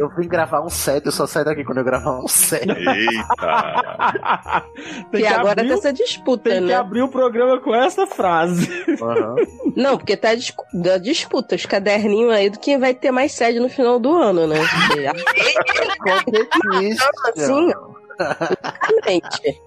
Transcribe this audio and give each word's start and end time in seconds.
Eu 0.00 0.08
vim 0.16 0.26
gravar 0.26 0.62
um 0.62 0.70
set, 0.70 1.04
eu 1.04 1.12
só 1.12 1.26
saio 1.26 1.44
daqui 1.44 1.62
quando 1.62 1.76
eu 1.78 1.84
gravar 1.84 2.18
um 2.20 2.26
set. 2.26 2.66
Eita! 2.66 4.64
Tem 5.10 5.20
E 5.20 5.24
que 5.24 5.26
agora 5.26 5.52
abrir 5.52 5.64
tem 5.68 5.72
o- 5.72 5.78
essa 5.78 5.92
disputa, 5.92 6.48
Tem 6.50 6.60
que 6.60 6.66
né? 6.68 6.74
abrir 6.74 7.02
o 7.02 7.08
programa 7.08 7.60
com 7.60 7.74
essa 7.74 8.06
frase. 8.06 8.66
Aham. 9.00 9.36
Não, 9.76 9.98
porque 9.98 10.16
tá 10.16 10.30
da 10.72 10.96
disputa, 10.96 11.54
os 11.54 11.66
caderninhos 11.66 12.32
aí 12.32 12.48
do 12.48 12.58
quem 12.58 12.78
vai 12.78 12.94
ter 12.94 13.10
mais 13.10 13.32
sede 13.32 13.60
no 13.60 13.68
final 13.68 13.98
do 13.98 14.16
ano, 14.16 14.46
né? 14.46 14.56
Assim, 17.36 17.66
Exatamente. 18.18 19.60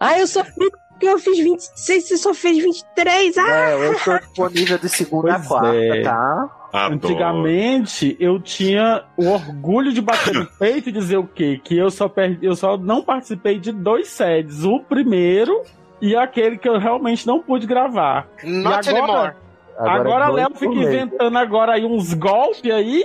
Ah, 0.00 0.18
eu 0.18 0.26
só 0.26 0.44
fiz 0.44 0.70
porque 0.98 1.06
eu 1.08 1.18
fiz 1.18 1.38
26, 1.38 2.08
você 2.08 2.16
só 2.16 2.34
fez 2.34 2.58
23. 2.58 3.38
Ah! 3.38 3.70
É, 3.70 3.86
eu 3.88 3.98
tô 4.00 4.18
disponível 4.18 4.78
de 4.78 4.88
segunda 4.88 5.32
a 5.32 5.36
Pois 5.36 5.46
quarta, 5.48 5.76
é. 5.76 6.02
tá? 6.02 6.50
Adoro. 6.72 6.94
Antigamente 6.94 8.16
eu 8.20 8.40
tinha 8.40 9.04
o 9.16 9.26
orgulho 9.28 9.92
de 9.92 10.00
bater 10.02 10.34
no 10.34 10.46
peito 10.58 10.88
e 10.88 10.92
dizer 10.92 11.16
o 11.16 11.26
quê? 11.26 11.60
Que 11.62 11.78
eu 11.78 11.90
só 11.90 12.08
perdi, 12.08 12.44
eu 12.44 12.54
só 12.56 12.76
não 12.76 13.02
participei 13.02 13.58
de 13.58 13.72
dois 13.72 14.08
sedes. 14.08 14.64
O 14.64 14.80
primeiro 14.80 15.62
e 16.00 16.14
aquele 16.16 16.58
que 16.58 16.68
eu 16.68 16.78
realmente 16.78 17.26
não 17.26 17.40
pude 17.40 17.66
gravar. 17.66 18.28
Not 18.44 18.86
E 18.88 18.96
agora- 18.96 19.12
anymore. 19.12 19.34
Agora, 19.80 20.24
é 20.24 20.26
dois 20.26 20.36
Léo 20.36 20.50
fica 20.56 20.74
inventando 20.74 21.38
agora 21.38 21.72
aí 21.74 21.84
uns 21.84 22.12
golpes 22.12 22.68
aí. 22.72 23.04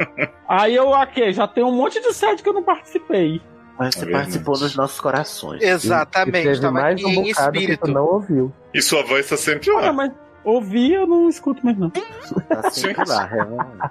aí 0.48 0.74
eu 0.74 0.94
aqui, 0.94 1.30
já 1.34 1.46
tem 1.46 1.62
um 1.62 1.70
monte 1.72 2.00
de 2.00 2.14
sede 2.14 2.42
que 2.42 2.48
eu 2.48 2.54
não 2.54 2.62
participei. 2.62 3.42
Mas 3.78 3.94
você 3.94 4.04
É 4.04 4.10
participou 4.12 4.58
nos 4.58 4.76
nossos 4.76 5.00
corações. 5.00 5.62
E 5.62 5.66
Exatamente, 5.66 6.44
teve 6.44 6.60
tava 6.60 6.72
mais 6.72 6.94
aqui 6.94 7.06
um 7.06 7.10
em 7.24 7.28
espírito. 7.30 7.88
não 7.90 8.04
ouviu. 8.04 8.52
E 8.72 8.80
sua 8.80 9.02
voz 9.02 9.28
tá 9.28 9.36
sempre 9.36 9.70
lá. 9.72 9.92
mas 9.92 10.12
ouvir 10.44 10.92
eu 10.94 11.06
não 11.06 11.28
escuto 11.28 11.64
mais 11.64 11.76
não. 11.78 11.90
Tá 11.90 12.70
sempre 12.70 13.04
lá, 13.08 13.24
realmente. 13.24 13.90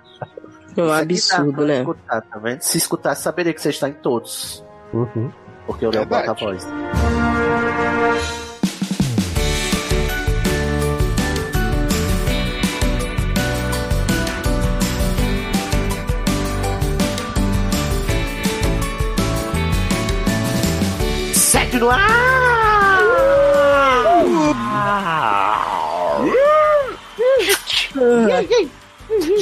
É 0.75 0.81
um 0.83 0.91
absurdo, 0.91 1.65
né? 1.67 1.79
Escutar, 1.79 2.21
tá 2.21 2.39
vendo? 2.39 2.61
Se 2.61 2.77
escutar, 2.77 3.15
saberia 3.15 3.53
que 3.53 3.61
você 3.61 3.69
está 3.69 3.89
em 3.89 3.93
todos. 3.93 4.63
Uhum. 4.93 5.31
Porque 5.67 5.85
eu 5.85 5.91
Léo 5.91 6.05
bota 6.05 6.31
a 6.31 6.33
Verdade. 6.33 6.65
voz. 6.65 7.02
Sede 21.73 21.79
no 21.79 21.89
ar! 21.89 22.03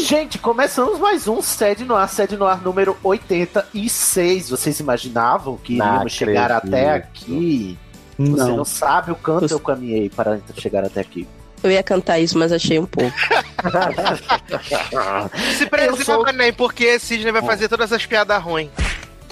Gente, 0.08 0.38
começamos 0.40 1.00
mais 1.00 1.28
um 1.28 1.42
Sede 1.42 1.84
no 1.84 1.96
Ar, 1.96 2.08
Sede 2.08 2.38
no 2.38 2.46
Ar 2.46 2.62
número 2.62 2.96
86. 3.04 4.50
Vocês 4.50 4.80
imaginavam 4.80 5.58
que 5.58 5.76
Não 5.78 5.86
iríamos 5.88 6.14
chegar 6.14 6.52
acredito. 6.52 6.74
até 6.76 6.92
aqui? 6.94 7.78
Você 8.18 8.44
não 8.44 8.58
Não. 8.58 8.66
sabe 8.66 9.12
o 9.12 9.16
quanto 9.16 9.48
Você- 9.48 9.54
eu 9.54 9.60
caminhei 9.60 10.10
para 10.10 10.40
chegar 10.58 10.84
até 10.86 11.02
aqui. 11.02 11.28
Eu 11.64 11.70
ia 11.72 11.84
cantar 11.84 12.20
isso, 12.20 12.38
mas 12.40 12.52
achei 12.52 12.80
um 12.80 12.86
pouco. 12.86 13.12
Se 15.58 15.66
preserva, 15.68 16.04
sou- 16.04 16.24
Manem, 16.24 16.52
porque 16.54 16.98
Sidney 16.98 17.32
vai 17.32 17.42
fazer 17.42 17.68
todas 17.70 17.92
as 17.94 18.06
piadas 18.06 18.42
ruins. 18.42 18.70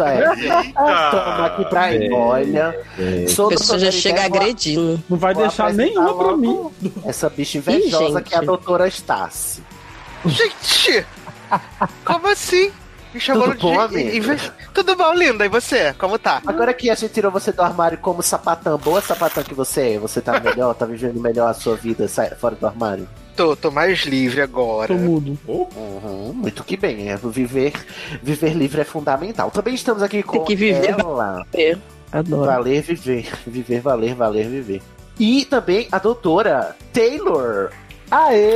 É. 0.05 0.33
Eita! 0.35 0.73
Tamo 1.11 1.45
aqui 1.45 1.65
pra 1.65 1.93
ir. 1.93 2.11
Olha, 2.13 2.85
sou 3.29 3.47
A 3.47 3.49
pessoa 3.49 3.79
já 3.79 3.91
chega 3.91 4.23
agredindo. 4.25 5.01
Não 5.09 5.17
vai 5.17 5.33
vou 5.33 5.43
deixar 5.43 5.73
nenhuma 5.73 6.13
pra 6.17 6.37
mim. 6.37 6.69
Essa 7.05 7.29
bicha 7.29 7.57
invejosa 7.57 8.19
Ih, 8.19 8.23
que 8.23 8.35
é 8.35 8.37
a 8.37 8.41
doutora 8.41 8.87
Estácio. 8.87 9.63
Gente! 10.25 11.05
Como 12.05 12.27
assim? 12.27 12.71
Me 13.13 13.19
chamou 13.19 13.47
Tudo 13.55 13.59
bom, 13.61 13.87
de. 13.87 14.17
inve- 14.17 14.51
Tudo 14.73 14.95
bom, 14.95 15.13
linda. 15.15 15.43
E 15.43 15.49
você? 15.49 15.93
Como 15.93 16.19
tá? 16.19 16.41
Agora 16.45 16.71
que 16.73 16.91
a 16.91 16.95
gente 16.95 17.11
tirou 17.11 17.31
você 17.31 17.51
do 17.51 17.61
armário 17.63 17.97
como 17.97 18.21
sapatão, 18.21 18.77
boa 18.77 19.01
sapatão 19.01 19.43
que 19.43 19.53
você 19.55 19.93
é, 19.95 19.97
você 19.97 20.21
tá 20.21 20.39
melhor, 20.39 20.75
tá 20.75 20.85
vivendo 20.85 21.19
melhor 21.19 21.49
a 21.49 21.53
sua 21.55 21.75
vida 21.75 22.07
fora 22.39 22.53
do 22.55 22.67
armário? 22.67 23.09
Tô, 23.39 23.55
tô 23.55 23.71
mais 23.71 23.99
livre 24.01 24.41
agora. 24.41 24.89
Tô 24.89 24.95
mudo. 24.99 25.39
Uhum, 25.47 26.33
muito 26.33 26.61
que 26.61 26.75
bem, 26.75 27.07
é, 27.09 27.15
viver, 27.15 27.71
viver 28.21 28.53
livre 28.53 28.81
é 28.81 28.83
fundamental. 28.83 29.49
Também 29.49 29.75
estamos 29.75 30.03
aqui 30.03 30.21
com 30.21 30.33
Tem 30.33 30.43
que 30.43 30.57
viver. 30.57 30.89
ela. 30.89 31.45
Adoro. 32.11 32.45
Valer, 32.45 32.81
viver. 32.81 33.29
Viver, 33.47 33.79
valer, 33.79 34.13
valer, 34.13 34.45
viver. 34.49 34.81
E 35.17 35.45
também 35.45 35.87
a 35.89 35.99
doutora 35.99 36.75
Taylor 36.91 37.69
Aê! 38.11 38.49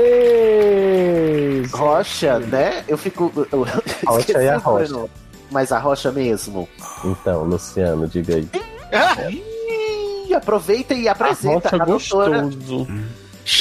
Rocha, 1.72 2.40
né? 2.40 2.84
Eu 2.86 2.98
fico. 2.98 3.32
Eu, 3.54 3.64
Rocha 4.06 4.20
esqueci 4.20 4.38
é 4.38 4.50
a 4.50 4.58
Rocha. 4.58 5.06
Mas 5.50 5.72
a 5.72 5.80
Rocha 5.80 6.12
mesmo. 6.12 6.68
Então, 7.06 7.46
Luciano, 7.46 8.06
diga 8.06 8.36
aí. 8.36 8.50
Aproveita 10.36 10.94
e 10.94 11.08
A 11.08 11.14
apresenta 11.14 11.70
rocha 11.70 11.76
a, 11.82 11.86
doutora. 11.86 12.42
gostoso. 12.42 12.86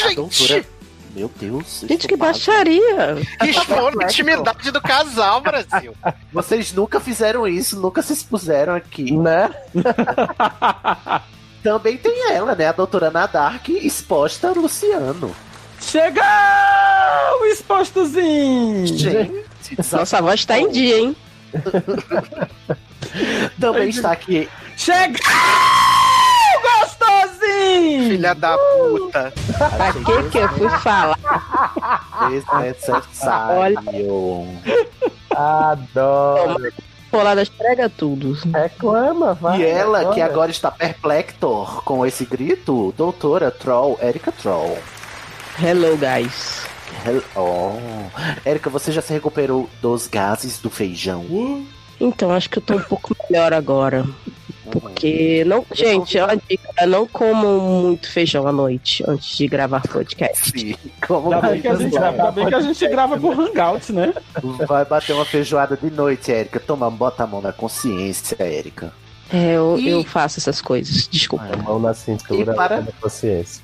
A 0.05 0.15
doutora. 0.15 0.82
Meu 1.15 1.31
Deus. 1.37 1.85
Gente, 1.87 2.09
que 2.09 2.17
baixaria! 2.17 3.17
Expor 3.45 3.93
a 4.01 4.05
intimidade 4.05 4.71
do 4.71 4.81
casal, 4.81 5.43
Brasil. 5.43 5.95
Vocês 6.33 6.73
nunca 6.73 6.99
fizeram 7.01 7.47
isso, 7.47 7.79
nunca 7.79 8.01
se 8.01 8.15
expuseram 8.15 8.75
aqui. 8.75 9.13
Né? 9.13 9.51
Também 11.63 11.97
tem 11.97 12.33
ela, 12.33 12.55
né? 12.55 12.69
A 12.69 12.73
doutora 12.73 13.11
Nadark 13.11 13.69
exposta 13.69 14.49
a 14.49 14.53
Luciano. 14.53 15.35
Chegou! 15.81 16.23
Expostozinho! 17.47 18.87
Gente, 18.87 19.45
Nossa 19.93 20.23
voz 20.23 20.45
tá 20.45 20.59
em 20.59 20.71
dia, 20.71 20.99
hein? 20.99 21.17
também 23.61 23.91
está 23.91 24.13
aqui 24.13 24.49
Chegou! 24.75 25.21
Gostosinho! 27.43 28.09
Filha 28.11 28.35
da 28.35 28.57
puta. 28.59 29.33
Pra 29.77 29.93
que 29.93 30.31
que 30.31 30.39
eu 30.39 30.49
fui 30.51 30.69
falar? 30.81 31.19
desnecessário. 32.31 33.79
Adoro. 35.31 36.73
Poladas 37.11 37.49
prega 37.51 37.91
tudo. 37.91 38.33
Reclama, 38.55 39.35
vai. 39.35 39.61
E 39.61 39.67
ela, 39.67 39.99
reclama. 39.99 40.15
que 40.15 40.21
agora 40.23 40.51
está 40.51 40.71
perplector 40.71 41.83
com 41.85 42.07
esse 42.07 42.25
grito, 42.25 42.95
doutora 42.97 43.51
Troll, 43.51 43.99
Erika 44.01 44.33
Troll. 44.33 44.79
Hello, 45.63 45.97
guys. 45.99 46.67
Hel- 47.07 47.23
Oh. 47.37 47.77
Erika, 48.49 48.71
você 48.71 48.91
já 48.93 49.03
se 49.03 49.13
recuperou 49.13 49.69
dos 49.83 50.07
gases 50.07 50.59
do 50.59 50.71
feijão? 50.71 51.67
Então, 52.01 52.31
acho 52.33 52.49
que 52.49 52.59
eu 52.59 52.63
tô 52.63 52.75
um 52.77 52.83
pouco 52.83 53.15
melhor 53.31 53.53
agora. 53.53 54.05
Porque 54.81 55.45
não. 55.47 55.65
Gente, 55.73 56.17
é 56.19 56.25
uma 56.25 56.37
dica, 56.37 56.87
não 56.87 57.07
comam 57.07 57.61
muito 57.61 58.11
feijão 58.11 58.47
à 58.47 58.53
noite 58.53 59.05
antes 59.07 59.37
de 59.37 59.47
gravar 59.47 59.83
podcast. 59.83 60.51
Sim. 60.59 60.75
Como 61.07 61.33
Ainda 61.33 61.49
bem, 61.49 61.61
que 61.61 61.69
a 61.69 61.73
vai, 61.75 61.83
gente, 61.85 61.99
ainda 61.99 62.31
bem 62.31 62.47
que 62.49 62.55
a 62.55 62.61
gente 62.61 62.89
grava 62.89 63.19
por 63.19 63.39
Hangouts, 63.39 63.91
né? 63.91 64.15
vai 64.67 64.85
bater 64.85 65.13
uma 65.13 65.25
feijoada 65.25 65.77
de 65.77 65.91
noite, 65.91 66.31
Erika? 66.33 66.59
Toma, 66.61 66.91
bota 66.91 67.25
a 67.25 67.27
mão 67.27 67.41
na 67.43 67.53
consciência, 67.53 68.37
Erika. 68.43 68.93
É, 69.33 69.53
eu, 69.57 69.79
E- 69.79 69.89
eu 69.89 70.05
faço 70.05 70.39
essas 70.39 70.61
coisas. 70.61 71.09
Desculpa. 71.09 71.47
Ah, 71.53 71.57
Mão 71.57 71.79
na 71.79 71.95
cintura, 71.95 72.53
E 72.53 72.57
para- 72.57 72.81
na 72.83 72.93
consciência. 73.01 73.63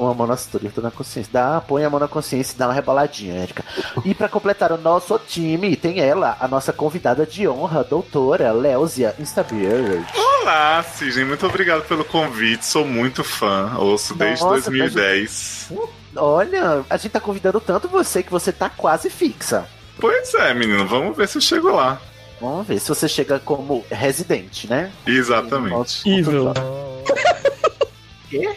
Uma 0.00 0.14
mão 0.14 0.26
na 0.26 0.34
cintura 0.34 0.64
e 0.64 0.66
outra 0.68 0.82
na 0.82 0.90
consciência. 0.90 1.30
Dá, 1.30 1.60
põe 1.60 1.84
a 1.84 1.90
mão 1.90 2.00
na 2.00 2.08
consciência 2.08 2.54
e 2.54 2.58
dá 2.58 2.68
uma 2.68 2.72
reboladinha, 2.72 3.42
Erika. 3.42 3.62
E 4.02 4.14
pra 4.14 4.30
completar 4.30 4.72
o 4.72 4.78
nosso 4.78 5.18
time, 5.18 5.76
tem 5.76 6.00
ela, 6.00 6.38
a 6.40 6.48
nossa 6.48 6.72
convidada 6.72 7.26
de 7.26 7.46
honra, 7.46 7.84
doutora 7.84 8.50
Léuzia 8.50 9.14
Instabird. 9.18 10.06
Olá, 10.16 10.82
Sidney. 10.82 11.26
Muito 11.26 11.46
obrigado 11.46 11.86
pelo 11.86 12.02
convite. 12.02 12.64
Sou 12.64 12.86
muito 12.86 13.22
fã. 13.22 13.74
Ouço 13.76 14.14
desde 14.14 14.42
Nossa, 14.42 14.70
2010. 14.70 15.72
Olha, 16.16 16.82
a 16.88 16.96
gente 16.96 17.12
tá 17.12 17.20
convidando 17.20 17.60
tanto 17.60 17.86
você 17.86 18.22
que 18.22 18.30
você 18.30 18.50
tá 18.50 18.70
quase 18.70 19.10
fixa. 19.10 19.68
Pois 20.00 20.32
é, 20.32 20.54
menino. 20.54 20.86
Vamos 20.86 21.14
ver 21.14 21.28
se 21.28 21.36
eu 21.36 21.42
chego 21.42 21.70
lá. 21.72 22.00
Vamos 22.40 22.66
ver 22.66 22.80
se 22.80 22.88
você 22.88 23.06
chega 23.06 23.38
como 23.38 23.84
residente, 23.90 24.66
né? 24.66 24.90
Exatamente. 25.06 26.10
Evil. 26.10 26.54
Quê? 28.30 28.56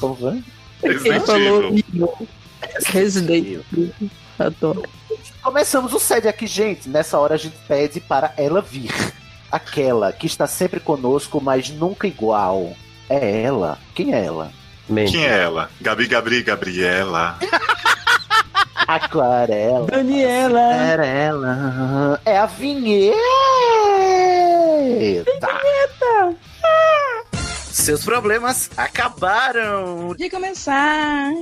Como 0.00 0.14
vai? 0.14 0.42
Ele 0.82 0.94
Resident 0.94 1.26
falou 1.26 1.64
Evil. 1.66 2.28
Resident 2.86 3.46
Evil. 3.46 3.94
Adoro. 4.38 4.82
Começamos 5.42 5.92
o 5.92 5.98
sede 5.98 6.28
aqui, 6.28 6.46
gente. 6.46 6.88
Nessa 6.88 7.18
hora 7.18 7.34
a 7.34 7.38
gente 7.38 7.56
pede 7.66 8.00
para 8.00 8.32
ela 8.36 8.60
vir. 8.60 8.92
Aquela 9.50 10.12
que 10.12 10.26
está 10.26 10.46
sempre 10.46 10.78
conosco, 10.78 11.40
mas 11.40 11.70
nunca 11.70 12.06
igual. 12.06 12.72
É 13.08 13.42
ela. 13.42 13.78
Quem 13.94 14.14
é 14.14 14.24
ela? 14.24 14.52
Mente. 14.88 15.12
Quem 15.12 15.26
é 15.26 15.42
ela? 15.42 15.70
Gabi, 15.80 16.06
Gabri, 16.06 16.42
Gabriela. 16.42 17.38
Aquarela. 18.86 19.86
Daniela. 19.86 20.60
Era 20.60 21.06
ela. 21.06 22.20
É 22.24 22.38
a 22.38 22.46
vinheta. 22.46 23.16
Seus 27.72 28.04
problemas 28.04 28.70
acabaram. 28.76 30.14
De 30.16 30.28
começar. 30.28 31.32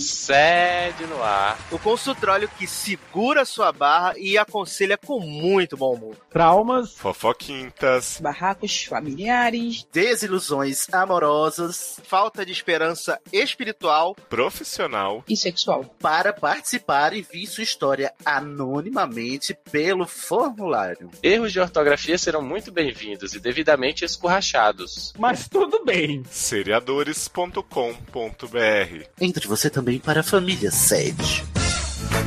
Sede 0.00 1.06
no 1.06 1.22
ar. 1.22 1.58
O 1.70 1.78
consultório 1.78 2.48
que 2.48 2.66
segura 2.66 3.44
sua 3.44 3.70
barra 3.70 4.14
e 4.16 4.38
aconselha 4.38 4.96
com 4.96 5.20
muito 5.20 5.76
bom 5.76 5.94
humor. 5.94 6.16
Traumas. 6.30 6.94
Fofoquintas. 6.94 8.18
Barracos 8.20 8.84
familiares. 8.84 9.86
Desilusões 9.92 10.88
amorosas. 10.92 12.00
Falta 12.04 12.46
de 12.46 12.52
esperança 12.52 13.20
espiritual. 13.30 14.16
Profissional. 14.28 15.22
E 15.28 15.36
sexual. 15.36 15.84
Para 16.00 16.32
participar 16.32 17.12
e 17.12 17.20
vir 17.20 17.46
sua 17.46 17.64
história 17.64 18.14
anonimamente 18.24 19.54
pelo 19.70 20.06
formulário. 20.06 21.10
Erros 21.22 21.52
de 21.52 21.60
ortografia 21.60 22.16
serão 22.16 22.40
muito 22.40 22.72
bem-vindos 22.72 23.34
e 23.34 23.40
devidamente 23.40 24.04
escorrachados. 24.04 25.12
Mas 25.18 25.46
tudo 25.48 25.84
bem. 25.84 26.22
Seriadores.com.br 26.30 29.04
Entre 29.20 29.46
você 29.46 29.68
também 29.68 29.89
para 29.98 30.20
a 30.20 30.22
família 30.22 30.70
sede. 30.70 31.44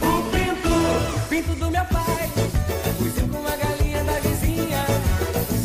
O 0.02 0.24
pinto, 0.32 1.30
pinto 1.30 1.56
do 1.56 1.72
meu 1.72 1.86
pai. 1.86 2.30
Fugiu 2.98 3.28
com 3.30 3.48
a 3.48 3.56
galinha 3.56 4.04
da 4.04 4.20
vizinha. 4.20 4.86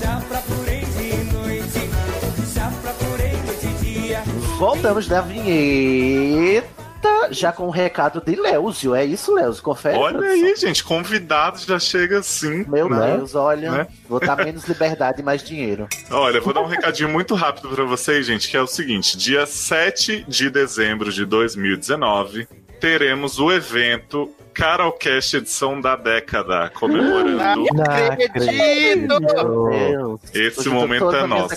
Já 0.00 0.20
procurei 0.28 0.84
de 0.84 1.32
noite. 1.32 1.90
Já 2.54 2.70
procurei 2.82 3.36
de 3.60 3.84
dia. 3.84 4.22
Voltamos 4.58 5.08
da 5.08 5.20
vinheta. 5.20 6.87
Já 7.30 7.52
com 7.52 7.66
o 7.66 7.70
recado 7.70 8.22
de 8.24 8.34
Leozio, 8.34 8.94
é 8.94 9.04
isso, 9.04 9.34
Leozio? 9.34 9.62
Confere? 9.62 9.98
Olha 9.98 10.20
aí, 10.28 10.56
gente, 10.56 10.82
convidado 10.82 11.58
já 11.58 11.78
chega 11.78 12.20
assim. 12.20 12.64
Meu 12.66 12.88
né? 12.88 13.16
Deus, 13.16 13.34
olha, 13.34 13.70
Né? 13.70 13.86
vou 14.08 14.18
dar 14.18 14.36
menos 14.36 14.64
liberdade 14.68 15.20
e 15.20 15.24
mais 15.24 15.42
dinheiro. 15.42 15.86
Olha, 16.10 16.40
vou 16.40 16.54
dar 16.54 16.62
um 16.62 16.66
recadinho 16.66 17.08
muito 17.08 17.34
rápido 17.34 17.68
pra 17.68 17.84
vocês, 17.84 18.26
gente, 18.26 18.48
que 18.48 18.56
é 18.56 18.62
o 18.62 18.66
seguinte: 18.66 19.16
dia 19.16 19.44
7 19.46 20.24
de 20.26 20.48
dezembro 20.50 21.12
de 21.12 21.24
2019, 21.24 22.48
teremos 22.80 23.38
o 23.38 23.52
evento 23.52 24.32
Carolcast 24.62 25.36
edição 25.36 25.80
da 25.80 25.94
década, 25.94 26.68
comemorando. 26.74 27.38
Não 27.72 27.84
acredito! 27.84 29.20
Meu 29.20 30.18
Deus. 30.20 30.20
Esse 30.34 30.68
momento 30.68 31.14
é 31.14 31.26
nosso. 31.28 31.56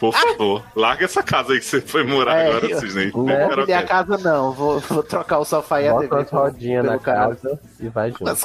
Por 0.00 0.12
favor, 0.12 0.64
larga 0.74 1.04
essa 1.04 1.22
casa 1.22 1.52
aí 1.52 1.60
que 1.60 1.64
você 1.64 1.80
foi 1.80 2.02
morar 2.02 2.36
É, 2.36 2.48
agora, 2.48 2.66
eu- 2.66 2.80
Cisne. 2.80 3.06
Não 3.06 3.24
vou 3.24 3.56
vender 3.56 3.74
a 3.74 3.82
casa, 3.84 4.18
não. 4.18 4.52
Vou, 4.52 4.80
vou 4.80 5.02
trocar 5.04 5.38
o 5.38 5.44
sofá 5.44 5.80
e 5.82 5.86
a 5.88 5.92
Bota 5.92 6.08
TV. 6.08 6.20
as 6.22 6.30
rodinhas 6.30 6.84
na 6.84 6.98
casa 6.98 7.60
e 7.78 7.88
vai 7.88 8.10
junto. 8.10 8.28
As. 8.28 8.42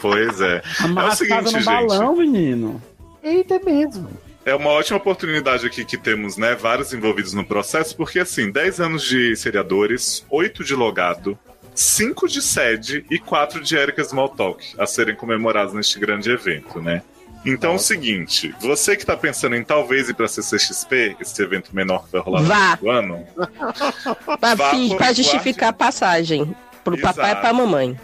Pois 0.00 0.40
é. 0.40 0.62
Amarra 0.80 1.08
É 1.08 1.12
o 1.12 1.14
seguinte, 1.16 1.34
casa 1.36 1.44
no 1.52 1.60
gente. 1.60 1.64
balão, 1.66 2.16
menino. 2.16 2.82
Eita, 3.22 3.56
é 3.56 3.58
mesmo. 3.58 4.08
É 4.46 4.54
uma 4.54 4.70
ótima 4.70 4.96
oportunidade 4.96 5.66
aqui 5.66 5.84
que 5.84 5.98
temos, 5.98 6.38
né? 6.38 6.54
Vários 6.54 6.94
envolvidos 6.94 7.34
no 7.34 7.44
processo, 7.44 7.94
porque 7.94 8.18
assim, 8.18 8.50
10 8.50 8.80
anos 8.80 9.02
de 9.02 9.36
seriadores, 9.36 10.24
8 10.30 10.64
de 10.64 10.74
logado, 10.74 11.38
5 11.78 12.26
de 12.26 12.42
sede 12.42 13.04
e 13.08 13.20
4 13.20 13.62
de 13.62 13.76
Erika 13.76 14.02
Smalltalk 14.02 14.74
a 14.76 14.84
serem 14.84 15.14
comemorados 15.14 15.72
neste 15.72 15.96
grande 16.00 16.28
evento, 16.28 16.82
né? 16.82 17.02
Então 17.46 17.70
é 17.70 17.74
o 17.76 17.78
seguinte, 17.78 18.52
você 18.58 18.96
que 18.96 19.06
tá 19.06 19.16
pensando 19.16 19.54
em 19.54 19.62
talvez 19.62 20.08
ir 20.08 20.14
pra 20.14 20.26
CCXP, 20.26 21.16
esse 21.20 21.40
evento 21.40 21.70
menor 21.72 22.04
que 22.04 22.10
vai 22.10 22.20
rolar 22.20 22.42
Vá. 22.42 22.78
no 22.82 22.90
ano, 22.90 23.24
Pra, 24.96 25.12
justificar 25.12 25.68
a 25.68 25.72
passagem. 25.72 26.52
Pro 26.82 27.00
papai 27.00 27.26
e 27.26 27.28
Exato. 27.28 27.40
pra 27.42 27.52
mamãe. 27.52 27.96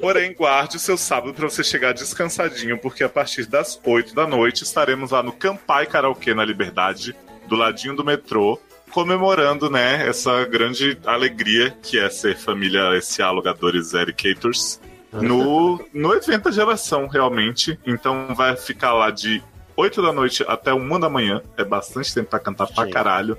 Porém, 0.00 0.34
guarde 0.34 0.76
o 0.76 0.80
seu 0.80 0.96
sábado 0.96 1.32
para 1.32 1.48
você 1.48 1.62
chegar 1.62 1.94
descansadinho, 1.94 2.76
porque 2.76 3.04
a 3.04 3.08
partir 3.08 3.46
das 3.46 3.80
8 3.84 4.16
da 4.16 4.26
noite 4.26 4.64
estaremos 4.64 5.12
lá 5.12 5.22
no 5.22 5.30
Campai 5.32 5.86
Karaokê 5.86 6.34
na 6.34 6.44
Liberdade, 6.44 7.14
do 7.46 7.54
ladinho 7.54 7.94
do 7.94 8.04
metrô, 8.04 8.60
comemorando, 8.96 9.68
né, 9.68 10.08
essa 10.08 10.46
grande 10.46 10.96
alegria 11.04 11.70
que 11.82 11.98
é 11.98 12.08
ser 12.08 12.34
família 12.34 12.98
SA 13.02 13.26
Alugadores 13.26 13.92
Ericators 13.92 14.80
no, 15.12 15.84
no 15.92 16.14
evento 16.14 16.44
da 16.44 16.50
geração, 16.50 17.06
realmente. 17.06 17.78
Então 17.84 18.28
vai 18.34 18.56
ficar 18.56 18.94
lá 18.94 19.10
de 19.10 19.42
8 19.76 20.00
da 20.00 20.14
noite 20.14 20.42
até 20.48 20.72
1 20.72 20.98
da 20.98 21.10
manhã. 21.10 21.42
É 21.58 21.64
bastante 21.64 22.14
tempo 22.14 22.30
pra 22.30 22.38
cantar 22.38 22.66
pra 22.68 22.88
caralho. 22.88 23.36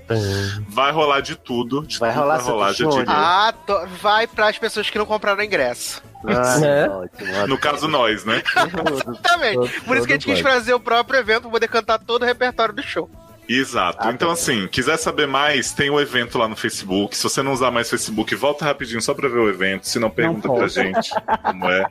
Vai 0.70 0.92
rolar 0.92 1.22
de 1.22 1.36
tudo. 1.36 1.82
De 1.88 1.98
Vai 1.98 2.12
tudo 2.12 2.22
rolar 2.22 2.38
vai 2.38 2.46
rolar, 2.52 2.74
já. 2.74 2.86
Ah, 3.08 3.52
to- 3.66 3.88
vai 4.00 4.28
para 4.28 4.50
as 4.50 4.60
pessoas 4.60 4.92
que 4.92 4.98
não 5.00 5.08
compraram 5.08 5.42
ingresso. 5.44 6.04
Ah, 6.24 6.64
É. 6.64 6.88
ótimo, 6.88 7.48
No 7.48 7.58
caso, 7.58 7.88
nós, 7.88 8.24
né? 8.26 8.44
Exatamente. 8.94 9.82
Por 9.82 9.98
isso 9.98 10.06
que 10.06 10.14
a 10.14 10.16
gente 10.18 10.26
quis 10.28 10.40
fazer 10.40 10.76
o 10.76 10.80
próprio 10.80 11.20
evento 11.20 11.42
pra 11.44 11.50
poder 11.52 11.68
cantar 11.68 11.98
todo 11.98 12.22
o 12.22 12.26
repertório 12.26 12.76
do 12.76 12.84
show. 12.84 13.10
Exato. 13.50 13.98
Ah, 14.02 14.12
então, 14.12 14.28
tá. 14.28 14.34
assim, 14.34 14.68
quiser 14.68 14.98
saber 14.98 15.26
mais, 15.26 15.72
tem 15.72 15.90
o 15.90 16.00
evento 16.00 16.38
lá 16.38 16.48
no 16.48 16.56
Facebook. 16.56 17.16
Se 17.16 17.24
você 17.24 17.42
não 17.42 17.54
usar 17.54 17.72
mais 17.72 17.90
Facebook, 17.90 18.36
volta 18.36 18.66
rapidinho 18.66 19.02
só 19.02 19.14
pra 19.14 19.30
ver 19.30 19.40
o 19.40 19.50
evento. 19.50 19.88
Se 19.88 20.00
não, 20.00 20.10
pergunta 20.10 20.50
pra 20.50 20.58
pode. 20.58 20.74
gente 20.74 21.10
como 21.44 21.66
é. 21.70 21.86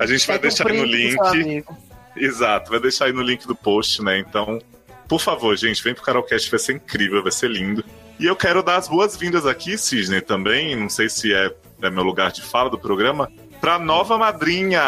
A 0.00 0.06
gente 0.06 0.26
vai 0.26 0.38
deixar 0.38 0.68
aí 0.68 0.78
no 0.78 0.84
link. 0.84 1.64
Exato, 2.16 2.70
vai 2.70 2.78
deixar 2.78 3.06
aí 3.06 3.12
no 3.12 3.22
link 3.22 3.46
do 3.46 3.56
post, 3.56 4.02
né? 4.02 4.18
Então, 4.18 4.60
por 5.08 5.20
favor, 5.20 5.56
gente, 5.56 5.82
vem 5.82 5.94
pro 5.94 6.04
Carolcast, 6.04 6.48
vai 6.48 6.60
ser 6.60 6.74
incrível, 6.74 7.22
vai 7.22 7.32
ser 7.32 7.50
lindo. 7.50 7.84
E 8.18 8.26
eu 8.26 8.36
quero 8.36 8.62
dar 8.62 8.76
as 8.76 8.86
boas-vindas 8.86 9.44
aqui, 9.46 9.76
Cisne, 9.76 10.20
também. 10.20 10.76
Não 10.76 10.88
sei 10.88 11.08
se 11.08 11.34
é, 11.34 11.52
é 11.82 11.90
meu 11.90 12.04
lugar 12.04 12.30
de 12.30 12.42
fala 12.42 12.70
do 12.70 12.78
programa. 12.78 13.28
Pra 13.60 13.78
nova 13.78 14.16
madrinha! 14.16 14.80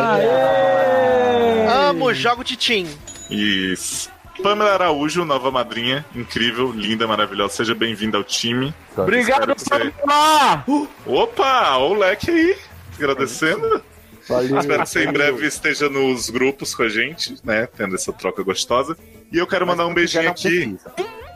Aê! 0.00 1.68
Amo, 1.88 2.12
jogo 2.12 2.42
Titim. 2.42 2.88
Isso. 3.30 4.10
Pamela 4.42 4.72
Araújo, 4.74 5.24
nova 5.24 5.50
madrinha, 5.50 6.04
incrível, 6.14 6.72
linda, 6.72 7.06
maravilhosa. 7.06 7.54
Seja 7.54 7.74
bem-vinda 7.74 8.16
ao 8.18 8.24
time. 8.24 8.74
Obrigado, 8.96 9.52
Espero 9.56 9.90
que 9.90 9.92
você- 9.96 10.00
Samar! 10.00 10.64
Opa, 11.06 11.76
o 11.78 11.94
leque 11.94 12.30
aí. 12.30 12.56
Agradecendo. 12.96 13.82
Valeu. 14.28 14.58
Espero 14.58 14.82
que 14.82 14.88
você 14.88 15.04
em 15.04 15.12
breve 15.12 15.46
esteja 15.46 15.88
nos 15.88 16.28
grupos 16.30 16.74
com 16.74 16.82
a 16.82 16.88
gente, 16.88 17.36
né? 17.44 17.66
Tendo 17.76 17.94
essa 17.94 18.12
troca 18.12 18.42
gostosa. 18.42 18.96
E 19.32 19.38
eu 19.38 19.46
quero 19.46 19.66
mandar 19.66 19.86
um 19.86 19.94
beijinho 19.94 20.28
aqui. 20.30 20.48
precisa. 20.66 20.92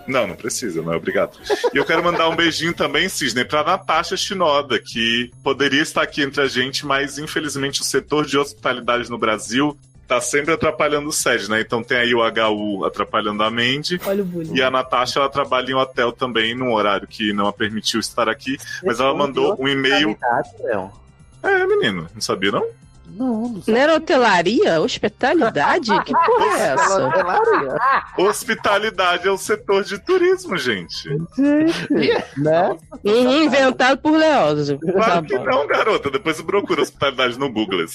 Não, 0.06 0.24
não 0.26 0.36
precisa, 0.36 0.82
não, 0.82 0.94
obrigado. 0.94 1.36
E 1.74 1.76
eu 1.76 1.84
quero 1.84 2.02
mandar 2.04 2.28
um 2.28 2.36
beijinho 2.36 2.72
também, 2.72 3.08
Cisne, 3.08 3.44
pra 3.44 3.64
Natasha 3.64 4.16
Shinoda, 4.16 4.78
que 4.78 5.32
poderia 5.42 5.82
estar 5.82 6.02
aqui 6.02 6.22
entre 6.22 6.40
a 6.42 6.46
gente, 6.46 6.86
mas 6.86 7.18
infelizmente 7.18 7.80
o 7.80 7.84
setor 7.84 8.24
de 8.24 8.38
hospitalidade 8.38 9.10
no 9.10 9.18
Brasil 9.18 9.76
tá 10.06 10.20
sempre 10.20 10.54
atrapalhando 10.54 11.08
o 11.08 11.12
SED, 11.12 11.50
né? 11.50 11.60
Então 11.60 11.82
tem 11.82 11.98
aí 11.98 12.14
o 12.14 12.20
HU 12.20 12.84
atrapalhando 12.84 13.42
a 13.42 13.50
Mandy. 13.50 14.00
Olha 14.06 14.22
o 14.22 14.26
bullying. 14.26 14.54
E 14.54 14.62
a 14.62 14.70
Natasha, 14.70 15.18
ela 15.18 15.28
trabalha 15.28 15.70
em 15.70 15.74
hotel 15.74 16.12
também, 16.12 16.54
num 16.54 16.72
horário 16.72 17.06
que 17.06 17.32
não 17.32 17.46
a 17.46 17.52
permitiu 17.52 18.00
estar 18.00 18.28
aqui. 18.28 18.56
Mas 18.84 19.00
ela 19.00 19.14
mandou 19.14 19.56
um 19.58 19.68
e-mail. 19.68 20.16
Léo. 20.60 20.90
É, 21.42 21.66
menino, 21.66 22.08
não 22.14 22.20
sabia 22.20 22.50
não? 22.50 22.66
Não, 23.08 23.48
não 23.48 23.62
Não 23.66 23.76
era 23.76 23.94
hotelaria? 23.94 24.80
Hospitalidade? 24.80 25.90
Que 26.04 26.12
porra 26.12 26.58
é 26.58 26.74
essa? 26.74 28.12
Hospitalidade 28.18 29.28
é 29.28 29.30
o 29.30 29.38
setor 29.38 29.84
de 29.84 29.98
turismo, 29.98 30.56
gente. 30.58 31.08
Né? 32.36 32.76
Inventado 33.04 33.98
por 33.98 34.16
Leózio. 34.16 34.78
Tá 34.78 34.92
Claro 34.92 35.26
que 35.26 35.38
bom. 35.38 35.44
não, 35.44 35.66
garota. 35.66 36.10
Depois 36.10 36.40
procura 36.42 36.82
hospitalidade 36.82 37.38
no 37.38 37.50
Google. 37.50 37.86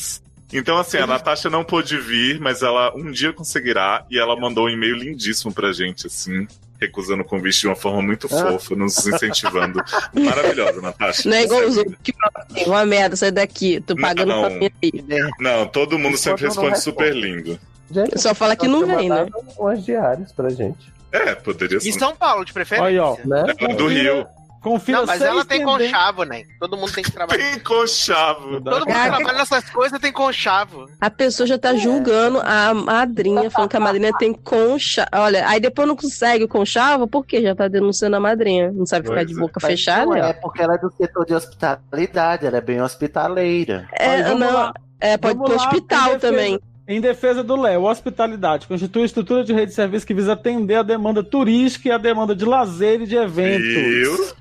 Então, 0.54 0.78
assim, 0.78 0.98
a 0.98 1.08
Natasha 1.08 1.50
não 1.50 1.64
pôde 1.64 1.98
vir, 1.98 2.40
mas 2.40 2.62
ela 2.62 2.94
um 2.96 3.12
dia 3.12 3.32
conseguirá. 3.34 4.06
E 4.10 4.20
ela 4.20 4.36
mandou 4.36 4.66
um 4.66 4.70
e-mail 4.70 4.96
lindíssimo 4.96 5.54
pra 5.54 5.72
gente, 5.72 6.08
assim, 6.08 6.48
recusando 6.80 7.22
o 7.22 7.26
convite 7.26 7.62
de 7.62 7.68
uma 7.68 7.76
forma 7.76 8.02
muito 8.02 8.28
fofa, 8.28 8.76
nos 8.76 9.06
incentivando. 9.06 9.82
Maravilhosa, 10.14 10.82
Natasha. 10.82 11.30
Não 11.30 11.38
é 11.38 11.44
igual 11.44 11.62
os 11.62 11.78
outros 11.78 11.96
que 12.04 12.14
falam 12.14 12.48
assim, 12.50 12.70
uma 12.70 12.86
merda, 12.86 13.16
sai 13.16 13.32
daqui, 13.32 13.80
tô 13.82 13.96
pagando 13.96 14.30
Não. 14.30 14.42
pra 14.42 14.70
aí. 14.82 14.92
Não, 15.40 15.68
todo 15.68 15.98
mundo 16.00 16.18
sempre 16.18 16.48
responde 16.48 16.80
super 16.82 17.16
lindo. 17.16 17.60
Gente, 17.90 18.20
Só 18.20 18.34
fala 18.34 18.56
que 18.56 18.68
não 18.68 18.86
vem, 18.86 19.10
né? 19.10 19.28
Umas 19.58 19.86
diárias 19.86 20.32
pra 20.32 20.50
gente. 20.50 20.92
É, 21.12 21.36
poderia 21.36 21.78
Em 21.78 21.82
ser. 21.82 22.00
São 22.00 22.16
Paulo, 22.16 22.46
de 22.46 22.54
preferência. 22.54 22.86
Olha, 22.86 23.04
ó. 23.04 23.18
Né? 23.26 23.54
Ela 23.60 23.72
é 23.74 23.76
do 23.76 23.88
Rio. 23.88 24.26
Confira 24.62 25.00
Não, 25.00 25.06
mas 25.08 25.22
ela 25.24 25.44
tem 25.44 25.64
conchavo, 25.64 26.24
né? 26.24 26.44
Todo 26.60 26.78
mundo 26.78 26.92
tem 26.92 27.04
que 27.04 27.12
trabalhar. 27.12 27.44
Tem 27.44 27.60
conchavo. 27.60 28.62
Todo 28.62 28.74
mundo 28.74 28.86
que 28.86 28.92
trabalha 28.94 29.34
nessas 29.40 29.68
coisas 29.72 30.00
tem 30.00 30.12
conchavo. 30.14 30.88
A 31.02 31.10
pessoa 31.10 31.48
já 31.48 31.58
tá 31.58 31.74
julgando 31.74 32.40
a 32.44 32.72
madrinha, 32.72 33.50
falando 33.50 33.70
que 33.72 33.78
a 33.78 33.80
madrinha 33.80 34.12
tem 34.20 34.32
concha. 34.34 35.08
Olha, 35.14 35.48
aí 35.50 35.60
depois 35.60 35.88
não 35.88 35.96
consegue 35.96 36.44
o 36.44 36.48
conchavo, 36.48 37.08
por 37.08 37.26
quê? 37.26 37.42
Já 37.42 37.56
tá 37.56 37.68
denunciando 37.68 38.16
a 38.16 38.20
madrinha. 38.20 38.72
Não 38.72 38.86
sabe 38.86 39.04
ficar 39.08 39.16
Pois 39.16 39.28
de 39.28 39.34
é. 39.34 39.40
boca 39.40 39.60
Mas 39.62 39.72
fechada? 39.72 40.06
não 40.06 40.12
ó. 40.12 40.16
é 40.18 40.34
porque 40.34 40.62
ela 40.62 40.76
é 40.76 40.78
do 40.78 40.92
setor 40.96 41.26
de 41.26 41.34
hospitalidade, 41.34 42.46
ela 42.46 42.58
é 42.58 42.62
bem 42.62 42.80
hospitaleira. 42.82 43.88
É, 43.94 44.34
não, 44.36 44.54
lá. 44.54 44.74
é, 45.00 45.18
pode 45.18 45.40
ir 45.40 45.44
pro 45.44 45.56
hospital 45.56 46.00
em 46.02 46.14
defesa- 46.14 46.20
também. 46.20 46.60
Em 46.92 47.00
defesa 47.00 47.42
do 47.42 47.56
Léo, 47.56 47.84
hospitalidade 47.84 48.68
constitui 48.68 49.04
estrutura 49.04 49.46
de 49.46 49.54
rede 49.54 49.68
de 49.68 49.74
serviço 49.74 50.06
que 50.06 50.14
visa 50.14 50.34
atender 50.34 50.76
a 50.76 50.84
demanda 50.84 51.24
turística 51.24 51.88
e 51.88 51.92
a 51.92 51.98
demanda 51.98 52.36
de 52.36 52.44
lazer 52.44 53.02
e 53.02 53.08
de 53.08 53.16
eventos. 53.16 54.36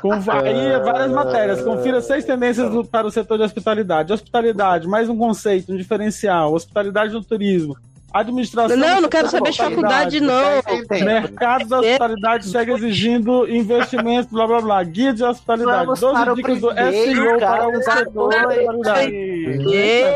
Com 0.00 0.12
aí, 0.14 0.80
várias 0.82 1.10
matérias. 1.10 1.60
Confira 1.60 2.00
seis 2.00 2.24
tendências 2.24 2.70
do- 2.70 2.84
para 2.84 3.06
o 3.06 3.10
setor 3.10 3.36
de 3.36 3.44
hospitalidade. 3.44 4.12
Hospitalidade, 4.14 4.88
mais 4.88 5.10
um 5.10 5.16
conceito, 5.18 5.72
um 5.72 5.76
diferencial. 5.76 6.54
Hospitalidade 6.54 7.12
no 7.12 7.22
turismo. 7.22 7.76
Administração. 8.12 8.76
Não, 8.76 9.00
não 9.00 9.08
quero 9.08 9.28
saber 9.28 9.50
de 9.50 9.58
faculdade, 9.58 10.20
não. 10.20 10.62
Mercado 10.90 11.66
da 11.66 11.78
hospitalidade 11.78 12.48
segue 12.48 12.72
exigindo 12.72 13.48
investimentos, 13.48 14.30
blá 14.32 14.46
blá 14.46 14.60
blá. 14.60 14.82
Guia 14.82 15.12
de 15.14 15.22
hospitalidade. 15.22 15.86
Vamos 15.86 16.00
12 16.00 16.14
para 16.14 16.32
o 16.32 16.36
dicas 16.36 16.60
do 16.60 16.70
SEO 16.70 17.38
para 17.38 17.68
o 17.68 17.82
setor 17.82 18.30
da 18.30 18.48
hospitalidade. 18.48 19.12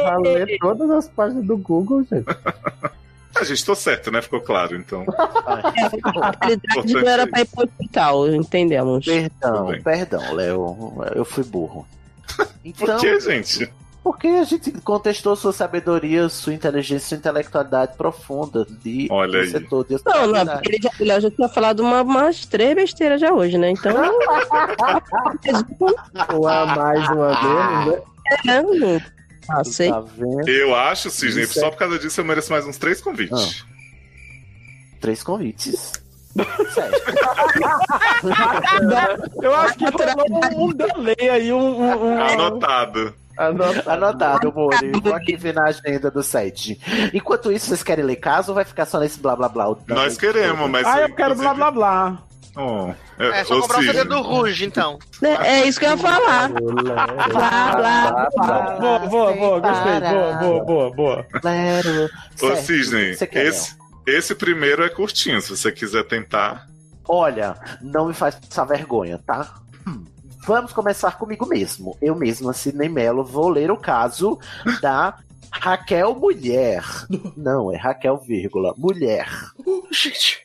Vai 0.03 0.23
ler 0.23 0.59
todas 0.59 0.91
as 0.91 1.09
páginas 1.09 1.45
do 1.45 1.57
Google, 1.57 2.05
gente. 2.11 2.27
A 3.37 3.43
gente 3.43 3.65
tô 3.65 3.75
certo, 3.75 4.13
né? 4.13 4.23
Ficou 4.23 4.41
claro, 4.41 4.77
então. 4.77 5.05
Hospitalidade 5.05 6.95
não 6.95 7.09
era 7.09 7.27
pra 7.27 7.41
ir 7.41 7.47
pro 7.47 7.65
hospital, 7.65 8.29
entendemos. 8.33 9.05
Perdão, 9.05 9.75
perdão, 9.83 10.35
Léo. 10.35 10.95
Eu 11.15 11.25
fui 11.25 11.45
burro. 11.45 11.87
Então, 12.65 12.97
Por 12.97 13.01
que, 13.01 13.21
gente? 13.21 13.71
Porque 14.05 14.27
a 14.29 14.45
gente 14.45 14.71
contestou 14.83 15.35
sua 15.35 15.51
sabedoria, 15.53 16.29
sua 16.29 16.53
inteligência, 16.53 17.09
sua 17.09 17.17
intelectualidade 17.17 17.97
profunda 17.97 18.67
de 18.83 19.09
Olha 19.11 19.41
aí. 19.41 19.49
setor 19.49 19.87
de 19.87 19.97
Não, 20.05 20.27
não, 20.27 20.61
ele 20.63 20.79
já, 20.83 20.91
Léo 21.01 21.21
já 21.23 21.31
tinha 21.31 21.49
falado 21.49 21.81
uma, 21.81 22.03
umas 22.03 22.45
três 22.45 22.75
besteiras 22.75 23.19
já 23.19 23.33
hoje, 23.33 23.57
né? 23.57 23.71
Então. 23.71 23.95
Ou 26.35 26.47
a 26.47 26.67
mais 26.67 27.09
uma 27.09 27.85
vez, 27.87 28.03
né? 28.47 28.47
é, 28.47 29.01
Passei. 29.47 29.91
Tá? 29.91 30.05
Eu 30.47 30.75
acho, 30.75 31.09
Cisne, 31.11 31.43
Isso 31.43 31.59
é- 31.59 31.63
só 31.63 31.71
por 31.71 31.79
causa 31.79 31.99
disso 31.99 32.21
eu 32.21 32.25
mereço 32.27 32.53
mais 32.53 32.67
uns 32.67 32.77
três 32.77 33.01
convites. 33.01 33.65
Três 35.01 35.23
convites. 35.23 35.93
Sério. 36.75 36.99
Eu 39.41 39.55
acho 39.55 39.79
que 39.79 39.85
rolou 39.85 40.69
um 40.69 40.73
delay 40.73 41.29
aí, 41.31 41.53
um. 41.53 41.81
um, 41.81 42.05
um- 42.07 42.21
Anotado. 42.23 43.15
Anotado, 43.37 44.53
Mori. 44.53 44.93
Vou 45.03 45.14
aqui 45.14 45.37
ver 45.37 45.55
na 45.55 45.64
agenda 45.64 46.11
do 46.11 46.23
site. 46.23 46.81
Enquanto 47.12 47.50
isso, 47.53 47.67
vocês 47.67 47.83
querem 47.83 48.05
ler 48.05 48.17
caso 48.17 48.50
ou 48.53 48.55
vai 48.55 48.64
ficar 48.64 48.87
só 48.87 48.99
nesse 49.00 49.19
blá 49.21 49.35
blá 49.37 49.49
blá? 49.49 49.71
O- 49.71 49.79
Nós 49.88 50.17
queremos, 50.17 50.69
mas. 50.71 50.87
Ah, 50.87 51.00
eu 51.03 51.14
quero 51.14 51.35
blá 51.35 51.55
blá 51.55 51.71
blá. 51.71 52.19
Oh, 52.57 52.93
É 53.19 53.43
só 53.43 53.59
ô, 53.59 53.62
comprar 53.62 53.79
o 53.79 53.83
Cisne, 53.83 53.97
CD 53.99 54.09
do 54.09 54.23
Ruge, 54.23 54.64
então. 54.64 54.97
É, 55.21 55.29
é 55.62 55.67
isso 55.67 55.81
que 55.81 55.87
eu 55.87 55.91
ia 55.91 55.97
falar. 55.97 56.49
Blá, 56.50 57.07
blá, 57.07 58.31
blá. 58.37 58.71
Boa, 58.79 58.99
boa, 59.00 59.33
boa, 59.33 59.61
gostei. 59.61 60.00
Boa, 60.09 60.33
boa, 60.35 60.64
boa, 60.64 60.91
boa. 60.95 61.26
Claro. 61.41 62.11
Ô, 62.41 62.57
Cisne, 62.57 63.17
esse, 63.33 63.76
esse 64.07 64.35
primeiro 64.37 64.85
é 64.85 64.88
curtinho, 64.88 65.41
se 65.41 65.50
você 65.57 65.73
quiser 65.73 66.05
tentar. 66.05 66.67
Olha, 67.09 67.57
não 67.83 68.07
me 68.07 68.14
faz 68.14 68.37
passar 68.37 68.64
vergonha, 68.67 69.19
tá? 69.26 69.55
Hum. 69.87 70.05
Vamos 70.47 70.73
começar 70.73 71.19
comigo 71.19 71.47
mesmo. 71.47 71.97
Eu 72.03 72.15
mesma, 72.15 72.53
Sidney 72.53 72.89
Mello, 72.89 73.25
vou 73.25 73.49
ler 73.49 73.71
o 73.71 73.77
caso 73.77 74.39
da 74.81 75.19
Raquel 75.51 76.15
Mulher. 76.15 76.85
Não, 77.35 77.73
é 77.73 77.77
Raquel, 77.77 78.19
vírgula, 78.19 78.75
mulher. 78.77 79.27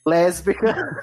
Lésbica. 0.05 1.01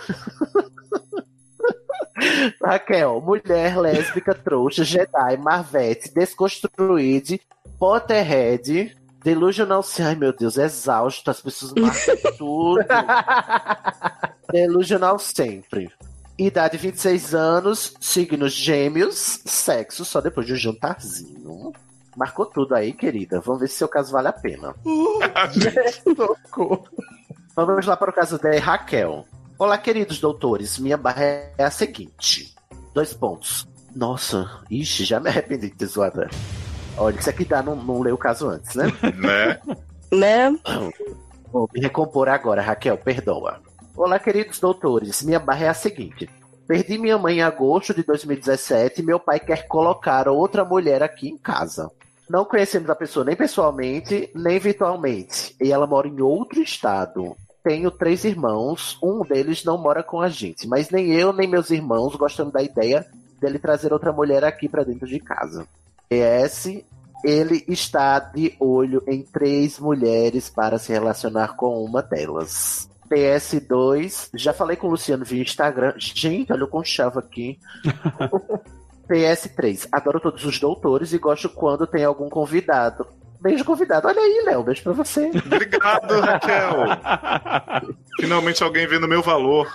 Raquel, 2.62 3.20
mulher 3.20 3.78
lésbica, 3.78 4.34
trouxa, 4.34 4.82
Jedi, 4.82 5.36
Marvete, 5.38 6.12
desconstruída, 6.14 7.38
Potterhead, 7.78 8.96
delusional. 9.22 9.84
Ai 10.00 10.14
meu 10.14 10.32
Deus, 10.32 10.56
exausto, 10.56 11.30
as 11.30 11.40
pessoas 11.42 11.72
marcam 11.74 12.16
tudo. 12.38 12.84
Delusional 14.50 15.18
sempre. 15.18 15.92
Idade 16.38 16.76
26 16.76 17.34
anos, 17.34 17.94
signos 17.98 18.52
gêmeos, 18.52 19.40
sexo 19.46 20.04
só 20.04 20.20
depois 20.20 20.46
de 20.46 20.52
um 20.52 20.56
jantarzinho. 20.56 21.72
Marcou 22.14 22.44
tudo 22.44 22.74
aí, 22.74 22.92
querida. 22.92 23.40
Vamos 23.40 23.62
ver 23.62 23.68
se 23.68 23.76
seu 23.76 23.88
caso 23.88 24.12
vale 24.12 24.28
a 24.28 24.32
pena. 24.32 24.74
Vamos 27.56 27.86
lá 27.86 27.96
para 27.96 28.10
o 28.10 28.14
caso 28.14 28.38
da 28.38 28.58
Raquel. 28.58 29.24
Olá, 29.58 29.78
queridos 29.78 30.20
doutores. 30.20 30.78
Minha 30.78 30.98
barra 30.98 31.24
é 31.24 31.64
a 31.64 31.70
seguinte: 31.70 32.54
dois 32.92 33.14
pontos. 33.14 33.66
Nossa, 33.94 34.60
ixi, 34.70 35.06
já 35.06 35.18
me 35.18 35.30
arrependi 35.30 35.70
de 35.70 35.76
ter 35.76 35.86
zoado. 35.86 36.28
Olha, 36.98 37.18
isso 37.18 37.30
aqui 37.30 37.46
dá, 37.46 37.62
não, 37.62 37.74
não 37.76 38.00
ler 38.00 38.12
o 38.12 38.18
caso 38.18 38.48
antes, 38.48 38.74
né? 38.74 38.92
Né? 39.16 39.58
Né? 40.12 40.58
Vou 41.50 41.68
me 41.72 41.80
recompor 41.80 42.28
agora, 42.28 42.60
Raquel, 42.60 42.98
perdoa. 42.98 43.62
Olá, 43.96 44.18
queridos 44.18 44.60
doutores. 44.60 45.22
Minha 45.22 45.38
barra 45.38 45.64
é 45.64 45.68
a 45.68 45.74
seguinte. 45.74 46.28
Perdi 46.68 46.98
minha 46.98 47.16
mãe 47.16 47.38
em 47.38 47.42
agosto 47.42 47.94
de 47.94 48.02
2017 48.02 49.00
e 49.00 49.04
meu 49.04 49.18
pai 49.18 49.40
quer 49.40 49.66
colocar 49.66 50.28
outra 50.28 50.66
mulher 50.66 51.02
aqui 51.02 51.30
em 51.30 51.38
casa. 51.38 51.90
Não 52.28 52.44
conhecemos 52.44 52.90
a 52.90 52.94
pessoa 52.94 53.24
nem 53.24 53.34
pessoalmente, 53.34 54.30
nem 54.34 54.58
virtualmente. 54.58 55.56
E 55.58 55.72
ela 55.72 55.86
mora 55.86 56.08
em 56.08 56.20
outro 56.20 56.60
estado. 56.60 57.34
Tenho 57.64 57.90
três 57.90 58.24
irmãos, 58.24 58.98
um 59.02 59.22
deles 59.22 59.64
não 59.64 59.78
mora 59.78 60.02
com 60.02 60.20
a 60.20 60.28
gente, 60.28 60.68
mas 60.68 60.90
nem 60.90 61.14
eu 61.14 61.32
nem 61.32 61.48
meus 61.48 61.70
irmãos 61.70 62.14
gostamos 62.16 62.52
da 62.52 62.62
ideia 62.62 63.06
dele 63.40 63.58
trazer 63.58 63.94
outra 63.94 64.12
mulher 64.12 64.44
aqui 64.44 64.68
pra 64.68 64.84
dentro 64.84 65.06
de 65.06 65.18
casa. 65.18 65.66
PS, 66.10 66.82
ele 67.24 67.64
está 67.66 68.18
de 68.18 68.54
olho 68.60 69.02
em 69.08 69.22
três 69.22 69.78
mulheres 69.78 70.50
para 70.50 70.78
se 70.78 70.92
relacionar 70.92 71.56
com 71.56 71.82
uma 71.82 72.02
delas. 72.02 72.90
PS2, 73.10 74.30
já 74.34 74.52
falei 74.52 74.76
com 74.76 74.86
o 74.86 74.90
Luciano 74.90 75.24
via 75.24 75.42
Instagram. 75.42 75.94
Gente, 75.96 76.52
olha 76.52 76.64
o 76.64 76.68
conchavo 76.68 77.18
aqui. 77.18 77.58
PS3, 79.08 79.88
adoro 79.92 80.20
todos 80.20 80.44
os 80.44 80.58
doutores 80.58 81.12
e 81.12 81.18
gosto 81.18 81.48
quando 81.48 81.86
tem 81.86 82.04
algum 82.04 82.28
convidado. 82.28 83.06
Beijo, 83.40 83.64
convidado. 83.64 84.08
Olha 84.08 84.20
aí, 84.20 84.42
Léo, 84.44 84.62
beijo 84.62 84.82
pra 84.82 84.92
você. 84.92 85.30
Obrigado, 85.44 86.20
Raquel. 86.20 86.76
Finalmente 88.18 88.64
alguém 88.64 88.86
vendo 88.86 89.06
meu 89.06 89.22
valor. 89.22 89.70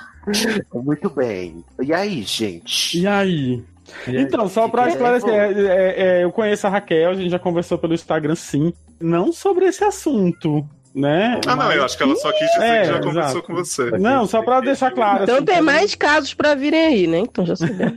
Muito 0.74 1.10
bem. 1.10 1.64
E 1.82 1.94
aí, 1.94 2.24
gente? 2.24 3.00
E 3.00 3.08
aí? 3.08 3.64
Então, 4.08 4.48
só 4.48 4.68
pra 4.68 4.84
que 4.84 4.90
esclarecer, 4.92 5.30
é, 5.30 5.54
é, 5.54 6.20
é, 6.20 6.24
eu 6.24 6.32
conheço 6.32 6.68
a 6.68 6.70
Raquel, 6.70 7.12
a 7.12 7.14
gente 7.14 7.30
já 7.30 7.40
conversou 7.40 7.78
pelo 7.78 7.94
Instagram, 7.94 8.36
sim. 8.36 8.74
Não 9.00 9.32
sobre 9.32 9.66
esse 9.66 9.84
assunto, 9.84 10.66
né? 10.94 11.40
Ah, 11.48 11.56
não, 11.56 11.72
eu 11.72 11.84
acho 11.86 11.96
que 11.98 12.04
ela 12.04 12.16
só 12.16 12.32
quis 12.32 12.48
dizer 12.52 12.64
É, 12.66 12.82
que 12.82 12.88
já 12.88 13.00
conversou 13.00 13.22
exato. 13.32 13.42
com 13.44 13.54
você. 13.56 13.92
Não, 13.98 14.26
só 14.26 14.42
pra 14.44 14.60
deixar 14.60 14.92
claro. 14.92 15.24
Então 15.24 15.36
assim, 15.36 15.46
tem 15.46 15.62
mais 15.62 15.96
casos 15.96 16.34
pra 16.34 16.54
virem 16.56 16.86
aí, 16.86 17.08
né? 17.08 17.20
Então 17.20 17.46
já 17.46 17.56
sabemos. 17.56 17.94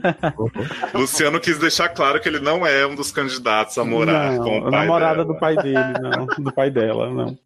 Luciano 0.93 1.39
quis 1.39 1.57
deixar 1.57 1.89
claro 1.89 2.19
que 2.21 2.27
ele 2.29 2.39
não 2.39 2.65
é 2.65 2.85
um 2.87 2.95
dos 2.95 3.11
candidatos 3.11 3.77
a 3.77 3.83
morar 3.83 4.33
não, 4.33 4.43
com 4.43 4.59
o 4.61 4.67
a 4.67 4.71
pai 4.71 4.79
namorada 4.81 5.15
dela. 5.23 5.25
do 5.33 5.39
pai 5.39 5.55
dele, 5.57 5.93
não. 6.01 6.25
Do 6.43 6.53
pai 6.53 6.69
dela, 6.71 7.09
não. 7.09 7.37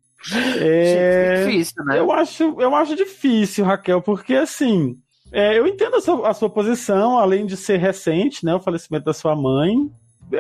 É, 0.59 1.45
Difícil, 1.45 1.83
né? 1.85 1.97
eu, 1.99 2.11
acho, 2.11 2.55
eu 2.59 2.75
acho 2.75 2.95
difícil, 2.95 3.63
Raquel, 3.65 4.01
porque 4.01 4.33
assim. 4.35 4.97
é, 5.31 5.57
eu 5.57 5.65
entendo 5.65 5.95
a 5.95 6.01
sua, 6.01 6.29
a 6.29 6.33
sua 6.33 6.49
posição, 6.49 7.17
além 7.17 7.45
de 7.45 7.55
ser 7.55 7.77
recente, 7.77 8.45
né? 8.45 8.53
O 8.53 8.59
falecimento 8.59 9.05
da 9.05 9.13
sua 9.13 9.35
mãe. 9.35 9.89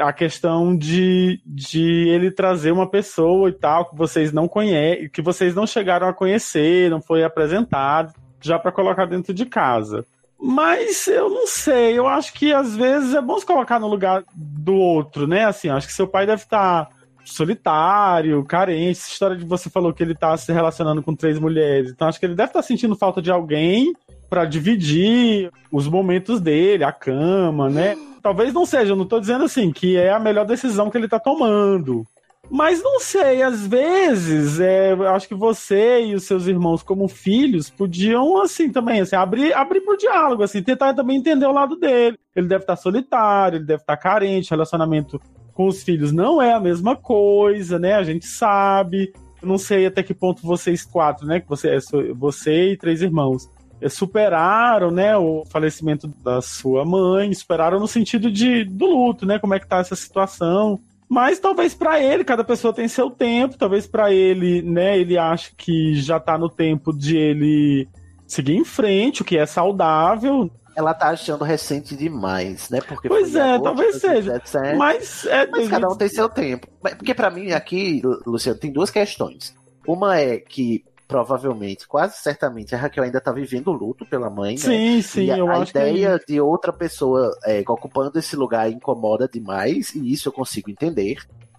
A 0.01 0.13
questão 0.13 0.75
de, 0.75 1.41
de 1.45 2.07
ele 2.09 2.29
trazer 2.29 2.71
uma 2.71 2.89
pessoa 2.89 3.49
e 3.49 3.53
tal, 3.53 3.89
que 3.89 3.95
vocês 3.95 4.31
não 4.31 4.47
conhecem, 4.47 5.09
que 5.09 5.21
vocês 5.21 5.55
não 5.55 5.65
chegaram 5.65 6.07
a 6.07 6.13
conhecer, 6.13 6.89
não 6.89 7.01
foi 7.01 7.23
apresentado, 7.23 8.13
já 8.41 8.59
para 8.59 8.71
colocar 8.71 9.05
dentro 9.05 9.33
de 9.33 9.45
casa. 9.45 10.05
Mas 10.41 11.07
eu 11.07 11.29
não 11.29 11.45
sei, 11.45 11.97
eu 11.97 12.07
acho 12.07 12.33
que 12.33 12.53
às 12.53 12.75
vezes 12.75 13.13
é 13.13 13.21
bom 13.21 13.37
se 13.37 13.45
colocar 13.45 13.79
no 13.79 13.87
lugar 13.87 14.23
do 14.33 14.73
outro, 14.73 15.27
né? 15.27 15.43
Assim, 15.45 15.69
acho 15.69 15.87
que 15.87 15.93
seu 15.93 16.07
pai 16.07 16.25
deve 16.25 16.43
estar 16.43 16.87
solitário, 17.25 18.43
carente. 18.45 18.99
Essa 18.99 19.11
história 19.11 19.35
de 19.35 19.43
você 19.43 19.69
falou 19.69 19.93
que 19.93 20.01
ele 20.01 20.15
tá 20.15 20.35
se 20.37 20.51
relacionando 20.51 21.03
com 21.03 21.15
três 21.15 21.37
mulheres. 21.39 21.91
Então 21.91 22.07
acho 22.07 22.19
que 22.19 22.25
ele 22.25 22.35
deve 22.35 22.49
estar 22.49 22.61
sentindo 22.61 22.95
falta 22.95 23.21
de 23.21 23.31
alguém 23.31 23.93
para 24.29 24.45
dividir 24.45 25.51
os 25.71 25.87
momentos 25.87 26.39
dele, 26.39 26.83
a 26.83 26.91
cama, 26.91 27.69
né? 27.69 27.97
Talvez 28.21 28.53
não 28.53 28.65
seja, 28.65 28.93
eu 28.93 28.95
não 28.95 29.05
tô 29.05 29.19
dizendo 29.19 29.45
assim 29.45 29.71
que 29.71 29.97
é 29.97 30.11
a 30.11 30.19
melhor 30.19 30.45
decisão 30.45 30.89
que 30.89 30.97
ele 30.97 31.07
tá 31.07 31.19
tomando. 31.19 32.05
Mas 32.51 32.81
não 32.81 32.99
sei, 32.99 33.43
às 33.43 33.67
vezes, 33.67 34.59
é, 34.59 34.93
acho 35.09 35.27
que 35.27 35.35
você 35.35 36.05
e 36.05 36.15
os 36.15 36.23
seus 36.23 36.47
irmãos, 36.47 36.81
como 36.81 37.07
filhos, 37.07 37.69
podiam, 37.69 38.41
assim, 38.41 38.71
também, 38.71 39.01
assim, 39.01 39.15
abrir, 39.15 39.53
abrir 39.53 39.81
pro 39.81 39.97
diálogo, 39.97 40.41
assim, 40.41 40.63
tentar 40.63 40.95
também 40.95 41.17
entender 41.17 41.45
o 41.45 41.51
lado 41.51 41.75
dele. 41.75 42.17
Ele 42.35 42.47
deve 42.47 42.63
estar 42.63 42.75
solitário, 42.75 43.57
ele 43.57 43.65
deve 43.65 43.83
estar 43.83 43.97
carente, 43.97 44.49
relacionamento 44.49 45.21
com 45.59 45.67
os 45.67 45.83
filhos 45.83 46.13
não 46.13 46.41
é 46.41 46.53
a 46.53 46.59
mesma 46.59 46.95
coisa, 46.95 47.77
né? 47.77 47.95
A 47.95 48.03
gente 48.03 48.25
sabe. 48.25 49.11
Não 49.43 49.57
sei 49.57 49.85
até 49.85 50.01
que 50.01 50.13
ponto 50.13 50.41
vocês 50.41 50.85
quatro, 50.85 51.27
né? 51.27 51.41
Que 51.41 51.49
você, 51.49 51.77
você 52.15 52.71
e 52.71 52.77
três 52.77 53.01
irmãos 53.01 53.49
superaram, 53.87 54.91
né, 54.91 55.15
o 55.15 55.43
falecimento 55.49 56.07
da 56.23 56.41
sua 56.41 56.83
mãe, 56.83 57.33
superaram 57.33 57.79
no 57.79 57.87
sentido 57.87 58.31
de 58.31 58.63
do 58.65 58.85
luto, 58.85 59.25
né? 59.25 59.37
Como 59.39 59.53
é 59.53 59.59
que 59.59 59.67
tá 59.67 59.77
essa 59.77 59.95
situação? 59.95 60.79
Mas 61.07 61.39
talvez 61.39 61.73
para 61.73 61.99
ele, 61.99 62.23
cada 62.23 62.43
pessoa 62.43 62.73
tem 62.73 62.87
seu 62.87 63.09
tempo, 63.09 63.57
talvez 63.57 63.87
para 63.87 64.13
ele, 64.13 64.61
né, 64.61 64.97
ele 64.99 65.17
acha 65.17 65.51
que 65.57 65.95
já 65.95 66.19
tá 66.19 66.37
no 66.37 66.49
tempo 66.49 66.91
de 66.95 67.17
ele 67.17 67.87
seguir 68.27 68.55
em 68.55 68.63
frente, 68.65 69.21
o 69.21 69.25
que 69.25 69.37
é 69.37 69.45
saudável. 69.45 70.51
Ela 70.75 70.93
tá 70.93 71.09
achando 71.09 71.43
recente 71.43 71.95
demais, 71.95 72.69
né? 72.69 72.79
Porque 72.79 73.09
Pois 73.09 73.35
é, 73.35 73.41
agosto 73.41 73.63
talvez 73.63 73.95
seja. 73.95 74.31
2017. 74.39 74.77
Mas 74.77 75.25
é 75.25 75.47
Mas 75.47 75.67
cada 75.67 75.89
um 75.89 75.95
tem 75.95 76.07
seu 76.07 76.29
tempo. 76.29 76.67
Porque 76.79 77.13
pra 77.13 77.29
mim 77.29 77.51
aqui, 77.51 78.01
Lu- 78.03 78.21
Luciano, 78.25 78.57
tem 78.59 78.71
duas 78.71 78.89
questões. 78.89 79.53
Uma 79.85 80.19
é 80.19 80.37
que 80.37 80.85
provavelmente, 81.09 81.87
quase 81.87 82.17
certamente, 82.19 82.75
a 82.75 82.77
Raquel 82.77 83.03
ainda 83.03 83.21
tá 83.21 83.33
vivendo 83.33 83.69
o 83.69 83.73
luto 83.73 84.05
pela 84.05 84.29
mãe, 84.29 84.59
né? 84.61 84.77
Sim, 84.77 85.01
sim, 85.01 85.25
E 85.25 85.31
a, 85.31 85.37
eu 85.37 85.51
a 85.51 85.57
acho 85.57 85.75
que 85.75 85.83
é 85.83 85.89
ideia 85.89 86.15
isso. 86.15 86.21
de 86.27 86.39
outra 86.39 86.71
pessoa 86.71 87.37
é, 87.45 87.61
ocupando 87.67 88.19
esse 88.19 88.35
lugar 88.35 88.71
incomoda 88.71 89.27
demais, 89.27 89.95
e 89.95 90.13
isso 90.13 90.29
eu 90.29 90.33
consigo 90.33 90.69
entender. 90.71 91.17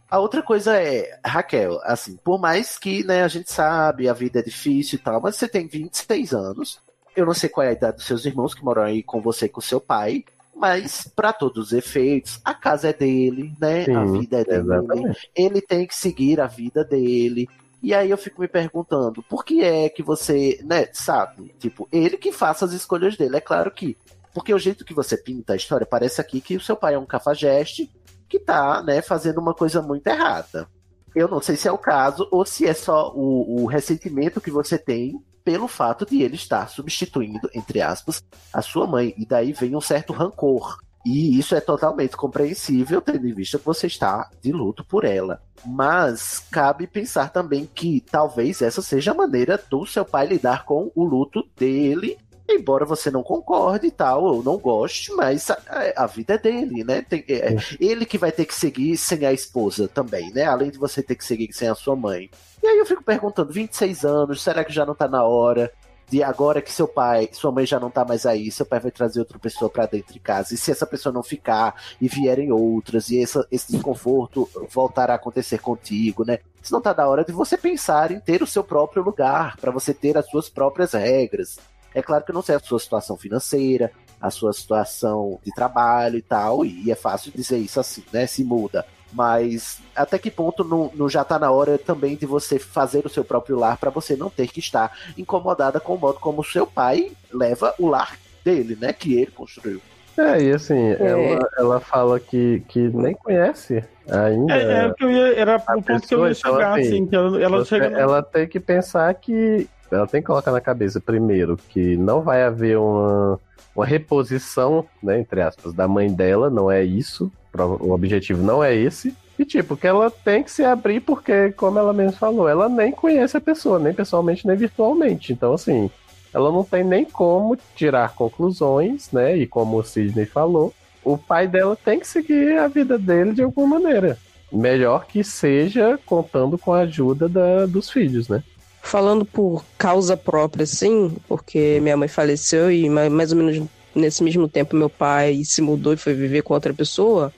A 0.08 0.18
outra 0.20 0.42
coisa 0.42 0.76
é, 0.80 1.18
Raquel, 1.24 1.80
assim, 1.84 2.16
por 2.24 2.38
mais 2.40 2.78
que 2.78 3.04
né, 3.04 3.22
a 3.24 3.28
gente 3.28 3.52
sabe, 3.52 4.08
a 4.08 4.12
vida 4.12 4.40
é 4.40 4.42
difícil 4.42 4.98
e 4.98 5.02
tal, 5.02 5.20
mas 5.20 5.36
você 5.36 5.48
tem 5.48 5.68
26 5.68 6.32
anos. 6.34 6.80
Eu 7.16 7.26
não 7.26 7.34
sei 7.34 7.48
qual 7.48 7.66
é 7.66 7.70
a 7.70 7.74
idade 7.74 7.96
dos 7.98 8.06
seus 8.06 8.24
irmãos 8.24 8.54
que 8.54 8.64
moram 8.64 8.82
aí 8.84 9.02
com 9.02 9.20
você 9.20 9.46
e 9.46 9.48
com 9.48 9.60
seu 9.60 9.80
pai, 9.80 10.24
mas 10.54 11.10
para 11.14 11.32
todos 11.32 11.68
os 11.68 11.72
efeitos, 11.72 12.40
a 12.44 12.54
casa 12.54 12.90
é 12.90 12.92
dele, 12.92 13.54
né? 13.60 13.88
a 13.94 14.06
Sim, 14.06 14.06
vida 14.06 14.40
é 14.40 14.44
dele. 14.44 14.60
exatamente. 14.62 15.30
Ele 15.34 15.60
tem 15.60 15.86
que 15.86 15.94
seguir 15.94 16.40
a 16.40 16.46
vida 16.46 16.84
dele. 16.84 17.48
E 17.82 17.94
aí 17.94 18.10
eu 18.10 18.18
fico 18.18 18.40
me 18.40 18.48
perguntando, 18.48 19.22
por 19.22 19.44
que 19.44 19.62
é 19.62 19.88
que 19.88 20.02
você, 20.02 20.60
né, 20.64 20.88
sabe? 20.92 21.54
Tipo, 21.58 21.88
ele 21.90 22.18
que 22.18 22.30
faça 22.30 22.64
as 22.64 22.72
escolhas 22.72 23.16
dele. 23.16 23.36
É 23.36 23.40
claro 23.40 23.70
que. 23.70 23.96
Porque 24.32 24.54
o 24.54 24.58
jeito 24.58 24.84
que 24.84 24.94
você 24.94 25.16
pinta 25.16 25.54
a 25.54 25.56
história 25.56 25.86
parece 25.86 26.20
aqui 26.20 26.40
que 26.40 26.56
o 26.56 26.60
seu 26.60 26.76
pai 26.76 26.94
é 26.94 26.98
um 26.98 27.06
cafajeste 27.06 27.90
que 28.28 28.38
tá, 28.38 28.80
né, 28.82 29.02
fazendo 29.02 29.40
uma 29.40 29.52
coisa 29.52 29.82
muito 29.82 30.06
errada. 30.06 30.68
Eu 31.14 31.26
não 31.26 31.40
sei 31.40 31.56
se 31.56 31.66
é 31.66 31.72
o 31.72 31.78
caso 31.78 32.28
ou 32.30 32.44
se 32.44 32.64
é 32.64 32.74
só 32.74 33.12
o, 33.12 33.62
o 33.62 33.66
ressentimento 33.66 34.40
que 34.40 34.50
você 34.50 34.78
tem 34.78 35.20
pelo 35.42 35.66
fato 35.66 36.06
de 36.06 36.22
ele 36.22 36.36
estar 36.36 36.68
substituindo, 36.68 37.50
entre 37.52 37.80
aspas, 37.80 38.22
a 38.52 38.62
sua 38.62 38.86
mãe. 38.86 39.14
E 39.16 39.26
daí 39.26 39.52
vem 39.52 39.74
um 39.74 39.80
certo 39.80 40.12
rancor. 40.12 40.78
E 41.04 41.38
isso 41.38 41.54
é 41.54 41.60
totalmente 41.60 42.16
compreensível, 42.16 43.00
tendo 43.00 43.26
em 43.26 43.32
vista 43.32 43.58
que 43.58 43.64
você 43.64 43.86
está 43.86 44.28
de 44.42 44.52
luto 44.52 44.84
por 44.84 45.04
ela. 45.04 45.40
Mas 45.64 46.38
cabe 46.50 46.86
pensar 46.86 47.30
também 47.32 47.68
que 47.74 48.00
talvez 48.10 48.60
essa 48.60 48.82
seja 48.82 49.12
a 49.12 49.14
maneira 49.14 49.62
do 49.70 49.86
seu 49.86 50.04
pai 50.04 50.26
lidar 50.26 50.64
com 50.64 50.90
o 50.94 51.04
luto 51.04 51.42
dele. 51.56 52.18
Embora 52.52 52.84
você 52.84 53.12
não 53.12 53.22
concorde 53.22 53.86
e 53.86 53.90
tal, 53.92 54.24
ou 54.24 54.42
não 54.42 54.58
goste, 54.58 55.12
mas 55.12 55.50
a, 55.50 55.58
a 55.96 56.06
vida 56.06 56.34
é 56.34 56.38
dele, 56.38 56.82
né? 56.82 57.00
Tem- 57.00 57.24
é, 57.28 57.54
ele 57.78 58.04
que 58.04 58.18
vai 58.18 58.32
ter 58.32 58.44
que 58.44 58.54
seguir 58.54 58.96
sem 58.96 59.24
a 59.24 59.32
esposa 59.32 59.86
também, 59.86 60.32
né? 60.32 60.44
Além 60.46 60.68
de 60.70 60.76
você 60.76 61.00
ter 61.00 61.14
que 61.14 61.24
seguir 61.24 61.52
sem 61.52 61.68
a 61.68 61.76
sua 61.76 61.94
mãe. 61.94 62.28
E 62.60 62.66
aí 62.66 62.76
eu 62.78 62.84
fico 62.84 63.04
perguntando, 63.04 63.52
26 63.52 64.04
anos, 64.04 64.42
será 64.42 64.64
que 64.64 64.72
já 64.72 64.84
não 64.84 64.96
tá 64.96 65.06
na 65.06 65.22
hora 65.22 65.72
de 66.10 66.22
agora 66.22 66.60
que 66.60 66.72
seu 66.72 66.88
pai, 66.88 67.28
sua 67.32 67.52
mãe 67.52 67.64
já 67.64 67.78
não 67.78 67.90
tá 67.90 68.04
mais 68.04 68.26
aí, 68.26 68.50
seu 68.50 68.66
pai 68.66 68.80
vai 68.80 68.90
trazer 68.90 69.20
outra 69.20 69.38
pessoa 69.38 69.70
pra 69.70 69.86
dentro 69.86 70.12
de 70.12 70.18
casa, 70.18 70.52
e 70.54 70.56
se 70.56 70.70
essa 70.70 70.86
pessoa 70.86 71.12
não 71.12 71.22
ficar 71.22 71.74
e 72.00 72.08
vierem 72.08 72.50
outras, 72.50 73.10
e 73.10 73.22
essa- 73.22 73.46
esse 73.50 73.72
desconforto 73.72 74.48
voltar 74.70 75.10
a 75.10 75.14
acontecer 75.14 75.58
contigo, 75.58 76.24
né? 76.24 76.40
Se 76.62 76.72
não 76.72 76.80
tá 76.80 76.92
da 76.92 77.08
hora 77.08 77.24
de 77.24 77.32
você 77.32 77.56
pensar 77.56 78.10
em 78.10 78.20
ter 78.20 78.42
o 78.42 78.46
seu 78.46 78.64
próprio 78.64 79.02
lugar, 79.02 79.56
pra 79.58 79.70
você 79.70 79.94
ter 79.94 80.18
as 80.18 80.28
suas 80.28 80.48
próprias 80.48 80.92
regras. 80.92 81.58
É 81.94 82.02
claro 82.02 82.24
que 82.24 82.30
eu 82.30 82.34
não 82.34 82.42
sei 82.42 82.56
a 82.56 82.60
sua 82.60 82.78
situação 82.78 83.16
financeira, 83.16 83.90
a 84.20 84.30
sua 84.30 84.52
situação 84.52 85.38
de 85.44 85.50
trabalho 85.52 86.18
e 86.18 86.22
tal, 86.22 86.64
e 86.64 86.90
é 86.90 86.94
fácil 86.94 87.32
dizer 87.34 87.58
isso 87.58 87.80
assim, 87.80 88.04
né? 88.12 88.26
Se 88.26 88.44
muda. 88.44 88.84
Mas 89.12 89.78
até 89.94 90.18
que 90.18 90.30
ponto 90.30 90.62
não, 90.64 90.90
não 90.94 91.08
já 91.08 91.24
tá 91.24 91.38
na 91.38 91.50
hora 91.50 91.76
também 91.78 92.16
de 92.16 92.26
você 92.26 92.58
fazer 92.58 93.04
o 93.04 93.08
seu 93.08 93.24
próprio 93.24 93.58
lar 93.58 93.76
para 93.76 93.90
você 93.90 94.16
não 94.16 94.30
ter 94.30 94.48
que 94.48 94.60
estar 94.60 94.96
incomodada 95.18 95.80
com 95.80 95.94
o 95.94 95.98
modo 95.98 96.18
como 96.18 96.40
o 96.40 96.44
seu 96.44 96.66
pai 96.66 97.12
leva 97.32 97.74
o 97.78 97.86
lar 97.86 98.16
dele, 98.44 98.76
né? 98.80 98.92
Que 98.92 99.14
ele 99.14 99.30
construiu. 99.30 99.80
É, 100.16 100.42
e 100.42 100.52
assim, 100.52 100.90
ela, 100.98 101.48
ela 101.56 101.80
fala 101.80 102.20
que, 102.20 102.62
que 102.68 102.88
nem 102.88 103.14
conhece 103.14 103.82
ainda. 104.08 104.54
É, 104.54 104.86
é 104.86 104.94
eu 105.00 105.10
ia, 105.10 105.34
era 105.34 105.56
o 105.56 105.82
ponto 105.82 106.06
que 106.06 106.14
eu 106.14 106.26
ia 106.26 106.32
então, 106.32 106.52
chegar, 106.52 106.78
assim, 106.78 106.88
assim, 106.88 107.06
que 107.06 107.16
ela, 107.16 107.42
ela 107.42 107.58
Você- 107.58 107.68
chega. 107.68 107.90
no- 107.90 107.98
ela 107.98 108.22
tem 108.22 108.46
que 108.46 108.60
pensar 108.60 109.12
que. 109.14 109.68
Ela 109.90 110.06
tem 110.06 110.20
que 110.20 110.26
colocar 110.26 110.52
na 110.52 110.60
cabeça, 110.60 111.00
primeiro, 111.00 111.56
que 111.56 111.96
não 111.96 112.20
vai 112.20 112.44
haver 112.44 112.78
uma, 112.78 113.40
uma 113.74 113.84
reposição, 113.84 114.86
né, 115.02 115.18
entre 115.18 115.40
aspas, 115.40 115.72
da 115.72 115.88
mãe 115.88 116.12
dela, 116.12 116.48
não 116.48 116.70
é 116.70 116.84
isso. 116.84 117.30
O 117.80 117.92
objetivo 117.92 118.42
não 118.42 118.62
é 118.62 118.74
esse. 118.74 119.14
E, 119.38 119.44
tipo, 119.44 119.76
que 119.76 119.86
ela 119.86 120.10
tem 120.10 120.42
que 120.42 120.50
se 120.50 120.62
abrir, 120.62 121.00
porque, 121.00 121.50
como 121.52 121.78
ela 121.78 121.92
mesmo 121.92 122.12
falou, 122.12 122.48
ela 122.48 122.68
nem 122.68 122.92
conhece 122.92 123.36
a 123.36 123.40
pessoa, 123.40 123.78
nem 123.78 123.92
pessoalmente, 123.94 124.46
nem 124.46 124.56
virtualmente. 124.56 125.32
Então, 125.32 125.54
assim, 125.54 125.90
ela 126.32 126.52
não 126.52 126.62
tem 126.62 126.84
nem 126.84 127.04
como 127.06 127.56
tirar 127.74 128.14
conclusões, 128.14 129.10
né? 129.10 129.36
E 129.36 129.46
como 129.46 129.78
o 129.78 129.82
Sidney 129.82 130.26
falou, 130.26 130.74
o 131.02 131.16
pai 131.16 131.48
dela 131.48 131.74
tem 131.74 131.98
que 131.98 132.06
seguir 132.06 132.58
a 132.58 132.68
vida 132.68 132.98
dele 132.98 133.32
de 133.32 133.42
alguma 133.42 133.80
maneira. 133.80 134.18
Melhor 134.52 135.06
que 135.06 135.24
seja 135.24 135.98
contando 136.04 136.58
com 136.58 136.72
a 136.74 136.80
ajuda 136.80 137.28
da- 137.28 137.66
dos 137.66 137.90
filhos, 137.90 138.28
né? 138.28 138.42
Falando 138.82 139.24
por 139.24 139.64
causa 139.78 140.16
própria, 140.16 140.66
sim, 140.66 141.16
porque 141.28 141.78
minha 141.80 141.96
mãe 141.96 142.08
faleceu 142.08 142.70
e 142.70 142.88
ma- 142.90 143.08
mais 143.08 143.32
ou 143.32 143.38
menos 143.38 143.66
nesse 143.94 144.22
mesmo 144.22 144.48
tempo 144.48 144.76
meu 144.76 144.90
pai 144.90 145.42
se 145.44 145.62
mudou 145.62 145.92
e 145.92 145.96
foi 145.96 146.14
viver 146.14 146.42
com 146.42 146.54
outra 146.54 146.74
pessoa. 146.74 147.32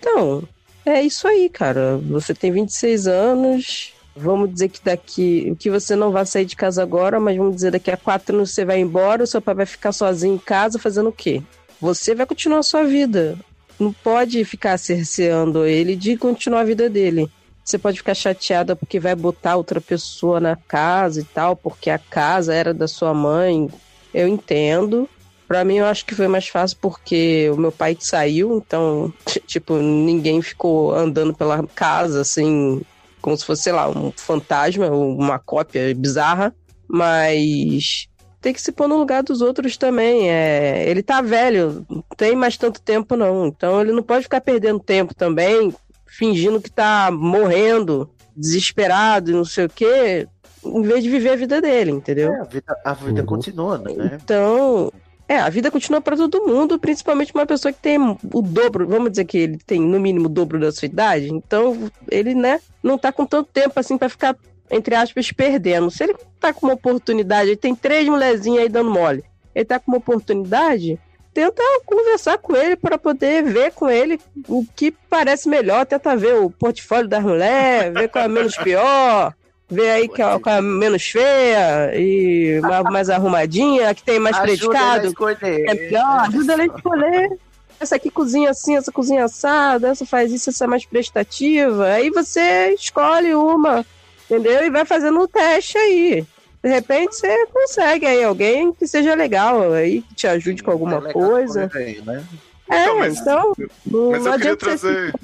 Então, 0.00 0.42
é 0.84 1.02
isso 1.02 1.28
aí, 1.28 1.48
cara. 1.48 1.98
Você 2.08 2.34
tem 2.34 2.50
26 2.50 3.06
anos. 3.06 3.92
Vamos 4.16 4.52
dizer 4.52 4.68
que 4.68 4.82
daqui. 4.82 5.54
que 5.58 5.70
você 5.70 5.94
não 5.94 6.10
vai 6.10 6.26
sair 6.26 6.44
de 6.44 6.56
casa 6.56 6.82
agora, 6.82 7.20
mas 7.20 7.36
vamos 7.36 7.54
dizer 7.54 7.70
daqui 7.70 7.90
a 7.90 7.96
quatro 7.96 8.34
anos 8.34 8.50
você 8.50 8.64
vai 8.64 8.80
embora, 8.80 9.22
o 9.22 9.26
seu 9.26 9.40
pai 9.40 9.54
vai 9.54 9.66
ficar 9.66 9.92
sozinho 9.92 10.34
em 10.34 10.38
casa 10.38 10.78
fazendo 10.78 11.10
o 11.10 11.12
quê? 11.12 11.42
Você 11.80 12.14
vai 12.14 12.26
continuar 12.26 12.58
a 12.58 12.64
sua 12.64 12.84
vida. 12.84 13.38
Não 13.78 13.92
pode 13.92 14.44
ficar 14.44 14.78
cerceando 14.78 15.64
ele 15.64 15.96
de 15.96 16.16
continuar 16.16 16.60
a 16.60 16.64
vida 16.64 16.90
dele. 16.90 17.30
Você 17.64 17.78
pode 17.78 17.98
ficar 17.98 18.14
chateada 18.14 18.74
porque 18.74 18.98
vai 18.98 19.14
botar 19.14 19.56
outra 19.56 19.80
pessoa 19.80 20.40
na 20.40 20.56
casa 20.56 21.20
e 21.20 21.24
tal, 21.24 21.54
porque 21.54 21.88
a 21.88 21.98
casa 21.98 22.52
era 22.52 22.74
da 22.74 22.88
sua 22.88 23.14
mãe. 23.14 23.68
Eu 24.12 24.26
entendo. 24.26 25.08
Pra 25.50 25.64
mim, 25.64 25.78
eu 25.78 25.86
acho 25.86 26.06
que 26.06 26.14
foi 26.14 26.28
mais 26.28 26.46
fácil 26.46 26.78
porque 26.80 27.50
o 27.52 27.56
meu 27.56 27.72
pai 27.72 27.96
que 27.96 28.06
saiu, 28.06 28.56
então, 28.58 29.12
tipo, 29.48 29.74
ninguém 29.78 30.40
ficou 30.40 30.94
andando 30.94 31.34
pela 31.34 31.66
casa, 31.66 32.20
assim, 32.20 32.80
como 33.20 33.36
se 33.36 33.44
fosse, 33.44 33.64
sei 33.64 33.72
lá, 33.72 33.90
um 33.90 34.12
fantasma 34.12 34.86
ou 34.86 35.18
uma 35.18 35.40
cópia 35.40 35.92
bizarra. 35.92 36.54
Mas 36.86 38.06
tem 38.40 38.52
que 38.52 38.62
se 38.62 38.70
pôr 38.70 38.86
no 38.86 38.96
lugar 38.96 39.24
dos 39.24 39.40
outros 39.40 39.76
também. 39.76 40.30
É, 40.30 40.88
ele 40.88 41.02
tá 41.02 41.20
velho, 41.20 41.84
não 41.90 42.04
tem 42.16 42.36
mais 42.36 42.56
tanto 42.56 42.80
tempo, 42.80 43.16
não. 43.16 43.44
Então 43.44 43.80
ele 43.80 43.90
não 43.90 44.04
pode 44.04 44.22
ficar 44.22 44.40
perdendo 44.40 44.78
tempo 44.78 45.16
também, 45.16 45.74
fingindo 46.06 46.60
que 46.60 46.70
tá 46.70 47.10
morrendo, 47.10 48.08
desesperado 48.36 49.32
e 49.32 49.34
não 49.34 49.44
sei 49.44 49.64
o 49.64 49.68
quê, 49.68 50.28
em 50.64 50.82
vez 50.82 51.02
de 51.02 51.10
viver 51.10 51.30
a 51.30 51.36
vida 51.36 51.60
dele, 51.60 51.90
entendeu? 51.90 52.32
É, 52.34 52.40
a 52.40 52.44
vida, 52.44 52.76
a 52.84 52.94
vida 52.94 53.24
continua, 53.24 53.78
né? 53.78 54.16
Então, 54.22 54.92
é, 55.30 55.38
a 55.38 55.48
vida 55.48 55.70
continua 55.70 56.00
para 56.00 56.16
todo 56.16 56.44
mundo, 56.44 56.76
principalmente 56.76 57.32
uma 57.32 57.46
pessoa 57.46 57.72
que 57.72 57.78
tem 57.78 58.00
o 58.00 58.42
dobro, 58.42 58.84
vamos 58.84 59.12
dizer 59.12 59.24
que 59.26 59.38
ele 59.38 59.58
tem 59.64 59.80
no 59.80 60.00
mínimo 60.00 60.26
o 60.26 60.28
dobro 60.28 60.58
da 60.58 60.72
sua 60.72 60.86
idade, 60.86 61.32
então 61.32 61.88
ele, 62.10 62.34
né, 62.34 62.60
não 62.82 62.98
tá 62.98 63.12
com 63.12 63.24
tanto 63.24 63.48
tempo 63.52 63.78
assim 63.78 63.96
para 63.96 64.08
ficar, 64.08 64.36
entre 64.68 64.92
aspas, 64.96 65.30
perdendo. 65.30 65.88
Se 65.88 66.02
ele 66.02 66.16
tá 66.40 66.52
com 66.52 66.66
uma 66.66 66.74
oportunidade, 66.74 67.50
ele 67.50 67.56
tem 67.56 67.76
três 67.76 68.08
mulherzinhas 68.08 68.64
aí 68.64 68.68
dando 68.68 68.90
mole, 68.90 69.22
ele 69.54 69.64
tá 69.64 69.78
com 69.78 69.92
uma 69.92 69.98
oportunidade, 69.98 70.98
tenta 71.32 71.62
conversar 71.86 72.36
com 72.38 72.56
ele 72.56 72.74
para 72.74 72.98
poder 72.98 73.44
ver 73.44 73.70
com 73.70 73.88
ele 73.88 74.18
o 74.48 74.66
que 74.74 74.90
parece 75.08 75.48
melhor, 75.48 75.86
tenta 75.86 76.16
ver 76.16 76.34
o 76.38 76.50
portfólio 76.50 77.08
das 77.08 77.22
mulheres, 77.22 77.94
ver 77.94 78.08
qual 78.08 78.24
é 78.24 78.28
menos 78.28 78.56
pior. 78.56 79.32
Ver 79.70 79.90
aí 79.90 80.08
que 80.08 80.20
é, 80.20 80.38
qual 80.38 80.56
é 80.56 80.60
menos 80.60 81.04
feia 81.04 81.92
e 81.94 82.60
mais, 82.90 83.08
arrumadinha, 83.08 83.94
que 83.94 84.02
tem 84.02 84.18
mais 84.18 84.36
Ajuda 84.36 84.46
predicado. 84.72 85.06
escolher. 85.06 85.64
É 85.68 85.74
pior, 85.74 86.20
ajuda 86.26 86.52
ela 86.54 86.62
a 86.62 86.66
escolher. 86.66 87.38
Essa 87.78 87.96
aqui 87.96 88.10
cozinha 88.10 88.50
assim, 88.50 88.76
essa 88.76 88.90
cozinha 88.90 89.24
assada, 89.24 89.88
essa 89.88 90.04
faz 90.04 90.32
isso, 90.32 90.50
essa 90.50 90.64
é 90.64 90.66
mais 90.66 90.84
prestativa. 90.84 91.86
Aí 91.86 92.10
você 92.10 92.74
escolhe 92.74 93.32
uma, 93.34 93.86
entendeu? 94.28 94.66
E 94.66 94.70
vai 94.70 94.84
fazendo 94.84 95.20
o 95.20 95.28
teste 95.28 95.78
aí. 95.78 96.26
De 96.62 96.68
repente 96.68 97.16
você 97.16 97.46
consegue 97.46 98.04
aí 98.04 98.22
alguém 98.22 98.72
que 98.72 98.86
seja 98.86 99.14
legal 99.14 99.72
aí, 99.72 100.02
que 100.02 100.14
te 100.14 100.26
ajude 100.26 100.62
com 100.62 100.72
alguma 100.72 100.98
legal 100.98 101.12
coisa. 101.12 101.70
aí, 101.74 102.02
né? 102.02 102.22
É, 102.70 102.82
Então, 102.84 102.98
mas- 102.98 103.18
então, 103.18 103.52
não, 103.86 104.10
Mas 104.12 104.24
não 104.24 104.32
adianta 104.32 104.64
você 104.76 104.78
trazer. 104.78 105.14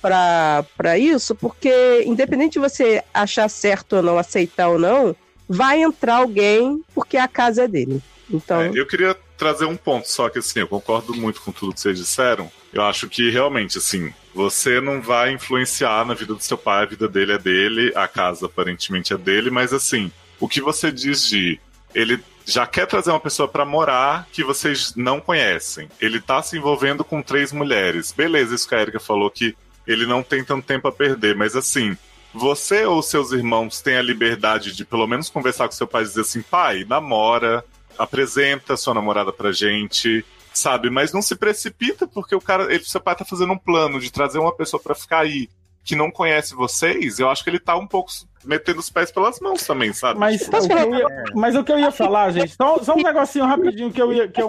pra, 0.00 0.64
pra 0.76 0.98
isso, 0.98 1.34
porque 1.34 2.02
independente 2.06 2.54
de 2.54 2.58
você 2.58 3.02
achar 3.14 3.48
certo 3.48 3.96
ou 3.96 4.02
não, 4.02 4.18
aceitar 4.18 4.68
ou 4.68 4.78
não, 4.78 5.14
vai 5.48 5.82
entrar 5.82 6.16
alguém 6.16 6.82
porque 6.94 7.16
a 7.16 7.28
casa 7.28 7.64
é 7.64 7.68
dele. 7.68 8.00
Então, 8.32 8.60
É, 8.60 8.70
eu 8.74 8.86
queria 8.86 9.16
trazer 9.36 9.64
um 9.64 9.76
ponto, 9.76 10.08
só 10.08 10.28
que 10.28 10.38
assim, 10.38 10.60
eu 10.60 10.68
concordo 10.68 11.14
muito 11.14 11.40
com 11.40 11.50
tudo 11.50 11.72
que 11.74 11.80
vocês 11.80 11.98
disseram. 11.98 12.50
Eu 12.72 12.82
acho 12.82 13.08
que 13.08 13.30
realmente, 13.30 13.78
assim, 13.78 14.12
você 14.32 14.80
não 14.80 15.00
vai 15.00 15.32
influenciar 15.32 16.04
na 16.06 16.14
vida 16.14 16.34
do 16.34 16.42
seu 16.42 16.56
pai, 16.56 16.84
a 16.84 16.86
vida 16.86 17.08
dele 17.08 17.32
é 17.32 17.38
dele, 17.38 17.92
a 17.96 18.06
casa 18.06 18.46
aparentemente 18.46 19.12
é 19.12 19.16
dele, 19.16 19.50
mas 19.50 19.72
assim, 19.72 20.12
o 20.38 20.46
que 20.48 20.60
você 20.60 20.92
diz 20.92 21.26
de 21.26 21.58
ele 21.92 22.22
já 22.50 22.66
quer 22.66 22.86
trazer 22.86 23.10
uma 23.10 23.20
pessoa 23.20 23.46
pra 23.46 23.64
morar 23.64 24.26
que 24.32 24.42
vocês 24.42 24.94
não 24.96 25.20
conhecem. 25.20 25.88
Ele 26.00 26.20
tá 26.20 26.42
se 26.42 26.58
envolvendo 26.58 27.04
com 27.04 27.22
três 27.22 27.52
mulheres. 27.52 28.12
Beleza, 28.12 28.54
isso 28.54 28.68
que 28.68 28.74
a 28.74 28.80
Erika 28.80 28.98
falou 28.98 29.30
que 29.30 29.56
ele 29.86 30.04
não 30.04 30.22
tem 30.22 30.44
tanto 30.44 30.66
tempo 30.66 30.88
a 30.88 30.92
perder, 30.92 31.36
mas 31.36 31.54
assim, 31.54 31.96
você 32.34 32.84
ou 32.84 33.02
seus 33.02 33.32
irmãos 33.32 33.80
têm 33.80 33.96
a 33.96 34.02
liberdade 34.02 34.74
de 34.74 34.84
pelo 34.84 35.06
menos 35.06 35.30
conversar 35.30 35.66
com 35.66 35.72
seu 35.72 35.86
pai 35.86 36.02
e 36.02 36.06
dizer 36.06 36.20
assim, 36.22 36.42
pai, 36.42 36.84
namora, 36.88 37.64
apresenta 37.96 38.76
sua 38.76 38.94
namorada 38.94 39.32
pra 39.32 39.52
gente, 39.52 40.24
sabe? 40.52 40.90
Mas 40.90 41.12
não 41.12 41.22
se 41.22 41.36
precipita 41.36 42.06
porque 42.06 42.34
o 42.34 42.40
cara, 42.40 42.72
ele, 42.72 42.84
seu 42.84 43.00
pai 43.00 43.14
tá 43.14 43.24
fazendo 43.24 43.52
um 43.52 43.58
plano 43.58 44.00
de 44.00 44.10
trazer 44.10 44.38
uma 44.38 44.54
pessoa 44.54 44.82
pra 44.82 44.94
ficar 44.94 45.20
aí 45.20 45.48
que 45.84 45.96
não 45.96 46.10
conhece 46.10 46.54
vocês, 46.54 47.18
eu 47.18 47.28
acho 47.30 47.42
que 47.42 47.50
ele 47.50 47.58
tá 47.58 47.76
um 47.76 47.86
pouco 47.86 48.10
metendo 48.44 48.80
os 48.80 48.90
pés 48.90 49.10
pelas 49.10 49.40
mãos 49.40 49.66
também, 49.66 49.92
sabe? 49.92 50.18
Mas, 50.20 50.42
o 50.42 50.50
que 50.68 50.72
eu 50.72 50.94
ia, 50.94 51.06
mas 51.34 51.56
o 51.56 51.64
que 51.64 51.72
eu 51.72 51.78
ia 51.78 51.90
falar, 51.90 52.30
gente, 52.32 52.54
só, 52.54 52.78
só 52.82 52.94
um 52.94 53.02
negocinho 53.02 53.46
rapidinho 53.46 53.90
que 53.92 54.00
eu 54.00 54.12
ia. 54.12 54.28
Que 54.28 54.40
eu, 54.42 54.48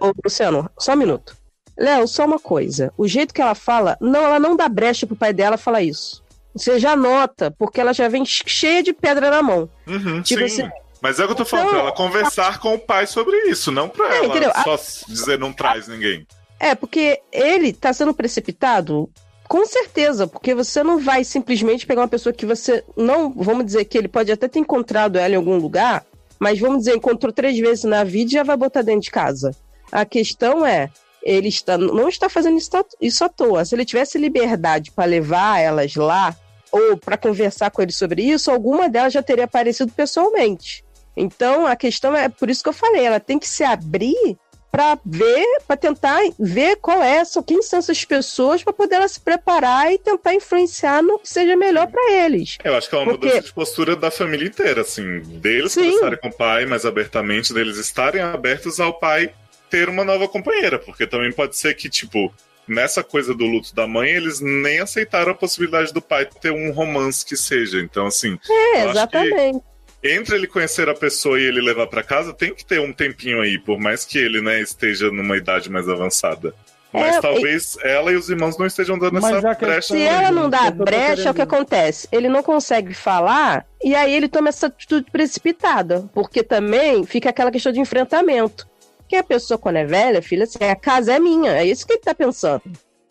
Ô, 0.00 0.12
Luciano, 0.24 0.70
só 0.78 0.92
um 0.92 0.96
minuto. 0.96 1.36
Léo, 1.78 2.06
só 2.06 2.24
uma 2.26 2.38
coisa. 2.38 2.92
O 2.96 3.06
jeito 3.08 3.32
que 3.32 3.40
ela 3.40 3.54
fala, 3.54 3.96
não, 4.00 4.20
ela 4.24 4.38
não 4.38 4.56
dá 4.56 4.68
brecha 4.68 5.06
pro 5.06 5.16
pai 5.16 5.32
dela 5.32 5.56
falar 5.56 5.82
isso. 5.82 6.22
Você 6.54 6.78
já 6.78 6.94
nota, 6.96 7.50
porque 7.58 7.80
ela 7.80 7.92
já 7.92 8.08
vem 8.08 8.24
cheia 8.24 8.82
de 8.82 8.92
pedra 8.92 9.30
na 9.30 9.42
mão. 9.42 9.68
Uhum, 9.86 10.20
Tipo 10.22 10.46
sim. 10.48 10.62
assim, 10.62 10.70
Mas 11.00 11.18
é 11.18 11.24
o 11.24 11.26
que 11.26 11.32
eu 11.32 11.36
tô 11.36 11.44
falando, 11.46 11.66
Então- 11.68 11.78
pra 11.80 11.88
ela 11.88 11.96
conversar 11.96 12.58
com 12.58 12.74
o 12.74 12.78
pai 12.78 13.06
sobre 13.06 13.34
isso, 13.48 13.70
não 13.72 13.88
pra 13.88 14.12
É, 14.14 14.18
ela 14.18 14.26
entendeu? 14.26 14.52
só 14.62 14.76
dizer 15.08 15.38
não 15.38 15.52
traz 15.52 15.88
ninguém. 15.88 16.26
É, 16.58 16.74
porque 16.74 17.20
ele 17.32 17.72
tá 17.72 17.90
sendo 17.92 18.12
precipitado, 18.12 19.08
com 19.50 19.66
certeza, 19.66 20.28
porque 20.28 20.54
você 20.54 20.80
não 20.80 21.00
vai 21.00 21.24
simplesmente 21.24 21.84
pegar 21.84 22.02
uma 22.02 22.08
pessoa 22.08 22.32
que 22.32 22.46
você 22.46 22.84
não. 22.96 23.32
Vamos 23.32 23.64
dizer 23.66 23.84
que 23.84 23.98
ele 23.98 24.06
pode 24.06 24.30
até 24.30 24.46
ter 24.46 24.60
encontrado 24.60 25.18
ela 25.18 25.34
em 25.34 25.36
algum 25.36 25.56
lugar, 25.56 26.06
mas 26.38 26.60
vamos 26.60 26.78
dizer, 26.78 26.94
encontrou 26.94 27.32
três 27.32 27.58
vezes 27.58 27.82
na 27.82 28.04
vida 28.04 28.30
e 28.30 28.34
já 28.34 28.44
vai 28.44 28.56
botar 28.56 28.82
dentro 28.82 29.00
de 29.00 29.10
casa. 29.10 29.50
A 29.90 30.04
questão 30.04 30.64
é. 30.64 30.88
Ele 31.20 31.48
está, 31.48 31.76
não 31.76 32.08
está 32.08 32.28
fazendo 32.28 32.58
isso, 33.00 33.24
à- 33.24 33.28
toa. 33.28 33.64
Se 33.64 33.74
ele 33.74 33.84
tivesse 33.84 34.18
liberdade 34.18 34.92
para 34.92 35.04
levar 35.04 35.58
elas 35.58 35.96
lá 35.96 36.32
ou 36.70 36.96
para 36.96 37.16
conversar 37.18 37.72
com 37.72 37.82
ele 37.82 37.92
sobre 37.92 38.22
isso, 38.22 38.52
alguma 38.52 38.88
delas 38.88 39.12
já 39.12 39.22
teria 39.22 39.46
aparecido 39.46 39.90
pessoalmente. 39.92 40.84
Então 41.16 41.66
a 41.66 41.74
questão 41.74 42.16
é 42.16 42.28
por 42.28 42.48
isso 42.48 42.62
que 42.62 42.68
eu 42.68 42.72
falei, 42.72 43.04
ela 43.04 43.18
tem 43.18 43.36
que 43.36 43.48
se 43.48 43.64
abrir 43.64 44.38
para 44.70 44.98
ver, 45.04 45.46
para 45.66 45.76
tentar 45.76 46.20
ver 46.38 46.76
qual 46.76 47.02
é, 47.02 47.24
são 47.24 47.42
quem 47.42 47.60
são 47.62 47.78
essas 47.80 48.04
pessoas 48.04 48.62
para 48.62 48.72
poder 48.72 48.96
ela 48.96 49.08
se 49.08 49.20
preparar 49.20 49.92
e 49.92 49.98
tentar 49.98 50.34
influenciar 50.34 51.02
no 51.02 51.18
que 51.18 51.28
seja 51.28 51.56
melhor 51.56 51.88
para 51.88 52.12
eles. 52.12 52.56
Eu 52.62 52.76
acho 52.76 52.88
que 52.88 52.94
é 52.94 52.98
uma 52.98 53.06
Porque- 53.12 53.26
mudança 53.26 53.46
de 53.46 53.52
postura 53.52 53.96
da 53.96 54.10
família 54.10 54.46
inteira, 54.46 54.82
assim, 54.82 55.20
deles 55.20 55.72
Sim. 55.72 55.82
conversarem 55.84 56.18
com 56.18 56.28
o 56.28 56.32
pai 56.32 56.66
mais 56.66 56.86
abertamente, 56.86 57.52
deles 57.52 57.76
estarem 57.78 58.20
abertos 58.22 58.78
ao 58.78 58.94
pai 58.94 59.32
ter 59.68 59.88
uma 59.88 60.04
nova 60.04 60.28
companheira, 60.28 60.78
porque 60.78 61.06
também 61.06 61.32
pode 61.32 61.56
ser 61.56 61.74
que, 61.74 61.88
tipo, 61.88 62.32
nessa 62.66 63.02
coisa 63.02 63.34
do 63.34 63.44
luto 63.46 63.74
da 63.74 63.86
mãe, 63.86 64.10
eles 64.10 64.40
nem 64.40 64.78
aceitaram 64.80 65.32
a 65.32 65.34
possibilidade 65.34 65.92
do 65.92 66.00
pai 66.00 66.26
ter 66.40 66.52
um 66.52 66.70
romance 66.72 67.24
que 67.24 67.36
seja. 67.36 67.80
Então, 67.80 68.06
assim, 68.06 68.38
É, 68.48 68.84
exatamente. 68.88 69.60
Entre 70.02 70.36
ele 70.36 70.46
conhecer 70.46 70.88
a 70.88 70.94
pessoa 70.94 71.38
e 71.38 71.44
ele 71.44 71.60
levar 71.60 71.86
pra 71.86 72.02
casa, 72.02 72.32
tem 72.32 72.54
que 72.54 72.64
ter 72.64 72.80
um 72.80 72.92
tempinho 72.92 73.40
aí, 73.40 73.58
por 73.58 73.78
mais 73.78 74.04
que 74.04 74.18
ele, 74.18 74.40
né, 74.40 74.60
esteja 74.60 75.10
numa 75.10 75.36
idade 75.36 75.70
mais 75.70 75.88
avançada. 75.88 76.54
Mas 76.92 77.16
É, 77.16 77.20
talvez 77.20 77.76
ela 77.84 78.10
e 78.10 78.16
os 78.16 78.28
irmãos 78.28 78.58
não 78.58 78.66
estejam 78.66 78.98
dando 78.98 79.20
Mas 79.20 79.36
essa 79.36 79.54
brecha. 79.54 79.94
Se 79.94 80.00
ela 80.00 80.30
não 80.32 80.50
dá 80.50 80.70
brecha, 80.70 81.30
o 81.30 81.34
que 81.34 81.42
acontece? 81.42 82.08
Ele 82.10 82.28
não 82.28 82.42
consegue 82.42 82.92
falar 82.94 83.64
e 83.82 83.94
aí 83.94 84.12
ele 84.12 84.28
toma 84.28 84.48
essa 84.48 84.66
atitude 84.66 85.08
precipitada, 85.10 86.10
porque 86.12 86.42
também 86.42 87.04
fica 87.04 87.30
aquela 87.30 87.52
questão 87.52 87.70
de 87.70 87.78
enfrentamento. 87.78 88.68
Que 89.08 89.16
a 89.16 89.22
pessoa, 89.22 89.58
quando 89.58 89.76
é 89.76 89.84
velha, 89.84 90.22
filha, 90.22 90.44
assim, 90.44 90.64
a 90.64 90.74
casa 90.74 91.12
é 91.12 91.18
minha, 91.20 91.52
é 91.52 91.64
isso 91.64 91.86
que 91.86 91.92
ele 91.92 92.00
tá 92.00 92.14
pensando. 92.14 92.62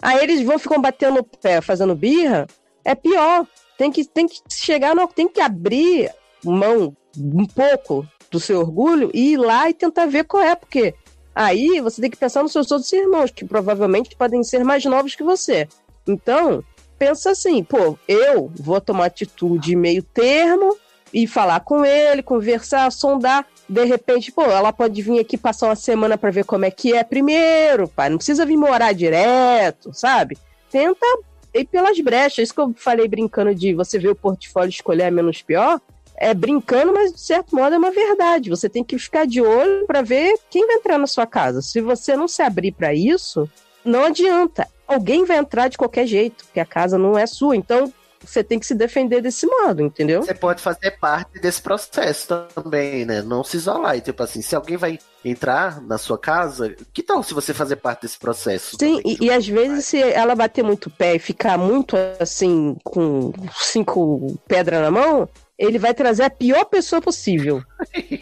Aí 0.02 0.24
eles 0.24 0.42
vão 0.42 0.60
ficam 0.60 0.82
batendo 0.82 1.20
o 1.20 1.24
pé, 1.24 1.62
fazendo 1.62 1.96
birra, 1.96 2.48
é 2.84 2.96
pior. 2.96 3.46
Tem 3.78 3.92
que, 3.92 4.04
tem 4.06 4.28
que 4.28 4.40
chegar, 4.50 4.94
no, 4.94 5.08
tem 5.08 5.28
que 5.28 5.40
abrir 5.40 6.10
mão 6.44 6.96
um 7.18 7.46
pouco 7.46 8.08
do 8.32 8.40
seu 8.40 8.60
orgulho 8.60 9.10
e 9.14 9.34
ir 9.34 9.38
lá 9.38 9.70
e 9.70 9.74
tentar 9.74 10.06
ver 10.06 10.24
qual 10.24 10.44
é, 10.44 10.56
porque 10.56 10.94
aí 11.34 11.80
você 11.82 12.02
tem 12.02 12.10
que 12.10 12.18
pensar 12.18 12.44
nos 12.44 12.52
seus 12.52 12.72
outros 12.72 12.92
irmãos, 12.94 13.32
que 13.32 13.46
provavelmente 13.46 14.16
podem 14.16 14.44
ser 14.44 14.64
mais 14.64 14.86
novos 14.86 15.16
que 15.16 15.24
você. 15.24 15.68
Então, 16.08 16.64
pensa 16.98 17.32
assim, 17.32 17.64
pô, 17.64 17.98
eu 18.08 18.52
vou 18.60 18.80
tomar 18.82 19.06
atitude 19.06 19.76
meio 19.76 20.04
termo 20.04 20.78
e 21.14 21.26
falar 21.26 21.62
com 21.62 21.84
ele, 21.86 22.22
conversar, 22.22 22.92
sondar. 22.92 23.46
De 23.68 23.84
repente, 23.84 24.32
pô, 24.32 24.44
ela 24.44 24.74
pode 24.74 25.02
vir 25.02 25.20
aqui 25.20 25.38
passar 25.38 25.68
uma 25.68 25.76
semana 25.76 26.18
pra 26.18 26.32
ver 26.32 26.44
como 26.44 26.66
é 26.66 26.72
que 26.72 26.94
é 26.94 27.04
primeiro, 27.04 27.88
pai. 27.88 28.10
Não 28.10 28.18
precisa 28.18 28.46
vir 28.46 28.58
morar 28.58 28.94
direto, 28.94 29.92
sabe? 29.94 30.38
Tenta 30.72 31.06
ir 31.54 31.66
pelas 31.66 32.00
brechas. 32.00 32.40
Isso 32.40 32.54
que 32.54 32.62
eu 32.62 32.74
falei 32.76 33.08
brincando 33.08 33.54
de 33.56 33.74
você 33.74 33.98
ver 33.98 34.10
o 34.10 34.16
portfólio 34.16 34.70
escolher 34.70 35.06
a 35.06 35.12
menos 35.12 35.42
pior. 35.42 35.80
É 36.22 36.34
brincando, 36.34 36.94
mas 36.94 37.14
de 37.14 37.22
certo 37.22 37.56
modo 37.56 37.74
é 37.74 37.78
uma 37.78 37.92
verdade. 37.92 38.50
Você 38.50 38.68
tem 38.68 38.84
que 38.84 39.00
ficar 39.00 39.26
de 39.26 39.42
olho 39.42 39.86
pra 39.88 40.02
ver 40.02 40.38
quem 40.50 40.68
vai 40.68 40.76
entrar 40.76 40.98
na 40.98 41.08
sua 41.08 41.26
casa. 41.26 41.62
Se 41.62 41.80
você 41.80 42.18
não 42.18 42.28
se 42.28 42.42
abrir 42.42 42.74
pra 42.74 42.94
isso, 42.94 43.50
não 43.86 44.06
adianta. 44.06 44.68
Alguém 44.86 45.24
vai 45.24 45.38
entrar 45.38 45.70
de 45.70 45.78
qualquer 45.78 46.06
jeito, 46.06 46.44
porque 46.46 46.60
a 46.60 46.66
casa 46.66 46.98
não 46.98 47.18
é 47.18 47.26
sua. 47.26 47.56
Então, 47.56 47.94
você 48.24 48.44
tem 48.44 48.60
que 48.60 48.66
se 48.66 48.76
defender 48.76 49.22
desse 49.22 49.46
modo, 49.46 49.82
entendeu? 49.82 50.22
Você 50.22 50.34
pode 50.34 50.62
fazer 50.62 50.92
parte 51.00 51.40
desse 51.40 51.62
processo 51.62 52.28
também, 52.54 53.06
né? 53.06 53.22
Não 53.22 53.44
se 53.44 53.58
isolar. 53.58 53.96
E, 53.96 54.02
tipo 54.02 54.22
assim, 54.22 54.42
se 54.42 54.56
alguém 54.56 54.78
vai 54.78 55.00
entrar 55.24 55.82
na 55.82 55.98
sua 55.98 56.18
casa, 56.18 56.76
que 56.94 57.02
tal 57.02 57.24
se 57.24 57.34
você 57.34 57.54
fazer 57.54 57.78
parte 57.78 58.02
desse 58.02 58.18
processo? 58.18 58.78
Sim, 58.80 58.98
também, 58.98 59.18
e, 59.22 59.26
e 59.26 59.32
às 59.32 59.48
vezes 59.48 59.86
se 59.86 60.02
ela 60.02 60.36
bater 60.36 60.64
muito 60.64 60.90
pé 60.90 61.16
e 61.16 61.20
ficar 61.20 61.58
muito 61.58 61.96
assim, 62.20 62.76
com 62.84 63.32
cinco 63.54 64.38
pedras 64.48 64.82
na 64.82 64.92
mão, 64.92 65.28
ele 65.60 65.78
vai 65.78 65.94
trazer 65.94 66.24
a 66.24 66.30
pior 66.30 66.64
pessoa 66.66 67.02
possível. 67.02 67.62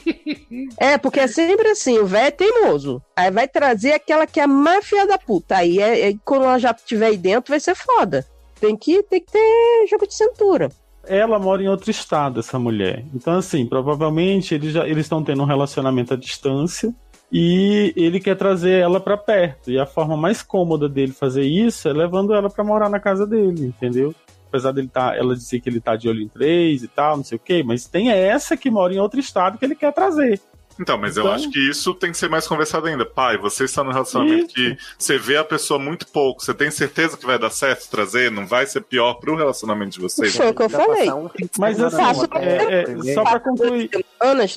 é, 0.77 0.97
porque 0.97 1.19
é 1.19 1.27
sempre 1.27 1.69
assim, 1.69 1.99
o 1.99 2.05
velho 2.05 2.27
é 2.27 2.31
teimoso. 2.31 3.01
Aí 3.15 3.29
vai 3.29 3.47
trazer 3.47 3.93
aquela 3.93 4.25
que 4.25 4.39
é 4.39 4.43
a 4.43 4.47
máfia 4.47 5.05
da 5.05 5.19
puta. 5.19 5.57
Aí 5.57 5.79
é, 5.79 6.09
é- 6.09 6.15
quando 6.25 6.45
ela 6.45 6.57
já 6.57 6.71
estiver 6.71 7.07
aí 7.07 7.17
dentro, 7.17 7.51
vai 7.51 7.59
ser 7.59 7.75
foda. 7.75 8.25
Tem 8.59 8.75
que, 8.75 9.03
tem 9.03 9.21
que 9.21 9.31
ter 9.31 9.87
jogo 9.87 10.07
de 10.07 10.15
cintura. 10.15 10.69
ela 11.05 11.37
mora 11.37 11.61
em 11.61 11.69
outro 11.69 11.91
estado, 11.91 12.39
essa 12.39 12.57
mulher. 12.57 13.05
Então, 13.13 13.37
assim, 13.37 13.65
provavelmente 13.67 14.55
eles 14.55 14.73
já 14.73 14.85
eles 14.87 15.05
estão 15.05 15.23
tendo 15.23 15.41
um 15.43 15.45
relacionamento 15.45 16.13
à 16.13 16.17
distância 16.17 16.93
e 17.31 17.93
ele 17.95 18.19
quer 18.19 18.35
trazer 18.35 18.81
ela 18.81 18.99
pra 18.99 19.15
perto. 19.15 19.69
E 19.69 19.77
a 19.79 19.85
forma 19.85 20.17
mais 20.17 20.41
cômoda 20.41 20.89
dele 20.89 21.11
fazer 21.11 21.43
isso 21.43 21.87
é 21.87 21.93
levando 21.93 22.33
ela 22.33 22.49
pra 22.49 22.63
morar 22.63 22.89
na 22.89 22.99
casa 22.99 23.25
dele, 23.27 23.67
entendeu? 23.67 24.13
Apesar 24.47 24.71
dele 24.71 24.89
tá, 24.91 25.15
ela 25.15 25.35
dizer 25.35 25.59
que 25.59 25.69
ele 25.69 25.79
tá 25.81 25.95
de 25.95 26.07
olho 26.09 26.21
em 26.21 26.27
três 26.27 26.83
e 26.83 26.87
tal, 26.87 27.17
não 27.17 27.23
sei 27.23 27.35
o 27.35 27.39
quê, 27.39 27.63
mas 27.65 27.85
tem 27.85 28.09
essa 28.11 28.55
que 28.57 28.69
mora 28.71 28.93
em 28.93 28.99
outro 28.99 29.19
estado 29.19 29.57
que 29.57 29.65
ele 29.65 29.75
quer 29.75 29.91
trazer. 29.93 30.39
Então, 30.79 30.95
mas 30.95 31.17
eu 31.17 31.23
Então- 31.23 31.33
acho 31.33 31.49
que 31.49 31.57
isso 31.57 31.91
tem 31.95 32.11
que 32.11 32.17
ser 32.19 32.29
mais 32.29 32.47
conversado 32.47 32.85
ainda. 32.85 33.03
Pai, 33.03 33.35
você 33.35 33.63
está 33.63 33.83
num 33.83 33.91
relacionamento 33.91 34.45
Isso. 34.45 34.53
que 34.53 34.77
você 34.95 35.17
vê 35.17 35.35
a 35.37 35.43
pessoa 35.43 35.79
muito 35.79 36.05
pouco, 36.07 36.39
você 36.43 36.53
tem 36.53 36.69
certeza 36.69 37.17
que 37.17 37.25
vai 37.25 37.39
dar 37.39 37.49
certo 37.49 37.89
trazer, 37.89 38.29
não 38.29 38.45
vai 38.45 38.67
ser 38.67 38.81
pior 38.81 39.15
pro 39.15 39.35
relacionamento 39.35 39.93
de 39.93 39.99
vocês? 39.99 40.35
Foi 40.35 40.51
o 40.51 40.53
que 40.53 40.61
eu 40.61 40.69
falei. 40.69 41.11
um 41.11 41.27
Mas 41.57 41.81
assim, 41.81 41.97
Faço- 41.97 42.27
é, 42.35 42.83
é, 42.83 43.13
só 43.15 43.23
pra 43.23 43.39
concluir. 43.39 43.89
Anas, 44.21 44.53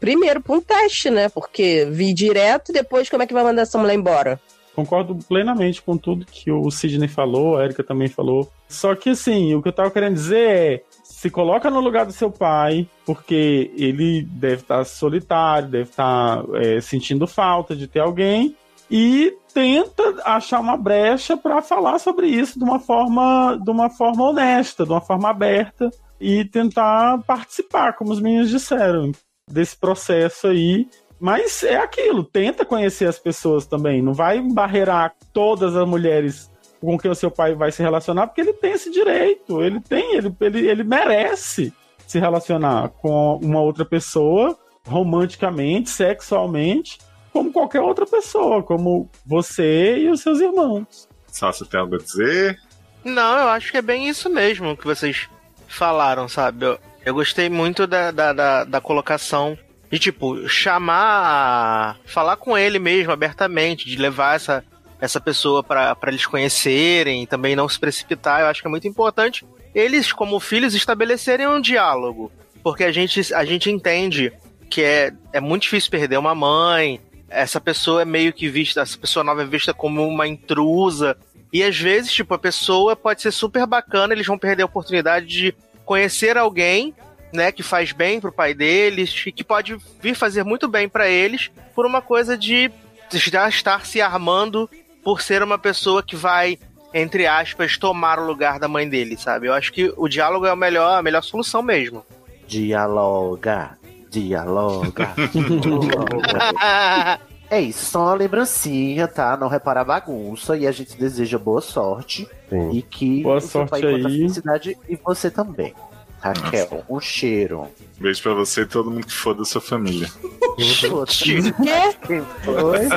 primeiro 0.00 0.40
pra 0.40 0.56
um 0.56 0.60
teste, 0.60 1.10
né? 1.10 1.28
Porque 1.28 1.86
vi 1.88 2.12
direto 2.12 2.70
e 2.70 2.72
depois 2.72 3.08
como 3.08 3.22
é 3.22 3.26
que 3.28 3.32
vai 3.34 3.44
mandar 3.44 3.62
essa 3.62 3.78
mulher 3.78 3.94
embora? 3.94 4.40
Concordo 4.74 5.14
plenamente 5.28 5.82
com 5.82 5.96
tudo 5.96 6.24
que 6.24 6.50
o 6.50 6.70
Sidney 6.70 7.08
falou, 7.08 7.58
a 7.58 7.64
Erika 7.64 7.84
também 7.84 8.08
falou. 8.08 8.50
Só 8.68 8.94
que 8.94 9.10
assim, 9.10 9.54
o 9.54 9.62
que 9.62 9.68
eu 9.68 9.72
tava 9.72 9.90
querendo 9.90 10.14
dizer 10.14 10.48
é. 10.48 10.82
Se 11.02 11.30
coloca 11.30 11.70
no 11.70 11.78
lugar 11.78 12.04
do 12.04 12.12
seu 12.12 12.32
pai, 12.32 12.88
porque 13.06 13.70
ele 13.76 14.22
deve 14.22 14.62
estar 14.62 14.84
solitário, 14.84 15.68
deve 15.68 15.90
estar 15.90 16.42
é, 16.54 16.80
sentindo 16.80 17.28
falta 17.28 17.76
de 17.76 17.86
ter 17.86 18.00
alguém, 18.00 18.56
e 18.90 19.32
tenta 19.54 20.02
achar 20.24 20.58
uma 20.58 20.76
brecha 20.76 21.36
para 21.36 21.62
falar 21.62 22.00
sobre 22.00 22.26
isso 22.26 22.58
de 22.58 22.64
uma 22.64 22.80
forma, 22.80 23.56
de 23.62 23.70
uma 23.70 23.88
forma 23.88 24.30
honesta, 24.30 24.84
de 24.84 24.90
uma 24.90 25.00
forma 25.00 25.30
aberta, 25.30 25.90
e 26.20 26.44
tentar 26.44 27.22
participar, 27.22 27.94
como 27.94 28.10
os 28.12 28.20
meninos 28.20 28.50
disseram, 28.50 29.12
desse 29.50 29.76
processo 29.76 30.46
aí 30.46 30.88
mas 31.22 31.62
é 31.62 31.76
aquilo, 31.76 32.24
tenta 32.24 32.64
conhecer 32.64 33.06
as 33.06 33.16
pessoas 33.16 33.64
também. 33.64 34.02
Não 34.02 34.12
vai 34.12 34.40
barreirar 34.40 35.14
todas 35.32 35.76
as 35.76 35.86
mulheres 35.86 36.50
com 36.80 36.98
quem 36.98 37.12
o 37.12 37.14
seu 37.14 37.30
pai 37.30 37.54
vai 37.54 37.70
se 37.70 37.80
relacionar, 37.80 38.26
porque 38.26 38.40
ele 38.40 38.52
tem 38.52 38.72
esse 38.72 38.90
direito. 38.90 39.62
Ele 39.62 39.78
tem, 39.78 40.16
ele, 40.16 40.34
ele, 40.40 40.68
ele 40.68 40.82
merece 40.82 41.72
se 42.08 42.18
relacionar 42.18 42.88
com 42.88 43.38
uma 43.40 43.60
outra 43.60 43.84
pessoa 43.84 44.58
romanticamente, 44.84 45.90
sexualmente, 45.90 46.98
como 47.32 47.52
qualquer 47.52 47.82
outra 47.82 48.04
pessoa, 48.04 48.60
como 48.60 49.08
você 49.24 49.98
e 49.98 50.10
os 50.10 50.22
seus 50.22 50.40
irmãos. 50.40 51.08
Sasha 51.28 51.64
tem 51.64 51.78
algo 51.78 51.94
a 51.94 51.98
dizer? 51.98 52.58
Não, 53.04 53.38
eu 53.38 53.48
acho 53.48 53.70
que 53.70 53.76
é 53.76 53.82
bem 53.82 54.08
isso 54.08 54.28
mesmo 54.28 54.76
que 54.76 54.84
vocês 54.84 55.28
falaram, 55.68 56.26
sabe? 56.28 56.66
Eu, 56.66 56.78
eu 57.06 57.14
gostei 57.14 57.48
muito 57.48 57.86
da, 57.86 58.10
da, 58.10 58.32
da, 58.32 58.64
da 58.64 58.80
colocação 58.80 59.56
de, 59.92 59.98
tipo, 59.98 60.48
chamar, 60.48 61.98
falar 62.06 62.36
com 62.38 62.56
ele 62.56 62.78
mesmo 62.78 63.12
abertamente, 63.12 63.84
de 63.84 63.96
levar 63.96 64.36
essa, 64.36 64.64
essa 64.98 65.20
pessoa 65.20 65.62
para 65.62 65.94
eles 66.06 66.24
conhecerem, 66.24 67.26
também 67.26 67.54
não 67.54 67.68
se 67.68 67.78
precipitar. 67.78 68.40
Eu 68.40 68.46
acho 68.46 68.62
que 68.62 68.66
é 68.66 68.70
muito 68.70 68.88
importante. 68.88 69.44
eles, 69.74 70.10
como 70.10 70.40
filhos, 70.40 70.74
estabelecerem 70.74 71.46
um 71.46 71.60
diálogo. 71.60 72.32
Porque 72.62 72.84
a 72.84 72.90
gente, 72.90 73.34
a 73.34 73.44
gente 73.44 73.70
entende 73.70 74.32
que 74.70 74.82
é, 74.82 75.12
é 75.30 75.40
muito 75.40 75.64
difícil 75.64 75.90
perder 75.90 76.16
uma 76.16 76.34
mãe, 76.34 76.98
essa 77.28 77.60
pessoa 77.60 78.00
é 78.00 78.06
meio 78.06 78.32
que 78.32 78.48
vista, 78.48 78.80
essa 78.80 78.96
pessoa 78.96 79.22
nova 79.22 79.42
é 79.42 79.46
vista 79.46 79.74
como 79.74 80.08
uma 80.08 80.26
intrusa. 80.26 81.18
E 81.52 81.62
às 81.62 81.78
vezes, 81.78 82.10
tipo, 82.10 82.32
a 82.32 82.38
pessoa 82.38 82.96
pode 82.96 83.20
ser 83.20 83.30
super 83.30 83.66
bacana, 83.66 84.14
eles 84.14 84.26
vão 84.26 84.38
perder 84.38 84.62
a 84.62 84.66
oportunidade 84.66 85.26
de 85.26 85.54
conhecer 85.84 86.38
alguém, 86.38 86.94
né, 87.32 87.50
que 87.50 87.62
faz 87.62 87.92
bem 87.92 88.20
pro 88.20 88.32
pai 88.32 88.54
deles, 88.54 89.24
e 89.26 89.32
que 89.32 89.42
pode 89.44 89.76
vir 90.00 90.14
fazer 90.14 90.44
muito 90.44 90.68
bem 90.68 90.88
pra 90.88 91.08
eles, 91.08 91.50
por 91.74 91.86
uma 91.86 92.02
coisa 92.02 92.36
de 92.36 92.70
já 93.12 93.48
estar 93.48 93.84
se 93.86 94.00
armando 94.00 94.68
por 95.04 95.20
ser 95.20 95.42
uma 95.42 95.58
pessoa 95.58 96.02
que 96.02 96.14
vai, 96.16 96.58
entre 96.94 97.26
aspas, 97.26 97.76
tomar 97.76 98.18
o 98.18 98.26
lugar 98.26 98.58
da 98.58 98.68
mãe 98.68 98.88
dele, 98.88 99.16
sabe? 99.16 99.48
Eu 99.48 99.54
acho 99.54 99.72
que 99.72 99.92
o 99.96 100.08
diálogo 100.08 100.46
é 100.46 100.52
o 100.52 100.56
melhor, 100.56 100.98
a 100.98 101.02
melhor 101.02 101.22
solução 101.22 101.62
mesmo. 101.62 102.04
Dialoga, 102.46 103.76
dialoga. 104.10 105.10
dialoga. 105.32 107.20
É 107.50 107.60
isso, 107.60 107.84
só 107.84 108.04
uma 108.04 108.14
lembrancinha, 108.14 109.06
tá? 109.06 109.36
Não 109.36 109.48
repara 109.48 109.82
a 109.82 109.84
bagunça 109.84 110.56
e 110.56 110.66
a 110.66 110.72
gente 110.72 110.96
deseja 110.96 111.38
boa 111.38 111.60
sorte 111.60 112.26
Sim. 112.48 112.70
e 112.70 112.80
que 112.80 113.22
Boa 113.22 113.40
sorte 113.42 113.70
pai 113.70 113.82
a 113.82 113.88
aí. 113.88 114.02
felicidade 114.02 114.78
e 114.88 114.96
você 114.96 115.30
também. 115.30 115.74
Raquel, 116.22 116.84
um 116.88 117.00
cheiro. 117.00 117.66
Beijo 117.98 118.22
pra 118.22 118.32
você 118.34 118.62
e 118.62 118.66
todo 118.66 118.90
mundo 118.90 119.06
que 119.06 119.12
for 119.12 119.34
da 119.34 119.44
sua 119.44 119.60
família. 119.60 120.08
Quê? 120.56 122.22
Oi? 122.46 122.88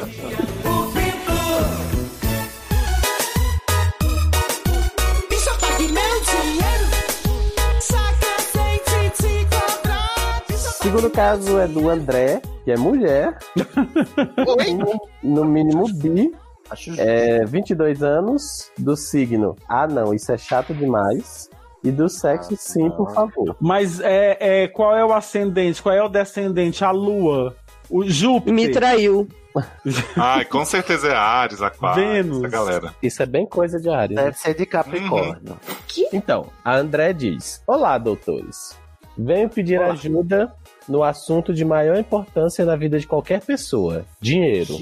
Bicho, 5.29 5.49
O 10.59 10.83
segundo 10.83 11.09
caso 11.09 11.59
é 11.59 11.67
do 11.67 11.89
André, 11.89 12.41
que 12.63 12.71
é 12.71 12.77
mulher, 12.77 13.39
no 15.23 15.43
mínimo 15.43 15.91
bi, 15.91 16.31
é 16.97 17.43
22 17.43 18.03
anos, 18.03 18.71
do 18.77 18.95
signo. 18.95 19.55
Ah, 19.67 19.87
não, 19.87 20.13
isso 20.13 20.31
é 20.31 20.37
chato 20.37 20.73
demais. 20.75 21.49
E 21.85 21.91
do 21.91 22.09
sexo, 22.09 22.55
sim, 22.57 22.89
por 22.89 23.13
favor. 23.13 23.55
Mas 23.61 23.99
é, 23.99 24.37
é, 24.63 24.67
qual 24.67 24.95
é 24.97 25.05
o 25.05 25.13
ascendente? 25.13 25.81
Qual 25.81 25.93
é 25.93 26.01
o 26.03 26.09
descendente? 26.09 26.83
A 26.83 26.89
lua. 26.91 27.55
O 27.89 28.03
Júpiter. 28.03 28.53
Me 28.53 28.69
traiu. 28.71 29.27
Ai, 30.17 30.43
com 30.45 30.65
certeza 30.65 31.07
é 31.09 31.15
Ares, 31.15 31.61
Aquário, 31.61 32.03
Vênus. 32.03 32.37
essa 32.39 32.47
galera. 32.49 32.93
Isso 33.01 33.21
é 33.21 33.25
bem 33.25 33.45
coisa 33.45 33.79
de 33.79 33.87
área. 33.89 34.15
Deve 34.15 34.37
ser 34.37 34.53
de 34.55 34.65
Capricórnio. 34.65 35.57
Então, 36.11 36.47
a 36.63 36.75
André 36.75 37.13
diz: 37.13 37.61
Olá, 37.67 37.97
doutores. 37.97 38.75
Venho 39.17 39.47
pedir 39.47 39.79
Olá. 39.79 39.91
ajuda 39.93 40.51
no 40.89 41.03
assunto 41.03 41.53
de 41.53 41.63
maior 41.63 41.95
importância 41.97 42.65
na 42.65 42.75
vida 42.75 42.99
de 42.99 43.07
qualquer 43.07 43.39
pessoa: 43.41 44.03
dinheiro. 44.19 44.73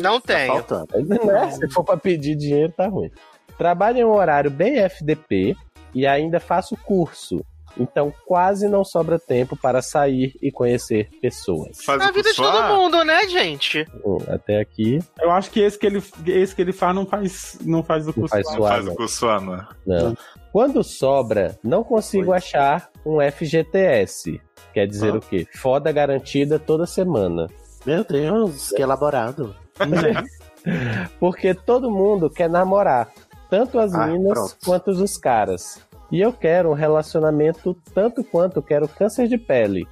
Não 0.00 0.20
Tá 0.20 0.34
tenho. 0.34 0.52
faltando. 0.54 0.88
Né? 1.24 1.50
Se 1.52 1.68
for 1.70 1.84
pra 1.84 1.96
pedir 1.96 2.34
dinheiro, 2.36 2.72
tá 2.76 2.86
ruim. 2.88 3.10
Trabalho 3.58 3.98
em 3.98 4.04
um 4.04 4.14
horário 4.14 4.50
bem 4.50 4.78
FDP 4.78 5.54
e 5.94 6.06
ainda 6.06 6.38
faço 6.40 6.76
curso. 6.76 7.44
Então 7.78 8.12
quase 8.26 8.66
não 8.68 8.84
sobra 8.84 9.18
tempo 9.20 9.54
para 9.56 9.80
sair 9.82 10.34
e 10.42 10.50
conhecer 10.50 11.08
pessoas. 11.20 11.78
Faz 11.84 11.98
Na 11.98 12.10
vida 12.10 12.30
de 12.30 12.36
curso 12.36 12.50
todo 12.52 12.76
mundo, 12.76 13.04
né, 13.04 13.28
gente? 13.28 13.86
Até 14.28 14.58
aqui 14.60 14.98
Eu 15.20 15.30
acho 15.30 15.50
que 15.50 15.60
esse 15.60 15.78
que 15.78 15.86
ele, 15.86 16.02
esse 16.26 16.56
que 16.56 16.62
ele 16.62 16.72
faz 16.72 16.94
não 16.94 17.06
faz, 17.06 17.58
não 17.64 17.82
faz 17.84 18.04
o 18.04 18.06
não 18.08 18.14
curso. 18.14 18.30
faz 18.30 18.44
não 18.46 18.52
faz 18.62 18.82
suar, 18.84 18.92
o 18.92 18.96
curso 18.96 19.28
A, 19.28 19.40
né? 19.40 19.66
não. 19.86 20.16
Quando 20.50 20.82
sobra, 20.82 21.56
não 21.62 21.84
consigo 21.84 22.32
achar 22.32 22.90
um 23.06 23.18
FGTS. 23.20 24.40
Quer 24.72 24.86
dizer 24.86 25.12
Ah. 25.12 25.18
o 25.18 25.20
quê? 25.20 25.46
Foda 25.54 25.92
garantida 25.92 26.58
toda 26.58 26.86
semana. 26.86 27.46
Meu 27.86 28.02
Deus, 28.02 28.70
que 28.72 28.82
elaborado. 28.82 29.54
Porque 31.20 31.54
todo 31.54 31.90
mundo 31.90 32.28
quer 32.30 32.48
namorar. 32.48 33.08
Tanto 33.50 33.78
as 33.78 33.94
Ah, 33.94 34.06
minas 34.06 34.32
pronto. 34.32 34.56
quanto 34.64 34.90
os 34.90 35.16
caras. 35.16 35.80
E 36.10 36.20
eu 36.20 36.32
quero 36.32 36.70
um 36.70 36.74
relacionamento 36.74 37.76
tanto 37.94 38.22
quanto 38.24 38.62
quero 38.62 38.88
câncer 38.88 39.28
de 39.28 39.36
pele. 39.38 39.86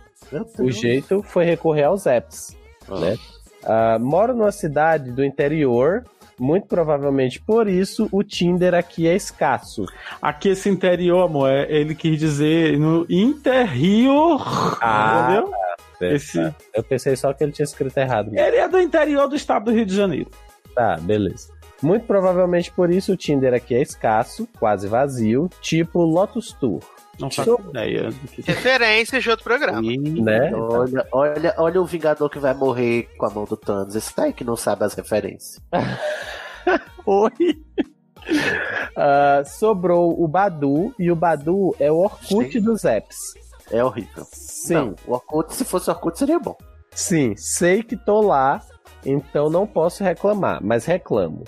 O 0.59 0.71
jeito 0.71 1.23
foi 1.23 1.45
recorrer 1.45 1.85
aos 1.85 2.07
apps. 2.07 2.57
Ah. 2.89 2.99
né? 3.01 3.17
Ah, 3.65 3.99
moro 4.01 4.33
numa 4.35 4.53
cidade 4.53 5.11
do 5.11 5.25
interior, 5.25 6.05
muito 6.39 6.67
provavelmente 6.67 7.41
por 7.41 7.67
isso 7.69 8.09
o 8.13 8.23
Tinder 8.23 8.75
aqui 8.75 9.09
é 9.09 9.15
escasso. 9.15 9.85
Aqui 10.23 10.51
esse 10.51 10.69
interior, 10.69 11.25
amor, 11.25 11.51
é, 11.51 11.67
ele 11.71 11.95
quis 11.95 12.19
dizer 12.19 12.79
no 12.79 13.05
interior. 13.11 14.43
Ah, 14.81 15.29
entendeu? 15.33 15.53
É, 16.01 16.15
Esse, 16.15 16.55
Eu 16.75 16.83
pensei 16.85 17.17
só 17.17 17.33
que 17.33 17.43
ele 17.43 17.53
tinha 17.53 17.65
escrito 17.65 17.97
errado. 17.97 18.31
mesmo. 18.31 18.47
ele 18.47 18.57
é 18.57 18.69
do 18.69 18.79
interior 18.81 19.27
do 19.29 19.35
estado 19.35 19.65
do 19.67 19.71
Rio 19.73 19.87
de 19.87 19.95
Janeiro. 19.97 20.31
Tá, 20.75 20.97
beleza. 21.01 21.49
Muito 21.83 22.07
provavelmente 22.07 22.71
por 22.73 22.91
isso 22.91 23.13
o 23.13 23.17
Tinder 23.17 23.53
aqui 23.55 23.75
é 23.75 23.83
escasso, 23.83 24.49
quase 24.59 24.89
vazio, 24.89 25.49
tipo 25.61 26.01
Lotus 26.03 26.53
Tour. 26.53 26.81
Não 27.19 27.31
faço 27.31 27.59
ideia 27.71 28.11
Referências 28.45 29.23
de 29.23 29.31
outro 29.31 29.45
programa. 29.45 29.81
Ih, 29.83 29.97
Né? 30.21 30.55
Olha, 30.55 31.07
olha, 31.13 31.55
olha 31.57 31.81
o 31.81 31.87
Vingador 31.87 32.29
que 32.29 32.39
vai 32.39 32.53
morrer 32.55 33.09
com 33.17 33.27
a 33.27 33.31
mão 33.31 33.45
do 33.45 33.57
Thanos. 33.57 33.95
Esse 33.95 34.15
tá 34.15 34.25
aí 34.25 34.33
que 34.33 34.45
não 34.45 34.57
sabe 34.57 34.85
as 34.85 34.95
referências. 34.95 35.59
Oi. 37.07 37.31
Ah, 38.97 39.43
sobrou 39.45 40.21
o 40.23 40.27
Badu, 40.27 40.95
e 40.99 41.11
o 41.11 41.17
Badu 41.17 41.75
é 41.79 41.91
o 41.93 41.97
Orkut 41.97 42.53
Sim. 42.53 42.61
dos 42.61 42.85
apps. 42.85 43.17
É 43.71 43.83
horrível. 43.85 44.25
Sim, 44.33 44.75
Não, 44.75 44.95
o 45.07 45.13
Orkut, 45.13 45.55
se 45.55 45.65
fosse 45.65 45.89
o 45.89 45.93
Orkut, 45.93 46.19
seria 46.19 46.39
bom. 46.39 46.57
sim, 46.93 47.35
sei 47.37 47.83
que 47.83 47.97
tô 47.97 48.21
lá, 48.21 48.61
então 49.05 49.49
não 49.49 49.67
posso 49.67 50.03
reclamar, 50.03 50.61
mas 50.63 50.85
reclamo. 50.87 51.45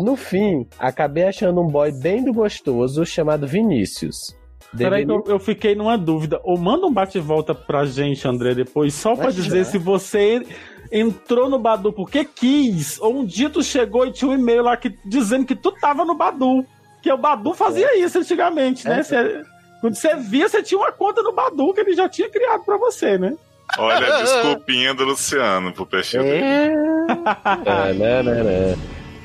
No 0.00 0.16
fim, 0.16 0.66
acabei 0.78 1.24
achando 1.24 1.60
um 1.60 1.66
boy 1.66 1.90
bem 1.92 2.24
do 2.24 2.32
gostoso 2.32 3.04
chamado 3.04 3.46
Vinícius. 3.46 4.34
Peraí, 4.76 5.02
que 5.02 5.06
Deveria- 5.08 5.24
eu, 5.26 5.32
eu 5.34 5.38
fiquei 5.38 5.74
numa 5.74 5.98
dúvida. 5.98 6.40
Ou 6.44 6.56
manda 6.58 6.86
um 6.86 6.92
bate-volta 6.92 7.54
pra 7.54 7.84
gente, 7.84 8.26
André, 8.26 8.54
depois, 8.54 8.94
só 8.94 9.14
pra 9.14 9.26
Mas 9.26 9.34
dizer 9.34 9.64
já. 9.64 9.70
se 9.72 9.78
você 9.78 10.46
entrou 10.90 11.48
no 11.48 11.58
Badu 11.58 11.92
porque 11.92 12.24
quis, 12.24 12.98
ou 13.00 13.16
um 13.20 13.24
dia 13.24 13.50
tu 13.50 13.62
chegou 13.62 14.06
e 14.06 14.12
tinha 14.12 14.30
um 14.30 14.34
e-mail 14.34 14.62
lá 14.62 14.76
que, 14.76 14.94
dizendo 15.04 15.44
que 15.44 15.54
tu 15.56 15.72
tava 15.72 16.04
no 16.04 16.14
Badu. 16.14 16.64
Que 17.02 17.12
o 17.12 17.18
Badu 17.18 17.52
fazia 17.52 17.98
isso 17.98 18.18
antigamente, 18.18 18.86
né? 18.86 19.00
É. 19.00 19.02
Cê- 19.02 19.42
quando 19.80 19.94
você 19.96 20.14
via, 20.16 20.48
você 20.48 20.62
tinha 20.62 20.78
uma 20.78 20.92
conta 20.92 21.22
no 21.22 21.32
Badu 21.32 21.74
que 21.74 21.80
ele 21.80 21.94
já 21.94 22.08
tinha 22.08 22.30
criado 22.30 22.64
pra 22.64 22.76
você, 22.76 23.18
né? 23.18 23.34
Olha 23.78 24.06
a 24.16 24.22
desculpinha 24.22 24.94
do 24.94 25.04
Luciano 25.04 25.72
pro 25.72 25.84
dele. 25.86 26.28
É, 26.44 26.72
Ah, 27.66 27.92
né, 27.96 28.22
né, 28.22 28.42
né. 28.42 28.76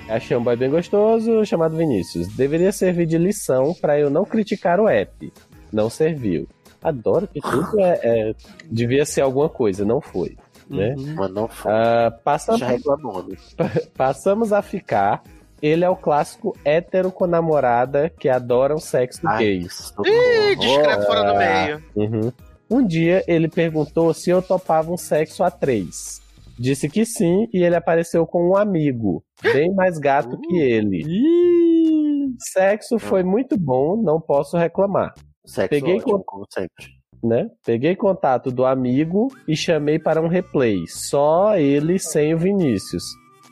Achei 0.09 0.37
um 0.37 0.43
boy 0.43 0.55
bem 0.55 0.69
gostoso 0.69 1.45
chamado 1.45 1.75
Vinícius. 1.75 2.27
Deveria 2.29 2.71
servir 2.71 3.05
de 3.05 3.17
lição 3.17 3.73
pra 3.73 3.99
eu 3.99 4.09
não 4.09 4.23
criticar 4.23 4.79
o 4.79 4.87
app. 4.87 5.31
Não 5.71 5.89
serviu. 5.89 6.47
Adoro 6.81 7.27
que 7.27 7.41
tudo 7.41 7.79
é, 7.81 7.99
é- 8.03 8.35
devia 8.65 9.05
ser 9.05 9.21
alguma 9.21 9.49
coisa, 9.49 9.83
não 9.83 9.99
foi. 9.99 10.37
Né? 10.69 10.95
mas 11.15 11.31
não 11.31 11.47
foi. 11.47 11.71
Ah, 11.71 12.11
passamos, 12.23 12.59
Já 12.59 12.67
reclamando. 12.67 13.37
passamos 13.95 14.51
a 14.51 14.61
ficar. 14.61 15.23
Ele 15.61 15.83
é 15.83 15.89
o 15.89 15.95
clássico 15.95 16.55
hétero 16.63 17.11
com 17.11 17.25
namorada 17.25 18.09
que 18.09 18.29
adoram 18.29 18.77
sexo 18.77 19.21
Ai, 19.25 19.43
gay. 19.43 19.57
Ih, 19.59 20.55
discreto 20.55 21.05
fora 21.05 21.23
do 21.23 21.37
meio. 21.37 21.83
Uhum. 21.95 22.31
Um 22.69 22.85
dia 22.85 23.23
ele 23.27 23.47
perguntou 23.47 24.13
se 24.13 24.29
eu 24.29 24.41
topava 24.41 24.91
um 24.91 24.97
sexo 24.97 25.43
a 25.43 25.49
três. 25.49 26.21
Disse 26.59 26.89
que 26.89 27.05
sim 27.05 27.47
e 27.53 27.63
ele 27.63 27.75
apareceu 27.75 28.25
com 28.25 28.49
um 28.49 28.55
amigo, 28.57 29.23
bem 29.41 29.73
mais 29.73 29.97
gato 29.99 30.37
que 30.41 30.55
ele. 30.57 31.03
Ih, 31.05 32.33
Sexo 32.39 32.97
foi 32.99 33.23
muito 33.23 33.57
bom, 33.57 33.95
não 34.01 34.19
posso 34.19 34.57
reclamar, 34.57 35.13
Sexo 35.45 35.69
Peguei 35.69 35.97
ótimo, 35.97 36.17
com- 36.19 36.23
como 36.23 36.45
sempre. 36.51 36.85
né? 37.23 37.47
Peguei 37.65 37.95
contato 37.95 38.51
do 38.51 38.65
amigo 38.65 39.27
e 39.47 39.55
chamei 39.55 39.97
para 39.99 40.21
um 40.21 40.27
replay, 40.27 40.85
só 40.87 41.57
ele 41.57 41.97
sem 41.99 42.33
o 42.33 42.37
Vinícius. 42.37 43.03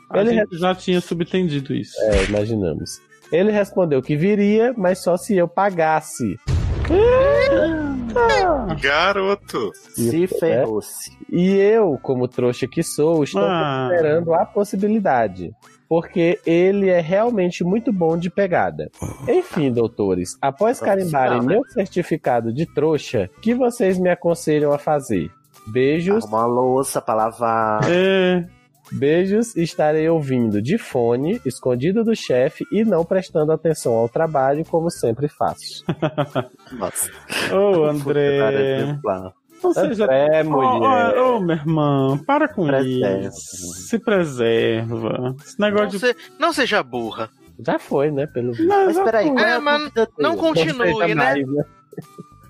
a 0.10 0.20
Ele 0.22 0.34
gente 0.34 0.58
já 0.58 0.74
tinha 0.76 1.00
subtendido 1.02 1.74
isso. 1.74 1.94
É, 2.02 2.26
imaginamos. 2.26 3.00
Ele 3.32 3.52
respondeu 3.52 4.02
que 4.02 4.16
viria, 4.16 4.74
mas 4.78 5.00
só 5.04 5.16
se 5.18 5.36
eu 5.36 5.48
pagasse. 5.48 6.36
Garoto! 8.82 9.72
Se 9.94 10.24
Isso, 10.24 10.40
ferrou-se. 10.40 11.12
E 11.32 11.56
eu, 11.56 11.98
como 12.02 12.28
trouxa 12.28 12.68
que 12.68 12.84
sou, 12.84 13.24
estou 13.24 13.42
Ah. 13.44 13.88
considerando 13.90 14.34
a 14.34 14.46
possibilidade. 14.46 15.52
Porque 15.88 16.40
ele 16.46 16.90
é 16.90 17.00
realmente 17.00 17.64
muito 17.64 17.94
bom 17.94 18.18
de 18.18 18.30
pegada. 18.30 18.90
Enfim, 19.28 19.72
doutores, 19.72 20.36
após 20.42 20.80
carimbarem 20.80 21.42
né? 21.42 21.46
meu 21.46 21.62
certificado 21.70 22.52
de 22.52 22.66
trouxa, 22.74 23.30
o 23.38 23.42
que 23.42 23.54
vocês 23.54 24.00
me 24.00 24.10
aconselham 24.10 24.74
a 24.74 24.80
fazer? 24.80 25.30
Beijos. 25.68 26.24
Arruma 26.26 26.40
uma 26.40 26.46
louça 26.48 27.00
pra 27.02 27.14
lavar. 27.14 27.82
É, 27.90 28.46
Beijos, 28.92 29.56
estarei 29.56 30.08
ouvindo 30.10 30.62
de 30.62 30.78
fone, 30.78 31.42
escondido 31.46 32.04
do 32.04 32.16
chefe 32.16 32.66
e 32.72 32.84
não 32.86 33.04
prestando 33.04 33.52
atenção 33.52 33.94
ao 33.94 34.08
trabalho, 34.10 34.64
como 34.66 34.90
sempre 34.90 35.28
faço. 35.28 35.84
Nossa. 36.74 37.10
Ô, 37.54 37.86
André. 37.86 38.98
Ou 39.64 39.74
seja, 39.74 40.04
André, 40.04 40.44
Ô, 40.44 40.50
mulher. 40.52 41.18
Ô, 41.18 41.38
ô, 41.38 41.40
meu 41.40 41.56
irmão, 41.56 42.18
para 42.20 42.48
com 42.48 42.68
Preserva. 42.68 43.28
isso. 43.28 43.74
Se 43.88 43.98
preserva. 44.00 45.36
Esse 45.44 45.60
Não, 45.60 45.68
negócio 45.70 45.90
de. 45.92 46.00
se- 46.00 46.16
não 46.40 46.54
seja 46.54 46.84
burra. 46.84 47.30
Já 47.66 47.80
foi, 47.80 48.12
né? 48.12 48.28
Pelo 48.28 48.52
visto. 48.52 48.68
Mas 48.68 49.00
peraí, 49.00 49.30
é, 49.30 49.42
É, 49.54 49.60
mas 49.60 49.80
dúvida 49.84 50.10
não 50.20 50.32
dele? 50.32 50.42
continue, 50.42 51.00
né? 51.08 51.16
mais, 51.16 51.48
né? 51.48 51.64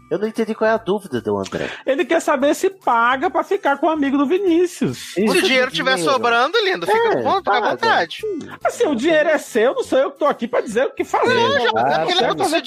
Eu 0.09 0.19
não 0.19 0.27
entendi 0.27 0.53
qual 0.53 0.69
é 0.69 0.73
a 0.73 0.77
dúvida 0.77 1.19
do 1.19 1.37
André. 1.37 1.69
Ele 1.85 2.05
quer 2.05 2.19
saber 2.21 2.53
se 2.53 2.69
paga 2.69 3.29
pra 3.29 3.43
ficar 3.43 3.77
com 3.77 3.87
o 3.87 3.89
amigo 3.89 4.17
do 4.17 4.25
Vinícius. 4.27 5.13
Se 5.13 5.21
o 5.27 5.41
dinheiro 5.41 5.69
estiver 5.69 5.97
sobrando, 5.97 6.55
lindo, 6.63 6.85
fica, 6.85 7.19
É, 7.19 7.23
bom, 7.23 7.37
fica 7.37 7.57
à 7.57 7.71
vontade. 7.71 8.17
Assim, 8.63 8.85
o 8.87 8.95
dinheiro 8.95 9.29
é 9.29 9.37
seu, 9.39 9.73
não 9.73 9.83
sou 9.83 9.97
eu 9.97 10.11
que 10.11 10.19
tô 10.19 10.25
aqui 10.25 10.47
pra 10.47 10.61
dizer 10.61 10.85
o 10.85 10.91
que 10.93 11.03
fazer. 11.03 11.33
Não, 11.33 11.59
já, 11.59 11.69
Ah, 11.75 12.05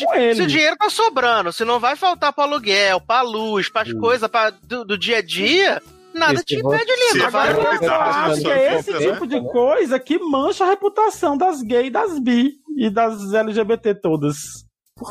com 0.04 0.14
ele. 0.14 0.34
se 0.34 0.42
o 0.42 0.46
dinheiro 0.46 0.76
tá 0.76 0.90
sobrando, 0.90 1.52
se 1.52 1.64
não 1.64 1.78
vai 1.78 1.94
faltar 1.94 2.32
pro 2.32 2.42
aluguel, 2.42 3.00
pra 3.00 3.22
luz, 3.22 3.68
pras 3.68 3.92
coisas 3.92 4.28
pra, 4.28 4.50
do, 4.50 4.84
do 4.84 4.98
dia 4.98 5.18
a 5.18 5.22
dia, 5.22 5.80
nada 6.12 6.34
Esse 6.34 6.44
te 6.44 6.56
impede, 6.56 6.92
Se 6.92 7.14
lindo. 7.14 7.26
Agora, 7.26 7.52
eu 7.52 7.92
acho 7.92 8.40
que 8.42 8.50
é 8.50 8.78
esse 8.78 8.98
tipo 8.98 9.26
de 9.26 9.40
coisa 9.52 9.98
que 10.00 10.18
mancha 10.18 10.64
a 10.64 10.68
reputação 10.68 11.36
das 11.36 11.62
gays 11.62 11.92
das 11.92 12.18
bi 12.18 12.54
e 12.76 12.90
das 12.90 13.32
LGBT 13.32 13.94
todas. 13.94 14.66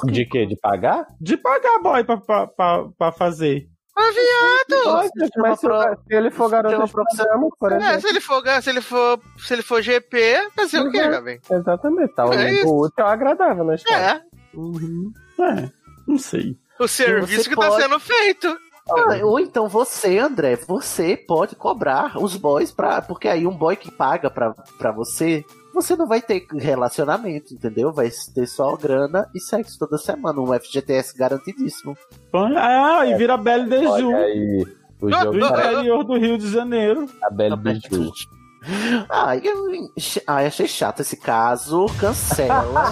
De 0.06 0.26
quê? 0.26 0.46
De 0.46 0.56
pagar? 0.58 1.06
De 1.20 1.38
pagar 1.38 1.80
boy 1.82 2.04
pra, 2.04 2.18
pra, 2.18 2.48
pra, 2.48 2.86
pra 2.98 3.12
fazer. 3.12 3.68
Ah, 4.00 4.12
viado! 4.12 5.10
Mas 5.42 5.58
se, 5.60 5.64
se 5.68 6.16
ele 6.16 6.30
for 6.30 6.50
garoto 6.50 6.86
de 6.86 6.92
programa, 6.92 7.50
por 7.60 7.72
É, 7.72 7.78
exemplo. 7.78 8.02
se 8.02 8.08
ele 8.08 8.22
for, 8.22 8.44
se 8.62 8.70
ele 8.70 8.82
for, 8.82 9.20
se 9.40 9.54
ele 9.54 9.62
for 9.64 9.82
GP, 9.82 10.50
fazer 10.56 10.80
o 10.82 10.92
quê, 10.92 11.02
Uhum. 11.02 11.10
Gabi? 11.12 11.40
Exatamente, 11.50 12.14
tá. 12.14 12.26
O 12.28 12.34
É 12.34 12.52
isso. 12.54 12.68
útil 12.76 12.94
é 13.00 13.04
o 13.04 13.08
agradável 13.08 13.64
na 13.64 13.74
história. 13.76 13.98
É, 13.98 14.22
É, 15.42 15.70
não 16.08 16.18
sei. 16.20 16.56
o 16.80 16.88
serviço 16.88 17.44
você 17.44 17.50
que 17.50 17.56
tá 17.56 17.70
pode- 17.70 17.82
sendo 17.82 18.00
feito. 18.00 18.58
Ah, 18.90 19.26
ou 19.26 19.38
então 19.40 19.68
você, 19.68 20.18
André, 20.18 20.56
você 20.56 21.18
pode 21.18 21.56
cobrar 21.58 22.18
os 22.18 22.38
boys 22.38 22.72
pra. 22.72 23.02
Porque 23.02 23.28
aí 23.28 23.46
um 23.46 23.52
boy 23.58 23.76
que 23.76 23.92
paga 23.92 24.30
pra, 24.30 24.54
pra 24.78 24.92
você, 24.94 25.44
você 25.82 25.96
não 25.96 26.08
vai 26.08 26.22
ter 26.22 26.46
relacionamento, 26.54 27.54
entendeu? 27.54 27.92
Vai 27.92 28.10
ter 28.34 28.48
só 28.48 28.76
grana 28.76 29.30
e 29.36 29.40
sexo 29.40 29.78
toda 29.80 29.98
semana. 29.98 30.40
Um 30.40 30.54
FGTS 30.54 31.18
garantidíssimo. 31.18 31.98
Ah, 32.56 33.06
e 33.06 33.16
vira 33.16 33.38
Belle 33.38 33.66
de 33.70 33.84
Ju, 33.84 34.10
o 35.00 35.08
Ah, 35.14 35.24
jogo 35.24 35.40
do 35.40 35.48
tá 35.50 35.72
interior 35.72 36.04
do 36.04 36.18
Rio 36.18 36.38
de 36.38 36.50
Janeiro. 36.52 37.08
a 37.24 37.30
Belle 37.30 37.56
Biju. 37.56 38.12
Ai, 39.10 39.42
eu, 39.44 39.68
ai, 40.28 40.48
achei 40.48 40.68
chato 40.68 41.00
esse 41.02 41.16
caso. 41.16 41.86
Cancela. 42.00 42.92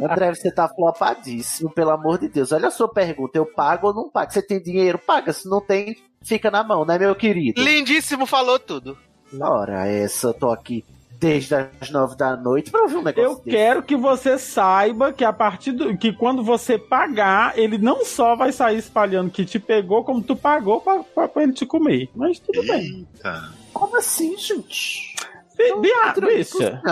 André, 0.00 0.34
você 0.34 0.50
tá 0.50 0.68
flopadíssimo, 0.68 1.70
pelo 1.70 1.90
amor 1.90 2.18
de 2.18 2.28
Deus. 2.28 2.50
Olha 2.52 2.68
a 2.68 2.72
sua 2.72 2.88
pergunta: 2.88 3.38
eu 3.38 3.46
pago 3.46 3.88
ou 3.88 3.94
não 3.94 4.10
pago? 4.10 4.32
Você 4.32 4.42
tem 4.42 4.60
dinheiro? 4.60 4.98
Paga. 4.98 5.32
Se 5.32 5.48
não 5.48 5.60
tem, 5.60 5.96
fica 6.22 6.50
na 6.50 6.64
mão, 6.64 6.84
né, 6.84 6.98
meu 6.98 7.14
querido? 7.14 7.62
Lindíssimo 7.62 8.26
falou 8.26 8.58
tudo. 8.58 8.96
Ora, 9.40 9.86
essa, 9.86 10.28
eu 10.28 10.34
tô 10.34 10.50
aqui 10.50 10.84
desde 11.18 11.54
as 11.54 11.90
nove 11.90 12.14
da 12.14 12.36
noite 12.36 12.70
pra 12.70 12.82
ouvir 12.82 12.96
um 12.96 13.02
negócio 13.02 13.30
Eu 13.30 13.34
desse. 13.36 13.50
quero 13.50 13.82
que 13.82 13.96
você 13.96 14.38
saiba 14.38 15.12
que 15.12 15.24
a 15.24 15.32
partir 15.32 15.72
do. 15.72 15.96
que 15.96 16.12
quando 16.12 16.44
você 16.44 16.78
pagar, 16.78 17.58
ele 17.58 17.78
não 17.78 18.04
só 18.04 18.36
vai 18.36 18.52
sair 18.52 18.76
espalhando 18.78 19.30
que 19.30 19.44
te 19.44 19.58
pegou, 19.58 20.04
como 20.04 20.22
tu 20.22 20.36
pagou 20.36 20.80
pra, 20.80 21.02
pra, 21.02 21.26
pra 21.28 21.42
ele 21.42 21.52
te 21.54 21.64
comer. 21.66 22.08
Mas 22.14 22.38
tudo 22.38 22.62
bem. 22.66 23.06
Eita. 23.14 23.50
Como 23.72 23.96
assim, 23.96 24.36
gente? 24.36 25.14
Não 25.58 25.82
tô 26.12 26.20
bicha. 26.20 26.82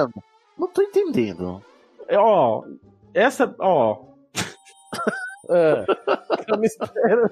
Não 0.58 0.68
tô 0.68 0.82
entendendo. 0.82 1.62
ó. 2.12 2.62
Essa, 3.12 3.54
ó. 3.58 3.98
Ah, 5.48 5.84
eu 6.48 6.58
me 6.58 6.66
espero. 6.66 7.30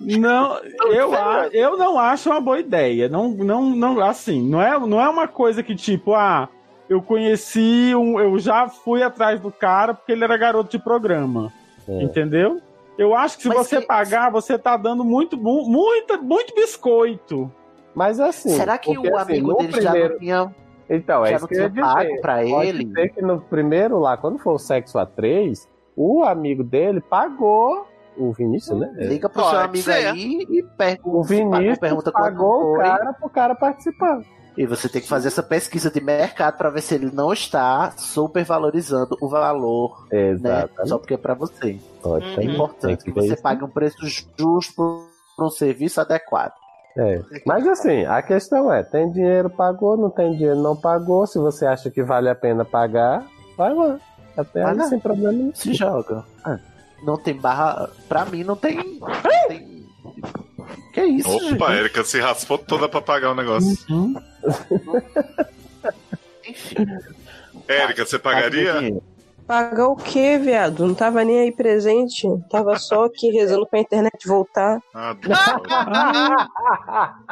Não, 0.00 0.58
eu, 0.92 1.14
a- 1.14 1.48
eu 1.52 1.76
não 1.76 1.98
acho 1.98 2.30
uma 2.30 2.40
boa 2.40 2.58
ideia. 2.58 3.08
Não, 3.08 3.28
não, 3.28 3.70
não, 3.70 4.00
assim, 4.00 4.42
não 4.48 4.60
é, 4.62 4.78
não 4.78 5.00
é 5.00 5.08
uma 5.08 5.28
coisa 5.28 5.62
que 5.62 5.74
tipo, 5.74 6.14
ah, 6.14 6.48
eu 6.88 7.00
conheci 7.02 7.92
um, 7.94 8.18
eu 8.20 8.38
já 8.38 8.68
fui 8.68 9.02
atrás 9.02 9.40
do 9.40 9.50
cara 9.50 9.94
porque 9.94 10.12
ele 10.12 10.24
era 10.24 10.36
garoto 10.36 10.70
de 10.76 10.82
programa, 10.82 11.52
É. 11.88 12.02
entendeu? 12.02 12.60
Eu 12.98 13.14
acho 13.14 13.36
que 13.36 13.42
se 13.44 13.48
Mas 13.48 13.58
você 13.58 13.80
que- 13.80 13.86
pagar, 13.86 14.30
você 14.30 14.58
tá 14.58 14.76
dando 14.76 15.04
muito, 15.04 15.36
mu- 15.36 15.64
muita, 15.66 16.16
muito 16.18 16.54
biscoito. 16.54 17.50
Mas 17.94 18.20
assim. 18.20 18.50
Será 18.50 18.76
que 18.78 18.92
porque, 18.94 19.08
o 19.10 19.16
assim, 19.16 19.32
amigo 19.32 19.48
no 19.52 19.56
dele 19.58 19.80
já 19.80 19.90
primeiro... 19.90 20.12
não 20.14 20.20
tinha, 20.20 20.54
Então, 20.88 21.24
é 21.24 21.30
já 21.30 21.36
isso 21.36 21.42
não 21.44 21.48
que 21.48 21.54
eu 21.54 21.62
ia 21.62 21.68
dizer. 21.70 22.20
pra 22.20 22.34
Pode 22.42 22.68
ele? 22.68 22.92
ser 22.92 23.08
que 23.08 23.22
no 23.22 23.40
primeiro 23.40 23.98
lá, 23.98 24.16
quando 24.16 24.38
for 24.38 24.52
o 24.54 24.58
sexo 24.58 24.98
a 24.98 25.06
três, 25.06 25.68
o 26.00 26.24
amigo 26.24 26.62
dele 26.64 27.00
pagou. 27.00 27.86
O 28.16 28.32
Vinícius, 28.32 28.78
né? 28.78 28.92
Liga 28.96 29.28
pro 29.28 29.42
Pode 29.42 29.50
seu 29.50 29.60
amigo 29.60 29.84
ser. 29.84 30.08
aí 30.08 30.46
e 30.50 30.62
pergunta. 30.76 31.16
O 31.16 31.22
Vinícius 31.22 31.78
pergunta 31.78 32.12
pagou 32.12 32.74
o 32.74 32.76
cara 32.76 33.12
pro 33.12 33.30
cara 33.30 33.54
participar. 33.54 34.20
E 34.58 34.66
você 34.66 34.88
tem 34.88 35.00
que 35.00 35.08
fazer 35.08 35.28
essa 35.28 35.42
pesquisa 35.42 35.90
de 35.90 36.00
mercado 36.02 36.58
pra 36.58 36.68
ver 36.70 36.82
se 36.82 36.94
ele 36.94 37.10
não 37.10 37.32
está 37.32 37.92
supervalorizando 37.92 39.16
o 39.22 39.28
valor, 39.28 40.06
né? 40.10 40.30
Exatamente. 40.30 40.88
Só 40.88 40.98
porque 40.98 41.14
é 41.14 41.16
pra 41.16 41.34
você. 41.34 41.78
Pode 42.02 42.26
Uhum. 42.26 42.40
É 42.40 42.44
importante 42.44 43.04
que 43.04 43.12
que 43.12 43.20
você 43.20 43.36
pague 43.36 43.64
um 43.64 43.68
preço 43.68 43.96
justo 44.36 44.74
por 44.74 45.10
por 45.40 45.46
um 45.46 45.50
serviço 45.50 45.98
adequado. 46.02 46.52
É. 46.98 47.22
Mas 47.46 47.66
assim, 47.66 48.04
a 48.04 48.20
questão 48.20 48.70
é, 48.70 48.82
tem 48.82 49.10
dinheiro, 49.10 49.48
pagou, 49.48 49.96
não 49.96 50.10
tem 50.10 50.32
dinheiro, 50.32 50.60
não 50.60 50.76
pagou. 50.76 51.26
Se 51.26 51.38
você 51.38 51.64
acha 51.64 51.90
que 51.90 52.02
vale 52.02 52.28
a 52.28 52.34
pena 52.34 52.62
pagar, 52.62 53.24
vai 53.56 53.72
lá. 53.72 53.98
Até 54.36 54.62
Vai 54.62 54.78
aí 54.78 54.88
sem 54.88 54.98
problema 55.00 55.32
nenhum. 55.32 55.54
Se 55.54 55.74
joga. 55.74 56.24
Ah, 56.44 56.58
não 57.02 57.16
tem 57.16 57.34
barra. 57.34 57.88
Pra 58.08 58.24
mim 58.24 58.44
não 58.44 58.56
tem. 58.56 58.98
Não 58.98 59.08
tem... 59.48 59.80
Que 60.92 61.02
isso, 61.04 61.28
Opa, 61.28 61.40
gente? 61.48 61.62
a 61.62 61.76
Erika 61.76 62.04
se 62.04 62.20
raspou 62.20 62.58
toda 62.58 62.88
pra 62.88 63.00
pagar 63.00 63.30
o 63.30 63.34
negócio. 63.34 63.76
Enfim. 66.48 66.86
Érica, 67.68 68.04
você 68.04 68.18
pagaria? 68.18 69.00
Pagar 69.46 69.88
o 69.88 69.96
quê, 69.96 70.38
viado? 70.38 70.86
Não 70.86 70.94
tava 70.94 71.24
nem 71.24 71.40
aí 71.40 71.52
presente. 71.52 72.26
Tava 72.48 72.78
só 72.78 73.04
aqui 73.06 73.30
rezando 73.30 73.66
pra 73.66 73.80
internet 73.80 74.26
voltar. 74.26 74.80
Ah. 74.94 75.16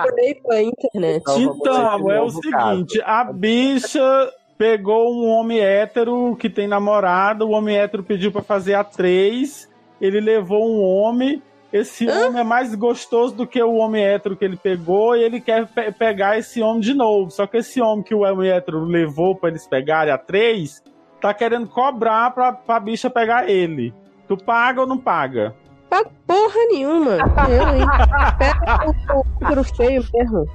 Olhei 0.04 0.34
pra 0.34 0.61
internet. 0.62 1.22
Então, 1.22 1.56
Então, 1.56 2.11
é 2.11 2.20
o 2.20 2.30
seguinte, 2.30 3.00
a 3.04 3.24
bicha 3.24 4.32
pegou 4.59 5.14
um 5.14 5.29
homem 5.29 5.61
hétero 5.61 6.35
que 6.37 6.51
tem 6.51 6.66
namorada, 6.66 7.47
o 7.47 7.51
homem 7.53 7.79
hétero 7.79 8.03
pediu 8.03 8.33
pra 8.33 8.42
fazer 8.42 8.75
a 8.75 8.83
três, 8.85 9.71
ele 10.01 10.21
levou 10.21 10.68
um 10.68 10.83
homem, 10.83 11.40
esse 11.73 12.09
homem 12.11 12.40
é 12.40 12.44
mais 12.44 12.75
gostoso 12.75 13.35
do 13.37 13.47
que 13.47 13.62
o 13.62 13.75
homem 13.75 14.03
hétero 14.05 14.37
que 14.37 14.44
ele 14.44 14.57
pegou 14.57 15.14
e 15.16 15.23
ele 15.23 15.40
quer 15.40 15.66
pe- 15.68 15.92
pegar 15.92 16.37
esse 16.38 16.61
homem 16.61 16.81
de 16.81 16.94
novo. 16.94 17.31
Só 17.31 17.47
que 17.47 17.59
esse 17.59 17.81
homem 17.81 18.03
que 18.03 18.14
o 18.14 18.21
homem 18.23 18.51
hétero 18.51 18.85
levou 18.85 19.37
pra 19.37 19.51
eles 19.51 19.66
pegarem 19.66 20.12
a 20.12 20.18
três, 20.18 20.83
tá 21.21 21.33
querendo 21.33 21.68
cobrar 21.68 22.31
pra, 22.33 22.53
pra 22.53 22.81
bicha 22.81 23.09
pegar 23.11 23.49
ele. 23.49 23.94
Tu 24.27 24.37
paga 24.37 24.81
ou 24.81 24.87
não 24.87 24.99
paga? 24.99 25.55
Pago 25.90 26.11
porra 26.27 26.66
nenhuma. 26.71 27.16
Eu, 27.49 27.77
hein? 27.77 27.87
Pega 28.38 29.59
o, 29.59 29.61
o 29.61 29.64
feio 29.64 30.05
mesmo. 30.12 30.47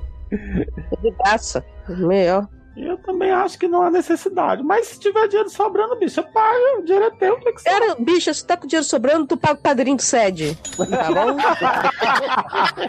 De 1.02 1.12
graça. 1.12 1.64
Melhor. 1.90 2.48
Eu 2.76 2.98
também 2.98 3.32
acho 3.32 3.60
que 3.60 3.68
não 3.68 3.84
há 3.84 3.92
necessidade. 3.92 4.64
Mas 4.64 4.88
se 4.88 5.00
tiver 5.00 5.28
dinheiro 5.28 5.50
sobrando, 5.50 5.96
bicha, 5.96 6.24
paga. 6.24 6.80
O 6.80 6.84
dinheiro 6.84 7.06
é 7.06 7.12
teu, 7.12 7.40
que 7.40 7.62
ser. 7.62 7.70
Era, 7.70 7.96
bicha, 7.96 8.34
se 8.34 8.46
tá 8.46 8.58
com 8.58 8.66
dinheiro 8.66 8.86
sobrando, 8.86 9.28
tu 9.28 9.38
paga 9.38 9.54
o 9.60 9.62
padrinho 9.62 9.96
do 9.98 10.02
sede. 10.02 10.58
Tá 10.76 11.12
bom? 11.12 11.38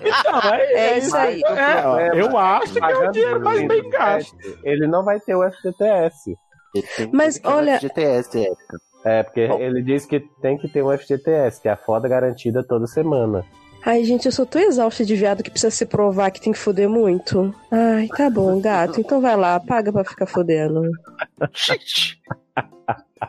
Então, 0.00 0.40
é, 0.52 0.72
É 0.74 0.98
isso 0.98 1.16
aí. 1.16 1.40
É, 1.42 1.86
ó, 1.86 1.98
eu 1.98 2.36
acho 2.38 2.72
que 2.74 2.84
é 2.84 2.98
o 2.98 3.10
dinheiro 3.10 3.40
mais 3.40 3.58
bem 3.66 3.82
27, 3.82 3.90
gasto. 3.90 4.36
Ele 4.62 4.86
não 4.86 5.04
vai 5.04 5.18
ter 5.20 5.34
o 5.34 5.42
FGTS. 5.50 6.36
Mas 7.12 7.40
olha- 7.44 7.78
FGTS, 7.78 8.38
Érica. 8.38 8.78
É, 9.04 9.22
porque 9.22 9.46
Bom. 9.46 9.58
ele 9.60 9.82
diz 9.82 10.06
que 10.06 10.20
tem 10.40 10.56
que 10.56 10.66
ter 10.68 10.82
um 10.82 10.90
FGTS, 10.96 11.60
que 11.60 11.68
é 11.68 11.72
a 11.72 11.76
foda 11.76 12.08
garantida 12.08 12.64
toda 12.66 12.86
semana. 12.86 13.44
Ai, 13.84 14.02
gente, 14.04 14.26
eu 14.26 14.32
sou 14.32 14.46
tão 14.46 14.62
exausta 14.62 15.04
de 15.04 15.14
viado 15.14 15.42
que 15.42 15.50
precisa 15.50 15.70
se 15.70 15.84
provar 15.84 16.30
que 16.30 16.40
tem 16.40 16.52
que 16.52 16.58
foder 16.58 16.88
muito. 16.88 17.54
Ai, 17.70 18.08
tá 18.08 18.30
bom, 18.30 18.60
gato. 18.60 19.00
Então 19.00 19.20
vai 19.20 19.36
lá, 19.36 19.60
paga 19.60 19.92
pra 19.92 20.04
ficar 20.04 20.26
fodendo. 20.26 20.82
Gente, 21.52 22.20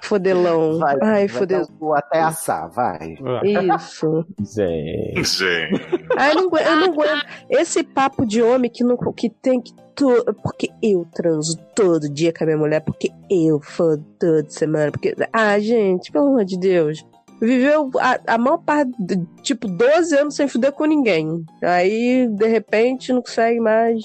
Fodelão. 0.04 0.80
Vai, 0.80 0.96
Ai, 0.96 1.00
vai 1.02 1.28
fodeu. 1.28 1.68
cu 1.80 1.94
até 1.94 2.22
assar, 2.22 2.70
vai. 2.70 3.18
Isso. 3.44 4.26
Gente. 4.40 5.24
Gente. 5.24 6.06
Ai, 6.18 6.32
eu 6.32 6.36
não, 6.36 6.48
aguento, 6.48 6.66
eu 6.66 6.76
não 6.76 6.94
aguento. 6.94 7.26
Esse 7.50 7.84
papo 7.84 8.26
de 8.26 8.42
homem 8.42 8.70
que, 8.70 8.84
não, 8.84 8.98
que 9.14 9.30
tem 9.30 9.62
que. 9.62 9.74
Tu, 9.96 10.10
porque 10.44 10.70
eu 10.84 11.08
transo 11.14 11.58
todo 11.74 12.10
dia 12.10 12.34
com 12.34 12.44
a 12.44 12.48
minha 12.48 12.58
mulher, 12.58 12.82
porque 12.82 13.12
eu 13.30 13.60
fodo 13.62 14.04
toda 14.20 14.50
semana. 14.50 14.92
Porque. 14.92 15.16
Ah, 15.32 15.58
gente, 15.60 16.12
pelo 16.12 16.28
amor 16.28 16.46
de 16.46 16.58
Deus. 16.60 17.06
Viveu 17.42 17.90
a, 18.00 18.34
a 18.36 18.38
maior 18.38 18.58
parte, 18.58 18.92
de- 19.00 19.26
tipo, 19.42 19.68
12 19.68 20.18
anos 20.18 20.36
sem 20.36 20.48
fuder 20.48 20.72
com 20.72 20.86
ninguém. 20.86 21.44
Aí, 21.62 22.28
de 22.30 22.48
repente, 22.48 23.12
não 23.14 23.22
consegue 23.22 23.60
mais. 23.60 24.04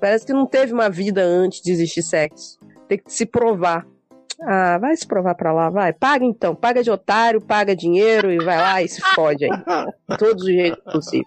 Parece 0.00 0.26
que 0.26 0.32
não 0.32 0.46
teve 0.46 0.72
uma 0.72 0.88
vida 0.90 1.22
antes 1.22 1.60
de 1.62 1.72
existir 1.72 2.02
sexo. 2.02 2.58
Tem 2.88 2.98
que 2.98 3.12
se 3.12 3.26
provar. 3.26 3.86
Ah, 4.40 4.78
vai 4.78 4.96
se 4.96 5.06
provar 5.06 5.34
pra 5.34 5.52
lá, 5.52 5.68
vai. 5.68 5.92
Paga 5.92 6.24
então. 6.24 6.54
Paga 6.54 6.82
de 6.82 6.90
otário, 6.90 7.40
paga 7.40 7.74
dinheiro 7.74 8.30
e 8.30 8.38
vai 8.38 8.56
lá 8.56 8.80
e 8.82 8.88
se 8.88 9.00
fode 9.14 9.44
aí. 9.44 9.50
De 10.08 10.16
todos 10.16 10.42
os 10.44 10.48
jeitos 10.48 10.92
possíveis. 10.92 11.26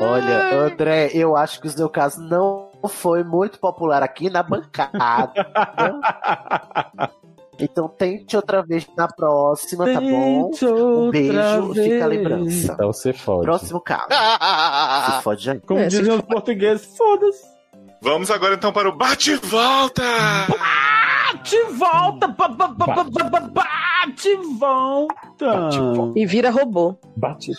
Olha, 0.00 0.54
André, 0.64 1.10
eu 1.14 1.36
acho 1.36 1.60
que 1.60 1.66
o 1.68 1.70
seu 1.70 1.88
caso 1.88 2.20
não 2.22 2.70
foi 2.88 3.22
muito 3.22 3.60
popular 3.60 4.02
aqui 4.02 4.28
na 4.30 4.42
bancada. 4.42 5.32
então 7.60 7.88
tente 7.88 8.36
outra 8.36 8.62
vez 8.62 8.86
na 8.96 9.06
próxima, 9.08 9.84
tá 9.92 10.00
bom? 10.00 10.50
Tente 10.50 10.66
Um 10.66 11.10
beijo, 11.10 11.32
fica 11.74 12.04
a 12.04 12.08
vez. 12.08 12.20
lembrança. 12.22 12.72
Então 12.72 12.92
você 12.92 13.12
fode. 13.12 13.42
Próximo 13.42 13.80
caso. 13.80 14.06
Se 15.16 15.22
fode 15.22 15.50
aí. 15.50 15.60
Como 15.60 15.80
É, 15.80 15.86
dizem 15.86 16.12
os 16.14 16.22
portugueses, 16.22 16.96
foda-se. 16.96 17.44
Vamos 18.02 18.30
agora 18.30 18.54
então 18.54 18.72
para 18.72 18.88
o 18.88 18.96
bate 18.96 19.32
e 19.32 19.36
volta! 19.36 20.02
Bate 20.48 21.56
volta! 21.72 22.28
ba- 22.28 22.48
ba- 22.48 22.68
ba- 22.68 22.86
ba- 22.86 23.04
ba- 23.04 23.40
ba- 23.40 23.40
Bate 24.00 24.34
volta! 24.58 25.68
E 26.16 26.24
vira 26.24 26.50
robô. 26.50 26.96
Bate. 27.16 27.52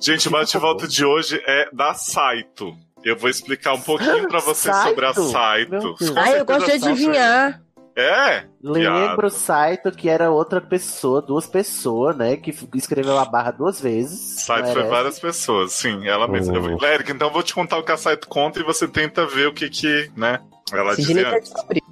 Gente, 0.00 0.28
o 0.28 0.30
bate 0.30 0.56
e 0.56 0.60
volta 0.60 0.86
de 0.86 1.04
hoje 1.04 1.42
é 1.46 1.68
da 1.72 1.92
Saito. 1.94 2.72
Eu 3.04 3.16
vou 3.18 3.28
explicar 3.28 3.74
um 3.74 3.80
pouquinho 3.80 4.28
pra 4.28 4.38
vocês 4.40 4.74
Saito? 4.74 4.88
sobre 4.90 5.06
a 5.06 5.12
Saito. 5.12 5.94
Com 5.98 6.18
Ah, 6.18 6.30
eu 6.30 6.44
gosto 6.44 6.66
de 6.66 6.72
adivinhar. 6.72 7.60
É? 7.96 8.44
Lembro 8.60 9.28
o 9.28 9.30
Saito 9.30 9.92
que 9.92 10.08
era 10.08 10.30
outra 10.30 10.60
pessoa, 10.60 11.22
duas 11.22 11.46
pessoas, 11.46 12.16
né? 12.16 12.36
Que 12.36 12.52
escreveu 12.74 13.16
a 13.18 13.24
barra 13.24 13.52
duas 13.52 13.80
vezes. 13.80 14.40
Saito 14.42 14.72
foi 14.72 14.82
várias 14.84 15.18
pessoas, 15.20 15.72
sim, 15.72 16.06
ela 16.08 16.26
mesma. 16.26 16.58
Oh. 16.58 16.84
Érica, 16.84 17.12
então 17.12 17.28
eu 17.28 17.32
vou 17.32 17.42
te 17.42 17.54
contar 17.54 17.78
o 17.78 17.84
que 17.84 17.92
a 17.92 17.96
Saito 17.96 18.26
conta 18.26 18.58
e 18.58 18.64
você 18.64 18.88
tenta 18.88 19.24
ver 19.26 19.46
o 19.46 19.52
que 19.54 19.68
que, 19.70 20.10
né? 20.16 20.40
Ela 20.72 20.96
quer 20.96 21.26
antes. 21.26 21.50
descobrir. 21.50 21.82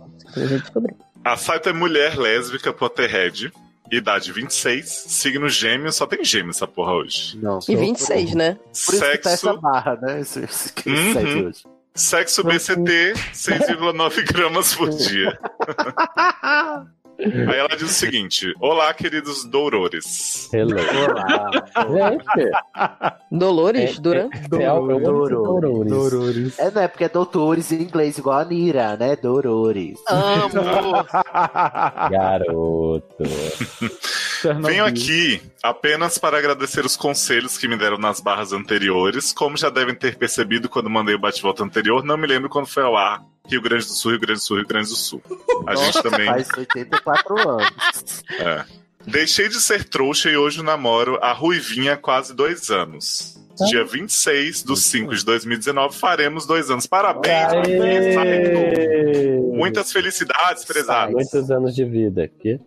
A 1.25 1.37
Saito 1.37 1.69
é 1.69 1.73
mulher 1.73 2.19
lésbica 2.19 2.73
Potterhead, 2.73 3.53
idade 3.91 4.33
26, 4.33 4.89
signo 4.89 5.49
gêmeo, 5.49 5.93
só 5.93 6.05
tem 6.07 6.25
gêmeo 6.25 6.51
essa 6.51 6.67
porra 6.67 6.95
hoje. 6.95 7.39
Não, 7.41 7.61
E 7.69 7.77
26, 7.77 8.35
né? 8.35 8.55
Por 8.55 8.95
isso 8.95 9.01
que 9.11 9.19
tá 9.19 9.31
essa 9.31 9.37
Sexo, 9.49 9.61
barra, 9.61 9.97
né? 10.03 10.21
Esse, 10.21 10.41
esse, 10.41 10.73
esse 10.75 10.89
Uhum. 10.91 11.13
site 11.13 11.45
hoje. 11.45 11.63
Sexo 11.95 12.43
BCT, 12.43 13.15
6,9 13.35 14.25
gramas 14.33 14.75
por 14.75 14.91
dia. 14.91 15.39
Aí 17.53 17.59
ela 17.59 17.69
diz 17.71 17.83
o 17.83 17.89
seguinte: 17.89 18.53
Olá, 18.61 18.93
queridos 18.95 19.45
dourores. 19.45 20.49
Hello. 20.53 20.77
Olá. 21.89 22.11
Gente, 22.11 22.51
Dolores, 23.31 23.97
É- 23.97 24.01
Duran. 24.01 24.29
é 24.33 24.49
Dorores. 24.49 25.37
Dorores. 25.37 25.91
Dorores. 25.93 26.59
É, 26.59 26.71
né? 26.71 26.89
Porque 26.89 27.05
é 27.05 27.09
doutores 27.09 27.71
em 27.73 27.83
inglês, 27.83 28.19
igual 28.19 28.39
a 28.41 28.45
Nira, 28.45 28.97
né? 28.97 29.17
Dorores. 29.17 29.99
Amo! 30.09 31.05
Garoto. 32.11 33.17
Venho 34.63 34.85
aqui 34.85 35.41
apenas 35.63 36.19
para 36.19 36.37
agradecer 36.39 36.85
os 36.85 36.97
conselhos 36.97 37.57
que 37.57 37.69
me 37.69 37.77
deram 37.77 37.97
nas 37.99 38.21
barras 38.21 38.53
anteriores. 38.53 39.33
Como 39.33 39.57
já 39.57 39.71
devem 39.71 39.95
ter 39.95 40.17
percebido 40.17 40.69
quando 40.69 40.91
mandei 40.91 41.15
o 41.15 41.19
bate-volta 41.21 41.63
anterior, 41.63 42.05
não 42.05 42.17
me 42.17 42.27
lembro 42.27 42.49
quando 42.49 42.67
foi 42.67 42.83
ao 42.83 42.97
ar. 42.97 43.23
Rio 43.47 43.61
Grande 43.61 43.87
do 43.87 43.93
Sul, 43.93 44.13
Rio 44.13 44.21
Grande 44.21 44.41
do 44.41 44.45
Sul, 44.45 44.57
Rio 44.59 44.67
Grande 44.67 44.89
do 44.89 44.97
Sul. 44.97 45.23
A 45.67 45.75
gente 45.75 46.03
também. 46.03 46.27
Faz 46.27 46.49
84 46.57 47.49
anos. 47.49 48.23
É. 48.39 48.65
Deixei 49.07 49.49
de 49.49 49.61
ser 49.61 49.85
trouxa 49.85 50.31
e 50.31 50.37
hoje 50.37 50.63
namoro 50.63 51.19
a 51.21 51.33
Ruivinha 51.33 51.95
há 51.95 51.97
quase 51.97 52.35
dois 52.35 52.71
anos. 52.71 53.41
Dia 53.69 53.85
26 53.85 54.63
de 54.63 54.77
5 54.77 55.15
de 55.15 55.25
2019 55.25 55.97
faremos 55.97 56.47
dois 56.47 56.71
anos. 56.71 56.87
Parabéns, 56.87 57.49
parabéns, 57.49 58.15
Saito. 58.15 59.43
Muitas 59.53 59.93
felicidades, 59.93 60.65
prezado. 60.65 61.13
Muitos 61.13 61.51
anos 61.51 61.75
de 61.75 61.85
vida 61.85 62.25
aqui. 62.25 62.59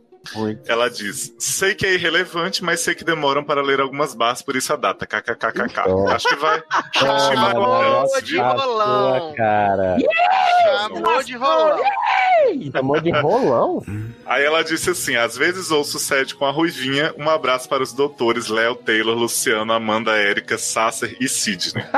Ela 0.68 0.90
diz: 0.90 1.34
Sei 1.38 1.74
que 1.76 1.86
é 1.86 1.94
irrelevante, 1.94 2.64
mas 2.64 2.80
sei 2.80 2.96
que 2.96 3.04
demoram 3.04 3.44
para 3.44 3.62
ler 3.62 3.80
algumas 3.80 4.14
barras, 4.16 4.42
por 4.42 4.56
isso 4.56 4.74
a 4.74 4.76
data. 4.76 5.06
KKKKK. 5.06 5.88
Oh. 5.88 6.08
Acho 6.10 6.28
que 6.28 6.36
vai. 6.36 6.64
Acho 6.70 6.90
que 7.30 7.36
vai 7.36 7.52
Chamou 7.54 8.22
de 8.22 8.38
rolão. 8.38 9.34
cara. 9.36 9.98
Chamou 10.64 11.24
de 11.24 11.36
rolão. 11.36 11.80
Chamou 12.72 13.00
de 13.00 13.12
rolão? 13.12 13.84
Aí 14.26 14.44
ela 14.44 14.64
disse 14.64 14.90
assim: 14.90 15.16
às 15.16 15.38
vezes 15.38 15.72
ouço 15.72 16.00
sede 16.00 16.36
com 16.36 16.46
a 16.46 16.52
Ruivinha. 16.52 17.14
Um 17.18 17.30
abraço 17.30 17.70
para 17.70 17.84
os 17.84 17.94
doutores 17.94 18.48
Léo, 18.48 18.76
Taylor, 18.76 19.16
Luciano, 19.16 19.72
Amanda, 19.74 20.12
Érica, 20.12 20.58
Sasser 20.58 21.16
e 21.20 21.28
Sidney. 21.30 21.84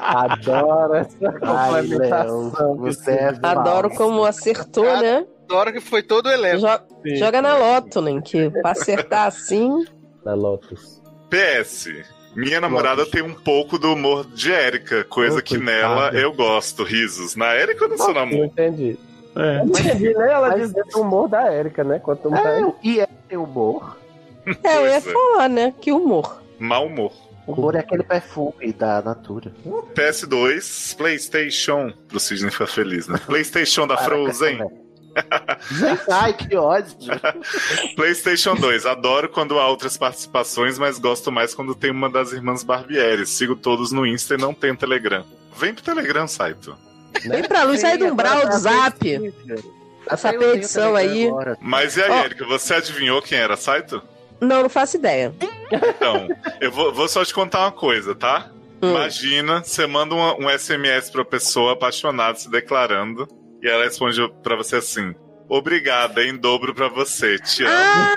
Adoro 0.00 0.94
essa 0.94 1.32
complementação. 1.32 2.76
você 2.76 3.12
é 3.12 3.34
Adoro 3.42 3.90
como 3.90 4.24
acertou, 4.24 4.84
né? 5.00 5.26
Adoro 5.48 5.72
que 5.72 5.80
foi 5.80 6.02
todo 6.02 6.26
o 6.26 6.30
elenco. 6.30 6.60
Jo- 6.60 7.14
joga 7.16 7.40
na 7.40 7.56
loto? 7.56 8.02
Que 8.22 8.50
pra 8.50 8.72
acertar 8.72 9.26
assim. 9.26 9.84
Da 10.24 10.34
Lotus. 10.34 11.02
PS. 11.30 11.88
Minha 12.36 12.60
namorada 12.60 13.06
tem 13.06 13.22
um 13.22 13.32
pouco 13.34 13.78
do 13.78 13.92
humor 13.94 14.26
de 14.26 14.52
Érica, 14.52 15.02
coisa 15.04 15.38
Oh, 15.38 15.42
que 15.42 15.56
coitada. 15.56 15.78
nela 15.78 16.10
eu 16.12 16.32
gosto. 16.34 16.82
Risos. 16.84 17.34
Na 17.34 17.54
Érica 17.54 17.84
eu 17.86 17.88
não 17.88 17.96
sou 17.96 18.08
Não 18.08 18.14
namoro. 18.14 18.44
entendi. 18.44 18.98
É. 19.34 19.58
Não 19.64 19.66
entendi, 19.66 20.12
né? 20.14 20.32
Ela 20.32 20.48
Mas- 20.50 20.60
dizia 20.68 20.84
do 20.84 21.00
humor 21.00 21.28
da 21.28 21.52
Erika, 21.54 21.82
né? 21.82 21.98
Quanto 21.98 22.30
mais. 22.30 22.44
É, 22.46 22.72
e 22.82 23.00
é 23.00 23.08
tem 23.28 23.38
humor. 23.38 23.96
É, 24.64 24.76
eu 24.78 24.82
ia 24.86 24.96
é. 24.96 25.00
falar, 25.00 25.48
né? 25.48 25.74
Que 25.80 25.92
humor. 25.92 26.42
Mau 26.58 26.86
humor. 26.86 27.12
O 27.46 27.52
humor 27.52 27.74
é 27.74 27.78
aquele 27.80 28.02
perfume 28.02 28.72
da 28.72 29.00
Natura. 29.00 29.52
PS2, 29.94 30.94
PlayStation. 30.96 31.92
Pro 32.08 32.20
Sidney 32.20 32.50
ficar 32.50 32.66
feliz, 32.66 33.08
né? 33.08 33.18
PlayStation 33.26 33.86
da 33.86 33.96
Frozen. 33.96 34.58
Ai, 36.10 36.32
que 36.32 36.56
ódio. 36.56 36.96
PlayStation 37.96 38.54
2. 38.54 38.86
Adoro 38.86 39.28
quando 39.28 39.58
há 39.58 39.68
outras 39.68 39.96
participações, 39.96 40.78
mas 40.78 40.98
gosto 40.98 41.30
mais 41.30 41.54
quando 41.54 41.74
tem 41.74 41.90
uma 41.90 42.08
das 42.08 42.32
irmãs 42.32 42.62
Barbieri. 42.62 43.26
Sigo 43.26 43.56
todos 43.56 43.92
no 43.92 44.06
Insta 44.06 44.34
e 44.34 44.38
não 44.38 44.54
tem 44.54 44.74
Telegram. 44.74 45.24
Vem 45.56 45.74
pro 45.74 45.82
Telegram, 45.82 46.26
Saito. 46.26 46.76
Vem 47.24 47.42
pra 47.42 47.64
luz, 47.64 47.80
sai 47.80 47.98
do 47.98 48.06
umbral 48.06 48.48
do 48.48 48.58
zap. 48.58 49.34
Essa 50.08 50.32
petição 50.32 50.94
aí. 50.94 51.28
Mas 51.60 51.96
e 51.96 52.02
aí, 52.02 52.10
Ó. 52.10 52.24
Erika, 52.24 52.46
você 52.46 52.74
adivinhou 52.74 53.20
quem 53.20 53.38
era 53.38 53.56
Saito? 53.56 54.02
Não, 54.40 54.62
não 54.62 54.68
faço 54.68 54.96
ideia. 54.96 55.34
Então, 55.70 56.28
eu 56.60 56.70
vou, 56.70 56.94
vou 56.94 57.08
só 57.08 57.24
te 57.24 57.34
contar 57.34 57.60
uma 57.60 57.72
coisa, 57.72 58.14
tá? 58.14 58.50
Hum. 58.80 58.90
Imagina, 58.90 59.62
você 59.62 59.86
manda 59.86 60.14
um, 60.14 60.46
um 60.46 60.58
SMS 60.58 61.10
pra 61.10 61.24
pessoa 61.24 61.72
apaixonada 61.72 62.38
se 62.38 62.48
declarando 62.48 63.28
e 63.62 63.68
ela 63.68 63.84
responde 63.84 64.20
pra 64.42 64.56
você 64.56 64.76
assim: 64.76 65.14
Obrigada, 65.48 66.22
em 66.22 66.36
dobro 66.36 66.74
pra 66.74 66.88
você, 66.88 67.38
te 67.38 67.64
amo. 67.64 68.16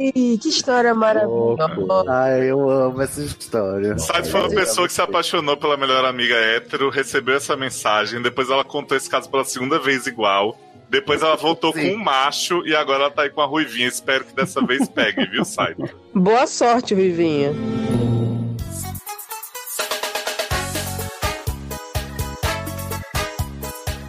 Ih, 0.00 0.38
que 0.38 0.48
história 0.48 0.94
maravilhosa. 0.94 2.06
Ai, 2.08 2.50
eu 2.50 2.70
amo 2.70 3.02
essa 3.02 3.20
história. 3.20 3.98
Sabe, 3.98 4.28
foi 4.28 4.40
uma 4.40 4.48
pessoa 4.48 4.86
que 4.86 4.94
se 4.94 5.02
apaixonou 5.02 5.56
pela 5.56 5.76
melhor 5.76 6.06
amiga 6.06 6.34
hétero, 6.34 6.88
recebeu 6.88 7.36
essa 7.36 7.54
mensagem, 7.54 8.22
depois 8.22 8.48
ela 8.48 8.64
contou 8.64 8.96
esse 8.96 9.10
caso 9.10 9.30
pela 9.30 9.44
segunda 9.44 9.78
vez 9.78 10.06
igual. 10.06 10.58
Depois 10.88 11.22
ela 11.22 11.36
voltou 11.36 11.72
Sim. 11.72 11.88
com 11.88 11.96
um 11.96 12.04
macho 12.04 12.66
e 12.66 12.76
agora 12.76 13.04
ela 13.04 13.10
tá 13.10 13.22
aí 13.22 13.30
com 13.30 13.40
a 13.40 13.46
ruivinha. 13.46 13.88
Espero 13.88 14.24
que 14.24 14.34
dessa 14.34 14.60
vez 14.60 14.86
pegue, 14.88 15.24
viu, 15.24 15.42
Saito? 15.42 15.88
Boa 16.14 16.46
sorte, 16.46 16.94
Vivinha. 16.94 17.52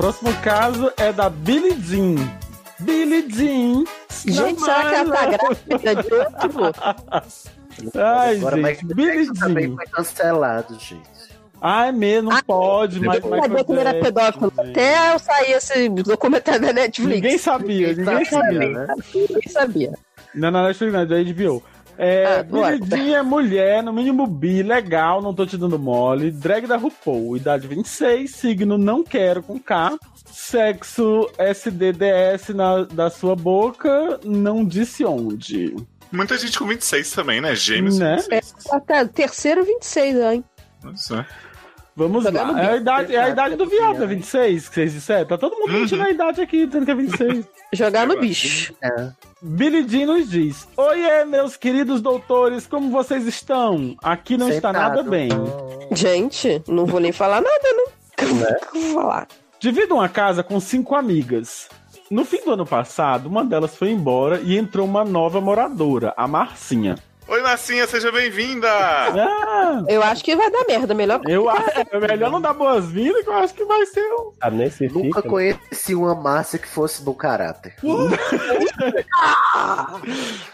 Próximo 0.03 0.33
caso 0.41 0.91
é 0.97 1.13
da 1.13 1.29
Billie 1.29 1.79
Jean. 1.81 2.15
Billie 2.79 3.25
Jean. 3.29 3.85
Gente, 4.25 4.59
será 4.59 4.89
que 4.89 4.95
ela 4.95 5.15
tá 5.15 5.25
grávida 5.27 6.03
de 6.03 6.13
outro? 6.13 6.73
Ai, 8.03 8.35
Agora, 8.35 8.57
gente, 8.57 8.65
Michael 8.85 8.95
Billie 8.95 9.25
Jackson 9.27 9.33
também 9.45 9.67
Jean. 9.67 9.75
foi 9.77 9.85
cancelado, 9.85 10.73
gente. 10.77 11.01
Ai, 11.61 11.93
mesmo, 11.93 12.31
não 12.31 12.37
Ah, 12.37 12.43
pode, 12.45 12.99
mas 12.99 13.21
não 13.23 13.41
sabia 13.41 13.63
que 13.63 13.71
ele 13.71 13.79
era 13.79 13.93
pedófilo. 13.93 14.53
Até 14.57 15.13
eu 15.13 15.19
sair 15.19 15.51
esse 15.53 15.87
documentário 15.87 16.59
da 16.63 16.73
Netflix. 16.73 17.15
Ninguém 17.21 17.37
sabia, 17.37 17.93
ninguém 17.95 18.25
sabia. 18.25 18.59
né? 18.59 18.87
Ninguém 19.15 19.47
sabia. 19.49 19.93
Não, 20.35 20.51
não, 20.51 20.63
Netflix 20.67 20.91
não, 20.93 20.99
é 20.99 21.05
da 21.05 21.15
HBO. 21.23 21.63
É, 21.97 22.43
Ah, 22.43 23.17
é 23.17 23.21
mulher, 23.21 23.83
no 23.83 23.93
mínimo 23.93 24.25
bi, 24.27 24.63
legal, 24.63 25.21
não 25.21 25.33
tô 25.33 25.45
te 25.45 25.57
dando 25.57 25.77
mole. 25.77 26.31
Drag 26.31 26.65
da 26.67 26.75
RuPaul, 26.77 27.37
idade 27.37 27.67
26, 27.67 28.31
signo 28.31 28.77
não 28.77 29.03
quero 29.03 29.43
com 29.43 29.59
K. 29.59 29.97
Sexo 30.25 31.29
SDDS 31.37 32.49
na, 32.55 32.83
da 32.83 33.09
sua 33.09 33.35
boca, 33.35 34.19
não 34.23 34.65
disse 34.65 35.05
onde. 35.05 35.75
Muita 36.11 36.37
gente 36.37 36.57
com 36.59 36.65
26 36.67 37.11
também, 37.11 37.41
né? 37.41 37.55
Gêmeos 37.55 37.97
Né? 37.99 38.15
26. 38.17 38.53
Até 38.71 39.05
terceiro 39.05 39.63
26, 39.63 40.15
hein? 40.17 40.43
Isso, 40.93 41.15
né? 41.15 41.25
Vamos 41.95 42.23
lá. 42.25 42.59
É 42.59 42.69
a 42.71 42.75
idade, 42.77 43.15
é 43.15 43.21
a 43.23 43.29
idade 43.29 43.55
do 43.55 43.67
viado, 43.67 44.03
é 44.03 44.07
26, 44.07 44.67
que 44.67 44.75
vocês 44.75 44.93
disseram. 44.93 45.27
Tá 45.27 45.37
todo 45.37 45.55
mundo 45.55 45.73
Uhum. 45.73 45.81
mentindo 45.81 46.01
a 46.01 46.09
idade 46.09 46.41
aqui, 46.41 46.65
dizendo 46.65 46.85
que 46.85 46.91
é 46.91 46.95
26. 46.95 47.45
Jogar 47.73 48.07
no 48.07 48.19
bicho. 48.19 48.73
Billy 49.45 49.85
Jean 49.85 50.05
nos 50.05 50.29
diz: 50.29 50.65
Oiê, 50.77 51.25
meus 51.25 51.57
queridos 51.57 51.99
doutores, 51.99 52.65
como 52.65 52.89
vocês 52.89 53.27
estão? 53.27 53.93
Aqui 54.01 54.37
não 54.37 54.47
está 54.47 54.69
Sentado. 54.69 54.95
nada 54.95 55.03
bem. 55.03 55.27
Gente, 55.91 56.63
não 56.65 56.85
vou 56.85 57.01
nem 57.01 57.11
falar 57.11 57.41
nada, 57.41 57.67
não. 57.73 58.35
Né? 58.35 58.55
Vou 58.71 58.93
falar. 58.93 59.27
Divido 59.59 59.95
uma 59.95 60.07
casa 60.07 60.43
com 60.43 60.57
cinco 60.61 60.95
amigas. 60.95 61.67
No 62.09 62.23
fim 62.23 62.41
do 62.45 62.53
ano 62.53 62.65
passado, 62.65 63.27
uma 63.27 63.43
delas 63.43 63.75
foi 63.75 63.89
embora 63.91 64.39
e 64.41 64.57
entrou 64.57 64.87
uma 64.87 65.03
nova 65.03 65.41
moradora, 65.41 66.13
a 66.15 66.25
Marcinha. 66.25 66.95
Oi, 67.25 67.41
Marcinha, 67.41 67.87
seja 67.87 68.11
bem-vinda! 68.11 68.67
Eu 69.87 70.03
acho 70.03 70.23
que 70.23 70.35
vai 70.35 70.51
dar 70.51 70.65
merda, 70.67 70.93
melhor. 70.93 71.21
Eu 71.25 71.47
acho 71.49 71.69
é 71.91 71.99
melhor 71.99 72.29
não 72.29 72.41
dar 72.41 72.53
boas-vindas, 72.53 73.23
que 73.23 73.29
eu 73.29 73.33
acho 73.33 73.53
que 73.53 73.63
vai 73.63 73.85
ser 73.85 74.01
um. 74.01 74.33
Ah, 74.41 74.51
nesse 74.51 74.87
Nunca 74.89 75.21
fica. 75.21 75.29
conheci 75.29 75.95
uma 75.95 76.15
Márcia 76.15 76.59
que 76.59 76.67
fosse 76.67 77.01
bom 77.01 77.13
caráter. 77.13 77.75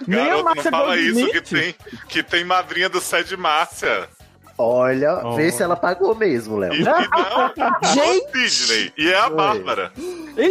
Nem 0.07 0.29
a 0.29 0.35
Garoto, 0.43 0.55
não 0.55 0.63
fala 0.71 0.97
isso, 0.97 1.27
que 1.31 1.41
tem, 1.41 1.75
que 2.07 2.21
tem 2.23 2.45
madrinha 2.45 2.87
do 2.87 3.01
Sede 3.01 3.35
Márcia. 3.35 4.07
Olha, 4.61 5.21
Oh. 5.25 5.35
vê 5.35 5.49
se 5.51 5.63
ela 5.63 5.75
pagou 5.75 6.13
mesmo, 6.13 6.57
Léo. 6.57 6.73
E, 6.73 6.83
não, 6.83 6.93
Gente! 7.93 8.49
Sidney. 8.49 8.93
E 8.97 9.09
é 9.09 9.17
a 9.17 9.27
Oi. 9.29 9.35
Bárbara. 9.35 9.91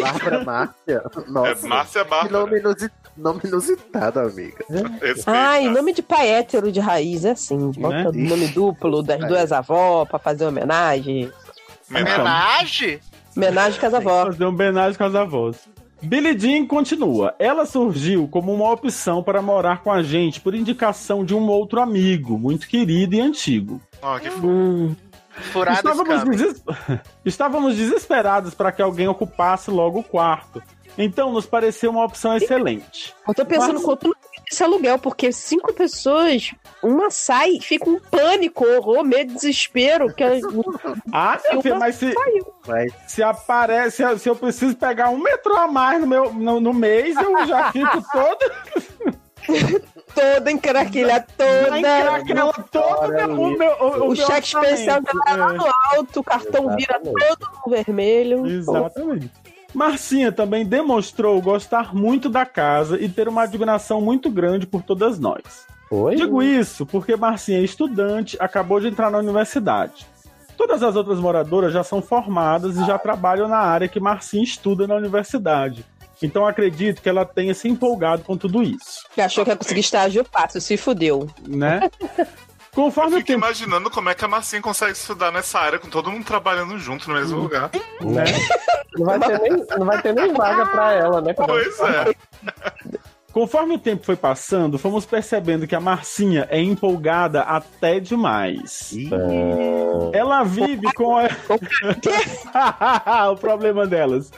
Bárbara 0.00 0.44
Márcia. 0.44 1.02
Nossa, 1.28 1.66
É 1.66 1.68
Márcia 1.68 2.04
que 2.04 2.10
Bárbara. 2.10 2.32
nome, 2.46 2.58
inusi- 2.58 2.90
nome 3.16 3.40
inusitado, 3.44 4.20
amiga. 4.20 4.64
Respeita. 4.70 5.22
Ai, 5.26 5.68
nome 5.68 5.92
de 5.92 6.02
pai 6.02 6.26
hétero 6.28 6.72
de 6.72 6.80
raiz 6.80 7.24
é 7.26 7.32
assim. 7.32 7.70
Bota 7.72 8.10
Né? 8.10 8.28
nome 8.28 8.48
duplo 8.48 9.02
das 9.02 9.20
duas 9.28 9.52
avós 9.52 10.08
pra 10.08 10.18
fazer 10.18 10.46
homenagem. 10.46 11.30
Homenagem? 11.90 13.00
Homenagem 13.36 13.78
com 13.80 13.86
as 13.86 13.94
avós. 13.94 14.26
Fazer 14.34 14.44
um 14.44 14.48
homenagem 14.48 14.96
com 14.98 15.04
as 15.04 15.14
avós. 15.14 15.56
Billie 16.02 16.38
Jean 16.38 16.66
continua. 16.66 17.34
Ela 17.38 17.66
surgiu 17.66 18.28
como 18.28 18.52
uma 18.54 18.70
opção 18.70 19.22
para 19.22 19.42
morar 19.42 19.82
com 19.82 19.90
a 19.90 20.02
gente 20.02 20.40
por 20.40 20.54
indicação 20.54 21.24
de 21.24 21.34
um 21.34 21.46
outro 21.48 21.80
amigo, 21.80 22.38
muito 22.38 22.68
querido 22.68 23.14
e 23.16 23.20
antigo. 23.20 23.80
Ó, 24.00 24.18
que 24.18 24.30
fofo. 24.30 24.46
Hum, 24.46 24.96
Furado 25.52 25.76
Estávamos, 25.76 26.26
deses- 26.36 26.62
Estávamos 27.24 27.76
desesperados 27.76 28.54
para 28.54 28.72
que 28.72 28.82
alguém 28.82 29.06
ocupasse 29.08 29.70
logo 29.70 30.00
o 30.00 30.04
quarto. 30.04 30.62
Então 30.96 31.32
nos 31.32 31.46
pareceu 31.46 31.90
uma 31.92 32.04
opção 32.04 32.36
excelente. 32.36 33.14
eu 33.26 33.34
tô 33.34 33.44
pensando 33.44 33.74
Mas- 33.74 33.84
quanto 33.84 34.12
esse 34.50 34.62
aluguel, 34.64 34.98
porque 34.98 35.30
cinco 35.32 35.72
pessoas, 35.72 36.52
uma 36.82 37.10
sai, 37.10 37.58
fica 37.60 37.88
um 37.88 37.98
pânico, 38.00 38.64
horror, 38.66 39.04
medo, 39.04 39.34
desespero. 39.34 40.12
Que 40.14 40.24
é- 40.24 40.40
Ah, 41.12 41.38
meu 41.52 41.62
filho, 41.62 41.78
mas 41.78 41.96
se. 41.96 42.14
Mas 42.66 42.92
se 43.06 43.22
aparece, 43.22 43.96
se 43.96 44.02
eu, 44.02 44.18
se 44.18 44.28
eu 44.28 44.36
preciso 44.36 44.76
pegar 44.76 45.10
um 45.10 45.18
metrô 45.18 45.56
a 45.56 45.66
mais 45.66 46.00
no, 46.00 46.06
meu, 46.06 46.32
no, 46.32 46.60
no 46.60 46.72
mês, 46.74 47.16
eu 47.16 47.46
já 47.46 47.70
fico 47.72 48.02
todo. 48.12 48.38
Toda 50.14 50.50
encraquilha, 50.50 51.24
toda. 51.36 52.64
toda 52.70 53.28
o 53.28 53.50
meu, 53.56 53.70
o, 53.80 54.04
O 54.04 54.06
meu 54.08 54.16
cheque 54.16 54.46
especial 54.48 54.98
orçamento. 54.98 55.24
dela 55.24 55.46
lá 55.46 55.52
no 55.52 55.64
alto, 55.94 56.20
o 56.20 56.24
cartão 56.24 56.76
vira 56.76 57.00
Exatamente. 57.00 57.28
todo 57.38 57.48
no 57.64 57.70
vermelho. 57.72 58.46
Exatamente. 58.46 59.30
Marcinha 59.78 60.32
também 60.32 60.66
demonstrou 60.66 61.40
gostar 61.40 61.94
muito 61.94 62.28
da 62.28 62.44
casa 62.44 63.00
e 63.00 63.08
ter 63.08 63.28
uma 63.28 63.44
admiração 63.44 64.00
muito 64.00 64.28
grande 64.28 64.66
por 64.66 64.82
todas 64.82 65.20
nós. 65.20 65.66
Oi? 65.88 66.16
Digo 66.16 66.42
isso 66.42 66.84
porque 66.84 67.14
Marcinha 67.14 67.60
é 67.60 67.62
estudante, 67.62 68.36
acabou 68.40 68.80
de 68.80 68.88
entrar 68.88 69.08
na 69.08 69.18
universidade. 69.18 70.04
Todas 70.56 70.82
as 70.82 70.96
outras 70.96 71.20
moradoras 71.20 71.72
já 71.72 71.84
são 71.84 72.02
formadas 72.02 72.76
e 72.76 72.84
já 72.84 72.98
trabalham 72.98 73.46
na 73.46 73.58
área 73.58 73.86
que 73.86 74.00
Marcinha 74.00 74.42
estuda 74.42 74.84
na 74.88 74.96
universidade. 74.96 75.84
Então 76.20 76.44
acredito 76.44 77.00
que 77.00 77.08
ela 77.08 77.24
tenha 77.24 77.54
se 77.54 77.68
empolgado 77.68 78.24
com 78.24 78.36
tudo 78.36 78.60
isso, 78.60 79.06
Que 79.14 79.20
achou 79.20 79.44
que 79.44 79.50
ia 79.52 79.56
conseguir 79.56 79.80
estágio 79.80 80.26
fácil, 80.30 80.60
se 80.60 80.76
fudeu. 80.76 81.28
né? 81.46 81.88
Conforme 82.78 83.14
o 83.14 83.16
Fico 83.16 83.26
tempo, 83.26 83.40
imaginando 83.40 83.90
como 83.90 84.08
é 84.08 84.14
que 84.14 84.24
a 84.24 84.28
Marcinha 84.28 84.62
consegue 84.62 84.92
estudar 84.92 85.32
nessa 85.32 85.58
área 85.58 85.80
com 85.80 85.88
todo 85.88 86.12
mundo 86.12 86.24
trabalhando 86.24 86.78
junto 86.78 87.08
no 87.08 87.16
mesmo 87.16 87.40
lugar. 87.40 87.72
né? 88.00 88.22
Não 88.96 89.04
vai, 89.04 89.18
ter 89.18 89.40
nem, 89.40 89.66
não 89.76 89.84
vai 89.84 90.00
ter 90.00 90.14
nem 90.14 90.32
vaga 90.32 90.64
pra 90.66 90.92
ela, 90.92 91.20
né? 91.20 91.32
Pois 91.32 91.80
é. 91.80 92.14
Conforme 93.32 93.74
o 93.74 93.78
tempo 93.80 94.04
foi 94.04 94.14
passando, 94.14 94.78
fomos 94.78 95.04
percebendo 95.04 95.66
que 95.66 95.74
a 95.74 95.80
Marcinha 95.80 96.46
é 96.50 96.62
empolgada 96.62 97.42
até 97.42 97.98
demais. 97.98 98.94
Ela 100.12 100.44
vive 100.44 100.86
com 100.94 101.16
a... 101.16 101.26
o 103.32 103.36
problema 103.36 103.88
delas. 103.88 104.30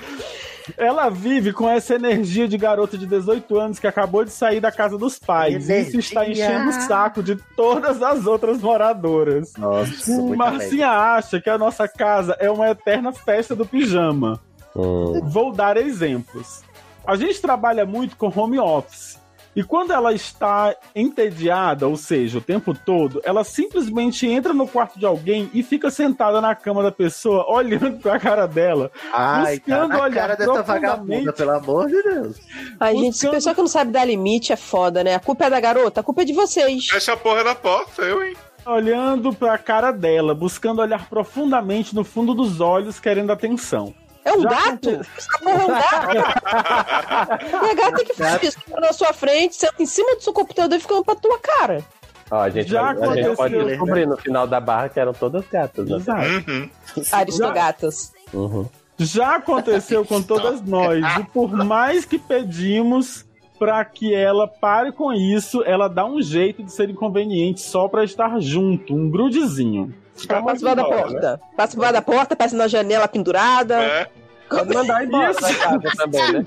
Ela 0.77 1.09
vive 1.09 1.53
com 1.53 1.69
essa 1.69 1.95
energia 1.95 2.49
de 2.49 2.57
garota 2.57 2.97
de 2.97 3.07
18 3.07 3.59
anos 3.59 3.79
que 3.79 3.87
acabou 3.87 4.25
de 4.25 4.31
sair 4.31 4.61
da 4.61 4.73
casa 4.73 4.97
dos 4.97 5.19
pais. 5.19 5.69
E 5.69 5.81
isso 5.81 5.99
está 5.99 6.25
Energia. 6.25 6.47
enchendo 6.47 6.71
o 6.71 6.73
saco 6.87 7.23
de 7.23 7.37
todas 7.57 8.03
as 8.03 8.27
outras 8.27 8.61
moradoras. 8.61 9.53
nossa, 9.57 10.11
muita 10.11 10.37
Marcinha 10.37 10.91
acha 10.91 11.41
que 11.41 11.51
a 11.51 11.59
nossa 11.59 11.87
casa 11.87 12.37
é 12.41 12.51
uma 12.51 12.69
eterna 12.71 13.13
festa 13.13 13.55
do 13.55 13.67
pijama. 13.67 14.41
Hum. 14.75 15.21
Vou 15.25 15.53
dar 15.53 15.77
exemplos. 15.77 16.63
A 17.07 17.17
gente 17.17 17.41
trabalha 17.41 17.85
muito 17.85 18.17
com 18.17 18.33
home 18.35 18.59
office. 18.59 19.20
E 19.55 19.65
quando 19.65 19.93
ela 19.93 20.13
está 20.13 20.77
entediada, 20.95 21.89
ou 21.89 21.97
seja, 21.97 22.39
o 22.39 22.41
tempo 22.41 22.73
todo, 22.73 23.21
ela 23.25 23.43
simplesmente 23.43 24.27
entra 24.27 24.53
no 24.55 24.67
quarto 24.69 24.99
de 24.99 25.05
alguém 25.05 25.51
e 25.53 25.63
fica 25.63 25.91
sentada 25.91 26.41
na 26.41 26.55
cama 26.55 26.83
da 26.85 26.93
pessoa, 26.93 27.45
olhando 27.51 27.99
pra 27.99 28.19
cara 28.21 28.47
dela. 28.47 28.91
Ai, 29.13 29.59
tá 29.59 29.65
buscando 29.85 29.89
na 29.89 30.03
olhar 30.05 30.15
cara 30.21 30.37
dessa 30.37 30.53
profundamente. 30.53 30.87
vagabunda, 31.27 31.33
pelo 31.33 31.51
amor 31.51 31.87
de 31.89 32.03
Deus. 32.03 32.37
Ai, 32.79 32.95
gente, 32.95 33.11
Buscando- 33.13 33.31
pessoa 33.33 33.55
que 33.55 33.61
não 33.61 33.69
sabe 33.69 33.91
dar 33.91 34.05
limite 34.05 34.53
é 34.53 34.57
foda, 34.57 35.03
né? 35.03 35.15
A 35.17 35.21
culpa 35.21 35.47
é 35.47 35.51
da 35.51 35.59
garota, 35.61 36.01
a 36.01 36.05
culpa 36.05 36.23
é 36.23 36.25
de 36.25 36.33
vocês. 36.33 36.87
Fecha 36.87 37.13
a 37.15 37.17
porra 37.17 37.43
da 37.43 37.55
porta, 37.55 38.03
eu, 38.03 38.23
hein? 38.23 38.35
Olhando 38.65 39.33
pra 39.33 39.59
cara 39.59 39.91
dela, 39.91 40.35
buscando 40.35 40.81
olhar 40.83 41.09
profundamente 41.09 41.95
no 41.95 42.05
fundo 42.05 42.35
dos 42.35 42.61
olhos, 42.61 43.01
querendo 43.01 43.33
atenção. 43.33 43.93
É 44.31 44.37
um 44.37 44.43
Já 44.43 44.49
gato? 44.49 44.91
Essa 45.17 45.39
porra 45.43 45.61
é 45.61 45.65
um 45.65 45.69
gato? 45.69 46.17
e 47.67 47.71
a 47.71 47.75
gata 47.75 47.97
tem 47.97 48.07
que 48.07 48.15
fazer 48.15 48.47
isso 48.47 48.61
fica 48.61 48.81
na 48.81 48.93
sua 48.93 49.13
frente, 49.13 49.57
senta 49.57 49.83
em 49.83 49.87
cima 49.87 50.15
do 50.15 50.23
seu 50.23 50.33
computador 50.33 50.77
e 50.77 50.81
fica 50.81 51.03
pra 51.03 51.15
tua 51.15 51.39
cara. 51.39 51.85
Ó, 52.31 52.37
a 52.41 52.49
gente, 52.51 52.71
Já 52.71 52.83
vai- 52.83 52.91
a 52.91 52.95
gente 52.95 53.05
aconteceu, 53.05 53.37
pode 53.37 53.57
né? 53.57 53.65
descobrir 53.65 54.07
no 54.07 54.17
final 54.17 54.47
da 54.47 54.61
barra 54.61 54.89
que 54.89 55.01
eram 55.01 55.13
todas 55.13 55.45
gatas, 55.49 55.89
né? 55.89 55.97
Exato. 55.97 56.29
Uhum. 56.51 56.71
Aristogatas. 57.13 58.13
Uhum. 58.33 58.67
Já 58.99 59.37
aconteceu 59.37 60.05
com 60.05 60.23
todas 60.23 60.61
nós. 60.63 61.03
E 61.19 61.25
por 61.25 61.51
mais 61.53 62.05
que 62.05 62.19
pedimos 62.19 63.25
pra 63.59 63.85
que 63.85 64.15
ela 64.15 64.47
pare 64.47 64.93
com 64.93 65.13
isso, 65.13 65.63
ela 65.65 65.89
dá 65.89 66.05
um 66.05 66.23
jeito 66.23 66.63
de 66.63 66.71
ser 66.73 66.89
inconveniente 66.89 67.61
só 67.63 67.89
pra 67.89 68.05
estar 68.05 68.39
junto, 68.41 68.95
um 68.95 69.11
grudezinho. 69.11 69.93
Passa 70.29 70.61
por 70.67 70.77
da 70.77 70.85
porta. 70.85 71.41
Passa 71.57 71.77
por 71.77 71.93
da 71.93 72.03
porta, 72.03 72.37
passa 72.37 72.55
na 72.57 72.69
janela 72.69 73.09
pendurada. 73.09 73.83
É. 73.83 74.07
Pode 74.51 74.75
mandar 74.75 75.05
embora 75.05 75.31
Isso. 75.31 75.41
da 75.41 75.55
casa 75.55 75.81
também, 75.97 76.33
né? 76.33 76.45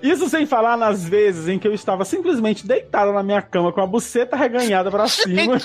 Isso 0.00 0.28
sem 0.28 0.46
falar 0.46 0.76
nas 0.76 1.02
vezes 1.08 1.48
em 1.48 1.58
que 1.58 1.66
eu 1.66 1.74
estava 1.74 2.04
simplesmente 2.04 2.64
deitada 2.64 3.10
na 3.10 3.20
minha 3.20 3.42
cama 3.42 3.72
com 3.72 3.80
a 3.80 3.86
buceta 3.86 4.36
reganhada 4.36 4.92
pra 4.92 5.08
cima. 5.08 5.58
Gente, 5.58 5.64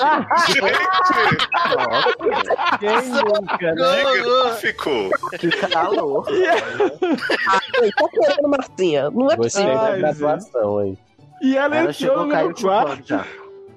Quem 2.79 3.09
nunca, 3.11 3.75
né? 3.75 4.03
que 4.03 4.21
gráfico! 4.23 5.09
Que 5.39 5.49
calor. 5.51 6.25
Ai, 6.29 7.91
tá 7.91 8.09
querendo, 8.09 8.47
Marcinha. 8.49 9.11
Não 9.11 9.29
é 9.29 9.35
possível. 9.35 9.73
da 9.75 9.81
Ai, 9.83 9.99
graduação 9.99 10.77
aí. 10.79 10.97
E 11.41 11.55
ela 11.57 11.75
Ela 11.75 11.91
entrou 11.91 11.93
chegou 11.93 12.25
no 12.25 12.35
meu 12.35 12.53
quarto. 12.55 13.25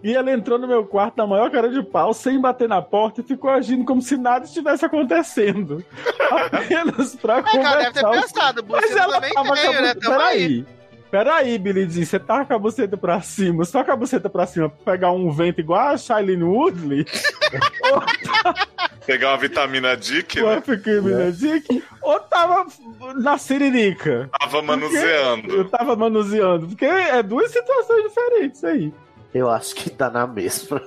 E 0.02 0.14
ela 0.14 0.30
entrou 0.30 0.58
no 0.58 0.68
meu 0.68 0.84
quarto 0.84 1.16
na 1.16 1.26
maior 1.26 1.50
cara 1.50 1.68
de 1.68 1.82
pau, 1.82 2.14
sem 2.14 2.40
bater 2.40 2.68
na 2.68 2.80
porta, 2.80 3.20
e 3.20 3.24
ficou 3.24 3.50
agindo 3.50 3.84
como 3.84 4.00
se 4.00 4.16
nada 4.16 4.44
estivesse 4.44 4.84
acontecendo. 4.84 5.84
Apenas 6.52 7.16
pra 7.16 7.38
É, 7.38 7.42
cara, 7.42 7.78
deve 7.80 7.92
ter 7.92 8.02
conversar. 8.02 8.54
pensado. 8.54 8.64
Mas 8.68 8.90
ela 8.96 9.20
tava 9.20 9.46
com 9.48 9.52
a 9.52 9.56
tenho, 9.56 9.82
né? 9.82 9.94
Peraí. 9.94 10.66
Peraí, 11.10 11.56
Billy 11.58 11.88
Jean, 11.88 12.04
você 12.04 12.18
tava 12.18 12.44
com 12.44 12.54
a 12.54 12.58
buceta 12.58 12.96
pra 12.96 13.20
cima, 13.20 13.64
só 13.64 13.82
com 13.84 13.92
a 13.92 13.96
buceta 13.96 14.28
pra 14.28 14.44
cima 14.44 14.68
pra 14.68 14.92
pegar 14.92 15.12
um 15.12 15.30
vento 15.30 15.60
igual 15.60 15.90
a 15.90 15.96
Shailene 15.96 16.42
Woodley, 16.42 17.06
Pegar 19.06 19.28
uma 19.30 19.36
vitamina 19.38 19.96
Dick, 19.96 20.40
ou 20.42 20.48
a 20.48 20.56
né? 20.56 20.60
Femina 20.62 21.30
Dick, 21.30 21.82
ou 22.02 22.18
tava 22.20 22.66
na 23.14 23.38
siririca. 23.38 24.28
Tava 24.38 24.58
Eu 24.58 24.62
manuseando. 24.62 25.64
tava 25.66 25.94
manuseando, 25.96 26.66
porque 26.66 26.84
é 26.84 27.22
duas 27.22 27.52
situações 27.52 28.02
diferentes 28.02 28.64
aí. 28.64 28.92
Eu 29.36 29.50
acho 29.50 29.74
que 29.74 29.90
tá 29.90 30.08
na 30.08 30.26
mesma. 30.26 30.80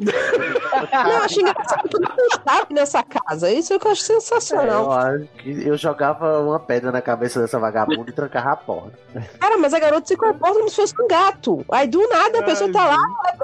Não, 0.00 1.10
eu 1.12 1.22
acho 1.22 1.40
engraçado 1.40 1.88
que 1.88 1.98
não 2.00 2.26
estava 2.26 2.66
nessa 2.70 3.02
casa. 3.04 3.50
Isso 3.52 3.72
é 3.72 3.78
que 3.78 3.86
eu 3.86 3.92
acho 3.92 4.02
Eu 4.12 4.20
sensacional. 4.20 4.90
acho 4.90 5.26
que 5.38 5.66
eu 5.68 5.76
jogava 5.76 6.40
uma 6.40 6.58
pedra 6.58 6.90
na 6.90 7.00
cabeça 7.00 7.40
dessa 7.40 7.58
vagabunda 7.58 8.10
e 8.10 8.12
trancava 8.12 8.50
a 8.50 8.56
porta. 8.56 8.98
Cara, 9.38 9.56
mas 9.58 9.72
a 9.72 9.78
garota 9.78 10.08
se 10.08 10.16
comporta 10.16 10.56
como 10.56 10.68
se 10.68 10.76
fosse 10.76 10.94
um 11.00 11.06
gato. 11.06 11.64
Aí 11.70 11.86
do 11.86 12.00
nada 12.08 12.40
a 12.40 12.42
pessoa 12.42 12.72
tá 12.72 12.84
lá, 12.84 12.96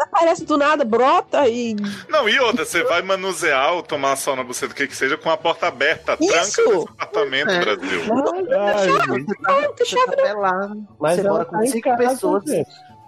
aparece 0.02 0.44
do 0.44 0.56
nada, 0.58 0.84
brota 0.84 1.46
e. 1.48 1.76
Não, 2.08 2.28
e 2.28 2.38
outra, 2.40 2.64
você 2.64 2.82
vai 2.82 3.02
manusear 3.02 3.74
ou 3.74 3.82
tomar 3.82 4.16
sol 4.16 4.34
na 4.34 4.42
buceta, 4.42 4.72
o 4.72 4.76
que 4.76 4.88
que 4.88 4.96
seja, 4.96 5.16
com 5.16 5.30
a 5.30 5.36
porta 5.36 5.68
aberta. 5.68 6.16
Tranca 6.16 6.42
Isso! 6.42 6.88
apartamento, 6.98 7.46
Brasil. 7.60 8.00
Não, 8.06 9.72
tem 9.74 9.86
chave 9.86 10.16
não. 10.16 10.86
Mas 10.98 11.14
você 11.14 11.20
ela 11.20 11.30
mora 11.30 11.44
tá 11.44 11.50
com 11.58 11.62
em 11.62 11.66
cinco 11.68 11.96
pessoas. 11.96 12.44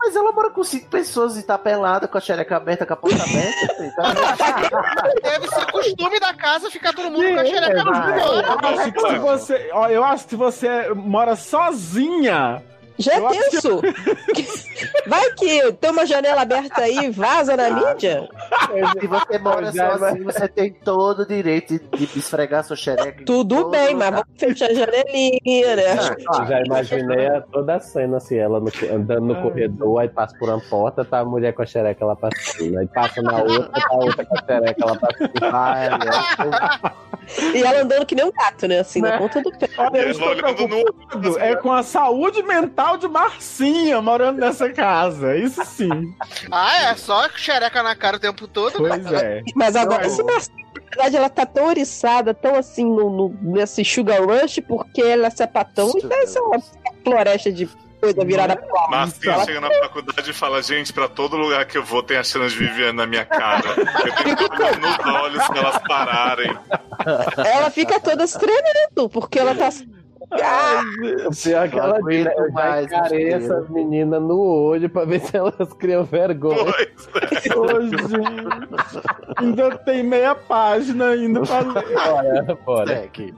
Mas 0.06 0.14
ela 0.14 0.30
mora 0.30 0.50
com 0.50 0.62
cinco 0.62 0.86
pessoas 0.86 1.36
e 1.36 1.42
tá 1.42 1.58
pelada, 1.58 2.06
com 2.06 2.16
a 2.16 2.20
xereca 2.20 2.56
aberta, 2.56 2.86
com 2.86 2.92
a 2.92 2.96
porta 2.96 3.24
aberta. 3.24 3.66
assim, 3.72 3.90
tá? 3.90 4.12
Deve 5.20 5.48
ser 5.48 5.72
costume 5.72 6.20
da 6.20 6.32
casa 6.32 6.70
ficar 6.70 6.92
todo 6.92 7.10
mundo 7.10 7.34
com 7.34 7.40
a 7.40 7.44
xereca 7.44 7.80
Eu 7.80 8.92
que 8.92 9.00
se 9.00 9.18
você, 9.18 9.70
ó, 9.72 9.88
eu 9.88 10.04
acho 10.04 10.24
que 10.24 10.30
se 10.30 10.36
você 10.36 10.94
mora 10.94 11.34
sozinha, 11.34 12.62
Já 12.98 13.14
é 13.14 13.20
tenso. 13.28 13.80
Vai 15.06 15.30
que 15.32 15.72
tem 15.74 15.90
uma 15.90 16.06
janela 16.06 16.42
aberta 16.42 16.82
aí 16.82 16.96
e 16.98 17.10
vaza 17.10 17.56
na 17.56 17.70
mídia. 17.70 18.28
Se 19.00 19.06
você 19.06 19.38
mora 19.38 19.72
sozinho, 19.72 20.24
você 20.24 20.48
tem 20.48 20.72
todo 20.72 21.20
o 21.20 21.26
direito 21.26 21.78
de, 21.96 22.04
esfregar 22.18 22.64
sua 22.64 22.76
xereca. 22.76 23.24
Tudo 23.24 23.68
bem, 23.68 23.92
lugar. 23.94 24.10
mas 24.12 24.20
vamos 24.20 24.26
fechar 24.38 24.70
a 24.70 24.74
janelinha, 24.74 25.76
né? 25.76 25.96
Já 26.48 26.62
imaginei 26.62 27.26
a- 27.28 27.40
toda 27.42 27.74
a 27.76 27.80
cena 27.80 28.16
assim, 28.16 28.36
ela 28.36 28.60
no- 28.60 28.70
andando 28.92 29.20
no 29.26 29.42
corredor, 29.42 30.00
aí 30.00 30.08
passa 30.08 30.36
por 30.38 30.48
uma 30.48 30.60
porta, 30.60 31.04
tá 31.04 31.20
a 31.20 31.24
mulher 31.24 31.52
com 31.52 31.62
a 31.62 31.66
xereca 31.66 32.04
lá 32.04 32.16
pra 32.16 32.30
cima. 32.36 32.80
Aí 32.80 32.86
passa 32.88 33.22
na 33.22 33.38
outra, 33.38 33.68
tá 33.68 33.86
a 33.90 33.94
outra 33.96 34.24
com 34.24 34.34
a 34.36 34.42
xereca 34.44 34.86
lá 34.86 34.96
pra 34.98 35.16
cima. 35.16 35.30
Ai, 35.52 35.88
meu. 35.90 37.15
E 37.54 37.62
ela 37.62 37.82
andando 37.82 38.06
que 38.06 38.14
nem 38.14 38.24
um 38.24 38.30
gato, 38.32 38.66
né? 38.68 38.80
Assim, 38.80 39.00
na 39.00 39.10
Né? 39.10 39.18
ponta 39.18 39.42
do 39.42 39.50
pé. 39.50 39.68
olha, 39.78 39.98
eu 39.98 40.10
estou 40.10 40.28
olhando 40.28 40.62
no 40.62 40.68
preocupado 40.68 41.38
é 41.38 41.56
com 41.56 41.72
a 41.72 41.82
saúde 41.82 42.42
mental 42.42 42.96
de 42.96 43.08
Marcinha 43.08 44.00
morando 44.00 44.38
nessa 44.40 44.70
casa. 44.72 45.36
Isso 45.36 45.64
sim. 45.64 46.14
Ah, 46.50 46.90
é 46.90 46.94
só 46.94 47.28
xereca 47.30 47.82
na 47.82 47.94
cara 47.96 48.16
o 48.16 48.20
tempo 48.20 48.46
todo. 48.46 48.78
Pois 48.78 49.12
é. 49.12 49.42
Mas 49.54 49.74
agora, 49.76 50.08
se 50.08 50.22
Marcinha, 50.22 50.64
na 50.74 50.80
verdade, 50.82 51.16
ela 51.16 51.28
tá 51.28 51.44
tão 51.46 51.66
oriçada, 51.66 52.32
tão 52.32 52.54
assim, 52.54 52.84
no, 52.84 53.10
no- 53.10 53.36
nesse 53.42 53.84
sugar 53.84 54.22
rush, 54.22 54.60
porque 54.66 55.02
ela 55.02 55.26
é 55.26 55.30
sapatão 55.30 55.90
e 55.96 56.02
tá 56.02 56.16
essa 56.16 56.40
uma 56.40 56.58
floresta 57.04 57.50
de 57.52 57.68
coisa 58.00 58.24
virada 58.24 58.56
pro 58.56 58.76
alto. 58.78 58.90
Marcinha 58.90 59.34
Ela- 59.34 59.44
chega 59.44 59.60
na 59.60 59.70
faculdade 59.70 60.30
e 60.30 60.34
fala, 60.34 60.62
gente, 60.62 60.92
pra 60.92 61.08
todo 61.08 61.36
lugar 61.36 61.64
que 61.66 61.78
eu 61.78 61.84
vou 61.84 62.02
tem 62.02 62.16
a 62.16 62.24
chance 62.24 62.54
de 62.56 62.64
Viviane 62.66 62.92
na 62.96 63.06
minha 63.06 63.24
cara. 63.24 63.68
Eu 63.70 64.14
tenho 64.24 64.36
que 64.36 64.44
olhar 64.62 64.78
nos 64.80 65.22
olhos 65.22 65.44
se 65.44 65.58
elas 65.58 65.78
pararem. 65.88 66.56
Ela 67.36 67.70
fica 67.70 67.98
toda 68.00 68.24
tremendo, 68.26 69.08
porque 69.12 69.38
ela 69.38 69.54
tá. 69.54 69.68
Ah, 70.32 70.82
pior 71.40 71.64
é 71.66 71.68
que 71.68 71.78
ela 71.78 72.00
mais, 72.00 72.86
encarei 72.86 72.90
Marcinha. 72.90 73.36
essas 73.36 73.68
meninas 73.70 74.20
no 74.20 74.40
olho 74.40 74.90
pra 74.90 75.04
ver 75.04 75.20
se 75.20 75.36
elas 75.36 75.72
criam 75.78 76.02
vergonha. 76.02 76.64
Pois 76.64 77.46
é. 77.46 77.56
Hoje 77.56 77.96
ainda 79.36 79.78
tem 79.78 80.02
meia 80.02 80.34
página 80.34 81.10
ainda 81.10 81.42
pra 81.42 81.60
ler. 81.60 81.84
Bora, 81.94 82.58
bora. 82.64 82.86
Segue. 82.88 83.34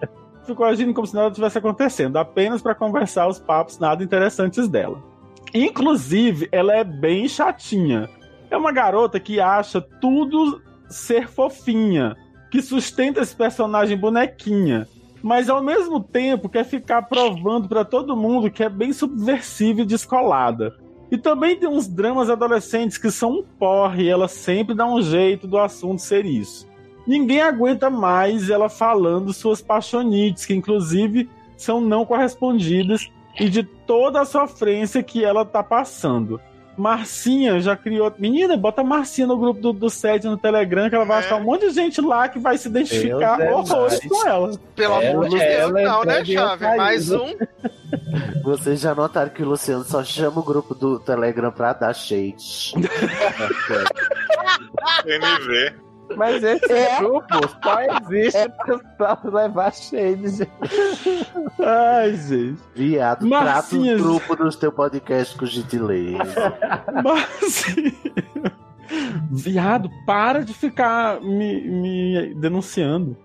Ficou 0.49 0.65
agindo 0.65 0.95
como 0.95 1.07
se 1.07 1.15
nada 1.15 1.31
tivesse 1.31 1.59
acontecendo, 1.59 2.17
apenas 2.17 2.63
pra 2.63 2.75
conversar 2.75 3.29
os 3.29 3.39
papos 3.39 3.79
nada 3.79 4.03
interessantes 4.03 4.67
dela. 4.67 5.05
Inclusive, 5.53 6.49
ela 6.51 6.75
é 6.75 6.83
bem 6.83 7.29
chatinha. 7.29 8.09
É 8.51 8.57
uma 8.57 8.73
garota 8.73 9.21
que 9.21 9.41
acha 9.41 9.79
tudo 9.79 10.63
ser 10.89 11.29
fofinha, 11.29 12.17
que 12.51 12.63
sustenta 12.63 13.21
esse 13.21 13.37
personagem 13.37 13.95
bonequinha, 13.95 14.89
mas 15.23 15.51
ao 15.51 15.63
mesmo 15.63 16.03
tempo 16.03 16.49
quer 16.49 16.65
ficar 16.65 17.03
provando 17.03 17.69
pra 17.69 17.85
todo 17.85 18.17
mundo 18.17 18.51
que 18.51 18.65
é 18.65 18.71
bem 18.71 18.95
subversiva 18.95 19.83
e 19.83 19.87
descolada. 19.87 20.75
E 21.11 21.19
também 21.19 21.57
tem 21.57 21.69
uns 21.69 21.87
dramas 21.87 22.31
adolescentes 22.31 22.97
que 22.97 23.11
são 23.11 23.41
um 23.41 23.43
porre, 23.43 24.05
e 24.05 24.09
ela 24.09 24.29
sempre 24.29 24.75
dá 24.75 24.87
um 24.87 25.03
jeito 25.03 25.47
do 25.47 25.59
assunto 25.59 26.01
ser 26.01 26.25
isso. 26.25 26.67
Ninguém 27.09 27.41
aguenta 27.41 27.89
mais 27.89 28.51
ela 28.51 28.69
falando 28.69 29.33
suas 29.33 29.63
paixonites, 29.63 30.45
que 30.45 30.55
inclusive 30.55 31.29
são 31.57 31.81
não 31.81 32.05
correspondidas, 32.05 33.09
e 33.41 33.49
de 33.49 33.63
toda 33.63 34.21
a 34.21 34.25
sofrência 34.27 35.03
que 35.03 35.25
ela 35.25 35.43
tá 35.45 35.63
passando. 35.63 36.39
Marcinha 36.77 37.59
já 37.61 37.75
criou. 37.75 38.13
Menina, 38.19 38.57
bota 38.57 38.83
a 38.83 38.85
Marcinha 38.85 39.27
no 39.27 39.37
grupo 39.39 39.59
do, 39.61 39.73
do 39.73 39.89
SED 39.91 40.29
no 40.29 40.37
Telegram, 40.37 40.89
que 40.89 40.95
ela 40.95 41.05
vai 41.07 41.19
achar 41.19 41.37
um 41.37 41.45
monte 41.45 41.63
de 41.67 41.71
gente 41.73 42.01
lá 42.01 42.29
que 42.29 42.39
vai 42.39 42.57
se 42.59 42.69
identificar 42.69 43.41
é 43.41 43.53
horrores 43.53 43.99
com 44.07 44.29
ela. 44.29 44.53
Pelo 44.77 44.95
Ela- 45.01 45.11
amor 45.11 45.29
de 45.31 45.39
Deus, 45.39 45.51
ela 45.51 45.83
não, 45.83 46.05
né, 46.05 46.25
jovem? 46.25 46.69
em 46.73 46.77
Mais 46.77 47.11
um. 47.11 47.35
Vocês 48.45 48.81
já 48.81 48.95
notaram 48.95 49.31
que 49.31 49.43
o 49.43 49.49
Luciano 49.49 49.83
só 49.83 50.05
chama 50.05 50.41
o 50.41 50.45
grupo 50.45 50.75
do 50.75 51.01
Telegram 51.01 51.51
pra 51.51 51.73
dar 51.73 51.95
shade. 51.95 52.75
NV. 55.07 55.88
Mas 56.17 56.43
esse 56.43 56.73
É. 56.73 56.99
grupo 56.99 57.27
só 57.63 57.81
existe 58.11 58.49
pra, 58.97 59.17
pra 59.17 59.31
levar 59.31 59.73
shades. 59.73 60.41
Ai, 61.61 62.15
gente. 62.15 62.61
Viado, 62.75 63.29
trata 63.29 63.77
o 63.77 63.97
grupo 63.99 64.37
dos 64.37 64.57
teus 64.57 64.75
podcasts 64.75 65.37
com 65.37 65.47
gentileza. 65.47 66.55
Marcinha. 67.05 67.93
Viado, 69.31 69.91
para 70.07 70.43
de 70.45 70.55
ficar 70.55 71.21
me, 71.21 71.61
me 71.63 72.35
denunciando. 72.35 73.17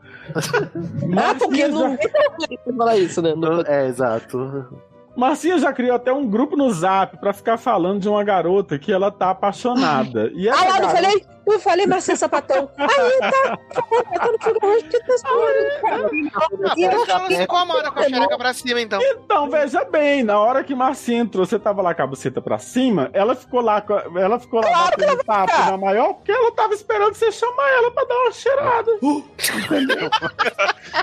Ah, 1.18 1.34
porque 1.40 1.68
Marcinha 1.68 1.68
não 1.70 1.92
já- 1.92 1.98
você 1.98 2.74
falar 2.78 2.98
isso, 2.98 3.22
né? 3.22 3.34
No- 3.36 3.62
É, 3.62 3.88
exato. 3.88 4.68
Marcinha 5.16 5.60
já 5.60 5.72
criou 5.72 5.96
até 5.96 6.12
um 6.12 6.28
grupo 6.28 6.56
no 6.58 6.72
Zap 6.72 7.18
pra 7.18 7.34
ficar 7.34 7.58
falando 7.58 8.00
de 8.02 8.10
uma 8.10 8.24
garota 8.24 8.80
que 8.80 8.92
ela 8.92 9.12
tá 9.12 9.30
apaixonada. 9.30 10.32
E 10.34 10.48
essa 10.50 10.58
Ah, 10.60 10.62
lá, 10.66 10.74
não 10.80 10.88
garota- 10.88 10.96
falei? 10.96 11.26
Eu 11.46 11.60
falei, 11.60 11.86
Marcinha 11.86 12.16
Sapatão. 12.16 12.70
Aí 12.78 12.88
tá. 13.20 13.58
Tá 13.58 14.32
no 14.32 14.42
sugar 14.42 14.62
rush, 14.62 14.84
porque 14.84 15.00
tá 15.02 15.14
Ah, 15.26 16.00
por 16.00 16.16
isso 16.16 17.12
ela 17.12 17.20
não 17.20 17.28
se 17.28 17.44
incomoda 17.44 17.92
com 17.92 18.00
a 18.00 18.04
xereca 18.04 18.38
pra 18.38 18.54
cima, 18.54 18.80
então. 18.82 19.02
Então, 19.02 19.50
veja 19.50 19.84
bem, 19.84 20.24
na 20.24 20.40
hora 20.40 20.64
que 20.64 20.74
Marcinha 20.74 21.20
entrou, 21.22 21.46
você 21.46 21.60
tava 21.60 21.82
lá 21.82 21.94
com 21.94 22.02
a 22.02 22.08
buceta 22.08 22.42
pra 22.42 22.58
cima, 22.60 23.10
ela 23.12 23.36
ficou 23.36 23.60
lá, 23.60 23.82
com 23.82 23.94
a- 23.94 24.04
ela 24.16 24.40
ficou 24.40 24.62
lá 24.62 24.68
Claro 24.70 24.92
que 24.96 25.02
batendo 25.06 25.26
papo 25.26 25.58
na 25.72 25.78
maior, 25.78 26.14
porque 26.14 26.32
ela 26.32 26.52
tava 26.54 26.74
esperando 26.74 27.14
você 27.14 27.30
chamar 27.32 27.70
ela 27.74 27.92
pra 27.92 28.06
dar 28.06 28.16
uma 28.16 28.32
cheirada, 28.32 28.92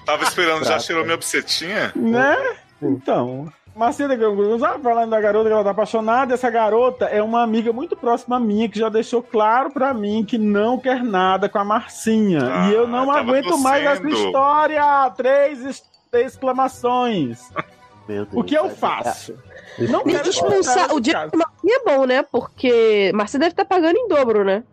Tava 0.06 0.24
esperando, 0.24 0.64
já 0.64 0.78
cheirou 0.78 1.04
minha 1.04 1.16
bucetinha? 1.18 1.92
né? 1.94 2.36
Então, 2.82 3.52
Marcinha 3.74 4.08
da 4.08 4.16
Ganguruza, 4.16 4.78
falando 4.82 5.10
da 5.10 5.20
garota 5.20 5.48
que 5.48 5.52
ela 5.54 5.64
tá 5.64 5.70
apaixonada, 5.70 6.34
essa 6.34 6.50
garota 6.50 7.06
é 7.06 7.22
uma 7.22 7.42
amiga 7.42 7.72
muito 7.72 7.96
próxima 7.96 8.38
minha 8.38 8.68
que 8.68 8.78
já 8.78 8.88
deixou 8.88 9.22
claro 9.22 9.70
pra 9.70 9.94
mim 9.94 10.24
que 10.24 10.36
não 10.36 10.76
quer 10.78 11.02
nada 11.02 11.48
com 11.48 11.58
a 11.58 11.64
Marcinha. 11.64 12.40
Ah, 12.42 12.68
e 12.68 12.74
eu 12.74 12.86
não 12.86 13.06
tava 13.06 13.20
aguento 13.20 13.56
mais 13.58 13.84
essa 13.86 14.08
história! 14.08 15.10
Três 15.16 15.64
es- 15.64 15.82
exclamações. 16.12 17.48
Meu 18.08 18.24
Deus. 18.26 18.36
O 18.36 18.44
que 18.44 18.54
eu 18.56 18.66
é- 18.66 18.70
faço? 18.70 19.34
Não 19.78 20.00
E 20.00 20.12
quero 20.12 20.28
expulsar. 20.28 20.92
O 20.92 21.00
dia 21.00 21.30
Marcinha 21.32 21.76
é 21.76 21.84
bom, 21.84 22.04
né? 22.04 22.22
Porque 22.24 23.12
Marcinha 23.14 23.40
deve 23.40 23.52
estar 23.52 23.64
pagando 23.64 23.96
em 23.96 24.08
dobro, 24.08 24.44
né? 24.44 24.64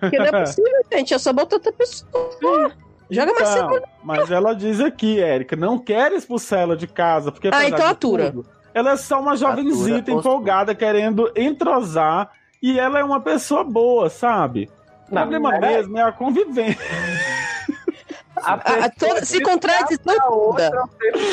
Porque 0.00 0.18
não 0.18 0.24
é 0.26 0.30
possível, 0.40 0.72
gente. 0.90 1.12
Eu 1.12 1.18
só 1.18 1.32
boto 1.32 1.56
outra 1.56 1.70
pessoa. 1.72 2.72
Joga 3.10 3.32
Marcinha 3.32 3.64
Então, 3.64 3.82
mas 4.02 4.30
ela 4.30 4.54
diz 4.54 4.80
aqui, 4.80 5.20
Érica, 5.20 5.56
não 5.56 5.78
quer 5.78 6.12
expulsar 6.12 6.60
ela 6.60 6.76
de 6.76 6.86
casa, 6.86 7.32
porque 7.32 7.48
Ah, 7.52 7.64
então 7.66 7.86
atura. 7.86 8.30
tudo, 8.30 8.46
ela 8.74 8.92
é 8.92 8.96
só 8.96 9.20
uma 9.20 9.36
jovenzita 9.36 9.98
Atura, 9.98 10.18
empolgada 10.18 10.74
querendo 10.74 11.30
entrosar 11.34 12.30
e 12.62 12.78
ela 12.78 12.98
é 12.98 13.04
uma 13.04 13.20
pessoa 13.20 13.64
boa, 13.64 14.10
sabe? 14.10 14.70
O 15.10 15.14
Não, 15.14 15.22
problema 15.22 15.50
peraí. 15.52 15.76
mesmo 15.76 15.98
é 15.98 16.02
a 16.02 16.12
convivência. 16.12 16.78
A 18.36 18.52
A- 18.52 18.84
a 18.84 18.90
toda- 18.90 19.24
se 19.24 19.42
outra 19.44 19.84
toda. 20.24 20.70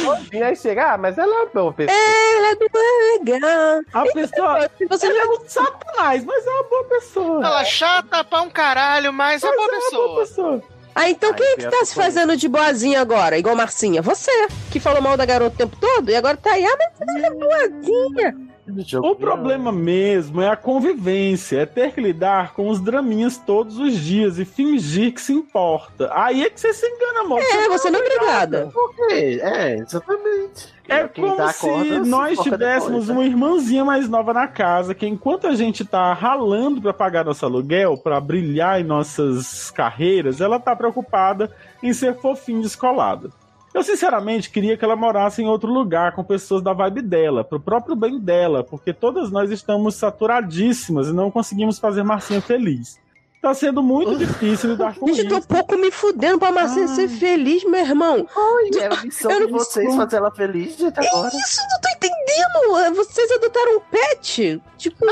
todinho, 0.03 0.43
aí 0.45 0.55
chega, 0.55 0.93
ah, 0.93 0.97
mas 0.97 1.17
ela 1.19 1.31
é 1.31 1.37
uma 1.43 1.45
boa 1.53 1.71
pessoa. 1.73 1.95
Ela 1.99 2.55
não 2.55 2.81
é 2.81 3.19
legal. 3.19 3.81
A 3.93 4.03
pessoa 4.11 4.69
Se 4.75 4.85
você 4.87 5.05
ela 5.05 5.15
já 5.15 5.21
é 5.21 5.25
um 5.27 5.39
satanás, 5.47 6.25
mas 6.25 6.47
é 6.47 6.49
uma 6.49 6.63
boa 6.63 6.83
pessoa. 6.85 7.45
Ela 7.45 7.61
é 7.61 7.65
chata 7.65 8.23
pra 8.23 8.41
um 8.41 8.49
caralho, 8.49 9.13
mas 9.13 9.43
é 9.43 9.47
Mas 9.47 9.55
boa 9.55 9.67
é 9.67 9.77
uma 9.77 9.91
boa 10.07 10.19
pessoa. 10.21 10.63
Ah, 10.95 11.09
então 11.09 11.31
Ai, 11.31 11.35
quem 11.35 11.45
é 11.45 11.55
que 11.57 11.67
tá 11.67 11.83
se 11.83 11.93
fazendo 11.93 12.37
de 12.37 12.47
boazinha 12.47 13.01
agora? 13.01 13.37
Igual 13.37 13.53
Marcinha? 13.53 14.01
Você, 14.01 14.31
que 14.71 14.79
falou 14.79 15.01
mal 15.01 15.17
da 15.17 15.25
garota 15.25 15.53
o 15.53 15.57
tempo 15.57 15.75
todo 15.75 16.09
e 16.09 16.15
agora 16.15 16.37
tá 16.37 16.53
aí. 16.53 16.65
Ah, 16.65 16.77
mas 16.79 17.15
ela 17.17 17.27
é 17.27 17.31
boazinha. 17.31 18.54
O 19.03 19.15
problema 19.15 19.71
mesmo 19.71 20.41
é 20.41 20.49
a 20.49 20.55
convivência, 20.55 21.59
é 21.59 21.65
ter 21.67 21.93
que 21.93 22.01
lidar 22.01 22.53
com 22.53 22.67
os 22.67 22.81
draminhas 22.81 23.37
todos 23.37 23.77
os 23.77 23.93
dias 23.93 24.39
e 24.39 24.45
fingir 24.45 25.13
que 25.13 25.21
se 25.21 25.33
importa. 25.33 26.09
Aí 26.11 26.43
é 26.43 26.49
que 26.49 26.59
você 26.59 26.73
se 26.73 26.87
engana, 26.87 27.21
amor. 27.21 27.39
É, 27.39 27.69
você 27.69 27.91
não 27.91 27.99
é 27.99 28.01
obrigada. 28.01 28.71
Por 28.73 28.95
quê? 28.95 29.39
É, 29.41 29.75
exatamente. 29.75 30.73
É 30.87 31.07
como 31.07 31.47
se 31.51 31.59
corda, 31.59 31.99
nós 32.05 32.39
tivéssemos 32.39 33.05
depois, 33.05 33.07
né? 33.07 33.13
uma 33.13 33.25
irmãzinha 33.25 33.85
mais 33.85 34.09
nova 34.09 34.33
na 34.33 34.47
casa, 34.47 34.93
que 34.93 35.07
enquanto 35.07 35.47
a 35.47 35.55
gente 35.55 35.83
tá 35.85 36.13
ralando 36.13 36.81
pra 36.81 36.93
pagar 36.93 37.25
nosso 37.25 37.45
aluguel, 37.45 37.97
pra 37.97 38.19
brilhar 38.19 38.79
em 38.79 38.83
nossas 38.83 39.69
carreiras, 39.71 40.41
ela 40.41 40.59
tá 40.59 40.75
preocupada 40.75 41.51
em 41.81 41.93
ser 41.93 42.15
fofinha 42.15 42.59
e 42.59 42.63
descolada. 42.63 43.29
Eu 43.75 43.83
sinceramente 43.83 44.49
queria 44.49 44.77
que 44.77 44.85
ela 44.85 44.95
morasse 44.95 45.41
em 45.41 45.47
outro 45.47 45.69
lugar 45.69 46.13
com 46.13 46.23
pessoas 46.23 46.63
da 46.63 46.71
vibe 46.71 47.01
dela, 47.01 47.43
pro 47.43 47.59
próprio 47.59 47.93
bem 47.93 48.17
dela, 48.17 48.63
porque 48.63 48.93
todas 48.93 49.29
nós 49.29 49.51
estamos 49.51 49.95
saturadíssimas 49.95 51.09
e 51.09 51.13
não 51.13 51.29
conseguimos 51.29 51.77
fazer 51.77 52.01
Marcinha 52.01 52.39
feliz. 52.39 52.97
Tá 53.45 53.53
sendo 53.53 53.83
muito 53.83 54.17
difícil 54.17 54.71
lidar 54.71 54.95
com 54.97 55.05
Gente, 55.05 55.19
eu 55.19 55.27
tô 55.29 55.35
um 55.35 55.37
isso. 55.37 55.47
pouco 55.47 55.77
me 55.77 55.91
fudendo 55.91 56.39
pra 56.39 56.51
Marcinha 56.51 56.87
ser 56.87 57.07
feliz, 57.07 57.63
meu 57.63 57.79
irmão. 57.79 58.27
Ai, 58.35 58.81
é 58.81 58.87
a 58.87 59.03
missão 59.03 59.29
Eu 59.29 59.45
de 59.45 59.51
não- 59.51 59.59
vocês 59.59 59.95
fazer 59.95 60.15
ela 60.15 60.31
feliz, 60.31 60.75
gente, 60.75 60.99
agora. 60.99 61.27
Isso, 61.27 61.61
não 61.69 61.79
tô 61.79 61.89
entendendo. 61.95 62.95
Vocês 62.95 63.29
adotaram 63.33 63.77
um 63.77 63.81
pet? 63.81 64.59
Tipo, 64.79 65.05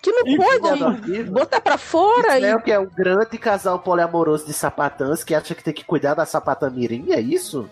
que 0.00 0.10
não 0.10 0.26
Isso, 0.26 0.36
pode 0.38 1.24
botar 1.24 1.60
pra 1.60 1.76
fora 1.76 2.38
Isso 2.38 2.46
e 2.46 2.48
é 2.50 2.56
o 2.56 2.62
que 2.62 2.72
é 2.72 2.78
um 2.78 2.86
grande 2.86 3.36
casal 3.36 3.78
poliamoroso 3.78 4.46
de 4.46 4.54
sapatãs 4.54 5.22
que 5.22 5.34
acha 5.34 5.54
que 5.54 5.62
tem 5.62 5.74
que 5.74 5.84
cuidar 5.84 6.14
da 6.14 6.24
sapatã 6.24 6.70
mirim, 6.70 7.12
é 7.12 7.20
isso? 7.20 7.68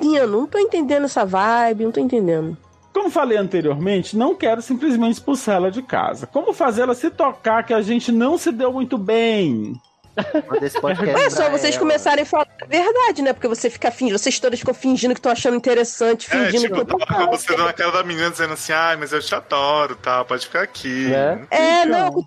entendendo. 0.00 0.32
Não 0.32 0.46
tô 0.48 0.58
entendendo 0.58 1.04
essa 1.04 1.24
vibe, 1.24 1.84
não 1.84 1.92
tô 1.92 2.00
entendendo. 2.00 2.56
Como 2.98 3.10
falei 3.10 3.38
anteriormente, 3.38 4.16
não 4.16 4.34
quero 4.34 4.60
simplesmente 4.60 5.12
expulsar 5.12 5.54
ela 5.54 5.70
de 5.70 5.82
casa. 5.82 6.26
Como 6.26 6.52
fazer 6.52 6.82
ela 6.82 6.96
se 6.96 7.08
tocar 7.10 7.62
que 7.62 7.72
a 7.72 7.80
gente 7.80 8.10
não 8.10 8.36
se 8.36 8.50
deu 8.50 8.72
muito 8.72 8.98
bem? 8.98 9.80
É 10.16 11.30
só 11.30 11.48
vocês 11.48 11.76
ela. 11.76 11.78
começarem 11.78 12.24
a 12.24 12.26
falar 12.26 12.48
a 12.60 12.66
verdade, 12.66 13.22
né? 13.22 13.32
Porque 13.32 13.46
você 13.46 13.70
fica 13.70 13.88
fingindo, 13.92 14.18
vocês 14.18 14.40
todas 14.40 14.58
ficam 14.58 14.74
fingindo 14.74 15.14
que 15.14 15.20
estão 15.20 15.30
achando 15.30 15.56
interessante, 15.56 16.26
É, 16.26 16.46
fingindo 16.46 16.62
tipo, 16.62 16.74
que 16.74 16.80
eu 16.80 16.84
tô 16.86 16.98
tava 16.98 17.26
você 17.26 17.54
dando 17.54 17.68
a 17.68 17.72
cara 17.72 17.92
da 17.92 18.02
menina 18.02 18.28
dizendo 18.32 18.54
assim, 18.54 18.72
ai, 18.72 18.96
mas 18.96 19.12
eu 19.12 19.20
te 19.20 19.32
adoro, 19.32 19.94
tá? 19.94 20.24
Pode 20.24 20.44
ficar 20.46 20.62
aqui. 20.62 21.06
Né? 21.06 21.46
É, 21.52 21.82
Então. 21.84 21.92
não, 21.92 22.06
eu 22.06 22.12
tô 22.12 22.26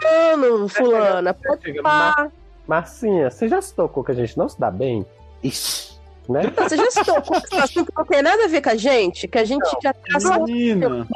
falando, 0.00 0.68
fulana. 0.70 1.34
Pode 1.34 1.62
Chega, 1.62 1.82
pá. 1.82 2.28
Marcinha, 2.66 3.30
você 3.30 3.48
já 3.48 3.60
se 3.60 3.74
tocou 3.74 4.02
que 4.02 4.12
a 4.12 4.14
gente 4.14 4.36
não 4.38 4.48
se 4.48 4.58
dá 4.58 4.70
bem? 4.70 5.04
Ixi. 5.42 5.95
Né? 6.28 6.42
Você 6.56 6.76
já 6.76 6.90
se 6.90 7.04
tocou 7.04 7.40
que 7.40 7.46
esse 7.46 7.56
assunto 7.56 7.92
não 7.96 8.04
tem 8.04 8.22
nada 8.22 8.44
a 8.44 8.48
ver 8.48 8.60
com 8.62 8.70
a 8.70 8.74
gente? 8.76 9.28
Que 9.28 9.38
a 9.38 9.44
gente 9.44 9.64
já 9.82 9.92
tá 9.92 10.18
sofrendo, 10.20 11.06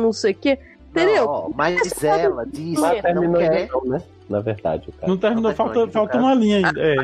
não 0.00 0.12
sei 0.12 0.32
o 0.32 0.34
quê. 0.34 0.58
Entendeu? 0.90 1.24
Não, 1.26 1.52
mas 1.54 2.02
ela 2.04 2.44
disse 2.46 2.80
Mas 2.80 3.00
que 3.00 3.12
não 3.12 3.20
terminou 3.32 3.40
quer. 3.40 3.68
não, 3.72 3.84
né? 3.84 4.02
Na 4.28 4.40
verdade, 4.40 4.92
cara. 4.92 5.08
Não 5.08 5.16
terminou, 5.16 5.50
Não, 5.50 5.56
falta, 5.56 5.80
não, 5.80 5.88
falta 5.90 6.16
não. 6.18 6.24
uma 6.26 6.34
linha 6.34 6.58
ainda. 6.58 6.80
É, 6.80 6.94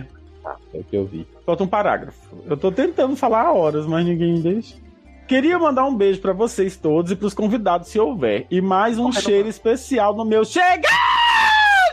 É 0.74 0.78
o 0.78 0.84
que 0.84 0.96
eu 0.96 1.04
vi. 1.06 1.26
falta 1.44 1.64
um 1.64 1.66
parágrafo. 1.66 2.18
Eu 2.46 2.56
tô 2.56 2.70
tentando 2.70 3.16
falar 3.16 3.42
há 3.42 3.52
horas, 3.52 3.86
mas 3.86 4.04
ninguém 4.06 4.40
deixa. 4.40 4.76
Queria 5.26 5.58
mandar 5.58 5.84
um 5.86 5.94
beijo 5.94 6.20
pra 6.20 6.32
vocês 6.32 6.76
todos 6.76 7.10
e 7.10 7.16
pros 7.16 7.34
convidados, 7.34 7.88
se 7.88 7.98
houver. 7.98 8.46
E 8.50 8.60
mais 8.60 8.98
um 8.98 9.10
cheiro 9.12 9.48
especial 9.48 10.14
no 10.14 10.24
meu. 10.24 10.44
Chega! 10.44 10.88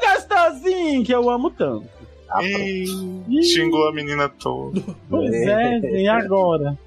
Gostosinho! 0.02 1.04
Que 1.04 1.14
eu 1.14 1.30
amo 1.30 1.50
tanto. 1.50 1.88
Ih, 2.41 2.86
Ih, 3.30 3.43
xingou 3.43 3.88
a 3.88 3.93
menina 3.93 4.28
toda. 4.30 4.82
Pois 5.09 5.32
é, 5.34 6.01
e 6.01 6.07
agora? 6.07 6.78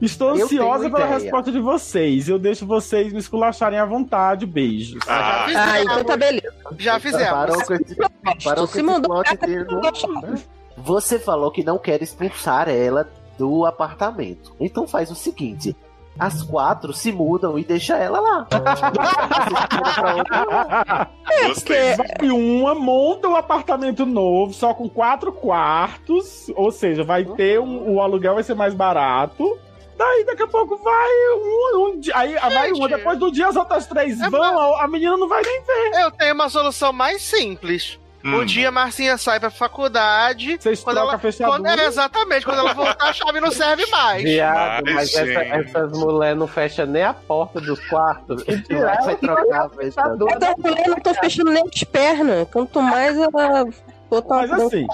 Estou 0.00 0.34
Eu 0.34 0.46
ansiosa 0.46 0.88
pela 0.88 1.04
ideia. 1.04 1.18
resposta 1.18 1.52
de 1.52 1.60
vocês. 1.60 2.26
Eu 2.28 2.38
deixo 2.38 2.64
vocês 2.66 3.12
me 3.12 3.18
esculacharem 3.18 3.78
à 3.78 3.84
vontade. 3.84 4.46
Beijos. 4.46 5.02
Ah, 5.06 5.44
Ah, 5.54 5.82
então 5.82 6.04
tá 6.04 6.16
beleza. 6.16 6.54
Já 6.78 6.98
fizemos. 6.98 7.28
Parou 7.28 7.62
com 7.64 7.74
esse, 7.74 7.96
parou 8.42 8.66
com 8.66 8.72
Se 8.72 8.80
esse 8.80 9.64
plot 9.66 10.44
Você 10.78 11.18
falou 11.18 11.50
que 11.50 11.62
não 11.62 11.78
quer 11.78 12.00
expulsar 12.02 12.68
ela 12.70 13.10
do 13.38 13.66
apartamento. 13.66 14.54
Então 14.58 14.86
faz 14.88 15.10
o 15.10 15.14
seguinte: 15.14 15.76
as 16.20 16.42
quatro 16.42 16.92
se 16.92 17.10
mudam 17.10 17.58
e 17.58 17.64
deixa 17.64 17.96
ela 17.96 18.20
lá. 18.20 18.46
Lugar. 20.12 21.10
Gostei. 21.46 21.94
Vai 21.94 22.30
uma, 22.30 22.74
monta 22.74 23.26
um 23.26 23.34
apartamento 23.34 24.04
novo, 24.04 24.52
só 24.52 24.74
com 24.74 24.86
quatro 24.86 25.32
quartos. 25.32 26.52
Ou 26.54 26.70
seja, 26.70 27.02
vai 27.02 27.24
ter 27.24 27.58
um, 27.58 27.94
o 27.94 28.02
aluguel 28.02 28.34
vai 28.34 28.42
ser 28.42 28.54
mais 28.54 28.74
barato. 28.74 29.58
Daí 29.96 30.24
daqui 30.24 30.42
a 30.42 30.46
pouco 30.46 30.76
vai 30.76 31.10
um, 31.36 31.92
um. 31.94 32.00
Aí 32.14 32.34
vai 32.34 32.72
uma, 32.72 32.88
depois 32.88 33.18
do 33.18 33.30
dia 33.30 33.48
as 33.48 33.56
outras 33.56 33.86
três 33.86 34.18
É 34.20 34.30
vão, 34.30 34.42
a, 34.42 34.84
a 34.84 34.88
menina 34.88 35.16
não 35.16 35.28
vai 35.28 35.42
nem 35.42 35.62
ver. 35.62 36.00
Eu 36.00 36.10
tenho 36.10 36.34
uma 36.34 36.48
solução 36.48 36.92
mais 36.92 37.22
simples. 37.22 37.99
Hum. 38.22 38.40
Um 38.40 38.44
dia 38.44 38.68
a 38.68 38.70
Marcinha 38.72 39.16
sai 39.16 39.40
pra 39.40 39.50
faculdade. 39.50 40.58
Vocês 40.60 40.80
Quando 40.80 40.96
trocam 40.96 41.08
ela, 41.10 41.16
a 41.16 41.18
fechadura. 41.18 41.58
quando, 41.58 41.66
é, 41.80 41.86
exatamente, 41.86 42.44
quando 42.44 42.58
ela 42.58 42.74
voltar, 42.74 43.08
a 43.08 43.12
chave 43.14 43.40
não 43.40 43.50
serve 43.50 43.86
mais. 43.86 44.22
Viado, 44.22 44.84
Mas, 44.84 44.94
mas 44.94 45.14
essa- 45.14 45.42
essas 45.42 45.92
mulheres 45.98 46.38
não 46.38 46.46
fecham 46.46 46.84
nem 46.86 47.02
a 47.02 47.14
porta 47.14 47.60
dos 47.60 47.80
quartos. 47.88 48.42
E 48.46 48.60
tirar 48.62 49.00
Vai 49.04 49.16
trocar 49.16 49.66
a 49.66 49.68
fechadura. 49.70 50.34
Então, 50.36 50.54
mulher 50.58 50.88
não 50.88 51.00
tô 51.00 51.14
fechando 51.14 51.50
nem 51.50 51.64
as 51.74 51.84
pernas. 51.84 52.46
Quanto 52.52 52.82
mais 52.82 53.16
ela 53.16 53.64
Mas 54.28 54.50
assim, 54.52 54.86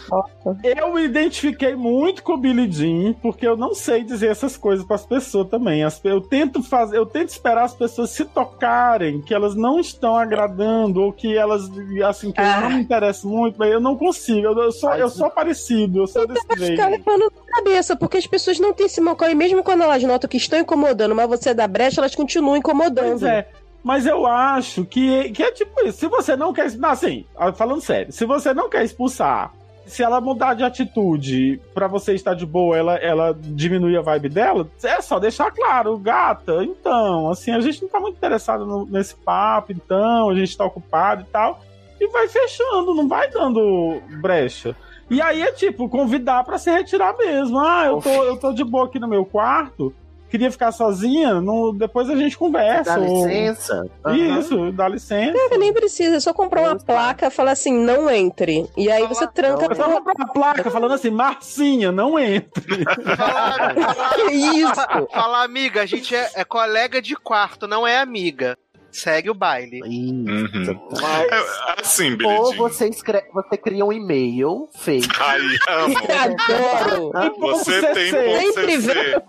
eu 0.63 0.95
me 0.95 1.05
identifiquei 1.05 1.75
muito 1.75 2.23
com 2.23 2.35
o 2.35 2.37
Billy 2.37 2.71
Jean, 2.71 3.15
porque 3.15 3.47
eu 3.47 3.57
não 3.57 3.75
sei 3.75 4.05
dizer 4.05 4.31
essas 4.31 4.57
coisas 4.57 4.85
para 4.87 4.97
as 4.97 5.07
pessoas 5.07 5.49
também. 5.49 5.83
Eu 6.05 6.21
tento 6.21 6.63
fazer, 6.63 6.99
eu 6.99 7.07
tento 7.07 7.29
esperar 7.31 7.65
as 7.65 7.75
pessoas 7.75 8.11
se 8.11 8.25
tocarem, 8.25 9.21
que 9.23 9.35
elas 9.35 9.55
não 9.55 9.81
estão 9.81 10.17
agradando, 10.17 11.03
ou 11.03 11.13
que 11.13 11.37
elas, 11.37 11.71
assim, 12.09 12.33
que 12.33 12.41
Ah. 12.41 12.61
não 12.63 12.71
me 12.71 12.81
interesso 12.83 13.29
muito, 13.29 13.57
mas 13.59 13.73
eu 13.73 13.81
não 13.81 13.97
consigo. 13.97 14.47
Eu, 14.47 14.59
eu 14.59 14.73
sou, 14.73 14.95
eu 14.95 15.09
sou 15.09 15.31
parecido, 15.31 16.01
eu 16.01 16.07
sou 16.07 16.27
desse 16.27 16.47
Vai 16.47 16.57
jeito. 16.59 16.83
levando 16.89 17.33
na 17.35 17.57
cabeça, 17.57 17.97
porque 17.97 18.19
as 18.19 18.27
pessoas 18.27 18.59
não 18.59 18.73
têm 18.73 18.87
esse 18.87 19.01
mancão. 19.01 19.29
E 19.31 19.35
mesmo 19.35 19.63
quando 19.63 19.83
elas 19.83 20.03
notam 20.03 20.29
que 20.29 20.37
estão 20.37 20.59
incomodando, 20.59 21.15
mas 21.15 21.29
você 21.29 21.55
dá 21.55 21.67
brecha, 21.67 22.01
elas 22.01 22.15
continuam 22.15 22.57
incomodando. 22.57 23.21
Pois 23.21 23.23
é. 23.23 23.49
Mas 23.87 24.05
eu 24.05 24.27
acho 24.27 24.85
que, 24.85 25.31
que 25.31 25.45
é 25.45 25.53
tipo 25.53 25.81
isso. 25.87 25.99
Se 25.99 26.09
você 26.09 26.35
não 26.35 26.53
quer. 26.53 26.67
Assim, 26.83 27.25
falando 27.55 27.81
sério, 27.81 28.11
se 28.13 28.25
você 28.27 28.53
não 28.53 28.69
quer 28.69 28.83
expulsar, 28.85 29.53
se 29.87 30.03
ela 30.03 30.21
mudar 30.21 30.55
de 30.55 30.65
atitude 30.65 31.61
pra 31.73 31.87
você 31.87 32.13
estar 32.13 32.35
de 32.35 32.45
boa, 32.45 32.77
ela, 32.77 32.97
ela 32.97 33.33
diminuir 33.41 33.97
a 33.97 34.03
vibe 34.03 34.29
dela, 34.29 34.69
é 34.83 35.01
só 35.01 35.21
deixar 35.21 35.53
claro, 35.53 35.97
gata. 35.99 36.65
Então, 36.65 37.31
assim, 37.31 37.53
a 37.53 37.61
gente 37.61 37.81
não 37.83 37.89
tá 37.89 38.01
muito 38.01 38.17
interessado 38.17 38.67
no- 38.67 38.87
nesse 38.87 39.15
papo, 39.15 39.71
então, 39.71 40.31
a 40.31 40.35
gente 40.35 40.59
tá 40.59 40.65
ocupado 40.65 41.23
e 41.23 41.27
tal. 41.27 41.61
E 42.01 42.09
vai 42.09 42.27
fechando, 42.27 42.93
não 42.93 43.07
vai 43.07 43.31
dando 43.31 44.03
brecha. 44.21 44.75
E 45.09 45.23
aí 45.23 45.43
é 45.43 45.53
tipo, 45.53 45.89
convidar 45.89 46.43
pra 46.43 46.59
se 46.59 46.73
retirar 46.73 47.17
mesmo. 47.17 47.61
Ah, 47.61 47.85
eu 47.87 47.99
tô, 48.03 48.11
eu 48.25 48.37
tô 48.37 48.53
de 48.53 48.65
boa 48.65 48.87
aqui 48.87 48.99
no 48.99 49.07
meu 49.07 49.25
quarto. 49.25 49.95
Queria 50.29 50.51
ficar 50.51 50.73
sozinha, 50.73 51.41
no, 51.41 51.73
depois 51.73 52.11
a 52.11 52.17
gente 52.17 52.37
conversa. 52.37 52.95
Dá 52.95 52.99
ou- 53.01 53.27
licença. 53.27 53.87
Aham. 54.05 54.39
isso, 54.41 54.73
dá 54.73 54.89
licença. 54.89 55.37
É, 55.53 55.57
nem 55.57 55.73
precisa, 55.73 56.17
é 56.17 56.21
só 56.21 56.33
comprar 56.33 56.63
uma 56.63 56.77
placa 56.77 57.27
e 57.27 57.31
falar 57.31 57.53
assim, 57.53 57.73
não 57.73 58.11
entre. 58.11 58.69
E 58.77 58.91
aí 58.91 59.07
você 59.07 59.27
tranca 59.29 59.69
não 59.69 59.77
só 59.77 59.89
vou 59.89 60.01
uma 60.03 60.33
placa 60.33 60.71
falando 60.71 60.93
assim, 60.95 61.11
Marcinha, 61.11 61.93
não 61.93 62.19
entre. 62.19 62.85
Falar, 63.17 63.75
Que 64.17 64.33
isso? 64.35 65.09
falar, 65.13 65.45
amiga, 65.45 65.83
a 65.83 65.87
gente 65.87 66.15
é, 66.15 66.31
é 66.35 66.45
colega 66.45 67.01
de 67.01 67.15
quarto, 67.17 67.67
não 67.69 67.87
é 67.87 67.99
amiga. 67.99 68.57
Segue 68.97 69.31
o 69.31 69.35
baile. 69.35 69.81
Isso. 69.85 70.73
Uhum. 70.73 70.89
Mas- 71.01 71.33
É, 71.33 71.81
assim, 71.81 72.17
Ou 72.25 72.55
você, 72.57 72.89
escreve, 72.89 73.27
você 73.33 73.57
cria 73.57 73.85
um 73.85 73.93
e-mail 73.93 74.69
fake. 74.75 75.09
Ai, 75.21 75.41
amo. 75.69 75.97
Adoro. 76.09 77.13
Ah, 77.15 77.31
Você 77.39 77.83
tem 77.93 78.11
Sempre 78.11 78.33
bom 78.33 78.53
CC. 78.53 79.23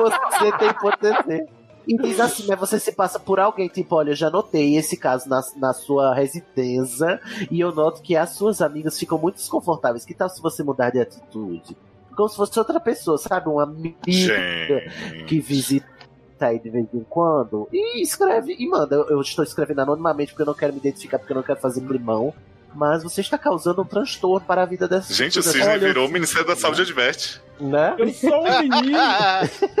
Você 0.00 0.58
tem 0.58 0.72
potencial. 0.74 1.46
E 1.86 1.96
diz 1.96 2.20
assim, 2.20 2.44
mas 2.46 2.60
você 2.60 2.78
se 2.78 2.92
passa 2.92 3.18
por 3.18 3.40
alguém, 3.40 3.66
tipo, 3.66 3.96
olha, 3.96 4.10
eu 4.10 4.14
já 4.14 4.28
notei 4.28 4.76
esse 4.76 4.94
caso 4.94 5.26
na, 5.26 5.40
na 5.56 5.72
sua 5.72 6.14
residência 6.14 7.18
e 7.50 7.58
eu 7.60 7.74
noto 7.74 8.02
que 8.02 8.14
as 8.14 8.30
suas 8.30 8.60
amigas 8.60 8.98
ficam 8.98 9.16
muito 9.16 9.36
desconfortáveis. 9.36 10.04
Que 10.04 10.12
tal 10.12 10.28
se 10.28 10.42
você 10.42 10.62
mudar 10.62 10.90
de 10.90 11.00
atitude? 11.00 11.74
Como 12.14 12.28
se 12.28 12.36
fosse 12.36 12.58
outra 12.58 12.78
pessoa, 12.78 13.16
sabe? 13.16 13.48
Uma 13.48 13.62
amiga 13.62 13.96
Gente. 14.06 15.24
que 15.26 15.40
visita 15.40 15.86
aí 16.46 16.58
de 16.58 16.70
vez 16.70 16.86
em 16.94 17.04
quando. 17.08 17.68
E 17.72 18.00
escreve 18.02 18.54
e 18.58 18.68
manda. 18.68 18.94
Eu, 18.94 19.08
eu 19.10 19.20
estou 19.20 19.44
escrevendo 19.44 19.80
anonimamente 19.80 20.32
porque 20.32 20.42
eu 20.42 20.46
não 20.46 20.54
quero 20.54 20.72
me 20.72 20.78
identificar, 20.78 21.18
porque 21.18 21.32
eu 21.32 21.36
não 21.36 21.42
quero 21.42 21.60
fazer 21.60 21.80
climão. 21.82 22.32
Mas 22.74 23.02
você 23.02 23.22
está 23.22 23.38
causando 23.38 23.80
um 23.80 23.84
transtorno 23.84 24.46
para 24.46 24.62
a 24.62 24.66
vida 24.66 24.86
dessas 24.86 25.16
Gente, 25.16 25.38
o 25.38 25.42
pessoas. 25.42 25.56
Cisne 25.56 25.70
Olha, 25.72 25.88
virou 25.88 26.06
o 26.06 26.10
Ministério 26.10 26.46
da 26.46 26.54
Saúde 26.54 26.82
Adverte. 26.82 27.40
Né? 27.58 27.96
Eu 27.98 28.08
sou 28.12 28.40
um 28.46 28.58
menino, 28.60 28.98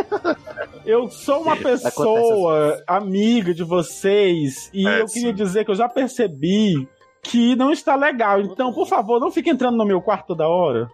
eu 0.84 1.08
sou 1.08 1.42
uma 1.42 1.56
pessoa 1.56 2.82
amiga 2.86 3.52
de 3.54 3.62
vocês 3.62 4.70
e 4.72 4.88
É, 4.88 5.02
eu 5.02 5.06
queria 5.06 5.28
sim. 5.28 5.34
dizer 5.34 5.64
que 5.64 5.70
eu 5.70 5.74
já 5.74 5.88
percebi 5.88 6.88
que 7.22 7.54
não 7.56 7.70
está 7.70 7.94
legal. 7.94 8.40
Então, 8.40 8.72
por 8.72 8.88
favor, 8.88 9.20
não 9.20 9.30
fique 9.30 9.50
entrando 9.50 9.76
no 9.76 9.84
meu 9.86 10.00
quarto 10.00 10.28
toda 10.28 10.48
hora. 10.48 10.88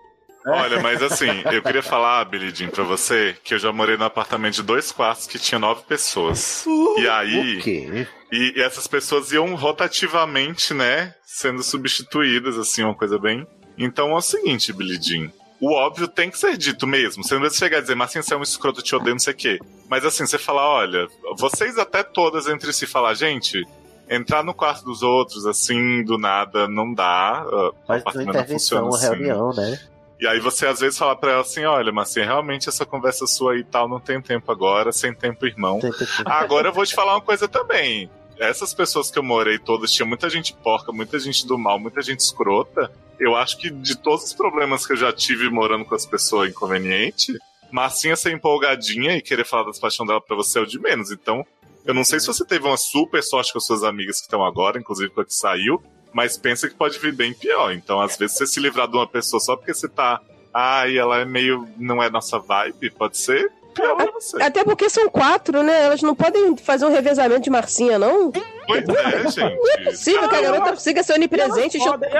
Olha, 0.46 0.80
mas 0.80 1.02
assim, 1.02 1.42
eu 1.50 1.62
queria 1.62 1.82
falar, 1.82 2.28
Jean, 2.52 2.68
pra 2.68 2.84
você, 2.84 3.34
que 3.42 3.54
eu 3.54 3.58
já 3.58 3.72
morei 3.72 3.96
num 3.96 4.04
apartamento 4.04 4.54
de 4.54 4.62
dois 4.62 4.92
quartos 4.92 5.26
que 5.26 5.38
tinha 5.38 5.58
nove 5.58 5.82
pessoas. 5.88 6.64
e 6.98 7.08
aí. 7.08 7.58
O 7.58 7.62
quê? 7.62 8.06
E, 8.30 8.52
e 8.56 8.62
essas 8.62 8.86
pessoas 8.86 9.32
iam 9.32 9.54
rotativamente, 9.54 10.74
né? 10.74 11.14
Sendo 11.24 11.62
substituídas, 11.62 12.58
assim, 12.58 12.82
uma 12.82 12.94
coisa 12.94 13.18
bem. 13.18 13.46
Então 13.78 14.10
é 14.10 14.14
o 14.16 14.20
seguinte, 14.20 14.72
Jean. 15.00 15.30
O 15.60 15.72
óbvio 15.72 16.06
tem 16.06 16.30
que 16.30 16.38
ser 16.38 16.58
dito 16.58 16.86
mesmo. 16.86 17.24
Você 17.24 17.34
não 17.34 17.40
precisa 17.40 17.64
chegar 17.64 17.78
a 17.78 17.80
dizer, 17.80 17.94
mas 17.94 18.10
assim, 18.10 18.20
você 18.20 18.34
é 18.34 18.36
um 18.36 18.42
escroto, 18.42 18.82
te 18.82 18.94
odeio, 18.94 19.14
não 19.14 19.20
sei 19.20 19.32
o 19.32 19.36
quê. 19.36 19.58
Mas 19.88 20.04
assim, 20.04 20.26
você 20.26 20.36
falar, 20.36 20.68
olha, 20.68 21.06
vocês 21.38 21.78
até 21.78 22.02
todas 22.02 22.46
entre 22.48 22.70
si 22.72 22.86
falar, 22.86 23.14
gente, 23.14 23.62
entrar 24.10 24.42
no 24.42 24.52
quarto 24.52 24.84
dos 24.84 25.02
outros, 25.02 25.46
assim, 25.46 26.04
do 26.04 26.18
nada, 26.18 26.68
não 26.68 26.92
dá. 26.92 27.46
uh, 27.46 27.68
o 27.68 27.86
Faz 27.86 28.02
uma 28.14 28.22
intervenção, 28.24 28.88
uma 28.88 28.96
assim. 28.96 29.06
reunião, 29.06 29.54
né? 29.54 29.78
E 30.20 30.26
aí 30.26 30.38
você 30.40 30.66
às 30.66 30.80
vezes 30.80 30.96
fala 30.98 31.16
pra 31.16 31.32
ela 31.32 31.40
assim, 31.42 31.64
olha, 31.64 31.92
mas 31.92 32.14
realmente 32.14 32.68
essa 32.68 32.86
conversa 32.86 33.26
sua 33.26 33.54
aí 33.54 33.60
e 33.60 33.64
tal 33.64 33.88
não 33.88 33.98
tem 34.00 34.20
tempo 34.20 34.50
agora, 34.50 34.92
sem 34.92 35.12
tempo, 35.12 35.44
irmão. 35.46 35.80
Tem- 35.80 35.90
tem- 35.92 36.06
tem- 36.06 36.24
Agora 36.26 36.68
eu 36.68 36.72
vou 36.72 36.86
te 36.86 36.94
falar 36.94 37.14
uma 37.14 37.20
coisa 37.20 37.48
também. 37.48 38.08
Essas 38.38 38.72
pessoas 38.74 39.10
que 39.10 39.18
eu 39.18 39.22
morei 39.22 39.58
todas, 39.58 39.92
tinha 39.92 40.06
muita 40.06 40.28
gente 40.30 40.54
porca, 40.54 40.92
muita 40.92 41.18
gente 41.18 41.46
do 41.46 41.58
mal, 41.58 41.78
muita 41.78 42.00
gente 42.02 42.20
escrota. 42.20 42.90
Eu 43.18 43.36
acho 43.36 43.58
que 43.58 43.70
de 43.70 43.96
todos 43.96 44.24
os 44.24 44.32
problemas 44.32 44.86
que 44.86 44.92
eu 44.92 44.96
já 44.96 45.12
tive 45.12 45.48
morando 45.50 45.84
com 45.84 45.94
as 45.94 46.04
pessoas 46.06 46.48
inconvenientes, 46.50 47.36
Marcinha 47.70 48.14
ser 48.16 48.32
empolgadinha 48.32 49.16
e 49.16 49.22
querer 49.22 49.44
falar 49.44 49.64
das 49.64 49.78
paixões 49.78 50.06
dela 50.08 50.20
pra 50.20 50.36
você 50.36 50.58
é 50.58 50.62
o 50.62 50.66
de 50.66 50.78
menos. 50.78 51.10
Então, 51.10 51.44
eu 51.84 51.92
não 51.94 52.04
sei 52.04 52.18
se 52.20 52.26
você 52.26 52.44
teve 52.44 52.64
uma 52.66 52.76
super 52.76 53.22
sorte 53.22 53.52
com 53.52 53.58
as 53.58 53.66
suas 53.66 53.82
amigas 53.82 54.16
que 54.18 54.22
estão 54.22 54.44
agora, 54.44 54.78
inclusive 54.78 55.10
com 55.10 55.20
a 55.20 55.24
que 55.24 55.34
saiu, 55.34 55.82
mas 56.14 56.38
pensa 56.38 56.68
que 56.68 56.74
pode 56.74 56.98
vir 56.98 57.12
bem 57.12 57.34
pior. 57.34 57.72
Então, 57.72 58.00
às 58.00 58.16
vezes, 58.16 58.36
você 58.38 58.46
se 58.46 58.60
livrar 58.60 58.88
de 58.88 58.96
uma 58.96 59.06
pessoa 59.06 59.40
só 59.40 59.56
porque 59.56 59.74
você 59.74 59.88
tá. 59.88 60.20
Ai, 60.52 60.96
ela 60.96 61.18
é 61.18 61.24
meio. 61.24 61.68
não 61.76 62.02
é 62.02 62.08
nossa 62.08 62.38
vibe, 62.38 62.90
pode 62.90 63.18
ser 63.18 63.50
pior 63.74 63.96
pra 63.96 64.06
você. 64.12 64.40
Até 64.40 64.62
porque 64.62 64.88
são 64.88 65.08
quatro, 65.10 65.60
né? 65.64 65.86
Elas 65.86 66.00
não 66.00 66.14
podem 66.14 66.56
fazer 66.56 66.86
um 66.86 66.92
revezamento 66.92 67.40
de 67.40 67.50
Marcinha, 67.50 67.98
não? 67.98 68.30
Pois 68.68 68.88
é, 68.88 69.28
gente. 69.30 69.40
Não 69.40 69.72
é 69.72 69.84
possível 69.84 70.28
que 70.28 70.36
a 70.36 70.40
garota 70.42 70.70
consiga 70.70 71.02
ser 71.02 71.14
onipresente 71.14 71.76
e 71.76 71.80
Elas 71.80 71.90
podem- 71.90 72.10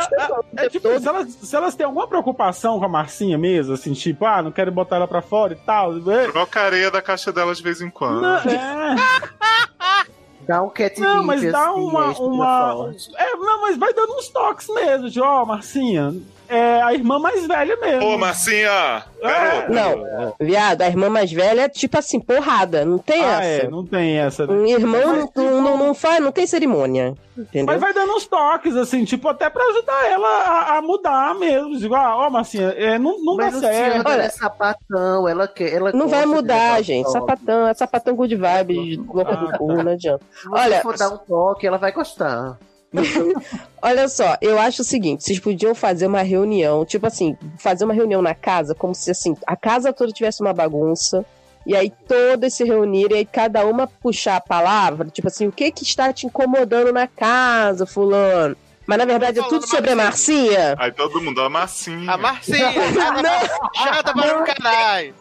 É 0.56 0.68
tipo, 0.68 0.98
se 0.98 1.06
elas, 1.08 1.28
se 1.32 1.54
elas 1.54 1.76
têm 1.76 1.86
alguma 1.86 2.08
preocupação 2.08 2.80
com 2.80 2.84
a 2.84 2.88
Marcinha 2.88 3.38
mesmo, 3.38 3.72
assim, 3.74 3.92
tipo, 3.92 4.26
ah, 4.26 4.42
não 4.42 4.50
quero 4.50 4.72
botar 4.72 4.96
ela 4.96 5.06
pra 5.06 5.22
fora 5.22 5.52
e 5.52 5.56
tal. 5.64 5.92
é- 6.10 6.26
Troca 6.32 6.58
a 6.60 6.64
areia 6.64 6.90
da 6.90 7.00
caixa 7.00 7.30
dela 7.32 7.54
de 7.54 7.62
vez 7.62 7.80
em 7.80 7.88
quando. 7.88 8.20
Não, 8.22 8.36
é, 8.38 8.96
Dá 10.46 10.62
um 10.62 10.68
catnip, 10.68 11.00
não, 11.00 11.24
mas 11.24 11.42
dá 11.42 11.70
assim, 11.70 11.80
uma. 11.80 12.10
extra 12.10 12.24
uma 12.24 12.94
é, 13.16 13.36
não, 13.36 13.62
mas 13.62 13.76
vai 13.76 13.92
dando 13.94 14.14
uns 14.14 14.28
toques 14.28 14.68
mesmo, 14.68 15.10
de 15.10 15.20
ó, 15.20 15.44
Marcinha, 15.44 16.14
é 16.48 16.82
a 16.82 16.92
irmã 16.92 17.18
mais 17.18 17.46
velha 17.46 17.76
mesmo. 17.76 18.06
Ô, 18.06 18.18
Marcinha! 18.18 19.04
Garota! 19.22 19.68
Não, 19.70 20.34
viado, 20.40 20.82
a 20.82 20.86
irmã 20.86 21.08
mais 21.08 21.32
velha 21.32 21.62
é 21.62 21.68
tipo 21.68 21.98
assim, 21.98 22.20
porrada. 22.20 22.84
Não 22.84 22.98
tem 22.98 23.22
Ah, 23.24 23.42
essa. 23.44 23.66
é, 23.66 23.70
não 23.70 23.84
tem 23.86 24.18
essa. 24.18 24.46
né? 24.46 24.52
Um 24.52 24.66
irmão 24.66 25.16
Mas, 25.16 25.30
não, 25.34 25.60
não, 25.62 25.76
não 25.78 25.94
faz, 25.94 26.20
não 26.20 26.30
tem 26.32 26.46
cerimônia. 26.46 27.14
Entendeu? 27.36 27.66
Mas 27.66 27.80
vai 27.80 27.92
dando 27.92 28.12
uns 28.12 28.26
toques, 28.26 28.76
assim, 28.76 29.04
tipo, 29.04 29.26
até 29.28 29.50
pra 29.50 29.64
ajudar 29.64 30.06
ela 30.08 30.28
a, 30.28 30.78
a 30.78 30.82
mudar 30.82 31.34
mesmo. 31.34 31.76
Digo, 31.76 31.94
ah, 31.94 32.16
ó, 32.16 32.30
Marcinha, 32.30 32.68
é, 32.76 32.98
não, 32.98 33.18
não 33.24 33.36
Mas 33.36 33.60
dá 33.60 33.68
certo. 33.68 34.08
ela 34.08 34.22
é 34.22 34.28
sapatão, 34.28 35.28
ela 35.28 35.48
quer. 35.48 35.72
Ela 35.72 35.92
Não 35.92 36.06
vai 36.06 36.26
mudar, 36.26 36.74
dar 36.74 36.82
gente. 36.82 37.10
Sapatão, 37.10 37.66
é 37.66 37.74
sapatão 37.74 38.14
good 38.14 38.36
vibes, 38.36 38.98
louca 39.12 39.34
do 39.36 39.58
cu, 39.58 39.72
não 39.72 39.92
adianta. 39.92 40.24
Se 40.30 40.48
Olha- 40.48 40.76
você 40.76 40.82
for 40.82 40.96
dar 40.96 41.08
um 41.08 41.18
toque, 41.18 41.66
ela 41.66 41.78
vai 41.78 41.90
gostar. 41.92 42.56
Olha 43.82 44.08
só, 44.08 44.36
eu 44.40 44.58
acho 44.58 44.82
o 44.82 44.84
seguinte, 44.84 45.24
vocês 45.24 45.38
podiam 45.38 45.74
fazer 45.74 46.06
uma 46.06 46.22
reunião, 46.22 46.84
tipo 46.84 47.06
assim, 47.06 47.36
fazer 47.58 47.84
uma 47.84 47.94
reunião 47.94 48.22
na 48.22 48.34
casa, 48.34 48.74
como 48.74 48.94
se 48.94 49.10
assim, 49.10 49.36
a 49.46 49.56
casa 49.56 49.92
toda 49.92 50.12
tivesse 50.12 50.40
uma 50.40 50.52
bagunça, 50.52 51.24
e 51.66 51.74
aí 51.74 51.92
todas 52.06 52.54
se 52.54 52.64
reunirem, 52.64 53.16
e 53.16 53.18
aí 53.20 53.24
cada 53.24 53.66
uma 53.66 53.86
puxar 53.86 54.36
a 54.36 54.40
palavra, 54.40 55.08
tipo 55.08 55.28
assim, 55.28 55.46
o 55.46 55.52
que 55.52 55.70
que 55.70 55.82
está 55.82 56.12
te 56.12 56.26
incomodando 56.26 56.92
na 56.92 57.06
casa, 57.06 57.86
fulano? 57.86 58.56
Mas 58.86 58.98
na 58.98 59.04
verdade 59.06 59.40
é 59.40 59.42
tudo 59.42 59.66
sobre 59.66 59.90
a 59.90 59.96
Marcinha. 59.96 60.74
Aí 60.78 60.92
todo 60.92 61.20
mundo, 61.20 61.40
a 61.40 61.48
Marcinha. 61.48 62.10
A 62.10 62.18
Marcinha, 62.18 62.70
chata, 62.92 63.58
chata 63.74 64.12
para 64.12 64.42
o 64.42 64.44
caralho. 64.44 65.14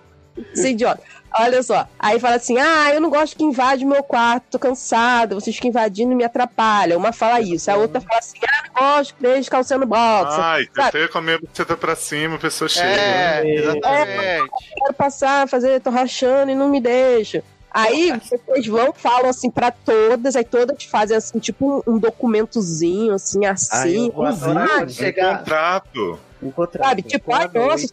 Ser 0.54 0.72
idiota. 0.72 1.02
Olha 1.36 1.64
só, 1.64 1.88
aí 1.98 2.20
fala 2.20 2.36
assim: 2.36 2.58
ah, 2.60 2.94
eu 2.94 3.02
não 3.02 3.10
gosto 3.10 3.36
que 3.36 3.44
invade 3.44 3.84
o 3.84 3.88
meu 3.88 4.04
quarto, 4.04 4.46
tô 4.52 4.60
cansada, 4.60 5.36
vocês 5.36 5.56
ficam 5.56 5.70
invadindo 5.70 6.12
e 6.12 6.16
me 6.16 6.24
atrapalham. 6.24 6.98
Uma 6.98 7.12
fala 7.12 7.42
isso, 7.42 7.72
a 7.72 7.76
outra 7.76 8.00
fala 8.00 8.20
assim: 8.20 8.38
ah, 8.48 8.64
não 8.68 8.82
gosto 8.82 9.16
que 9.16 9.22
deixe 9.22 9.50
calçando 9.50 9.86
boxe. 9.86 10.40
Ai, 10.40 10.68
Sabe? 10.76 10.92
tentei 10.92 11.08
comer 11.08 11.36
a 11.36 11.40
buceta 11.40 11.76
pra 11.76 11.96
cima, 11.96 12.36
a 12.36 12.40
pessoa 12.40 12.70
chega. 12.70 12.88
É, 12.88 13.56
exatamente. 13.56 14.52
quero 14.78 14.94
passar, 14.94 15.48
fazer, 15.48 15.82
tô 15.82 15.90
rachando 15.90 16.52
e 16.52 16.56
não 16.56 16.70
me 16.70 16.80
deixa. 16.80 17.44
Aí 17.74 18.12
vocês 18.12 18.68
vão, 18.68 18.94
falam 18.94 19.30
assim 19.30 19.50
pra 19.50 19.72
todas, 19.72 20.36
aí 20.36 20.44
todas 20.44 20.84
fazem 20.84 21.18
assim, 21.18 21.40
tipo 21.40 21.82
um, 21.88 21.94
um 21.96 21.98
documentozinho, 21.98 23.16
assim, 23.16 23.46
Ai, 23.48 23.52
assim, 23.54 24.08
eu 24.08 24.14
vou 24.14 24.26
adorar 24.26 24.70
sabe? 24.70 24.84
Um 24.84 24.90
chegar. 24.90 25.38
contrato. 25.40 26.20
Um 26.44 26.52
contrato. 26.52 26.88
sabe? 26.88 27.02
Tipo, 27.02 27.34
ai, 27.34 27.48
Boa 27.48 27.70
nossa, 27.70 27.88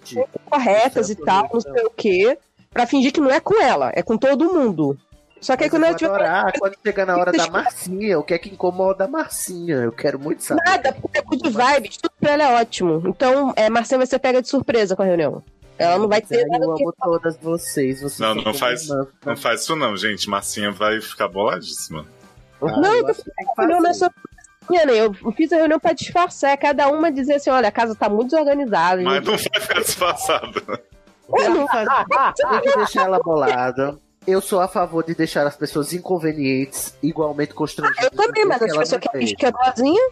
corretas 0.50 1.08
e 1.08 1.14
tal, 1.14 1.48
não 1.50 1.60
sei 1.62 1.84
o 1.86 1.90
quê, 1.96 2.38
pra 2.72 2.86
fingir 2.86 3.12
que 3.12 3.20
não 3.20 3.30
é 3.30 3.40
com 3.40 3.60
ela, 3.62 3.90
é 3.94 4.02
com 4.02 4.16
todo 4.16 4.52
mundo. 4.52 4.96
Só 5.40 5.56
que 5.56 5.64
aí 5.64 5.70
quando 5.70 5.84
eu 5.84 5.88
ela 5.88 5.92
vou 5.92 5.98
tiver 5.98 6.14
adorar 6.14 6.52
quando 6.58 6.76
chegar 6.84 7.06
na 7.06 7.16
hora 7.16 7.32
da 7.32 7.46
Marcinha, 7.48 8.18
o 8.18 8.22
que 8.22 8.34
é 8.34 8.38
que 8.38 8.50
incomoda 8.50 9.04
a 9.04 9.08
Marcinha? 9.08 9.76
Eu 9.76 9.92
quero 9.92 10.18
muito 10.18 10.42
saber. 10.44 10.60
nada, 10.66 10.92
porque 10.92 11.18
é 11.18 11.22
good 11.22 11.48
vibes, 11.48 11.96
tudo 11.96 12.12
pra 12.20 12.32
ela 12.32 12.42
é 12.44 12.60
ótimo. 12.60 13.02
Então, 13.06 13.52
é, 13.56 13.70
Marcinha 13.70 13.98
vai 13.98 14.06
ser 14.06 14.18
pega 14.18 14.42
de 14.42 14.48
surpresa 14.48 14.94
com 14.94 15.02
a 15.02 15.06
reunião. 15.06 15.42
Ela 15.78 15.98
não 15.98 16.08
vai 16.08 16.20
ter 16.20 16.42
Eu 16.42 16.74
que 16.74 16.84
amo 16.84 16.92
todas 17.02 17.38
vocês. 17.38 18.02
vocês 18.02 18.18
Não, 18.20 18.34
não 18.34 18.52
faz- 18.52 18.82
irmãs. 18.86 19.08
Não 19.24 19.34
faz 19.36 19.62
isso 19.62 19.74
não, 19.74 19.96
gente. 19.96 20.28
Marcinha 20.28 20.70
vai 20.70 21.00
ficar 21.00 21.26
boladíssima. 21.26 22.04
Ah, 22.60 22.66
Não, 22.78 22.94
eu 22.94 23.08
eu 23.08 23.14
tô 23.14 23.62
reunião 23.62 24.10
minha, 24.68 24.84
né? 24.84 24.92
Eu 24.98 25.32
fiz 25.32 25.50
a 25.52 25.56
reunião 25.56 25.80
pra 25.80 25.94
disfarçar, 25.94 26.54
cada 26.58 26.86
uma 26.90 27.10
dizer 27.10 27.36
assim, 27.36 27.48
olha, 27.48 27.68
a 27.68 27.72
casa 27.72 27.94
tá 27.94 28.10
muito 28.10 28.32
desorganizada. 28.32 29.00
Mas 29.02 29.24
não 29.24 29.32
vai 29.38 29.38
ficar 29.38 29.80
Tem 32.50 32.60
que 32.60 32.76
deixar 32.76 33.04
ela 33.04 33.18
bolada. 33.18 33.98
Eu 34.26 34.40
sou 34.40 34.60
a 34.60 34.68
favor 34.68 35.04
de 35.04 35.14
deixar 35.14 35.46
as 35.46 35.56
pessoas 35.56 35.92
inconvenientes 35.92 36.94
igualmente 37.02 37.54
constrangidas. 37.54 38.04
eu 38.04 38.10
também, 38.10 38.44
mas 38.44 38.62
as 38.62 38.76
pessoas 38.76 39.00
que 39.36 39.46
é 39.46 39.50
boazinha. 39.50 40.10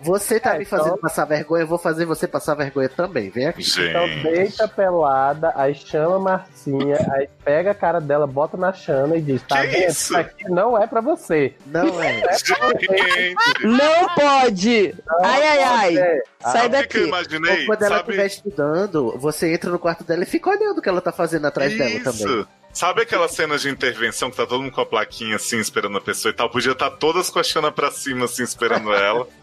Você 0.00 0.38
tá 0.38 0.54
É, 0.54 0.58
me 0.58 0.64
fazendo 0.64 0.86
então- 0.88 0.98
passar 0.98 1.24
vergonha, 1.24 1.62
eu 1.62 1.66
vou 1.66 1.78
fazer 1.78 2.04
você 2.04 2.26
passar 2.28 2.54
vergonha 2.54 2.88
também. 2.88 3.30
Vem 3.30 3.46
aqui. 3.46 3.62
Então 3.62 4.06
Gente. 4.06 4.22
deita 4.22 4.68
pelada, 4.68 5.52
aí 5.54 5.74
chama 5.74 6.16
a 6.16 6.18
Marcinha, 6.18 6.96
aí 7.12 7.28
pega 7.44 7.72
a 7.72 7.74
cara 7.74 8.00
dela, 8.00 8.26
bota 8.26 8.56
na 8.56 8.72
chana 8.72 9.16
e 9.16 9.20
diz: 9.22 9.42
Tá 9.42 9.60
Que 9.62 9.66
vendo? 9.68 9.90
isso? 9.90 10.16
aqui 10.16 10.44
não 10.48 10.80
é 10.80 10.86
pra 10.86 11.00
você. 11.00 11.54
Não 11.66 12.00
é. 12.02 12.20
Gente, 12.38 13.34
Não 13.64 14.08
pode! 14.14 14.94
ai, 15.22 15.42
ai, 15.48 15.62
ai. 15.62 15.96
É. 15.98 16.22
Sai 16.40 16.68
daqui. 16.68 16.88
que 16.88 16.96
eu 16.98 17.02
Ou 17.02 17.08
imaginei? 17.08 17.66
quando 17.66 17.82
ela 17.82 17.96
Sabe... 17.96 18.10
estiver 18.10 18.26
estudando, 18.26 19.18
você 19.18 19.52
entra 19.52 19.70
no 19.70 19.78
quarto 19.78 20.04
dela 20.04 20.22
e 20.22 20.26
fica 20.26 20.50
olhando 20.50 20.78
o 20.78 20.82
que 20.82 20.88
ela 20.88 21.00
tá 21.00 21.12
fazendo 21.12 21.46
atrás 21.46 21.76
dela 21.76 22.00
também. 22.04 22.46
Sabe 22.72 23.02
aquelas 23.02 23.32
cenas 23.32 23.62
de 23.62 23.68
intervenção 23.68 24.30
que 24.30 24.36
tá 24.36 24.46
todo 24.46 24.62
mundo 24.62 24.72
com 24.72 24.80
a 24.80 24.86
plaquinha 24.86 25.36
assim, 25.36 25.58
esperando 25.58 25.98
a 25.98 26.00
pessoa 26.00 26.30
e 26.30 26.34
tal? 26.34 26.48
Podia 26.48 26.72
estar 26.72 26.90
todas 26.90 27.28
com 27.28 27.38
a 27.38 27.42
Xana 27.42 27.72
pra 27.72 27.90
cima, 27.90 28.26
assim, 28.26 28.44
esperando 28.44 28.92
ela. 28.92 29.26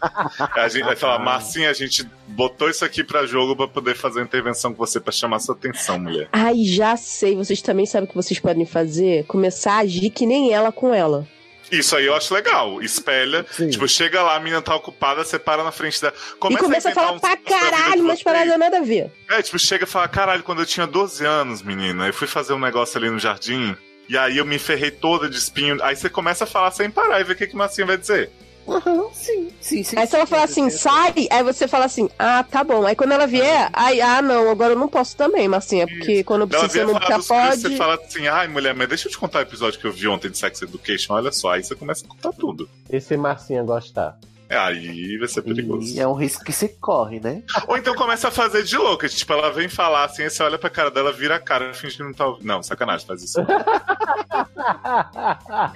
a 0.54 0.68
gente 0.68 0.84
vai 0.84 0.96
falar, 0.96 1.18
Marcinha, 1.18 1.68
a 1.68 1.74
gente 1.74 2.08
botou 2.28 2.70
isso 2.70 2.84
aqui 2.84 3.04
pra 3.04 3.26
jogo 3.26 3.54
pra 3.54 3.68
poder 3.68 3.94
fazer 3.94 4.20
a 4.20 4.22
intervenção 4.24 4.72
com 4.72 4.78
você, 4.78 4.98
pra 4.98 5.12
chamar 5.12 5.38
sua 5.40 5.54
atenção, 5.54 5.98
mulher. 5.98 6.28
Ai, 6.32 6.64
já 6.64 6.96
sei. 6.96 7.36
Vocês 7.36 7.60
também 7.60 7.84
sabem 7.84 8.06
o 8.06 8.08
que 8.08 8.16
vocês 8.16 8.40
podem 8.40 8.64
fazer? 8.64 9.24
Começar 9.26 9.74
a 9.74 9.78
agir 9.78 10.10
que 10.10 10.24
nem 10.24 10.52
ela 10.52 10.72
com 10.72 10.94
ela. 10.94 11.26
Isso 11.70 11.96
aí 11.96 12.06
eu 12.06 12.14
acho 12.14 12.32
legal. 12.32 12.80
Espelha. 12.82 13.44
Sim. 13.50 13.68
Tipo, 13.70 13.88
chega 13.88 14.22
lá, 14.22 14.36
a 14.36 14.40
menina 14.40 14.62
tá 14.62 14.74
ocupada, 14.74 15.24
você 15.24 15.38
para 15.38 15.64
na 15.64 15.72
frente 15.72 16.00
dela. 16.00 16.14
e 16.14 16.56
começa 16.56 16.88
a 16.88 16.90
inventar 16.90 16.94
falar 16.94 17.12
uns- 17.12 17.20
pra 17.20 17.34
da 17.34 17.36
caralho, 17.36 18.04
mas 18.04 18.22
paradas 18.22 18.58
nada 18.58 18.78
a 18.78 18.82
ver. 18.82 19.10
É, 19.28 19.42
tipo, 19.42 19.58
chega 19.58 19.84
e 19.84 19.86
fala, 19.86 20.06
caralho, 20.08 20.42
quando 20.42 20.60
eu 20.62 20.66
tinha 20.66 20.86
12 20.86 21.24
anos, 21.24 21.62
menina, 21.62 22.06
eu 22.06 22.12
fui 22.14 22.26
fazer 22.28 22.52
um 22.52 22.58
negócio 22.60 22.98
ali 22.98 23.10
no 23.10 23.18
jardim, 23.18 23.76
e 24.08 24.16
aí 24.16 24.38
eu 24.38 24.44
me 24.44 24.58
ferrei 24.58 24.90
toda 24.90 25.28
de 25.28 25.36
espinho. 25.36 25.82
Aí 25.82 25.96
você 25.96 26.08
começa 26.08 26.44
a 26.44 26.46
falar 26.46 26.70
sem 26.70 26.88
parar 26.90 27.20
e 27.20 27.24
ver 27.24 27.32
o 27.32 27.36
que 27.36 27.46
que 27.48 27.56
Marcinha 27.56 27.86
vai 27.86 27.96
dizer. 27.96 28.30
Aham, 28.68 29.08
sim, 29.12 29.50
sim, 29.60 29.82
sim. 29.82 29.96
Aí 29.96 30.06
se 30.06 30.16
ela 30.16 30.26
falar 30.26 30.48
sim, 30.48 30.66
assim, 30.66 30.70
sim. 30.70 30.78
sai, 30.78 31.28
aí 31.30 31.42
você 31.42 31.68
fala 31.68 31.84
assim, 31.84 32.08
ah, 32.18 32.42
tá 32.42 32.64
bom. 32.64 32.84
Aí 32.84 32.96
quando 32.96 33.12
ela 33.12 33.26
vier, 33.26 33.70
aí, 33.72 34.00
ah, 34.00 34.20
não, 34.20 34.50
agora 34.50 34.72
eu 34.72 34.78
não 34.78 34.88
posso 34.88 35.16
também, 35.16 35.46
Marcinha, 35.46 35.86
porque 35.86 36.24
quando 36.24 36.42
eu 36.42 36.48
preciso, 36.48 36.84
dos 36.84 36.98
Chris, 36.98 37.26
você 37.26 37.68
pode. 37.68 37.76
fala 37.76 37.94
assim, 37.94 38.26
ai, 38.26 38.48
mulher, 38.48 38.74
mas 38.74 38.88
deixa 38.88 39.06
eu 39.06 39.12
te 39.12 39.18
contar 39.18 39.38
o 39.38 39.42
episódio 39.42 39.78
que 39.78 39.86
eu 39.86 39.92
vi 39.92 40.08
ontem 40.08 40.30
de 40.30 40.38
Sex 40.38 40.62
Education, 40.62 41.14
olha 41.14 41.30
só. 41.30 41.52
Aí 41.52 41.62
você 41.62 41.74
começa 41.74 42.04
a 42.04 42.08
contar 42.08 42.32
tudo. 42.32 42.68
E 42.90 43.00
se 43.00 43.16
Marcinha 43.16 43.62
gostar? 43.62 44.18
É, 44.48 44.56
aí 44.56 45.18
vai 45.18 45.26
ser 45.26 45.42
perigoso. 45.42 45.92
E 45.92 45.98
é 45.98 46.06
um 46.06 46.14
risco 46.14 46.44
que 46.44 46.52
se 46.52 46.68
corre, 46.80 47.18
né? 47.18 47.42
Ou 47.66 47.76
então 47.76 47.94
começa 47.94 48.28
a 48.28 48.30
fazer 48.30 48.62
de 48.62 48.76
louca. 48.76 49.08
Tipo, 49.08 49.32
ela 49.32 49.50
vem 49.50 49.68
falar 49.68 50.04
assim, 50.04 50.22
aí 50.22 50.30
você 50.30 50.42
olha 50.42 50.56
pra 50.58 50.70
cara 50.70 50.90
dela, 50.90 51.12
vira 51.12 51.34
a 51.36 51.40
cara, 51.40 51.74
finge 51.74 51.96
que 51.96 52.02
não 52.02 52.12
tá 52.12 52.26
ouvindo. 52.26 52.46
Não, 52.46 52.62
sacanagem, 52.62 53.06
faz 53.06 53.22
isso. 53.22 53.40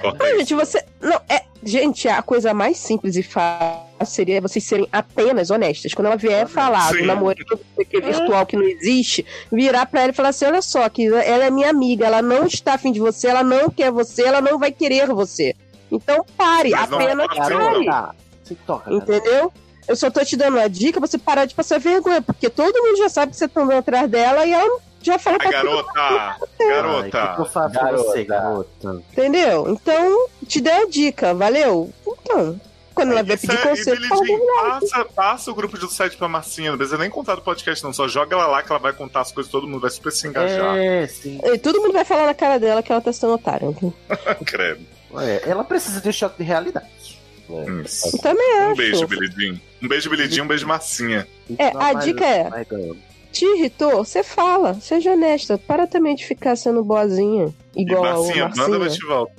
Corta 0.00 0.18
Não, 0.18 0.26
isso. 0.26 0.38
gente, 0.38 0.54
você. 0.54 0.84
Não, 1.00 1.20
é. 1.28 1.50
Gente, 1.62 2.08
a 2.08 2.22
coisa 2.22 2.54
mais 2.54 2.78
simples 2.78 3.16
e 3.16 3.22
fácil 3.22 3.84
seria 4.06 4.40
vocês 4.40 4.64
serem 4.64 4.88
apenas 4.90 5.50
honestas. 5.50 5.92
Quando 5.92 6.06
ela 6.06 6.16
vier 6.16 6.48
falar 6.48 6.90
Sim. 6.90 7.00
do 7.00 7.06
namorado 7.06 7.44
que 7.44 7.96
é 7.96 8.00
virtual 8.00 8.46
que 8.46 8.56
não 8.56 8.62
existe, 8.62 9.26
virar 9.52 9.84
pra 9.84 10.00
ela 10.02 10.10
e 10.10 10.14
falar 10.14 10.30
assim: 10.30 10.46
olha 10.46 10.62
só, 10.62 10.88
que 10.88 11.06
ela 11.06 11.44
é 11.44 11.50
minha 11.50 11.68
amiga, 11.68 12.06
ela 12.06 12.22
não 12.22 12.46
está 12.46 12.74
afim 12.74 12.92
de 12.92 13.00
você, 13.00 13.28
ela 13.28 13.42
não 13.44 13.68
quer 13.68 13.90
você, 13.90 14.22
ela 14.22 14.40
não 14.40 14.58
vai 14.58 14.72
querer 14.72 15.06
você. 15.08 15.54
Então 15.92 16.24
pare, 16.36 16.70
Mas 16.70 16.88
não 16.88 16.98
apenas 16.98 17.26
ser, 17.46 17.58
pare. 17.58 18.16
Toca. 18.54 18.84
cara. 18.84 18.96
Entendeu? 18.96 19.52
Eu 19.88 19.96
só 19.96 20.10
tô 20.10 20.24
te 20.24 20.36
dando 20.36 20.56
uma 20.58 20.68
dica 20.68 21.00
pra 21.00 21.08
você 21.08 21.18
parar 21.18 21.46
de 21.46 21.54
passar 21.54 21.80
vergonha, 21.80 22.22
porque 22.22 22.48
todo 22.48 22.80
mundo 22.82 22.96
já 22.98 23.08
sabe 23.08 23.32
que 23.32 23.38
você 23.38 23.48
tá 23.48 23.60
andando 23.62 23.78
atrás 23.78 24.08
dela 24.08 24.44
e 24.46 24.52
ela 24.52 24.78
já 25.02 25.18
fala 25.18 25.38
pra 25.38 25.50
todo 25.50 25.62
garota! 25.62 25.90
Ai, 25.96 26.34
que 26.56 26.62
eu 26.62 26.68
Garota! 26.68 27.44
faço 27.46 28.04
você, 28.04 28.24
garota? 28.24 29.02
Entendeu? 29.12 29.68
Então, 29.70 30.28
te 30.46 30.60
dei 30.60 30.72
a 30.72 30.86
dica, 30.86 31.34
valeu? 31.34 31.90
Então, 32.06 32.60
quando 32.94 33.12
ela 33.12 33.22
vier 33.22 33.36
Isso 33.38 33.46
pedir 33.48 33.58
é- 33.58 33.68
conselho, 33.68 34.08
fala 34.08 34.80
passa, 34.80 35.04
passa 35.06 35.50
o 35.50 35.54
grupo 35.54 35.78
do 35.78 35.88
site 35.88 36.16
pra 36.18 36.28
Marcinha. 36.28 36.70
Não 36.70 36.76
precisa 36.78 36.98
nem 36.98 37.08
contar 37.10 37.34
do 37.36 37.42
podcast, 37.42 37.82
não. 37.82 37.92
Só 37.92 38.06
joga 38.06 38.36
ela 38.36 38.46
lá 38.46 38.62
que 38.62 38.70
ela 38.70 38.78
vai 38.78 38.92
contar 38.92 39.22
as 39.22 39.32
coisas, 39.32 39.50
todo 39.50 39.66
mundo 39.66 39.80
vai 39.80 39.90
super 39.90 40.12
se 40.12 40.28
engajar. 40.28 40.76
É, 40.76 41.06
sim. 41.06 41.40
E 41.42 41.58
todo 41.58 41.80
mundo 41.80 41.94
vai 41.94 42.04
falar 42.04 42.26
na 42.26 42.34
cara 42.34 42.58
dela 42.60 42.82
que 42.82 42.92
ela 42.92 43.00
tá 43.00 43.12
sendo 43.12 43.32
otária. 43.32 43.66
Credo. 44.46 44.84
É, 45.18 45.48
ela 45.50 45.64
precisa 45.64 46.00
de 46.00 46.08
um 46.08 46.12
choque 46.12 46.36
de 46.38 46.44
realidade. 46.44 47.18
Isso. 47.84 48.16
Eu 48.16 48.20
também 48.20 48.54
Um 48.60 48.66
acho. 48.68 48.76
beijo, 48.76 49.06
Billy 49.06 49.26
Jean. 49.36 49.60
Um 49.82 49.88
beijo, 49.88 50.10
Jean, 50.28 50.44
um 50.44 50.48
beijo, 50.48 50.66
Marcinha. 50.66 51.26
É, 51.58 51.68
a 51.68 51.74
mas- 51.94 52.04
dica 52.04 52.24
é- 52.24 52.48
mas. 52.50 52.66
Te 53.32 53.44
irritou? 53.44 54.04
Você 54.04 54.24
fala. 54.24 54.74
Seja 54.80 55.12
honesta. 55.12 55.56
Para 55.56 55.86
também 55.86 56.16
de 56.16 56.26
ficar 56.26 56.56
sendo 56.56 56.82
boazinha. 56.82 57.54
E 57.76 57.82
Igual 57.82 58.04
a 58.04 58.12
Marcinha, 58.14 58.44
Marcinha. 58.46 58.68
manda 58.68 58.78
bate 58.84 59.06
volta. 59.06 59.32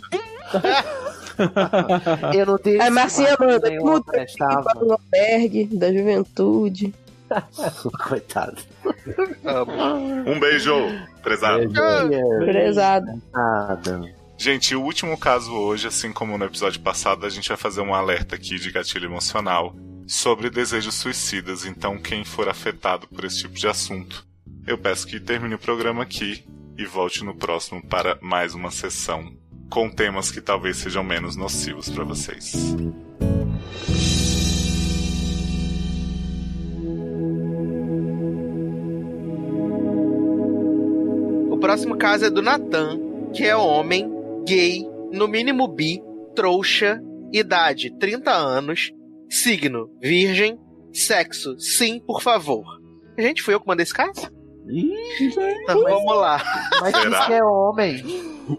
Eu 2.38 2.46
não 2.46 2.56
disse 2.64 2.80
Aí 2.82 2.90
Marcinha 2.90 3.36
manda, 3.40 4.02
prestava. 4.04 4.64
para 4.64 4.86
o 4.86 4.92
albergue 4.94 5.66
da 5.66 5.92
juventude. 5.92 6.94
Coitado. 8.08 8.58
Um 10.26 10.40
beijo, 10.40 10.74
prezado. 11.24 11.70
Prezado. 12.46 13.22
Nada. 13.34 14.14
Gente, 14.42 14.76
o 14.76 14.82
último 14.82 15.16
caso 15.20 15.54
hoje, 15.54 15.88
assim 15.88 16.12
como 16.12 16.36
no 16.36 16.46
episódio 16.46 16.82
passado, 16.82 17.28
a 17.28 17.30
gente 17.30 17.48
vai 17.48 17.58
fazer 17.58 17.80
um 17.82 17.94
alerta 17.94 18.36
aqui 18.36 18.58
de 18.58 18.72
gatilho 18.72 19.06
emocional 19.06 19.76
sobre 20.08 20.50
desejos 20.50 20.96
suicidas. 20.96 21.64
Então, 21.64 22.00
quem 22.00 22.26
for 22.26 22.50
afetado 22.50 23.08
por 23.08 23.24
esse 23.24 23.42
tipo 23.42 23.54
de 23.54 23.68
assunto, 23.68 24.26
eu 24.66 24.80
peço 24.80 25.06
que 25.06 25.20
termine 25.20 25.54
o 25.54 25.60
programa 25.60 26.02
aqui 26.02 26.44
e 26.76 26.84
volte 26.86 27.24
no 27.24 27.36
próximo 27.36 27.86
para 27.86 28.18
mais 28.20 28.56
uma 28.56 28.72
sessão 28.72 29.32
com 29.70 29.92
temas 29.92 30.32
que 30.32 30.42
talvez 30.42 30.78
sejam 30.78 31.04
menos 31.04 31.36
nocivos 31.36 31.88
para 31.88 32.04
vocês. 32.04 32.76
O 41.48 41.58
próximo 41.60 41.96
caso 41.96 42.26
é 42.26 42.30
do 42.32 42.42
Nathan, 42.42 43.00
que 43.36 43.44
é 43.44 43.56
homem, 43.56 44.21
gay, 44.46 44.84
no 45.12 45.28
mínimo 45.28 45.68
bi, 45.68 46.02
trouxa, 46.36 47.02
idade 47.32 47.92
30 47.98 48.32
anos, 48.32 48.92
signo 49.30 49.90
virgem, 50.02 50.58
sexo 50.94 51.60
sim, 51.60 52.00
por 52.00 52.22
favor. 52.22 52.66
Gente, 53.18 53.42
fui 53.42 53.54
eu 53.54 53.60
que 53.62 53.68
mandei 53.68 53.84
esse 53.84 53.94
caso? 53.94 54.30
Então 54.68 55.82
vamos 55.84 56.16
lá. 56.18 56.42
Mas 56.82 56.96
Será? 56.96 57.10
diz 57.10 57.26
que 57.26 57.34
é 57.34 57.44
homem. 57.44 58.04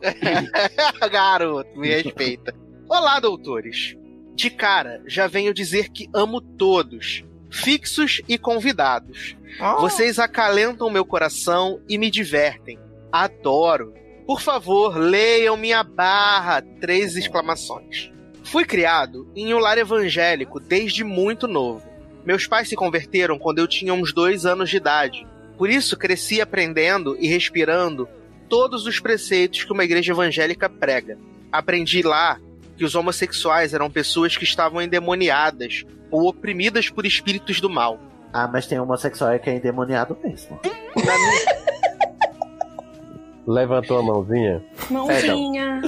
Garoto, 1.10 1.78
me 1.78 1.88
respeita. 1.88 2.54
Olá, 2.88 3.20
doutores. 3.20 3.96
De 4.34 4.50
cara, 4.50 5.02
já 5.06 5.26
venho 5.26 5.52
dizer 5.52 5.90
que 5.90 6.08
amo 6.14 6.40
todos, 6.40 7.24
fixos 7.50 8.22
e 8.28 8.38
convidados. 8.38 9.36
Vocês 9.80 10.18
acalentam 10.18 10.90
meu 10.90 11.04
coração 11.04 11.80
e 11.88 11.98
me 11.98 12.10
divertem. 12.10 12.78
Adoro. 13.10 13.92
Por 14.26 14.40
favor, 14.40 14.96
leiam 14.96 15.56
minha 15.56 15.82
barra! 15.82 16.62
Três 16.80 17.16
exclamações. 17.16 18.10
Fui 18.44 18.64
criado 18.64 19.30
em 19.34 19.54
um 19.54 19.58
lar 19.58 19.78
evangélico 19.78 20.60
desde 20.60 21.04
muito 21.04 21.46
novo. 21.46 21.86
Meus 22.24 22.46
pais 22.46 22.68
se 22.68 22.76
converteram 22.76 23.38
quando 23.38 23.58
eu 23.58 23.66
tinha 23.66 23.92
uns 23.94 24.12
dois 24.12 24.46
anos 24.46 24.70
de 24.70 24.76
idade. 24.76 25.26
Por 25.58 25.68
isso, 25.68 25.96
cresci 25.96 26.40
aprendendo 26.40 27.16
e 27.18 27.26
respirando 27.26 28.08
todos 28.48 28.86
os 28.86 29.00
preceitos 29.00 29.64
que 29.64 29.72
uma 29.72 29.84
igreja 29.84 30.12
evangélica 30.12 30.68
prega. 30.68 31.18
Aprendi 31.50 32.02
lá 32.02 32.38
que 32.76 32.84
os 32.84 32.94
homossexuais 32.94 33.74
eram 33.74 33.90
pessoas 33.90 34.36
que 34.36 34.44
estavam 34.44 34.80
endemoniadas 34.80 35.84
ou 36.10 36.28
oprimidas 36.28 36.88
por 36.88 37.06
espíritos 37.06 37.60
do 37.60 37.70
mal. 37.70 37.98
Ah, 38.32 38.48
mas 38.48 38.66
tem 38.66 38.78
homossexual 38.78 39.38
que 39.38 39.50
é 39.50 39.56
endemoniado 39.56 40.16
mesmo. 40.22 40.58
Na 40.64 41.18
minha, 41.18 41.91
Levantou 43.46 43.98
a 43.98 44.02
mãozinha. 44.02 44.62
Mãozinha. 44.90 45.80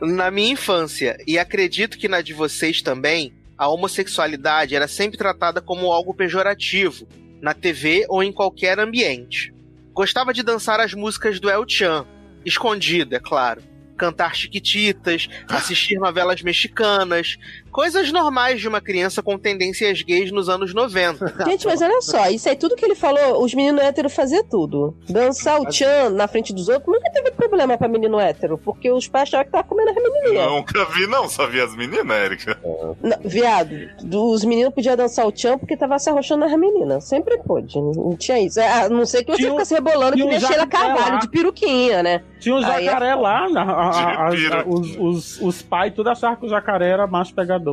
na 0.00 0.30
minha 0.30 0.52
infância, 0.52 1.16
e 1.26 1.38
acredito 1.38 1.98
que 1.98 2.08
na 2.08 2.20
de 2.20 2.32
vocês 2.32 2.82
também, 2.82 3.32
a 3.56 3.68
homossexualidade 3.68 4.74
era 4.74 4.86
sempre 4.86 5.16
tratada 5.16 5.60
como 5.60 5.90
algo 5.90 6.14
pejorativo, 6.14 7.08
na 7.40 7.54
TV 7.54 8.04
ou 8.08 8.22
em 8.22 8.32
qualquer 8.32 8.78
ambiente. 8.78 9.54
Gostava 9.92 10.32
de 10.32 10.42
dançar 10.42 10.78
as 10.78 10.92
músicas 10.92 11.40
do 11.40 11.48
El 11.48 11.64
Chan, 11.66 12.06
escondido, 12.44 13.14
é 13.14 13.20
claro. 13.20 13.62
Cantar 13.96 14.36
chiquititas, 14.36 15.26
assistir 15.48 15.98
novelas 15.98 16.42
mexicanas, 16.42 17.38
coisas 17.76 18.10
normais 18.10 18.58
de 18.58 18.66
uma 18.66 18.80
criança 18.80 19.22
com 19.22 19.36
tendências 19.36 20.00
gays 20.00 20.32
nos 20.32 20.48
anos 20.48 20.72
90. 20.72 21.34
Gente, 21.44 21.66
mas 21.66 21.82
olha 21.82 22.00
só, 22.00 22.26
isso 22.30 22.48
aí 22.48 22.56
tudo 22.56 22.74
que 22.74 22.82
ele 22.82 22.94
falou, 22.94 23.44
os 23.44 23.52
meninos 23.52 23.82
héteros 23.82 24.14
faziam 24.14 24.42
tudo. 24.44 24.96
Dançar 25.10 25.60
o 25.60 25.66
tchan 25.66 26.08
na 26.08 26.26
frente 26.26 26.54
dos 26.54 26.70
outros 26.70 26.86
nunca 26.96 27.10
teve 27.12 27.30
problema 27.32 27.76
pra 27.76 27.86
menino 27.86 28.18
hétero, 28.18 28.56
porque 28.56 28.90
os 28.90 29.06
pais 29.06 29.28
achavam 29.28 29.44
que 29.44 29.52
tava 29.52 29.64
comendo 29.68 29.90
a 29.90 29.92
menininha. 29.92 30.46
Nunca 30.46 30.86
vi, 30.86 31.06
não, 31.06 31.28
só 31.28 31.46
vi 31.46 31.60
as 31.60 31.76
meninas, 31.76 32.16
Érica. 32.16 32.58
Não, 33.02 33.18
viado, 33.22 33.76
os 34.10 34.42
meninos 34.42 34.72
podiam 34.72 34.96
dançar 34.96 35.26
o 35.26 35.32
tchan 35.32 35.58
porque 35.58 35.76
tava 35.76 35.98
se 35.98 36.08
arrochando 36.08 36.46
nas 36.46 36.58
meninas. 36.58 37.04
Sempre 37.04 37.36
pôde, 37.42 37.78
não 37.78 38.16
tinha 38.16 38.40
isso. 38.40 38.58
É, 38.58 38.84
A 38.84 38.88
não 38.88 39.04
ser 39.04 39.22
que 39.22 39.32
você 39.32 39.36
Tinha 39.36 39.50
ficasse 39.50 39.74
rebolando 39.74 40.16
que 40.16 40.24
nem 40.24 40.40
Sheila 40.40 40.66
Carvalho 40.66 41.14
lá. 41.14 41.18
de 41.18 41.28
peruquinha, 41.28 42.02
né? 42.02 42.22
Tinha 42.40 42.54
um 42.54 42.64
Aí 42.64 42.86
é 42.86 42.90
jacaré 42.90 43.14
lá, 43.14 43.48
na- 43.50 43.62
a- 43.62 43.90
a- 43.90 44.28
a- 44.28 44.64
os, 44.66 44.96
os, 44.98 45.40
os 45.42 45.62
pais 45.62 45.92
tudo 45.94 46.08
achavam 46.08 46.36
que 46.36 46.46
o 46.46 46.48
jacaré 46.48 46.88
era 46.88 47.06
macho 47.06 47.34
pegador. 47.34 47.65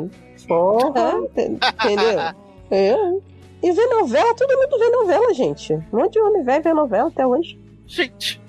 Porra, 0.47 1.13
ent- 1.37 1.61
entendeu? 1.83 2.19
É. 2.71 2.95
E 3.61 3.71
ver 3.71 3.87
novela, 3.87 4.33
todo 4.35 4.57
mundo 4.57 4.77
vê 4.77 4.89
novela, 4.89 5.33
gente. 5.33 5.73
Um 5.73 5.83
monte 5.93 6.13
de 6.13 6.19
homem 6.19 6.43
velho 6.43 6.63
vê 6.63 6.73
novela 6.73 7.07
até 7.07 7.25
hoje. 7.25 7.57
Gente, 7.87 8.41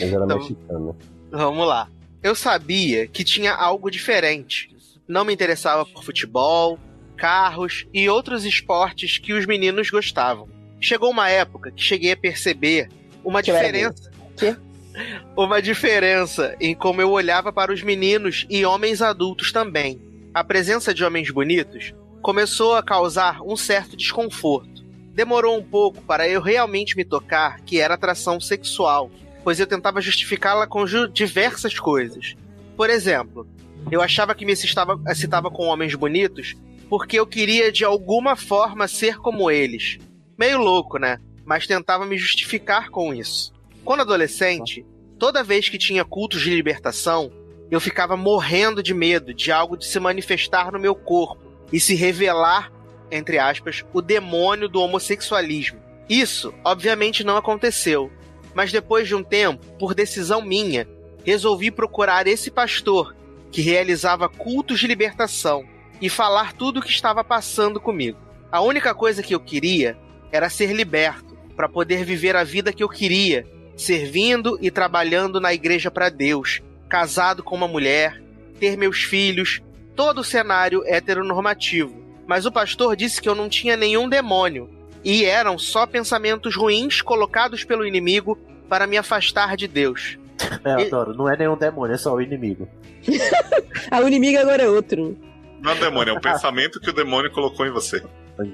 Mas 0.00 0.12
era 0.12 0.24
Então- 0.24 0.38
mexicana. 0.38 0.96
Vamos 1.30 1.66
lá. 1.66 1.88
Eu 2.22 2.34
sabia 2.34 3.06
que 3.06 3.24
tinha 3.24 3.52
algo 3.54 3.90
diferente. 3.90 4.68
Não 5.08 5.24
me 5.24 5.32
interessava 5.32 5.84
por 5.86 6.04
futebol, 6.04 6.78
carros 7.16 7.86
e 7.92 8.08
outros 8.08 8.44
esportes 8.44 9.18
que 9.18 9.32
os 9.32 9.46
meninos 9.46 9.90
gostavam. 9.90 10.48
Chegou 10.80 11.10
uma 11.10 11.28
época 11.28 11.70
que 11.70 11.82
cheguei 11.82 12.12
a 12.12 12.16
perceber 12.16 12.88
uma 13.24 13.42
Que 13.42 13.50
diferença. 13.52 14.10
Quê? 14.36 14.56
Uma 15.36 15.62
diferença 15.62 16.56
em 16.60 16.74
como 16.74 17.00
eu 17.00 17.10
olhava 17.12 17.52
para 17.52 17.72
os 17.72 17.80
meninos 17.82 18.44
e 18.50 18.64
homens 18.66 19.00
adultos 19.00 19.52
também. 19.52 20.00
A 20.32 20.44
presença 20.44 20.94
de 20.94 21.04
homens 21.04 21.30
bonitos 21.30 21.92
começou 22.22 22.76
a 22.76 22.82
causar 22.82 23.42
um 23.42 23.56
certo 23.56 23.96
desconforto. 23.96 24.84
Demorou 25.12 25.58
um 25.58 25.62
pouco 25.62 26.00
para 26.02 26.28
eu 26.28 26.40
realmente 26.40 26.96
me 26.96 27.04
tocar 27.04 27.60
que 27.62 27.80
era 27.80 27.94
atração 27.94 28.40
sexual, 28.40 29.10
pois 29.42 29.58
eu 29.58 29.66
tentava 29.66 30.00
justificá-la 30.00 30.66
com 30.66 30.86
ju- 30.86 31.08
diversas 31.08 31.78
coisas. 31.78 32.36
Por 32.76 32.88
exemplo, 32.88 33.46
eu 33.90 34.00
achava 34.00 34.34
que 34.34 34.44
me 34.44 34.52
excitava, 34.52 35.50
com 35.50 35.66
homens 35.66 35.94
bonitos 35.94 36.54
porque 36.88 37.18
eu 37.18 37.26
queria 37.26 37.70
de 37.72 37.84
alguma 37.84 38.36
forma 38.36 38.86
ser 38.88 39.18
como 39.18 39.50
eles. 39.50 39.98
Meio 40.38 40.58
louco, 40.58 40.98
né? 40.98 41.18
Mas 41.44 41.66
tentava 41.66 42.06
me 42.06 42.16
justificar 42.16 42.90
com 42.90 43.12
isso. 43.14 43.52
Quando 43.84 44.00
adolescente, 44.00 44.84
toda 45.18 45.42
vez 45.42 45.68
que 45.68 45.78
tinha 45.78 46.04
cultos 46.04 46.40
de 46.40 46.50
libertação, 46.50 47.32
eu 47.70 47.80
ficava 47.80 48.16
morrendo 48.16 48.82
de 48.82 48.92
medo 48.92 49.32
de 49.32 49.52
algo 49.52 49.76
de 49.76 49.86
se 49.86 50.00
manifestar 50.00 50.72
no 50.72 50.78
meu 50.78 50.94
corpo 50.94 51.40
e 51.72 51.78
se 51.78 51.94
revelar, 51.94 52.72
entre 53.10 53.38
aspas, 53.38 53.84
o 53.92 54.02
demônio 54.02 54.68
do 54.68 54.80
homossexualismo. 54.80 55.80
Isso, 56.08 56.52
obviamente, 56.64 57.22
não 57.22 57.36
aconteceu, 57.36 58.10
mas 58.54 58.72
depois 58.72 59.06
de 59.06 59.14
um 59.14 59.22
tempo, 59.22 59.64
por 59.78 59.94
decisão 59.94 60.42
minha, 60.42 60.88
resolvi 61.24 61.70
procurar 61.70 62.26
esse 62.26 62.50
pastor 62.50 63.14
que 63.52 63.62
realizava 63.62 64.28
cultos 64.28 64.80
de 64.80 64.86
libertação 64.86 65.64
e 66.00 66.08
falar 66.08 66.52
tudo 66.54 66.80
o 66.80 66.82
que 66.82 66.90
estava 66.90 67.22
passando 67.22 67.80
comigo. 67.80 68.18
A 68.50 68.60
única 68.60 68.94
coisa 68.94 69.22
que 69.22 69.34
eu 69.34 69.40
queria 69.40 69.96
era 70.32 70.50
ser 70.50 70.72
liberto 70.72 71.36
para 71.54 71.68
poder 71.68 72.04
viver 72.04 72.34
a 72.34 72.42
vida 72.42 72.72
que 72.72 72.82
eu 72.82 72.88
queria, 72.88 73.46
servindo 73.76 74.58
e 74.60 74.70
trabalhando 74.70 75.40
na 75.40 75.52
igreja 75.52 75.90
para 75.90 76.08
Deus, 76.08 76.60
casado 76.90 77.42
com 77.42 77.54
uma 77.54 77.68
mulher, 77.68 78.20
ter 78.58 78.76
meus 78.76 79.02
filhos, 79.02 79.62
todo 79.96 80.18
o 80.18 80.24
cenário 80.24 80.82
heteronormativo. 80.84 82.04
mas 82.26 82.44
o 82.44 82.52
pastor 82.52 82.94
disse 82.94 83.20
que 83.20 83.28
eu 83.28 83.34
não 83.34 83.48
tinha 83.48 83.76
nenhum 83.76 84.08
demônio 84.08 84.68
e 85.02 85.24
eram 85.24 85.58
só 85.58 85.86
pensamentos 85.86 86.54
ruins 86.54 87.00
colocados 87.00 87.64
pelo 87.64 87.86
inimigo 87.86 88.38
para 88.68 88.86
me 88.86 88.98
afastar 88.98 89.56
de 89.56 89.66
Deus. 89.66 90.18
É, 90.64 90.72
eu 90.72 90.86
adoro. 90.86 91.14
Não 91.14 91.28
é 91.28 91.36
nenhum 91.36 91.56
demônio, 91.56 91.94
é 91.94 91.98
só 91.98 92.14
o 92.14 92.20
inimigo. 92.20 92.68
Ah, 93.90 94.00
o 94.00 94.08
inimigo 94.08 94.38
agora 94.38 94.62
é 94.62 94.68
outro. 94.68 95.16
Não 95.60 95.72
é 95.72 95.74
um 95.74 95.80
demônio, 95.80 96.14
é 96.14 96.16
um 96.16 96.20
pensamento 96.20 96.80
que 96.80 96.90
o 96.90 96.92
demônio 96.92 97.30
colocou 97.30 97.66
em 97.66 97.70
você. 97.70 98.02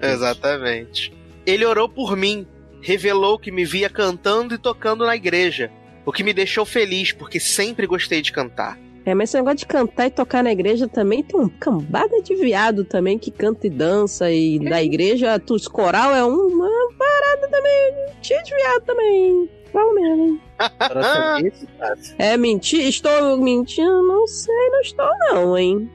Exatamente. 0.02 1.12
Ele 1.44 1.64
orou 1.64 1.88
por 1.88 2.16
mim, 2.16 2.46
revelou 2.80 3.38
que 3.38 3.50
me 3.50 3.64
via 3.64 3.88
cantando 3.88 4.54
e 4.54 4.58
tocando 4.58 5.06
na 5.06 5.14
igreja, 5.14 5.70
o 6.06 6.12
que 6.12 6.22
me 6.22 6.32
deixou 6.32 6.64
feliz 6.64 7.12
porque 7.12 7.40
sempre 7.40 7.86
gostei 7.86 8.22
de 8.22 8.32
cantar. 8.32 8.78
É, 9.04 9.14
mas 9.14 9.30
esse 9.30 9.36
negócio 9.36 9.58
de 9.58 9.66
cantar 9.66 10.06
e 10.06 10.10
tocar 10.10 10.42
na 10.42 10.50
igreja 10.50 10.88
também 10.88 11.22
tem 11.22 11.38
uma 11.38 11.50
cambada 11.60 12.22
de 12.22 12.34
viado 12.34 12.84
também 12.84 13.18
que 13.18 13.30
canta 13.30 13.66
e 13.66 13.70
dança 13.70 14.30
e 14.30 14.58
da 14.58 14.82
igreja, 14.82 15.40
os 15.48 15.68
coral 15.68 16.14
é 16.14 16.24
uma 16.24 16.68
parada 16.98 17.48
também, 17.48 17.94
cheio 18.22 18.42
de 18.42 18.54
viado 18.54 18.82
também. 18.82 19.48
Qual 19.70 19.94
mesmo? 19.94 20.40
É 22.18 22.36
mentir? 22.36 22.86
Estou 22.86 23.36
mentindo? 23.36 24.02
Não 24.02 24.26
sei, 24.26 24.70
não 24.70 24.80
estou 24.80 25.10
não, 25.28 25.58
hein? 25.58 25.90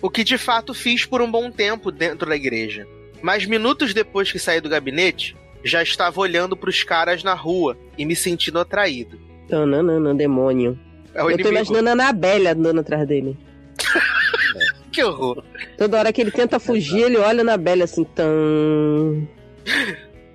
O 0.00 0.10
que 0.10 0.22
de 0.22 0.36
fato 0.36 0.74
fiz 0.74 1.04
por 1.04 1.22
um 1.22 1.30
bom 1.30 1.50
tempo 1.50 1.90
dentro 1.90 2.28
da 2.28 2.36
igreja. 2.36 2.86
Mas 3.22 3.46
minutos 3.46 3.94
depois 3.94 4.30
que 4.30 4.38
saí 4.38 4.60
do 4.60 4.68
gabinete, 4.68 5.34
já 5.64 5.82
estava 5.82 6.20
olhando 6.20 6.56
pros 6.56 6.82
caras 6.82 7.22
na 7.22 7.34
rua 7.34 7.76
e 7.96 8.04
me 8.04 8.14
sentindo 8.16 8.58
atraído. 8.58 9.18
Tananana, 9.48 10.14
demônio. 10.14 10.78
É 11.14 11.22
o 11.22 11.30
Eu 11.30 11.36
tô 11.36 11.48
inimigo. 11.48 11.50
imaginando 11.50 11.88
a 11.88 11.92
Anabelle 11.92 12.48
andando 12.48 12.80
atrás 12.80 13.06
dele. 13.06 13.36
Que 14.92 15.02
horror. 15.02 15.42
Toda 15.78 15.98
hora 15.98 16.12
que 16.12 16.20
ele 16.20 16.30
tenta 16.30 16.60
fugir, 16.60 17.00
ele 17.04 17.16
olha 17.16 17.42
na 17.42 17.56
Bela 17.56 17.84
assim, 17.84 18.04
tão. 18.04 19.26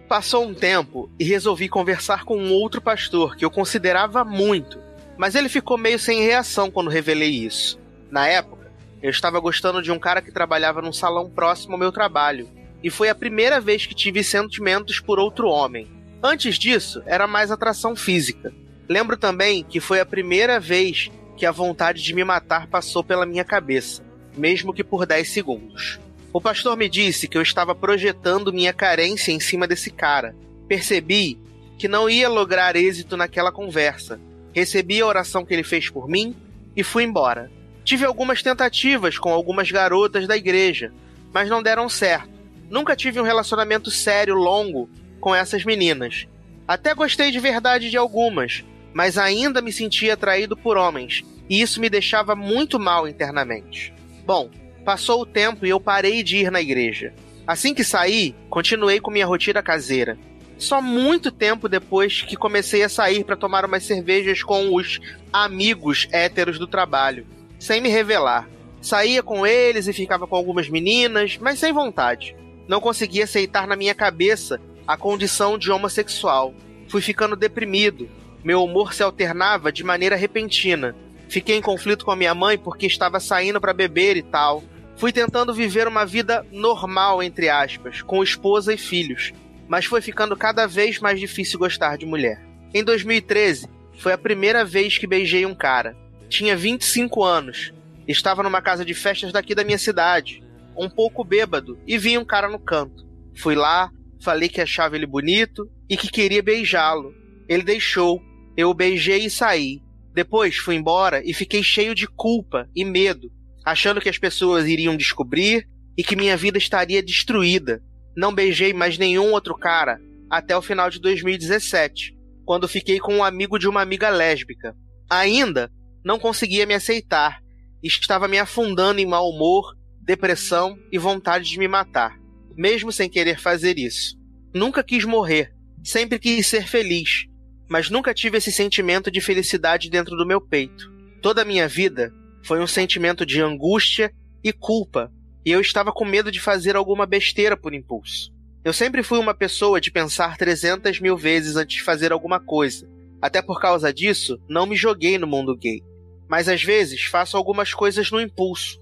Passou 0.09 0.45
um 0.45 0.53
tempo 0.53 1.11
e 1.19 1.23
resolvi 1.23 1.69
conversar 1.69 2.23
com 2.23 2.35
um 2.35 2.51
outro 2.51 2.81
pastor 2.81 3.35
que 3.35 3.45
eu 3.45 3.51
considerava 3.51 4.23
muito, 4.23 4.79
mas 5.15 5.35
ele 5.35 5.47
ficou 5.47 5.77
meio 5.77 5.99
sem 5.99 6.23
reação 6.23 6.71
quando 6.71 6.89
revelei 6.89 7.29
isso. 7.29 7.79
Na 8.09 8.27
época, 8.27 8.71
eu 9.03 9.11
estava 9.11 9.39
gostando 9.39 9.79
de 9.79 9.91
um 9.91 9.99
cara 9.99 10.23
que 10.23 10.31
trabalhava 10.31 10.81
num 10.81 10.93
salão 10.93 11.29
próximo 11.29 11.73
ao 11.73 11.79
meu 11.79 11.91
trabalho, 11.91 12.49
e 12.83 12.89
foi 12.89 13.09
a 13.09 13.15
primeira 13.15 13.59
vez 13.59 13.85
que 13.85 13.95
tive 13.95 14.23
sentimentos 14.23 14.99
por 14.99 15.19
outro 15.19 15.47
homem. 15.47 15.87
Antes 16.21 16.57
disso, 16.57 17.01
era 17.05 17.27
mais 17.27 17.51
atração 17.51 17.95
física. 17.95 18.53
Lembro 18.89 19.17
também 19.17 19.63
que 19.63 19.79
foi 19.79 19.99
a 19.99 20.05
primeira 20.05 20.59
vez 20.59 21.11
que 21.35 21.45
a 21.45 21.51
vontade 21.51 22.01
de 22.01 22.13
me 22.13 22.23
matar 22.23 22.67
passou 22.67 23.03
pela 23.03 23.25
minha 23.25 23.43
cabeça, 23.43 24.03
mesmo 24.35 24.73
que 24.73 24.83
por 24.83 25.05
10 25.05 25.29
segundos. 25.29 25.99
O 26.33 26.41
pastor 26.41 26.75
me 26.75 26.89
disse 26.89 27.27
que 27.27 27.37
eu 27.37 27.41
estava 27.41 27.73
projetando 27.75 28.53
minha 28.53 28.73
carência 28.73 29.31
em 29.31 29.39
cima 29.39 29.67
desse 29.67 29.91
cara. 29.91 30.35
Percebi 30.67 31.39
que 31.77 31.87
não 31.87 32.09
ia 32.09 32.27
lograr 32.27 32.75
êxito 32.75 33.15
naquela 33.15 33.51
conversa. 33.51 34.19
Recebi 34.53 35.01
a 35.01 35.05
oração 35.05 35.45
que 35.45 35.53
ele 35.53 35.63
fez 35.63 35.89
por 35.89 36.07
mim 36.07 36.35
e 36.75 36.83
fui 36.83 37.03
embora. 37.03 37.51
Tive 37.83 38.05
algumas 38.05 38.41
tentativas 38.41 39.17
com 39.17 39.31
algumas 39.31 39.71
garotas 39.71 40.27
da 40.27 40.35
igreja, 40.35 40.91
mas 41.31 41.49
não 41.49 41.63
deram 41.63 41.87
certo. 41.87 42.36
Nunca 42.69 42.95
tive 42.95 43.19
um 43.19 43.23
relacionamento 43.23 43.89
sério 43.89 44.35
longo 44.35 44.89
com 45.19 45.33
essas 45.33 45.63
meninas. 45.63 46.27
Até 46.67 46.93
gostei 46.93 47.31
de 47.31 47.39
verdade 47.39 47.89
de 47.89 47.97
algumas, 47.97 48.63
mas 48.93 49.17
ainda 49.17 49.61
me 49.61 49.71
sentia 49.71 50.13
atraído 50.13 50.57
por 50.57 50.75
homens, 50.75 51.23
e 51.49 51.61
isso 51.61 51.79
me 51.79 51.89
deixava 51.89 52.35
muito 52.35 52.79
mal 52.79 53.07
internamente. 53.07 53.93
Bom, 54.25 54.49
passou 54.83 55.21
o 55.21 55.25
tempo 55.25 55.65
e 55.65 55.69
eu 55.69 55.79
parei 55.79 56.23
de 56.23 56.37
ir 56.37 56.51
na 56.51 56.61
igreja. 56.61 57.13
Assim 57.45 57.73
que 57.73 57.83
saí, 57.83 58.35
continuei 58.49 58.99
com 58.99 59.09
minha 59.09 59.25
rotina 59.25 59.63
caseira. 59.63 60.17
Só 60.57 60.81
muito 60.81 61.31
tempo 61.31 61.69
depois 61.69 62.23
que 62.23 62.35
comecei 62.35 62.83
a 62.83 62.89
sair 62.89 63.23
para 63.23 63.37
tomar 63.37 63.63
umas 63.63 63.83
cervejas 63.83 64.43
com 64.43 64.73
os 64.73 64.99
amigos 65.31 66.07
héteros 66.11 66.59
do 66.59 66.67
trabalho, 66.67 67.25
sem 67.59 67.79
me 67.79 67.89
revelar. 67.89 68.49
Saía 68.81 69.23
com 69.23 69.45
eles 69.45 69.87
e 69.87 69.93
ficava 69.93 70.27
com 70.27 70.35
algumas 70.35 70.67
meninas, 70.67 71.37
mas 71.37 71.59
sem 71.59 71.71
vontade. 71.71 72.35
Não 72.67 72.81
conseguia 72.81 73.23
aceitar 73.23 73.67
na 73.67 73.75
minha 73.75 73.95
cabeça 73.95 74.59
a 74.87 74.97
condição 74.97 75.57
de 75.57 75.71
homossexual. 75.71 76.53
Fui 76.87 77.01
ficando 77.01 77.35
deprimido. 77.35 78.09
Meu 78.43 78.63
humor 78.63 78.93
se 78.93 79.03
alternava 79.03 79.71
de 79.71 79.83
maneira 79.83 80.15
repentina. 80.15 80.95
Fiquei 81.29 81.57
em 81.57 81.61
conflito 81.61 82.05
com 82.05 82.11
a 82.11 82.15
minha 82.15 82.33
mãe 82.33 82.57
porque 82.57 82.85
estava 82.85 83.19
saindo 83.19 83.59
para 83.59 83.73
beber 83.73 84.15
e 84.15 84.23
tal. 84.23 84.63
Fui 84.95 85.11
tentando 85.11 85.53
viver 85.53 85.87
uma 85.87 86.05
vida 86.05 86.45
normal, 86.51 87.21
entre 87.21 87.49
aspas, 87.49 88.01
com 88.01 88.23
esposa 88.23 88.73
e 88.73 88.77
filhos, 88.77 89.31
mas 89.67 89.85
foi 89.85 90.01
ficando 90.01 90.35
cada 90.35 90.65
vez 90.65 90.99
mais 90.99 91.19
difícil 91.19 91.59
gostar 91.59 91.97
de 91.97 92.05
mulher. 92.05 92.41
Em 92.73 92.83
2013, 92.83 93.69
foi 93.97 94.13
a 94.13 94.17
primeira 94.17 94.65
vez 94.65 94.97
que 94.97 95.05
beijei 95.05 95.45
um 95.45 95.53
cara. 95.53 95.95
Tinha 96.29 96.57
25 96.57 97.23
anos. 97.23 97.73
Estava 98.07 98.41
numa 98.41 98.61
casa 98.61 98.83
de 98.83 98.93
festas 98.93 99.31
daqui 99.31 99.53
da 99.53 99.63
minha 99.63 99.77
cidade, 99.77 100.41
um 100.77 100.89
pouco 100.89 101.23
bêbado, 101.23 101.79
e 101.87 101.97
vi 101.97 102.17
um 102.17 102.25
cara 102.25 102.49
no 102.49 102.59
canto. 102.59 103.05
Fui 103.35 103.55
lá, 103.55 103.91
falei 104.21 104.49
que 104.49 104.61
achava 104.61 104.95
ele 104.95 105.05
bonito 105.05 105.69
e 105.89 105.95
que 105.95 106.09
queria 106.09 106.43
beijá-lo. 106.43 107.13
Ele 107.47 107.63
deixou. 107.63 108.21
Eu 108.55 108.69
o 108.69 108.73
beijei 108.73 109.25
e 109.25 109.29
saí. 109.29 109.81
Depois 110.13 110.57
fui 110.57 110.75
embora 110.75 111.21
e 111.23 111.33
fiquei 111.33 111.61
cheio 111.61 111.93
de 111.93 112.07
culpa 112.07 112.67
e 112.75 112.83
medo, 112.83 113.31
achando 113.63 114.01
que 114.01 114.09
as 114.09 114.17
pessoas 114.17 114.67
iriam 114.67 114.97
descobrir 114.97 115.67
e 115.95 116.03
que 116.03 116.15
minha 116.15 116.35
vida 116.35 116.57
estaria 116.57 117.03
destruída. 117.03 117.81
Não 118.15 118.33
beijei 118.33 118.73
mais 118.73 118.97
nenhum 118.97 119.31
outro 119.31 119.55
cara 119.55 119.99
até 120.29 120.57
o 120.57 120.61
final 120.61 120.89
de 120.89 120.99
2017, 120.99 122.15
quando 122.45 122.67
fiquei 122.67 122.99
com 122.99 123.17
um 123.17 123.23
amigo 123.23 123.59
de 123.59 123.67
uma 123.67 123.81
amiga 123.81 124.09
lésbica. 124.09 124.75
Ainda 125.09 125.71
não 126.03 126.17
conseguia 126.17 126.65
me 126.65 126.73
aceitar 126.73 127.39
estava 127.83 128.27
me 128.27 128.37
afundando 128.37 128.99
em 128.99 129.05
mau 129.05 129.29
humor, 129.29 129.76
depressão 130.07 130.79
e 130.89 130.97
vontade 130.97 131.49
de 131.49 131.59
me 131.59 131.67
matar, 131.67 132.17
mesmo 132.55 132.93
sem 132.93 133.09
querer 133.09 133.37
fazer 133.37 133.77
isso. 133.77 134.17
Nunca 134.53 134.81
quis 134.81 135.03
morrer, 135.03 135.53
sempre 135.83 136.17
quis 136.17 136.47
ser 136.47 136.65
feliz, 136.65 137.25
mas 137.69 137.89
nunca 137.89 138.13
tive 138.13 138.37
esse 138.37 138.49
sentimento 138.49 139.11
de 139.11 139.19
felicidade 139.19 139.89
dentro 139.89 140.15
do 140.15 140.25
meu 140.25 140.39
peito. 140.39 140.89
Toda 141.21 141.41
a 141.41 141.45
minha 141.45 141.67
vida 141.67 142.13
foi 142.41 142.61
um 142.61 142.67
sentimento 142.67 143.25
de 143.25 143.41
angústia 143.41 144.09
e 144.41 144.53
culpa, 144.53 145.11
e 145.45 145.51
eu 145.51 145.59
estava 145.59 145.91
com 145.91 146.05
medo 146.05 146.31
de 146.31 146.39
fazer 146.39 146.77
alguma 146.77 147.05
besteira 147.05 147.57
por 147.57 147.73
impulso. 147.73 148.33
Eu 148.63 148.71
sempre 148.71 149.03
fui 149.03 149.19
uma 149.19 149.33
pessoa 149.33 149.81
de 149.81 149.91
pensar 149.91 150.37
300 150.37 151.01
mil 151.01 151.17
vezes 151.17 151.57
antes 151.57 151.77
de 151.77 151.83
fazer 151.83 152.13
alguma 152.13 152.39
coisa. 152.39 152.89
Até 153.21 153.41
por 153.41 153.59
causa 153.59 153.93
disso, 153.93 154.41
não 154.47 154.65
me 154.65 154.75
joguei 154.75 155.17
no 155.17 155.27
mundo 155.27 155.57
gay. 155.57 155.81
Mas 156.29 156.47
às 156.47 156.63
vezes 156.63 157.03
faço 157.03 157.35
algumas 157.35 157.73
coisas 157.73 158.09
no 158.09 158.21
impulso. 158.21 158.79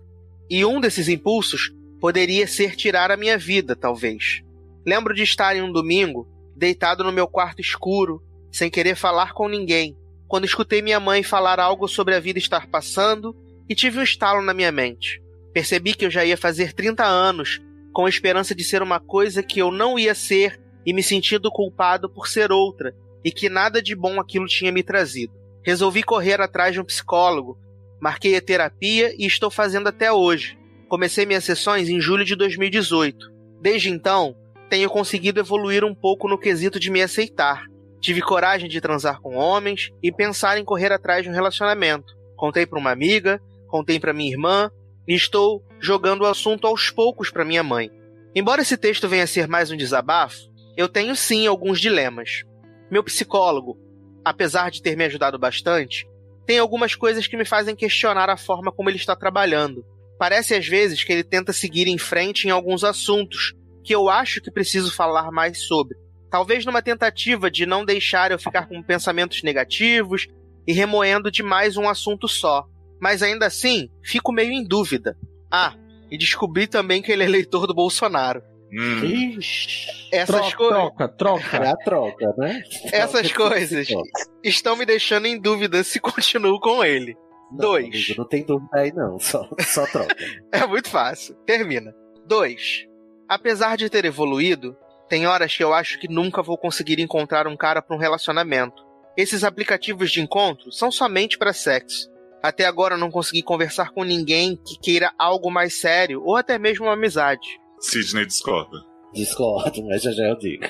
E 0.49 0.63
um 0.65 0.79
desses 0.79 1.07
impulsos 1.07 1.71
poderia 1.99 2.47
ser 2.47 2.75
tirar 2.75 3.11
a 3.11 3.17
minha 3.17 3.37
vida, 3.37 3.75
talvez. 3.75 4.41
Lembro 4.85 5.13
de 5.13 5.23
estar 5.23 5.55
em 5.55 5.61
um 5.61 5.71
domingo, 5.71 6.27
deitado 6.55 7.03
no 7.03 7.11
meu 7.11 7.27
quarto 7.27 7.59
escuro, 7.59 8.21
sem 8.51 8.69
querer 8.69 8.95
falar 8.95 9.33
com 9.33 9.47
ninguém, 9.47 9.97
quando 10.27 10.45
escutei 10.45 10.81
minha 10.81 10.99
mãe 10.99 11.23
falar 11.23 11.59
algo 11.59 11.87
sobre 11.87 12.15
a 12.15 12.19
vida 12.19 12.39
estar 12.39 12.67
passando 12.67 13.35
e 13.67 13.75
tive 13.75 13.99
um 13.99 14.03
estalo 14.03 14.41
na 14.41 14.53
minha 14.53 14.71
mente. 14.71 15.21
Percebi 15.53 15.93
que 15.93 16.05
eu 16.05 16.11
já 16.11 16.23
ia 16.23 16.37
fazer 16.37 16.73
30 16.73 17.03
anos, 17.03 17.61
com 17.93 18.05
a 18.05 18.09
esperança 18.09 18.53
de 18.53 18.63
ser 18.63 18.81
uma 18.81 18.99
coisa 18.99 19.41
que 19.41 19.59
eu 19.59 19.71
não 19.71 19.97
ia 19.97 20.13
ser 20.13 20.59
e 20.85 20.93
me 20.93 21.01
sentindo 21.01 21.51
culpado 21.51 22.09
por 22.09 22.27
ser 22.27 22.51
outra, 22.51 22.93
e 23.23 23.31
que 23.31 23.49
nada 23.49 23.81
de 23.81 23.95
bom 23.95 24.19
aquilo 24.19 24.45
tinha 24.45 24.71
me 24.71 24.83
trazido. 24.83 25.33
Resolvi 25.63 26.03
correr 26.03 26.39
atrás 26.39 26.73
de 26.73 26.79
um 26.79 26.85
psicólogo, 26.85 27.57
marquei 28.01 28.35
a 28.35 28.41
terapia 28.41 29.13
e 29.17 29.25
estou 29.25 29.49
fazendo 29.49 29.87
até 29.87 30.11
hoje. 30.11 30.57
Comecei 30.87 31.25
minhas 31.25 31.43
sessões 31.43 31.89
em 31.89 31.99
julho 31.99 32.23
de 32.23 32.35
2018. 32.35 33.31
Desde 33.61 33.89
então, 33.89 34.35
tenho 34.69 34.89
conseguido 34.89 35.39
evoluir 35.39 35.83
um 35.83 35.95
pouco 35.95 36.27
no 36.27 36.37
quesito 36.37 36.79
de 36.79 36.91
me 36.91 37.01
aceitar. 37.01 37.65
Tive 37.99 38.21
coragem 38.21 38.69
de 38.69 38.79
transar 38.79 39.19
com 39.19 39.35
homens 39.35 39.91
e 40.01 40.11
pensar 40.11 40.57
em 40.57 40.65
correr 40.65 40.91
atrás 40.91 41.23
de 41.23 41.29
um 41.29 41.33
relacionamento. 41.33 42.13
Contei 42.35 42.65
para 42.65 42.79
uma 42.79 42.91
amiga, 42.91 43.41
contei 43.67 43.99
para 43.99 44.13
minha 44.13 44.31
irmã 44.31 44.69
e 45.07 45.15
estou 45.15 45.63
jogando 45.79 46.21
o 46.21 46.27
assunto 46.27 46.67
aos 46.67 46.89
poucos 46.89 47.31
para 47.31 47.45
minha 47.45 47.63
mãe. 47.63 47.89
Embora 48.35 48.61
esse 48.61 48.77
texto 48.77 49.07
venha 49.07 49.23
a 49.23 49.27
ser 49.27 49.47
mais 49.47 49.71
um 49.71 49.77
desabafo, 49.77 50.37
eu 50.75 50.89
tenho 50.89 51.15
sim 51.15 51.47
alguns 51.47 51.79
dilemas. 51.79 52.43
Meu 52.91 53.03
psicólogo, 53.03 53.77
apesar 54.23 54.69
de 54.69 54.81
ter 54.81 54.95
me 54.97 55.05
ajudado 55.05 55.39
bastante, 55.39 56.05
tem 56.45 56.59
algumas 56.59 56.95
coisas 56.95 57.27
que 57.27 57.37
me 57.37 57.45
fazem 57.45 57.75
questionar 57.75 58.29
a 58.29 58.37
forma 58.37 58.71
como 58.71 58.89
ele 58.89 58.97
está 58.97 59.15
trabalhando. 59.15 59.85
Parece 60.17 60.55
às 60.55 60.67
vezes 60.67 61.03
que 61.03 61.11
ele 61.11 61.23
tenta 61.23 61.51
seguir 61.51 61.87
em 61.87 61.97
frente 61.97 62.47
em 62.47 62.51
alguns 62.51 62.83
assuntos 62.83 63.53
que 63.83 63.93
eu 63.93 64.09
acho 64.09 64.41
que 64.41 64.51
preciso 64.51 64.91
falar 64.91 65.31
mais 65.31 65.67
sobre. 65.67 65.97
Talvez 66.29 66.65
numa 66.65 66.81
tentativa 66.81 67.49
de 67.51 67.65
não 67.65 67.85
deixar 67.85 68.31
eu 68.31 68.39
ficar 68.39 68.67
com 68.67 68.81
pensamentos 68.81 69.43
negativos 69.43 70.27
e 70.67 70.73
remoendo 70.73 71.31
demais 71.31 71.77
um 71.77 71.87
assunto 71.87 72.27
só. 72.27 72.65
Mas 72.99 73.21
ainda 73.21 73.45
assim, 73.45 73.89
fico 74.03 74.31
meio 74.31 74.51
em 74.51 74.63
dúvida. 74.63 75.15
Ah, 75.51 75.75
E 76.09 76.17
descobri 76.17 76.67
também 76.67 77.01
que 77.01 77.11
ele 77.11 77.23
é 77.23 77.25
eleitor 77.25 77.67
do 77.67 77.73
Bolsonaro. 77.73 78.41
Hum. 78.77 79.05
Ixi, 79.05 79.87
Essas, 80.11 80.35
Troca, 80.53 80.57
co- 80.57 80.67
troca, 80.69 81.07
troca. 81.09 81.57
é 81.57 81.67
a 81.69 81.75
troca, 81.77 82.33
né? 82.37 82.63
essas 82.91 83.31
Troca, 83.31 83.49
coisas 83.51 83.87
troca. 83.87 84.09
estão 84.43 84.75
me 84.75 84.85
deixando 84.85 85.25
em 85.27 85.39
dúvida 85.39 85.83
se 85.83 85.99
continuo 86.01 86.59
com 86.59 86.83
ele. 86.83 87.15
Não, 87.51 87.57
Dois. 87.59 87.85
amigo, 87.87 88.13
não 88.17 88.27
tem 88.27 88.43
dúvida 88.43 88.69
aí, 88.73 88.91
não. 88.93 89.19
Só, 89.19 89.47
só 89.59 89.85
troca. 89.87 90.15
É 90.51 90.65
muito 90.65 90.89
fácil. 90.89 91.35
Termina. 91.45 91.93
2. 92.27 92.85
Apesar 93.29 93.77
de 93.77 93.89
ter 93.89 94.03
evoluído, 94.05 94.75
tem 95.07 95.25
horas 95.27 95.55
que 95.55 95.63
eu 95.63 95.73
acho 95.73 95.99
que 95.99 96.07
nunca 96.07 96.41
vou 96.41 96.57
conseguir 96.57 96.99
encontrar 96.99 97.47
um 97.47 97.55
cara 97.55 97.81
para 97.81 97.95
um 97.95 97.99
relacionamento. 97.99 98.83
Esses 99.15 99.43
aplicativos 99.43 100.11
de 100.11 100.19
encontro 100.21 100.71
são 100.71 100.91
somente 100.91 101.37
para 101.37 101.53
sexo. 101.53 102.09
Até 102.43 102.65
agora 102.65 102.95
eu 102.95 102.99
não 102.99 103.09
consegui 103.09 103.41
conversar 103.41 103.91
com 103.91 104.03
ninguém 104.03 104.55
que 104.57 104.77
queira 104.79 105.11
algo 105.17 105.49
mais 105.49 105.79
sério 105.79 106.21
ou 106.23 106.35
até 106.35 106.57
mesmo 106.59 106.85
uma 106.85 106.93
amizade. 106.93 107.47
Sidney 107.85 108.25
discorda. 108.25 108.83
Discordo, 109.13 109.85
mas 109.85 110.01
já 110.01 110.11
já 110.11 110.23
eu 110.23 110.37
digo. 110.37 110.63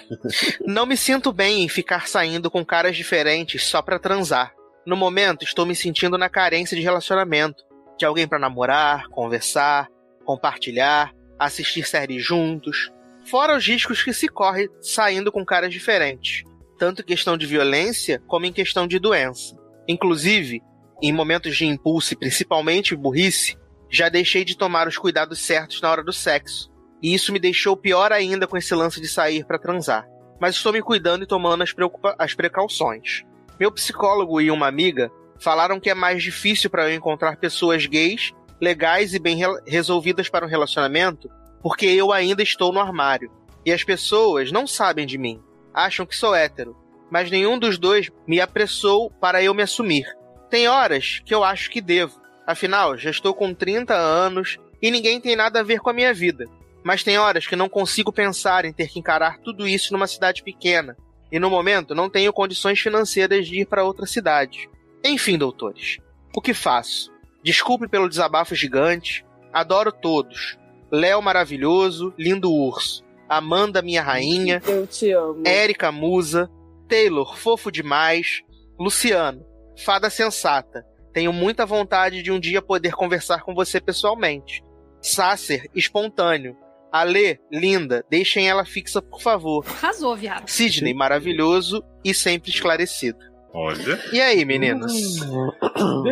Não 0.66 0.86
me 0.86 0.98
sinto 0.98 1.32
bem 1.32 1.64
em 1.64 1.70
ficar 1.70 2.08
saindo 2.08 2.52
com 2.52 2.64
caras 2.64 2.96
diferentes 2.96 3.66
só 3.66 3.82
pra 3.82 3.98
transar. 3.98 4.54
No 4.86 4.98
momento, 4.98 5.44
estou 5.44 5.66
me 5.66 5.76
sentindo 5.76 6.18
na 6.18 6.30
carência 6.30 6.76
de 6.76 6.84
relacionamento, 6.84 7.64
de 7.98 8.06
alguém 8.06 8.28
pra 8.28 8.38
namorar, 8.38 9.08
conversar, 9.08 9.88
compartilhar, 10.26 11.12
assistir 11.40 11.88
séries 11.88 12.24
juntos. 12.24 12.92
Fora 13.26 13.58
os 13.58 13.66
riscos 13.66 14.04
que 14.04 14.14
se 14.14 14.28
corre 14.28 14.70
saindo 14.82 15.32
com 15.32 15.46
caras 15.46 15.72
diferentes, 15.72 16.44
tanto 16.78 17.02
em 17.02 17.06
questão 17.06 17.38
de 17.38 17.48
violência 17.48 18.22
como 18.28 18.46
em 18.46 18.54
questão 18.54 18.86
de 18.86 19.00
doença. 19.00 19.56
Inclusive, 19.88 20.62
em 21.02 21.14
momentos 21.14 21.56
de 21.56 21.66
impulso 21.66 22.14
e 22.14 22.18
principalmente 22.18 22.96
burrice, 22.96 23.58
já 23.90 24.10
deixei 24.10 24.44
de 24.44 24.58
tomar 24.58 24.88
os 24.88 24.98
cuidados 24.98 25.40
certos 25.40 25.82
na 25.82 25.90
hora 25.90 26.04
do 26.04 26.14
sexo. 26.14 26.75
E 27.06 27.14
isso 27.14 27.32
me 27.32 27.38
deixou 27.38 27.78
pior 27.78 28.12
ainda 28.12 28.48
com 28.48 28.58
esse 28.58 28.74
lance 28.74 29.00
de 29.00 29.08
sair 29.08 29.46
pra 29.46 29.60
transar. 29.60 30.08
Mas 30.42 30.56
estou 30.56 30.74
me 30.74 30.82
cuidando 30.82 31.24
e 31.24 31.28
tomando 31.28 31.62
as, 31.62 31.72
as 32.18 32.34
precauções. 32.34 33.22
Meu 33.60 33.72
psicólogo 33.72 34.42
e 34.42 34.50
uma 34.50 34.66
amiga 34.68 35.12
falaram 35.40 35.80
que 35.80 35.88
é 35.88 35.94
mais 35.94 36.24
difícil 36.24 36.68
para 36.68 36.90
eu 36.90 36.96
encontrar 36.96 37.38
pessoas 37.38 37.86
gays, 37.86 38.34
legais 38.60 39.14
e 39.14 39.20
bem 39.20 39.36
re- 39.36 39.62
resolvidas 39.68 40.30
para 40.30 40.48
um 40.48 40.50
relacionamento, 40.50 41.30
porque 41.62 41.86
eu 41.86 42.12
ainda 42.12 42.42
estou 42.42 42.74
no 42.74 42.80
armário. 42.80 43.32
E 43.64 43.72
as 43.72 43.84
pessoas 43.84 44.52
não 44.52 44.66
sabem 44.66 45.06
de 45.06 45.20
mim, 45.20 45.40
acham 45.76 46.08
que 46.08 46.16
sou 46.16 46.34
hétero, 46.34 46.76
mas 47.12 47.30
nenhum 47.30 47.60
dos 47.60 47.78
dois 47.78 48.10
me 48.26 48.42
apressou 48.42 49.12
para 49.12 49.44
eu 49.44 49.54
me 49.54 49.62
assumir. 49.62 50.08
Tem 50.50 50.68
horas 50.68 51.22
que 51.24 51.36
eu 51.36 51.44
acho 51.44 51.70
que 51.70 51.82
devo, 51.82 52.20
afinal, 52.48 52.98
já 52.98 53.12
estou 53.12 53.36
com 53.36 53.54
30 53.54 53.94
anos 53.94 54.58
e 54.82 54.90
ninguém 54.90 55.22
tem 55.22 55.36
nada 55.36 55.60
a 55.60 55.64
ver 55.64 55.80
com 55.82 55.92
a 55.92 55.94
minha 55.94 56.12
vida. 56.12 56.46
Mas 56.86 57.04
tem 57.04 57.18
horas 57.18 57.48
que 57.48 57.56
não 57.56 57.68
consigo 57.68 58.14
pensar 58.14 58.64
em 58.64 58.72
ter 58.72 58.88
que 58.88 59.00
encarar 59.00 59.40
tudo 59.40 59.68
isso 59.68 59.92
numa 59.92 60.06
cidade 60.06 60.44
pequena, 60.44 60.96
e 61.32 61.40
no 61.40 61.50
momento 61.50 61.96
não 61.96 62.12
tenho 62.12 62.32
condições 62.32 62.80
financeiras 62.80 63.48
de 63.48 63.62
ir 63.62 63.66
para 63.66 63.84
outra 63.84 64.06
cidade. 64.06 64.70
Enfim, 65.04 65.36
doutores, 65.36 65.98
o 66.36 66.40
que 66.40 66.54
faço? 66.54 67.12
Desculpe 67.44 67.88
pelo 67.88 68.08
desabafo 68.08 68.54
gigante, 68.54 69.26
adoro 69.52 69.92
todos. 69.92 70.60
Léo 70.92 71.24
maravilhoso, 71.24 72.14
lindo 72.20 72.54
urso. 72.54 73.04
Amanda, 73.28 73.82
minha 73.82 74.04
rainha. 74.04 74.62
Eu 74.68 74.86
te 74.86 75.12
amo. 75.12 75.42
Érica 75.44 75.92
Musa. 75.92 76.48
Taylor, 76.88 77.36
fofo 77.36 77.72
demais. 77.72 78.44
Luciano, 78.80 79.44
fada 79.84 80.12
sensata. 80.12 80.86
Tenho 81.12 81.34
muita 81.34 81.66
vontade 81.66 82.22
de 82.22 82.32
um 82.32 82.40
dia 82.40 82.62
poder 82.62 82.94
conversar 82.94 83.42
com 83.42 83.56
você 83.56 83.82
pessoalmente. 83.82 84.64
Sácer, 85.02 85.68
espontâneo. 85.74 86.56
Alê, 86.96 87.40
linda, 87.52 88.06
deixem 88.10 88.48
ela 88.48 88.64
fixa, 88.64 89.02
por 89.02 89.22
favor. 89.22 89.66
Arrasou, 89.68 90.16
viado. 90.16 90.48
Sidney, 90.48 90.94
maravilhoso 90.94 91.84
e 92.06 92.14
sempre 92.14 92.50
esclarecido. 92.50 93.20
Olha. 93.54 94.00
E 94.14 94.22
aí, 94.22 94.46
meninos? 94.46 94.94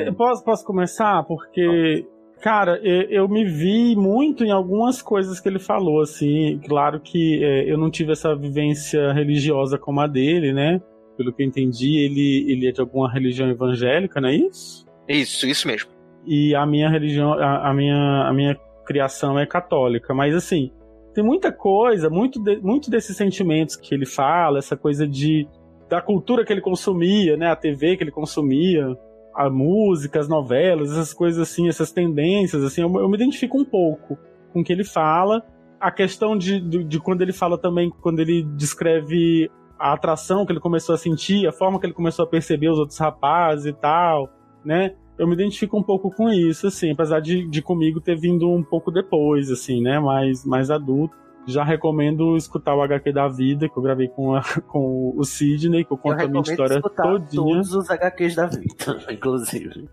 Eu 0.06 0.14
Posso, 0.14 0.44
posso 0.44 0.66
começar? 0.66 1.24
Porque, 1.24 2.06
cara, 2.42 2.82
eu, 2.84 3.04
eu 3.04 3.30
me 3.30 3.46
vi 3.46 3.96
muito 3.96 4.44
em 4.44 4.52
algumas 4.52 5.02
coisas 5.02 5.40
que 5.40 5.48
ele 5.48 5.60
falou, 5.60 6.02
assim. 6.02 6.60
Claro 6.68 7.00
que 7.00 7.42
é, 7.42 7.72
eu 7.72 7.78
não 7.78 7.90
tive 7.90 8.12
essa 8.12 8.36
vivência 8.36 9.14
religiosa 9.14 9.78
como 9.78 10.02
a 10.02 10.08
dele, 10.08 10.52
né? 10.52 10.82
Pelo 11.18 11.32
que 11.32 11.44
eu 11.44 11.48
entendi, 11.48 11.98
ele, 11.98 12.52
ele 12.52 12.68
é 12.68 12.74
de 12.74 12.82
alguma 12.82 13.10
religião 13.10 13.50
evangélica, 13.50 14.20
não 14.20 14.28
é 14.28 14.36
isso? 14.36 14.86
Isso, 15.08 15.48
isso 15.48 15.66
mesmo. 15.66 15.92
E 16.26 16.54
a 16.54 16.66
minha 16.66 16.90
religião, 16.90 17.32
a, 17.34 17.70
a 17.70 17.74
minha, 17.74 18.28
a 18.28 18.34
minha 18.34 18.58
criação 18.86 19.38
é 19.40 19.46
católica. 19.46 20.14
Mas, 20.14 20.36
assim, 20.36 20.72
tem 21.14 21.24
muita 21.24 21.52
coisa, 21.52 22.10
muito, 22.10 22.42
de- 22.42 22.60
muito 22.62 22.90
desses 22.90 23.16
sentimentos 23.16 23.76
que 23.76 23.94
ele 23.94 24.06
fala, 24.06 24.60
essa 24.60 24.76
coisa 24.76 25.08
de 25.08 25.48
da 25.90 26.02
cultura 26.02 26.44
que 26.44 26.52
ele 26.52 26.62
consumia, 26.62 27.38
né? 27.38 27.52
A 27.52 27.56
TV 27.56 27.96
que 27.96 28.04
ele 28.04 28.10
consumia, 28.10 28.98
a 29.36 29.50
música, 29.50 30.20
as 30.20 30.28
novelas, 30.28 30.92
essas 30.92 31.14
coisas 31.14 31.40
assim, 31.40 31.68
essas 31.68 31.92
tendências, 31.92 32.64
assim, 32.64 32.82
eu, 32.82 32.92
eu 33.00 33.08
me 33.08 33.16
identifico 33.16 33.60
um 33.60 33.66
pouco 33.66 34.18
com 34.52 34.62
o 34.62 34.64
que 34.64 34.74
ele 34.74 34.84
fala. 34.84 35.44
A 35.80 35.92
questão 35.92 36.38
de, 36.38 36.60
de, 36.60 36.84
de 36.84 37.00
quando 37.00 37.22
ele 37.22 37.34
fala 37.34 37.58
também, 37.58 37.92
quando 38.02 38.20
ele 38.20 38.44
descreve 38.56 39.52
a 39.78 39.94
atração 39.94 40.46
que 40.46 40.52
ele 40.52 40.60
começou 40.60 40.96
a 40.96 40.98
sentir, 40.98 41.46
a 41.48 41.52
forma 41.52 41.80
que 41.80 41.86
ele 41.86 41.94
começou 41.94 42.24
a 42.24 42.28
perceber 42.28 42.70
os 42.70 42.80
outros 42.80 42.98
rapazes 42.98 43.66
e 43.66 43.74
tal, 43.74 44.30
né? 44.64 44.96
Eu 45.18 45.28
me 45.28 45.34
identifico 45.34 45.78
um 45.78 45.84
pouco 45.84 46.10
com 46.10 46.30
isso, 46.32 46.68
assim, 46.68 46.92
apesar 46.92 47.20
de, 47.20 47.48
de 47.48 47.62
comigo 47.62 48.02
ter 48.02 48.16
vindo 48.18 48.50
um 48.50 48.64
pouco 48.64 48.92
depois, 48.92 49.52
assim, 49.52 49.82
né? 49.82 50.00
Mais, 50.00 50.44
mais 50.46 50.72
adulto. 50.72 51.16
Já 51.46 51.64
recomendo 51.64 52.38
escutar 52.38 52.74
o 52.76 52.82
HQ 52.82 53.12
da 53.12 53.28
vida, 53.28 53.68
que 53.68 53.78
eu 53.78 53.84
gravei 53.84 54.08
com, 54.08 54.34
a- 54.34 54.42
com 54.68 55.14
o 55.16 55.24
Sidney, 55.24 55.84
que 55.84 55.92
eu 55.92 55.98
Eu 55.98 56.02
conto 56.02 56.14
a 56.14 56.16
minha 56.16 56.42
recomendo 56.42 56.50
história 56.50 56.76
escutar 56.76 57.04
todinha. 57.04 57.44
todos 57.56 57.74
os 57.74 57.90
HQs 57.92 58.36
da 58.36 58.46
vida, 58.48 59.04
inclusive. 59.12 59.88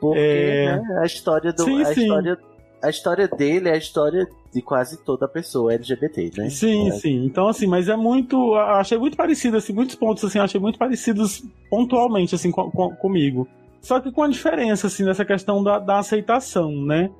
Porque 0.00 0.18
É. 0.18 0.76
né, 0.76 0.98
a 1.02 1.04
história 1.06 1.52
do. 1.52 1.62
Sim, 1.62 1.82
a, 1.82 1.94
sim. 1.94 2.00
História, 2.02 2.38
a 2.82 2.88
história 2.90 3.28
dele 3.28 3.68
é 3.68 3.74
a 3.74 3.76
história 3.76 4.26
de 4.52 4.62
quase 4.62 5.04
toda 5.04 5.28
pessoa 5.28 5.72
LGBT, 5.74 6.30
né? 6.38 6.48
Sim, 6.50 6.88
É. 6.88 6.92
sim. 6.92 7.24
Então, 7.26 7.46
assim, 7.48 7.66
mas 7.66 7.88
é 7.88 7.94
muito. 7.96 8.36
eu 8.36 8.56
Achei 8.56 8.96
muito 8.98 9.16
parecido, 9.16 9.56
assim, 9.58 9.72
muitos 9.74 9.94
pontos, 9.94 10.24
assim, 10.24 10.38
eu 10.38 10.44
achei 10.44 10.60
muito 10.60 10.78
parecidos 10.78 11.44
pontualmente, 11.68 12.34
assim, 12.34 12.50
com, 12.50 12.70
com- 12.70 12.94
comigo. 12.96 13.46
Só 13.80 14.00
que 14.00 14.12
com 14.12 14.22
a 14.22 14.28
diferença, 14.28 14.86
assim, 14.86 15.04
dessa 15.04 15.24
questão 15.24 15.62
da, 15.62 15.78
da 15.78 15.98
aceitação, 15.98 16.70
né? 16.84 17.10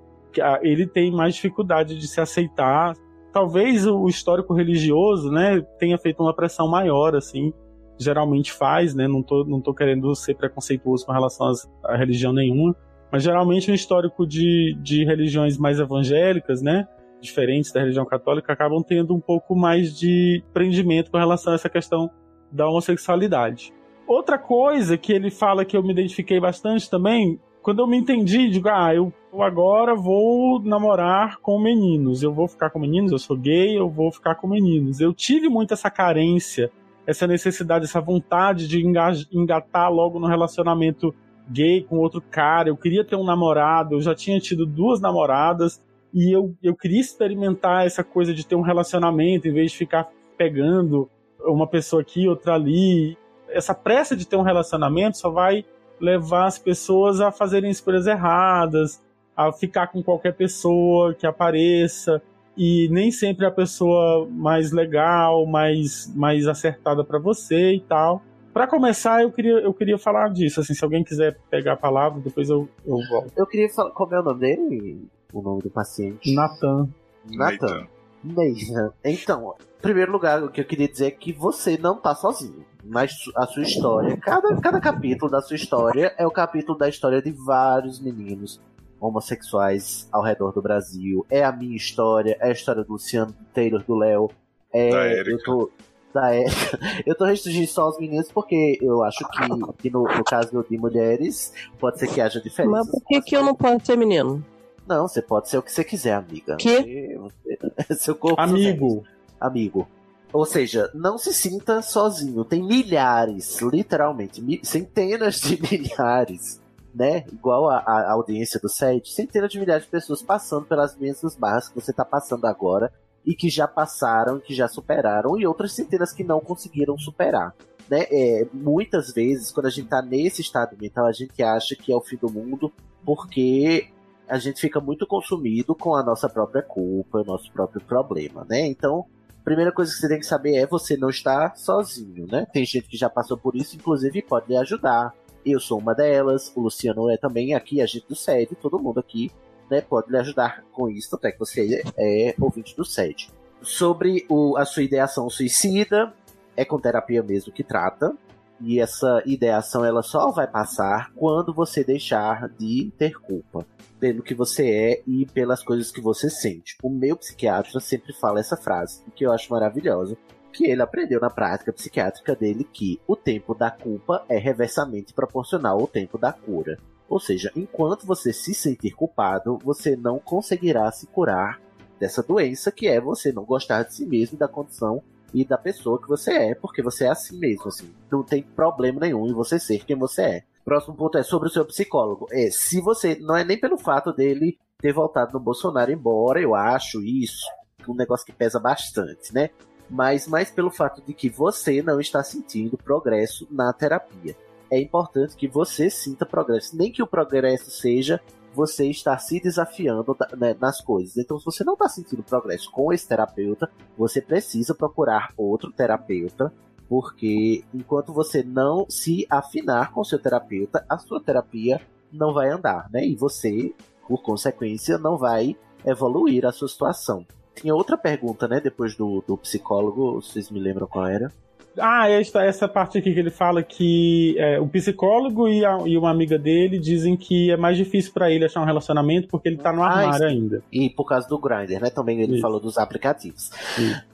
Ah, 0.40 0.60
Ele 0.62 0.86
tem 0.86 1.10
mais 1.10 1.34
dificuldade 1.34 1.98
de 1.98 2.06
se 2.06 2.20
aceitar. 2.20 2.94
Talvez 3.32 3.86
o 3.86 4.06
histórico 4.08 4.52
religioso, 4.54 5.30
né, 5.30 5.60
tenha 5.78 5.96
feito 5.98 6.22
uma 6.22 6.34
pressão 6.34 6.68
maior, 6.68 7.14
assim. 7.14 7.52
Geralmente 7.98 8.52
faz, 8.52 8.94
né? 8.94 9.06
Não 9.06 9.22
tô, 9.22 9.44
não 9.44 9.60
tô 9.60 9.74
querendo 9.74 10.14
ser 10.14 10.34
preconceituoso 10.34 11.06
com 11.06 11.12
relação 11.12 11.52
a 11.84 11.96
religião 11.96 12.32
nenhuma. 12.32 12.74
Mas 13.12 13.22
geralmente 13.22 13.70
um 13.70 13.74
histórico 13.74 14.26
de, 14.26 14.76
de 14.80 15.04
religiões 15.04 15.58
mais 15.58 15.78
evangélicas, 15.80 16.62
né? 16.62 16.86
diferentes 17.20 17.70
da 17.70 17.80
religião 17.80 18.04
católica 18.04 18.52
acabam 18.52 18.82
tendo 18.82 19.14
um 19.14 19.20
pouco 19.20 19.54
mais 19.54 19.96
de 19.96 20.42
prendimento 20.52 21.10
com 21.10 21.18
relação 21.18 21.52
a 21.52 21.56
essa 21.56 21.68
questão 21.68 22.10
da 22.50 22.68
homossexualidade. 22.68 23.72
Outra 24.10 24.36
coisa 24.36 24.98
que 24.98 25.12
ele 25.12 25.30
fala 25.30 25.64
que 25.64 25.76
eu 25.76 25.84
me 25.84 25.92
identifiquei 25.92 26.40
bastante 26.40 26.90
também, 26.90 27.38
quando 27.62 27.78
eu 27.78 27.86
me 27.86 27.96
entendi, 27.96 28.50
digo, 28.50 28.68
ah, 28.68 28.92
eu 28.92 29.12
agora 29.40 29.94
vou 29.94 30.60
namorar 30.60 31.38
com 31.38 31.60
meninos, 31.60 32.20
eu 32.20 32.34
vou 32.34 32.48
ficar 32.48 32.70
com 32.70 32.80
meninos, 32.80 33.12
eu 33.12 33.20
sou 33.20 33.36
gay, 33.36 33.78
eu 33.78 33.88
vou 33.88 34.10
ficar 34.10 34.34
com 34.34 34.48
meninos. 34.48 35.00
Eu 35.00 35.14
tive 35.14 35.48
muito 35.48 35.74
essa 35.74 35.88
carência, 35.88 36.72
essa 37.06 37.24
necessidade, 37.24 37.84
essa 37.84 38.00
vontade 38.00 38.66
de 38.66 38.84
enga- 38.84 39.12
engatar 39.30 39.92
logo 39.92 40.18
no 40.18 40.26
relacionamento 40.26 41.14
gay 41.48 41.84
com 41.84 41.98
outro 41.98 42.20
cara. 42.20 42.68
Eu 42.68 42.76
queria 42.76 43.04
ter 43.04 43.14
um 43.14 43.22
namorado, 43.22 43.94
eu 43.94 44.00
já 44.00 44.12
tinha 44.12 44.40
tido 44.40 44.66
duas 44.66 45.00
namoradas, 45.00 45.80
e 46.12 46.34
eu, 46.34 46.52
eu 46.60 46.74
queria 46.74 47.00
experimentar 47.00 47.86
essa 47.86 48.02
coisa 48.02 48.34
de 48.34 48.44
ter 48.44 48.56
um 48.56 48.60
relacionamento 48.60 49.46
em 49.46 49.52
vez 49.52 49.70
de 49.70 49.78
ficar 49.78 50.10
pegando 50.36 51.08
uma 51.44 51.68
pessoa 51.68 52.02
aqui, 52.02 52.26
outra 52.26 52.54
ali. 52.56 53.16
Essa 53.52 53.74
pressa 53.74 54.16
de 54.16 54.26
ter 54.26 54.36
um 54.36 54.42
relacionamento 54.42 55.18
só 55.18 55.30
vai 55.30 55.64
levar 56.00 56.46
as 56.46 56.58
pessoas 56.58 57.20
a 57.20 57.30
fazerem 57.30 57.70
escolhas 57.70 58.06
erradas, 58.06 59.02
a 59.36 59.52
ficar 59.52 59.88
com 59.88 60.02
qualquer 60.02 60.34
pessoa 60.34 61.14
que 61.14 61.26
apareça 61.26 62.22
e 62.56 62.88
nem 62.90 63.10
sempre 63.10 63.46
a 63.46 63.50
pessoa 63.50 64.28
mais 64.30 64.72
legal, 64.72 65.46
mais, 65.46 66.12
mais 66.14 66.46
acertada 66.46 67.04
para 67.04 67.18
você 67.18 67.74
e 67.74 67.80
tal. 67.80 68.22
Para 68.52 68.66
começar, 68.66 69.22
eu 69.22 69.30
queria, 69.30 69.58
eu 69.60 69.72
queria 69.72 69.96
falar 69.96 70.28
disso. 70.28 70.60
Assim, 70.60 70.74
se 70.74 70.82
alguém 70.82 71.04
quiser 71.04 71.38
pegar 71.48 71.74
a 71.74 71.76
palavra, 71.76 72.20
depois 72.20 72.50
eu, 72.50 72.68
eu 72.84 72.98
volto. 73.08 73.32
Eu 73.36 73.46
queria 73.46 73.68
falar. 73.68 73.90
Como 73.92 74.14
é 74.14 74.20
o 74.20 74.24
nome 74.24 74.40
dele? 74.40 75.08
O 75.32 75.40
nome 75.40 75.62
do 75.62 75.70
paciente? 75.70 76.34
Nathan. 76.34 76.88
Nathan. 77.30 77.86
Nathan. 78.22 78.92
Então, 79.04 79.54
em 79.78 79.82
primeiro 79.82 80.12
lugar, 80.12 80.42
o 80.42 80.50
que 80.50 80.60
eu 80.60 80.64
queria 80.64 80.88
dizer 80.88 81.06
é 81.06 81.10
que 81.10 81.32
você 81.32 81.76
não 81.78 81.96
tá 81.96 82.14
sozinho. 82.14 82.64
Mas 82.84 83.12
a 83.36 83.46
sua 83.46 83.62
história, 83.62 84.16
cada, 84.16 84.56
cada 84.60 84.80
capítulo 84.80 85.30
da 85.30 85.42
sua 85.42 85.56
história 85.56 86.14
é 86.16 86.26
o 86.26 86.30
capítulo 86.30 86.78
da 86.78 86.88
história 86.88 87.20
de 87.20 87.30
vários 87.30 88.00
meninos. 88.00 88.60
homossexuais 88.98 90.08
ao 90.12 90.22
redor 90.22 90.52
do 90.52 90.62
Brasil. 90.62 91.24
É 91.30 91.44
a 91.44 91.52
minha 91.52 91.76
história, 91.76 92.36
é 92.40 92.48
a 92.48 92.52
história 92.52 92.84
do 92.84 92.92
Luciano, 92.92 93.32
do 93.32 93.44
Taylor, 93.54 93.82
do 93.82 93.94
Léo. 93.96 94.30
É, 94.72 94.90
Da 94.90 95.30
eu 95.30 95.42
tô. 95.42 95.70
Da. 96.12 96.30
Eu 97.06 97.14
tô 97.14 97.24
restringindo 97.24 97.68
só 97.68 97.88
os 97.88 97.98
meninos 97.98 98.30
porque 98.32 98.78
eu 98.82 99.02
acho 99.04 99.18
que, 99.28 99.72
que 99.78 99.90
no, 99.90 100.02
no 100.02 100.24
caso 100.24 100.64
de 100.68 100.76
mulheres 100.76 101.52
pode 101.78 102.00
ser 102.00 102.08
que 102.08 102.20
haja 102.20 102.40
diferença. 102.40 102.78
Mas 102.78 102.90
por 102.90 103.00
que, 103.06 103.20
que 103.22 103.36
eu 103.36 103.44
não 103.44 103.54
posso 103.54 103.86
ser 103.86 103.96
menino? 103.96 104.44
Não, 104.88 105.06
você 105.06 105.22
pode 105.22 105.48
ser 105.48 105.58
o 105.58 105.62
que 105.62 105.70
você 105.70 105.84
quiser, 105.84 106.14
amiga. 106.14 106.56
Que? 106.56 107.16
Seu 107.96 108.14
corpo. 108.14 108.40
Amigo. 108.40 109.04
Amigo. 109.40 109.88
Ou 110.32 110.44
seja, 110.46 110.90
não 110.94 111.18
se 111.18 111.32
sinta 111.32 111.82
sozinho. 111.82 112.44
Tem 112.44 112.62
milhares, 112.62 113.60
literalmente, 113.60 114.40
mi- 114.40 114.60
centenas 114.62 115.40
de 115.40 115.60
milhares, 115.60 116.60
né? 116.94 117.24
Igual 117.32 117.68
a, 117.68 117.78
a 117.78 118.12
audiência 118.12 118.60
do 118.60 118.68
SED, 118.68 119.08
centenas 119.10 119.50
de 119.50 119.58
milhares 119.58 119.84
de 119.84 119.90
pessoas 119.90 120.22
passando 120.22 120.66
pelas 120.66 120.96
mesmas 120.96 121.34
barras 121.34 121.68
que 121.68 121.74
você 121.74 121.90
está 121.90 122.04
passando 122.04 122.44
agora 122.46 122.92
e 123.26 123.34
que 123.34 123.50
já 123.50 123.66
passaram, 123.66 124.38
que 124.38 124.54
já 124.54 124.68
superaram, 124.68 125.38
e 125.38 125.46
outras 125.46 125.72
centenas 125.72 126.12
que 126.12 126.24
não 126.24 126.40
conseguiram 126.40 126.96
superar. 126.96 127.54
Né? 127.88 128.06
É, 128.10 128.46
muitas 128.52 129.12
vezes, 129.12 129.50
quando 129.50 129.66
a 129.66 129.70
gente 129.70 129.88
tá 129.88 130.00
nesse 130.00 130.40
estado 130.42 130.76
mental, 130.80 131.06
a 131.06 131.12
gente 131.12 131.42
acha 131.42 131.74
que 131.74 131.92
é 131.92 131.96
o 131.96 132.00
fim 132.00 132.16
do 132.16 132.30
mundo 132.30 132.72
porque 133.04 133.88
a 134.30 134.38
gente 134.38 134.60
fica 134.60 134.80
muito 134.80 135.06
consumido 135.06 135.74
com 135.74 135.94
a 135.94 136.02
nossa 136.02 136.28
própria 136.28 136.62
culpa, 136.62 137.18
o 137.20 137.24
nosso 137.24 137.50
próprio 137.52 137.80
problema, 137.82 138.46
né? 138.48 138.66
Então, 138.66 139.04
a 139.40 139.44
primeira 139.44 139.72
coisa 139.72 139.92
que 139.92 139.98
você 139.98 140.08
tem 140.08 140.20
que 140.20 140.26
saber 140.26 140.54
é 140.56 140.66
você 140.66 140.96
não 140.96 141.10
estar 141.10 141.56
sozinho, 141.56 142.26
né? 142.30 142.46
Tem 142.52 142.64
gente 142.64 142.88
que 142.88 142.96
já 142.96 143.10
passou 143.10 143.36
por 143.36 143.56
isso, 143.56 143.76
inclusive 143.76 144.22
pode 144.22 144.46
lhe 144.48 144.56
ajudar. 144.56 145.12
Eu 145.44 145.58
sou 145.58 145.78
uma 145.78 145.94
delas, 145.94 146.52
o 146.54 146.60
Luciano 146.60 147.10
é 147.10 147.16
também 147.16 147.54
aqui, 147.54 147.80
a 147.80 147.86
gente 147.86 148.06
do 148.08 148.14
SED, 148.14 148.54
todo 148.56 148.78
mundo 148.78 149.00
aqui, 149.00 149.30
né? 149.70 149.80
Pode 149.80 150.10
lhe 150.10 150.16
ajudar 150.18 150.62
com 150.72 150.88
isso, 150.88 151.14
até 151.16 151.32
que 151.32 151.38
você 151.38 151.82
é 151.96 152.34
ouvinte 152.40 152.76
do 152.76 152.84
SED. 152.84 153.30
Sobre 153.62 154.24
o- 154.28 154.56
a 154.56 154.64
sua 154.64 154.82
ideação 154.82 155.28
suicida, 155.28 156.12
é 156.56 156.64
com 156.64 156.78
terapia 156.78 157.22
mesmo 157.22 157.52
que 157.52 157.64
trata. 157.64 158.14
E 158.60 158.78
essa 158.78 159.22
ideação 159.24 159.84
ela 159.84 160.02
só 160.02 160.30
vai 160.30 160.46
passar 160.46 161.12
quando 161.14 161.52
você 161.52 161.82
deixar 161.82 162.48
de 162.48 162.92
ter 162.98 163.18
culpa 163.18 163.66
pelo 163.98 164.22
que 164.22 164.34
você 164.34 164.70
é 164.70 165.02
e 165.06 165.26
pelas 165.26 165.62
coisas 165.62 165.90
que 165.90 166.00
você 166.00 166.28
sente. 166.28 166.76
O 166.82 166.90
meu 166.90 167.16
psiquiatra 167.16 167.80
sempre 167.80 168.12
fala 168.12 168.40
essa 168.40 168.56
frase, 168.56 169.02
que 169.14 169.24
eu 169.24 169.32
acho 169.32 169.52
maravilhosa, 169.52 170.16
que 170.52 170.66
ele 170.66 170.82
aprendeu 170.82 171.20
na 171.20 171.30
prática 171.30 171.72
psiquiátrica 171.72 172.34
dele 172.34 172.64
que 172.64 173.00
o 173.06 173.14
tempo 173.14 173.54
da 173.54 173.70
culpa 173.70 174.24
é 174.28 174.38
reversamente 174.38 175.14
proporcional 175.14 175.78
ao 175.78 175.86
tempo 175.86 176.18
da 176.18 176.32
cura. 176.32 176.78
Ou 177.08 177.18
seja, 177.18 177.50
enquanto 177.56 178.06
você 178.06 178.32
se 178.32 178.54
sentir 178.54 178.92
culpado, 178.92 179.58
você 179.64 179.96
não 179.96 180.18
conseguirá 180.18 180.90
se 180.92 181.06
curar 181.06 181.60
dessa 181.98 182.22
doença 182.22 182.72
que 182.72 182.88
é 182.88 183.00
você 183.00 183.32
não 183.32 183.44
gostar 183.44 183.82
de 183.82 183.94
si 183.94 184.06
mesmo 184.06 184.36
e 184.36 184.38
da 184.38 184.48
condição 184.48 185.02
e 185.32 185.44
da 185.44 185.58
pessoa 185.58 186.00
que 186.00 186.08
você 186.08 186.32
é, 186.32 186.54
porque 186.54 186.82
você 186.82 187.04
é 187.04 187.10
assim 187.10 187.38
mesmo, 187.38 187.68
assim. 187.68 187.94
Não 188.10 188.22
tem 188.22 188.42
problema 188.42 189.00
nenhum 189.00 189.26
em 189.26 189.32
você 189.32 189.58
ser 189.58 189.84
quem 189.84 189.96
você 189.96 190.22
é. 190.22 190.42
Próximo 190.64 190.94
ponto 190.94 191.16
é 191.18 191.22
sobre 191.22 191.48
o 191.48 191.50
seu 191.50 191.64
psicólogo. 191.64 192.26
É, 192.30 192.50
se 192.50 192.80
você. 192.80 193.16
Não 193.20 193.36
é 193.36 193.44
nem 193.44 193.58
pelo 193.58 193.78
fato 193.78 194.12
dele 194.12 194.58
ter 194.78 194.92
voltado 194.92 195.32
no 195.32 195.40
Bolsonaro, 195.40 195.90
embora 195.90 196.40
eu 196.40 196.54
acho 196.54 197.02
isso 197.02 197.44
um 197.88 197.94
negócio 197.94 198.26
que 198.26 198.32
pesa 198.32 198.58
bastante, 198.58 199.32
né? 199.32 199.50
Mas 199.88 200.26
mais 200.28 200.50
pelo 200.50 200.70
fato 200.70 201.02
de 201.02 201.12
que 201.12 201.28
você 201.28 201.82
não 201.82 202.00
está 202.00 202.22
sentindo 202.22 202.76
progresso 202.76 203.46
na 203.50 203.72
terapia. 203.72 204.36
É 204.70 204.78
importante 204.78 205.34
que 205.34 205.48
você 205.48 205.90
sinta 205.90 206.24
progresso. 206.24 206.76
Nem 206.76 206.92
que 206.92 207.02
o 207.02 207.06
progresso 207.06 207.70
seja 207.70 208.20
você 208.54 208.86
estar 208.86 209.18
se 209.18 209.40
desafiando 209.40 210.16
né, 210.36 210.56
nas 210.60 210.80
coisas. 210.80 211.16
Então, 211.16 211.38
se 211.38 211.44
você 211.44 211.64
não 211.64 211.74
está 211.74 211.88
sentindo 211.88 212.22
progresso 212.22 212.70
com 212.70 212.92
esse 212.92 213.06
terapeuta, 213.06 213.70
você 213.96 214.20
precisa 214.20 214.74
procurar 214.74 215.32
outro 215.36 215.72
terapeuta 215.72 216.52
porque 216.90 217.62
enquanto 217.72 218.12
você 218.12 218.42
não 218.42 218.84
se 218.88 219.24
afinar 219.30 219.92
com 219.92 220.02
seu 220.02 220.18
terapeuta, 220.18 220.84
a 220.88 220.98
sua 220.98 221.22
terapia 221.22 221.80
não 222.12 222.34
vai 222.34 222.50
andar, 222.50 222.90
né? 222.90 223.06
E 223.06 223.14
você, 223.14 223.72
por 224.08 224.20
consequência, 224.24 224.98
não 224.98 225.16
vai 225.16 225.56
evoluir 225.86 226.44
a 226.44 226.50
sua 226.50 226.66
situação. 226.66 227.24
Tinha 227.54 227.76
outra 227.76 227.96
pergunta, 227.96 228.48
né? 228.48 228.60
Depois 228.60 228.96
do, 228.96 229.22
do 229.24 229.36
psicólogo, 229.36 230.20
vocês 230.20 230.50
me 230.50 230.58
lembram 230.58 230.88
qual 230.88 231.06
era? 231.06 231.32
Ah, 231.78 232.08
esta, 232.08 232.44
essa 232.44 232.66
parte 232.68 232.98
aqui 232.98 233.14
que 233.14 233.18
ele 233.20 233.30
fala 233.30 233.62
que 233.62 234.34
é, 234.38 234.58
o 234.58 234.66
psicólogo 234.66 235.48
e, 235.48 235.64
a- 235.64 235.78
e 235.86 235.96
uma 235.96 236.10
amiga 236.10 236.38
dele 236.38 236.78
dizem 236.78 237.16
que 237.16 237.50
é 237.50 237.56
mais 237.56 237.76
difícil 237.76 238.12
pra 238.12 238.30
ele 238.30 238.44
achar 238.44 238.60
um 238.60 238.64
relacionamento 238.64 239.28
porque 239.28 239.48
ele 239.48 239.56
tá 239.56 239.72
no 239.72 239.82
Ah, 239.82 239.88
armário 239.88 240.26
ainda. 240.26 240.62
E 240.72 240.90
por 240.90 241.04
causa 241.04 241.28
do 241.28 241.38
Grindr, 241.38 241.80
né? 241.80 241.88
Também 241.90 242.20
ele 242.20 242.32
Isso. 242.34 242.42
falou 242.42 242.58
dos 242.60 242.76
aplicativos. 242.76 243.50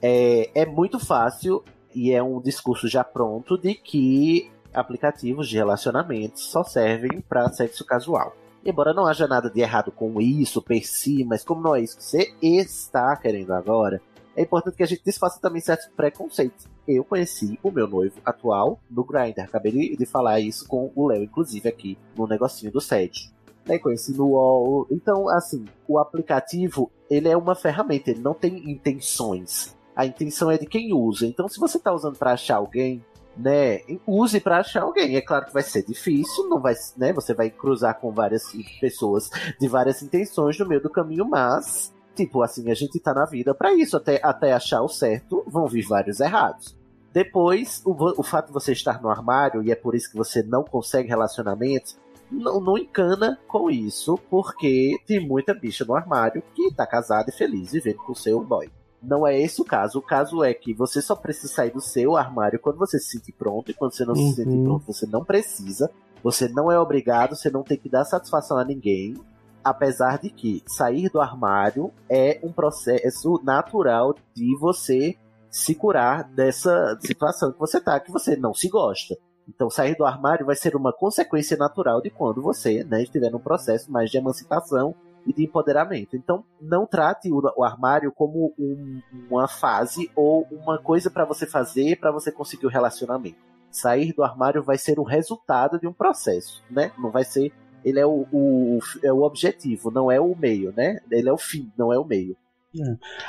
É, 0.01 0.49
é 0.53 0.65
muito 0.65 0.99
fácil 0.99 1.63
e 1.95 2.11
é 2.11 2.21
um 2.21 2.39
discurso 2.39 2.87
já 2.87 3.03
pronto 3.03 3.57
de 3.57 3.73
que 3.73 4.49
aplicativos 4.73 5.47
de 5.49 5.57
relacionamentos 5.57 6.43
só 6.43 6.63
servem 6.63 7.21
para 7.27 7.49
sexo 7.49 7.83
casual. 7.83 8.35
Embora 8.63 8.93
não 8.93 9.07
haja 9.07 9.27
nada 9.27 9.49
de 9.49 9.59
errado 9.61 9.91
com 9.91 10.21
isso 10.21 10.61
per 10.61 10.85
si, 10.85 11.23
mas 11.23 11.43
como 11.43 11.61
não 11.61 11.75
é 11.75 11.81
isso 11.81 11.97
que 11.97 12.03
você 12.03 12.33
está 12.41 13.15
querendo 13.15 13.51
agora, 13.53 13.99
é 14.35 14.43
importante 14.43 14.75
que 14.77 14.83
a 14.83 14.87
gente 14.87 15.01
desfaça 15.03 15.39
também 15.41 15.61
certos 15.61 15.87
preconceitos. 15.95 16.67
Eu 16.87 17.03
conheci 17.03 17.59
o 17.61 17.69
meu 17.69 17.87
noivo 17.87 18.15
atual 18.23 18.79
no 18.89 19.03
Grindr. 19.03 19.41
Acabei 19.41 19.95
de, 19.95 20.05
falar 20.05 20.39
isso 20.39 20.67
com 20.67 20.91
o 20.95 21.07
Léo, 21.07 21.23
inclusive, 21.23 21.67
aqui 21.67 21.97
no 22.15 22.25
negocinho 22.25 22.71
do 22.71 22.79
SED. 22.79 23.33
Né, 23.65 23.77
conheci 23.77 24.13
no 24.15 24.27
UOL. 24.27 24.87
Então, 24.89 25.27
assim, 25.27 25.65
o 25.87 25.99
aplicativo, 25.99 26.89
ele 27.09 27.27
é 27.27 27.35
uma 27.35 27.55
ferramenta, 27.55 28.11
ele 28.11 28.21
não 28.21 28.33
tem 28.33 28.71
intenções. 28.71 29.75
A 29.93 30.05
intenção 30.05 30.49
é 30.49 30.57
de 30.57 30.65
quem 30.65 30.93
usa. 30.93 31.25
Então, 31.25 31.49
se 31.49 31.59
você 31.59 31.77
está 31.77 31.91
usando 31.91 32.17
para 32.17 32.31
achar 32.31 32.55
alguém, 32.55 33.03
né, 33.35 33.81
use 34.05 34.39
para 34.39 34.59
achar 34.59 34.83
alguém. 34.83 35.15
É 35.15 35.21
claro 35.21 35.45
que 35.45 35.53
vai 35.53 35.63
ser 35.63 35.83
difícil, 35.83 36.47
não 36.47 36.61
vai, 36.61 36.75
né, 36.95 37.11
você 37.11 37.33
vai 37.33 37.49
cruzar 37.49 37.99
com 37.99 38.11
várias 38.11 38.43
pessoas 38.79 39.29
de 39.59 39.67
várias 39.67 40.01
intenções 40.01 40.57
no 40.57 40.67
meio 40.67 40.81
do 40.81 40.89
caminho, 40.89 41.25
mas 41.25 41.93
tipo 42.15 42.41
assim, 42.41 42.71
a 42.71 42.73
gente 42.73 42.99
tá 42.99 43.13
na 43.13 43.25
vida 43.25 43.53
para 43.53 43.73
isso, 43.73 43.95
até 43.95 44.19
até 44.23 44.51
achar 44.51 44.81
o 44.81 44.89
certo, 44.89 45.43
vão 45.47 45.67
vir 45.67 45.85
vários 45.85 46.19
errados. 46.19 46.75
Depois, 47.17 47.81
o, 47.83 48.19
o 48.19 48.21
fato 48.21 48.47
de 48.47 48.53
você 48.53 48.73
estar 48.73 49.01
no 49.01 49.09
armário, 49.09 49.63
e 49.63 49.71
é 49.71 49.75
por 49.75 49.95
isso 49.95 50.11
que 50.11 50.15
você 50.15 50.43
não 50.43 50.63
consegue 50.63 51.09
relacionamentos, 51.09 51.97
não, 52.31 52.61
não 52.61 52.77
encana 52.77 53.39
com 53.47 53.71
isso, 53.71 54.19
porque 54.29 54.95
tem 55.07 55.19
muita 55.19 55.51
bicha 55.51 55.83
no 55.83 55.95
armário 55.95 56.43
que 56.53 56.71
tá 56.75 56.85
casada 56.85 57.31
e 57.31 57.33
feliz 57.33 57.71
vivendo 57.71 57.97
com 58.05 58.11
o 58.11 58.15
seu 58.15 58.39
boy. 58.43 58.69
Não 59.01 59.25
é 59.25 59.35
esse 59.35 59.59
o 59.59 59.65
caso. 59.65 59.97
O 59.97 60.01
caso 60.03 60.43
é 60.43 60.53
que 60.53 60.75
você 60.75 61.01
só 61.01 61.15
precisa 61.15 61.51
sair 61.51 61.71
do 61.71 61.81
seu 61.81 62.15
armário 62.15 62.59
quando 62.59 62.77
você 62.77 62.99
se 62.99 63.17
sentir 63.17 63.31
pronto, 63.31 63.71
e 63.71 63.73
quando 63.73 63.95
você 63.95 64.05
não 64.05 64.13
Uhum. 64.13 64.29
se 64.29 64.35
sentir 64.35 64.63
pronto, 64.63 64.85
você 64.85 65.07
não 65.07 65.25
precisa. 65.25 65.89
Você 66.21 66.47
não 66.47 66.71
é 66.71 66.79
obrigado, 66.79 67.35
você 67.35 67.49
não 67.49 67.63
tem 67.63 67.79
que 67.79 67.89
dar 67.89 68.05
satisfação 68.05 68.59
a 68.59 68.63
ninguém. 68.63 69.15
Apesar 69.63 70.19
de 70.19 70.29
que 70.29 70.61
sair 70.67 71.09
do 71.09 71.19
armário 71.19 71.91
é 72.07 72.39
um 72.43 72.51
processo 72.51 73.41
natural 73.43 74.13
de 74.35 74.55
você 74.59 75.17
se 75.49 75.73
curar 75.75 76.23
dessa 76.23 76.97
situação 77.01 77.51
que 77.51 77.59
você 77.59 77.79
tá, 77.79 77.99
que 77.99 78.11
você 78.11 78.35
não 78.35 78.53
se 78.53 78.67
gosta. 78.69 79.17
Então, 79.47 79.69
sair 79.69 79.95
do 79.95 80.05
armário 80.05 80.45
vai 80.45 80.55
ser 80.55 80.75
uma 80.75 80.91
consequência 80.91 81.55
natural 81.55 82.01
de 82.01 82.09
quando 82.09 82.41
você 82.41 82.83
né, 82.83 83.03
estiver 83.03 83.31
num 83.31 83.39
processo 83.39 83.89
mais 83.91 84.09
de 84.11 84.17
emancipação 84.17 84.93
e 85.25 85.33
de 85.33 85.43
empoderamento. 85.43 86.15
Então, 86.15 86.43
não 86.61 86.85
trate 86.85 87.31
o, 87.31 87.41
o 87.55 87.63
armário 87.63 88.11
como 88.11 88.53
um- 88.59 89.01
uma 89.29 89.47
fase 89.47 90.11
ou 90.15 90.45
uma 90.51 90.77
coisa 90.77 91.09
para 91.09 91.25
você 91.25 91.45
fazer 91.45 91.97
para 91.99 92.11
você 92.11 92.31
conseguir 92.31 92.65
o 92.65 92.69
relacionamento. 92.69 93.37
Sair 93.71 94.13
do 94.13 94.23
armário 94.23 94.63
vai 94.63 94.77
ser 94.77 94.99
o 94.99 95.03
resultado 95.03 95.79
de 95.79 95.87
um 95.87 95.93
processo, 95.93 96.63
né? 96.69 96.91
Não 96.97 97.11
vai 97.11 97.23
ser. 97.23 97.51
Ele 97.85 97.99
é 97.99 98.05
o, 98.05 98.25
o, 98.31 98.79
é 99.03 99.13
o 99.13 99.21
objetivo, 99.21 99.91
não 99.91 100.11
é 100.11 100.19
o 100.19 100.35
meio, 100.35 100.73
né? 100.75 100.99
Ele 101.11 101.29
é 101.29 101.33
o 101.33 101.37
fim, 101.37 101.71
não 101.77 101.91
é 101.93 101.99
o 101.99 102.03
meio. 102.05 102.35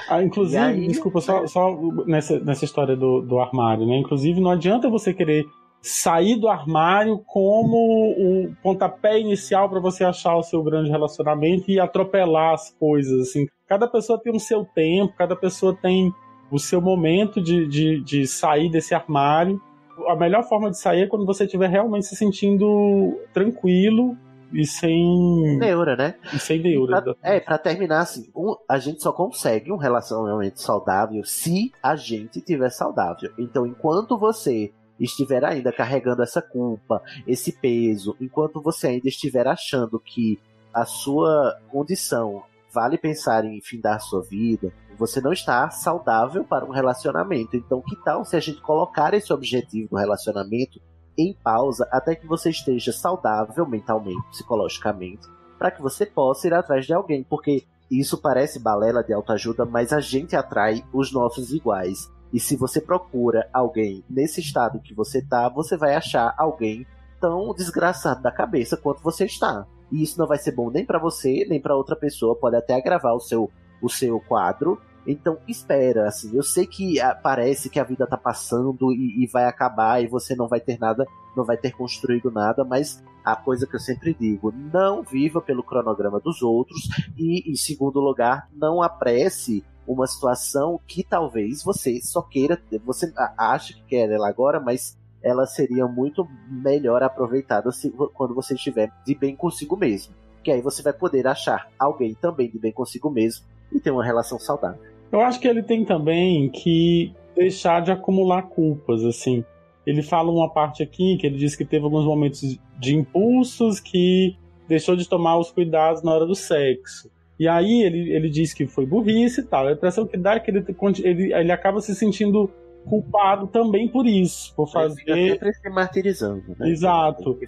Ah, 0.08 0.22
inclusive, 0.22 0.62
aí- 0.62 0.86
desculpa, 0.88 1.20
só, 1.20 1.46
só 1.46 1.76
nessa, 2.06 2.38
nessa 2.40 2.64
história 2.64 2.96
do, 2.96 3.20
do 3.22 3.38
armário, 3.38 3.86
né? 3.86 3.96
Inclusive, 3.98 4.40
não 4.40 4.50
adianta 4.50 4.90
você 4.90 5.14
querer 5.14 5.44
sair 5.80 6.36
do 6.36 6.48
armário 6.48 7.22
como 7.24 7.76
o 7.76 8.52
pontapé 8.62 9.18
inicial 9.20 9.68
para 9.68 9.80
você 9.80 10.04
achar 10.04 10.36
o 10.36 10.42
seu 10.42 10.62
grande 10.62 10.90
relacionamento 10.90 11.70
e 11.70 11.78
atropelar 11.78 12.54
as 12.54 12.70
coisas, 12.78 13.28
assim. 13.28 13.46
Cada 13.66 13.86
pessoa 13.86 14.20
tem 14.20 14.34
o 14.34 14.40
seu 14.40 14.64
tempo, 14.64 15.14
cada 15.16 15.36
pessoa 15.36 15.74
tem 15.80 16.12
o 16.50 16.58
seu 16.58 16.80
momento 16.80 17.40
de, 17.40 17.66
de, 17.68 18.02
de 18.02 18.26
sair 18.26 18.70
desse 18.70 18.94
armário. 18.94 19.60
A 20.08 20.16
melhor 20.16 20.42
forma 20.48 20.70
de 20.70 20.78
sair 20.78 21.02
é 21.02 21.06
quando 21.06 21.26
você 21.26 21.44
estiver 21.44 21.68
realmente 21.68 22.06
se 22.06 22.16
sentindo 22.16 23.16
tranquilo 23.32 24.16
e 24.52 24.66
sem, 24.66 25.56
Neura, 25.58 25.96
né? 25.96 26.14
e 26.34 26.38
sem 26.38 26.60
neura. 26.60 27.02
Pra- 27.02 27.14
é, 27.22 27.40
pra 27.40 27.58
terminar 27.58 28.00
assim, 28.00 28.30
um- 28.34 28.56
a 28.68 28.78
gente 28.78 29.02
só 29.02 29.12
consegue 29.12 29.70
um 29.72 29.76
relacionamento 29.76 30.60
saudável 30.60 31.22
se 31.24 31.72
a 31.82 31.94
gente 31.96 32.40
tiver 32.40 32.70
saudável. 32.70 33.30
Então, 33.38 33.66
enquanto 33.66 34.16
você 34.18 34.72
estiver 34.98 35.44
ainda 35.44 35.72
carregando 35.72 36.22
essa 36.22 36.42
culpa, 36.42 37.00
esse 37.26 37.52
peso, 37.52 38.16
enquanto 38.20 38.60
você 38.60 38.88
ainda 38.88 39.08
estiver 39.08 39.46
achando 39.46 40.00
que 40.00 40.38
a 40.74 40.84
sua 40.84 41.56
condição 41.70 42.42
vale 42.72 42.98
pensar 42.98 43.44
em 43.44 43.60
findar 43.62 44.00
sua 44.00 44.22
vida, 44.22 44.72
você 44.98 45.20
não 45.20 45.32
está 45.32 45.70
saudável 45.70 46.44
para 46.44 46.64
um 46.64 46.70
relacionamento. 46.70 47.56
Então, 47.56 47.80
que 47.80 47.96
tal 48.04 48.24
se 48.24 48.36
a 48.36 48.40
gente 48.40 48.60
colocar 48.60 49.14
esse 49.14 49.32
objetivo 49.32 49.88
no 49.92 49.98
relacionamento 49.98 50.80
em 51.18 51.34
pausa 51.34 51.86
até 51.90 52.14
que 52.14 52.26
você 52.26 52.50
esteja 52.50 52.92
saudável 52.92 53.66
mentalmente, 53.66 54.26
psicologicamente, 54.30 55.26
para 55.58 55.70
que 55.70 55.82
você 55.82 56.06
possa 56.06 56.46
ir 56.46 56.54
atrás 56.54 56.86
de 56.86 56.94
alguém, 56.94 57.24
porque 57.24 57.64
isso 57.90 58.16
parece 58.18 58.60
balela 58.60 59.02
de 59.02 59.12
autoajuda, 59.12 59.64
mas 59.64 59.92
a 59.92 60.00
gente 60.00 60.36
atrai 60.36 60.84
os 60.92 61.12
nossos 61.12 61.52
iguais. 61.52 62.08
E 62.32 62.38
se 62.38 62.56
você 62.56 62.80
procura 62.80 63.48
alguém 63.52 64.04
nesse 64.08 64.40
estado 64.40 64.80
que 64.80 64.94
você 64.94 65.20
tá, 65.22 65.48
você 65.48 65.76
vai 65.76 65.94
achar 65.94 66.34
alguém 66.38 66.86
tão 67.20 67.52
desgraçado 67.54 68.22
da 68.22 68.30
cabeça 68.30 68.76
quanto 68.76 69.02
você 69.02 69.24
está. 69.24 69.66
E 69.90 70.02
isso 70.02 70.18
não 70.18 70.26
vai 70.26 70.38
ser 70.38 70.52
bom 70.52 70.70
nem 70.70 70.84
para 70.84 70.98
você, 70.98 71.46
nem 71.48 71.60
para 71.60 71.74
outra 71.74 71.96
pessoa, 71.96 72.36
pode 72.36 72.56
até 72.56 72.74
agravar 72.74 73.14
o 73.14 73.20
seu 73.20 73.50
o 73.80 73.88
seu 73.88 74.20
quadro. 74.20 74.80
Então 75.08 75.38
espera, 75.48 76.06
assim, 76.06 76.36
eu 76.36 76.42
sei 76.42 76.66
que 76.66 77.00
ah, 77.00 77.14
parece 77.14 77.70
que 77.70 77.80
a 77.80 77.84
vida 77.84 78.06
tá 78.06 78.16
passando 78.16 78.92
e, 78.92 79.24
e 79.24 79.26
vai 79.26 79.46
acabar 79.46 80.02
e 80.02 80.06
você 80.06 80.36
não 80.36 80.46
vai 80.46 80.60
ter 80.60 80.78
nada, 80.78 81.06
não 81.34 81.46
vai 81.46 81.56
ter 81.56 81.72
construído 81.72 82.30
nada, 82.30 82.62
mas 82.62 83.02
a 83.24 83.34
coisa 83.34 83.66
que 83.66 83.74
eu 83.74 83.80
sempre 83.80 84.12
digo, 84.12 84.52
não 84.52 85.02
viva 85.02 85.40
pelo 85.40 85.62
cronograma 85.62 86.20
dos 86.20 86.42
outros 86.42 86.88
e, 87.16 87.50
em 87.50 87.56
segundo 87.56 88.00
lugar, 88.00 88.50
não 88.52 88.82
apresse 88.82 89.64
uma 89.86 90.06
situação 90.06 90.78
que 90.86 91.02
talvez 91.02 91.62
você 91.62 92.00
só 92.02 92.20
queira, 92.20 92.60
você 92.84 93.10
acha 93.36 93.72
que 93.72 93.84
quer 93.84 94.10
ela 94.10 94.28
agora, 94.28 94.60
mas 94.60 94.98
ela 95.22 95.46
seria 95.46 95.86
muito 95.86 96.28
melhor 96.48 97.02
aproveitada 97.02 97.72
se, 97.72 97.90
quando 97.90 98.34
você 98.34 98.54
estiver 98.54 98.92
de 99.06 99.14
bem 99.14 99.34
consigo 99.34 99.74
mesmo. 99.74 100.14
Que 100.44 100.50
aí 100.50 100.60
você 100.60 100.82
vai 100.82 100.92
poder 100.92 101.26
achar 101.26 101.70
alguém 101.78 102.14
também 102.14 102.50
de 102.50 102.58
bem 102.58 102.72
consigo 102.72 103.10
mesmo 103.10 103.46
e 103.72 103.80
ter 103.80 103.90
uma 103.90 104.04
relação 104.04 104.38
saudável. 104.38 104.87
Eu 105.10 105.20
acho 105.20 105.40
que 105.40 105.48
ele 105.48 105.62
tem 105.62 105.84
também 105.84 106.48
que 106.50 107.12
deixar 107.34 107.80
de 107.80 107.90
acumular 107.90 108.42
culpas, 108.42 109.04
assim. 109.04 109.44
Ele 109.86 110.02
fala 110.02 110.30
uma 110.30 110.50
parte 110.50 110.82
aqui 110.82 111.16
que 111.16 111.26
ele 111.26 111.38
diz 111.38 111.56
que 111.56 111.64
teve 111.64 111.84
alguns 111.84 112.04
momentos 112.04 112.58
de 112.78 112.94
impulsos 112.94 113.80
que 113.80 114.36
deixou 114.68 114.94
de 114.94 115.08
tomar 115.08 115.38
os 115.38 115.50
cuidados 115.50 116.02
na 116.02 116.12
hora 116.12 116.26
do 116.26 116.34
sexo. 116.34 117.10
E 117.38 117.48
aí 117.48 117.82
ele, 117.84 118.12
ele 118.12 118.28
diz 118.28 118.52
que 118.52 118.66
foi 118.66 118.84
burrice 118.84 119.40
e 119.40 119.44
tal. 119.44 119.66
A 119.66 119.72
impressão 119.72 120.06
que 120.06 120.16
dá 120.16 120.34
é 120.34 120.40
que 120.40 120.50
ele, 120.50 120.64
ele, 121.04 121.32
ele 121.32 121.52
acaba 121.52 121.80
se 121.80 121.94
sentindo 121.94 122.50
culpado 122.84 123.46
também 123.46 123.88
por 123.88 124.06
isso, 124.06 124.54
por 124.54 124.68
Ele 124.74 124.94
fica 124.94 125.12
fazer. 125.12 125.30
sempre 125.30 125.54
se 125.54 125.70
martirizando, 125.70 126.56
né? 126.58 126.68
Exato. 126.68 127.38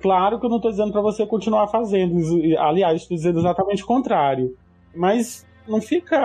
Claro 0.00 0.38
que 0.38 0.46
eu 0.46 0.50
não 0.50 0.60
tô 0.60 0.70
dizendo 0.70 0.92
pra 0.92 1.00
você 1.00 1.26
continuar 1.26 1.68
fazendo. 1.68 2.16
Aliás, 2.58 3.02
estou 3.02 3.16
dizendo 3.16 3.38
exatamente 3.38 3.82
o 3.82 3.86
contrário. 3.86 4.56
Mas 4.94 5.46
não 5.68 5.80
fica 5.80 6.18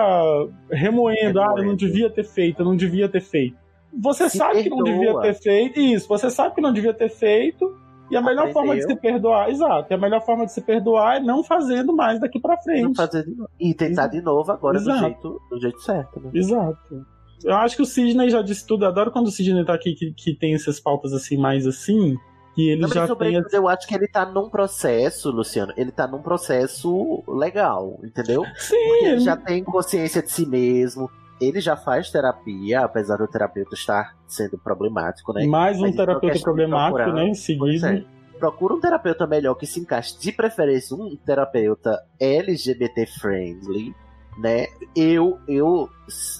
remoendo, 0.70 1.40
ah, 1.40 1.54
eu 1.58 1.64
não 1.64 1.74
devia 1.76 2.10
ter 2.10 2.24
feito, 2.24 2.60
eu 2.60 2.64
não 2.64 2.76
devia 2.76 3.08
ter 3.08 3.20
feito. 3.20 3.56
Você 4.02 4.28
Se 4.28 4.38
sabe 4.38 4.62
que 4.64 4.70
não 4.70 4.82
perdoa. 4.82 4.98
devia 4.98 5.20
ter 5.20 5.34
feito. 5.40 5.78
Isso, 5.80 6.08
você 6.08 6.28
sabe 6.30 6.54
que 6.54 6.60
não 6.60 6.72
devia 6.72 6.92
ter 6.94 7.08
feito. 7.08 7.76
E 8.10 8.16
a 8.16 8.20
melhor 8.20 8.40
Aprendeu. 8.48 8.52
forma 8.52 8.76
de 8.76 8.82
se 8.82 8.94
perdoar, 8.96 9.48
exato, 9.48 9.90
e 9.90 9.94
a 9.94 9.98
melhor 9.98 10.20
forma 10.20 10.44
de 10.44 10.52
se 10.52 10.60
perdoar 10.60 11.16
é 11.16 11.20
não 11.20 11.42
fazendo 11.42 11.94
mais 11.96 12.20
daqui 12.20 12.38
pra 12.38 12.54
Não 12.54 12.62
frente. 12.94 13.24
E 13.58 13.72
tentar 13.72 14.08
de 14.08 14.20
novo 14.20 14.52
agora 14.52 14.78
do 14.78 14.82
Exato. 14.82 15.00
jeito, 15.00 15.40
do 15.50 15.58
jeito 15.60 15.80
certo, 15.80 16.20
né? 16.20 16.30
Exato. 16.34 17.06
Eu 17.42 17.54
acho 17.56 17.76
que 17.76 17.82
o 17.82 17.86
Sidney 17.86 18.28
já 18.28 18.42
disse 18.42 18.66
tudo. 18.66 18.84
Eu 18.84 18.88
adoro 18.90 19.10
quando 19.10 19.26
o 19.28 19.30
Sidney 19.30 19.64
tá 19.64 19.74
aqui 19.74 19.94
que, 19.94 20.12
que 20.12 20.34
tem 20.36 20.54
essas 20.54 20.78
pautas 20.78 21.12
assim, 21.14 21.36
mais 21.38 21.66
assim. 21.66 22.14
Que 22.54 22.70
ele 22.70 22.82
mas 22.82 22.92
já 22.92 23.06
sobre 23.06 23.30
tem. 23.30 23.44
eu 23.52 23.68
acho 23.68 23.86
que 23.86 23.94
ele 23.94 24.06
tá 24.06 24.24
num 24.24 24.48
processo, 24.48 25.30
Luciano. 25.30 25.72
Ele 25.76 25.90
tá 25.90 26.06
num 26.06 26.22
processo 26.22 27.22
legal, 27.26 27.98
entendeu? 28.04 28.44
Sim, 28.56 28.76
Porque 28.76 29.04
ele 29.06 29.20
já 29.20 29.36
tem 29.36 29.64
consciência 29.64 30.22
de 30.22 30.30
si 30.30 30.46
mesmo. 30.46 31.10
Ele 31.40 31.60
já 31.60 31.76
faz 31.76 32.10
terapia, 32.10 32.82
apesar 32.82 33.16
do 33.16 33.26
terapeuta 33.26 33.74
estar 33.74 34.16
sendo 34.26 34.56
problemático, 34.56 35.32
né? 35.32 35.44
mais 35.46 35.78
um 35.78 35.82
Mas 35.82 35.90
uma 35.90 35.96
terapeuta 35.96 36.40
problemático, 36.40 37.10
né? 37.12 37.24
Pois 37.58 37.80
Seguido. 37.80 37.86
é. 37.86 38.04
Procura 38.38 38.74
um 38.74 38.80
terapeuta 38.80 39.26
melhor 39.26 39.54
que 39.54 39.66
se 39.66 39.80
encaixe, 39.80 40.18
de 40.18 40.30
preferência 40.30 40.96
um 40.96 41.16
terapeuta 41.16 42.00
LGBT 42.20 43.06
friendly, 43.06 43.94
né? 44.38 44.66
Eu, 44.94 45.38
eu, 45.48 45.88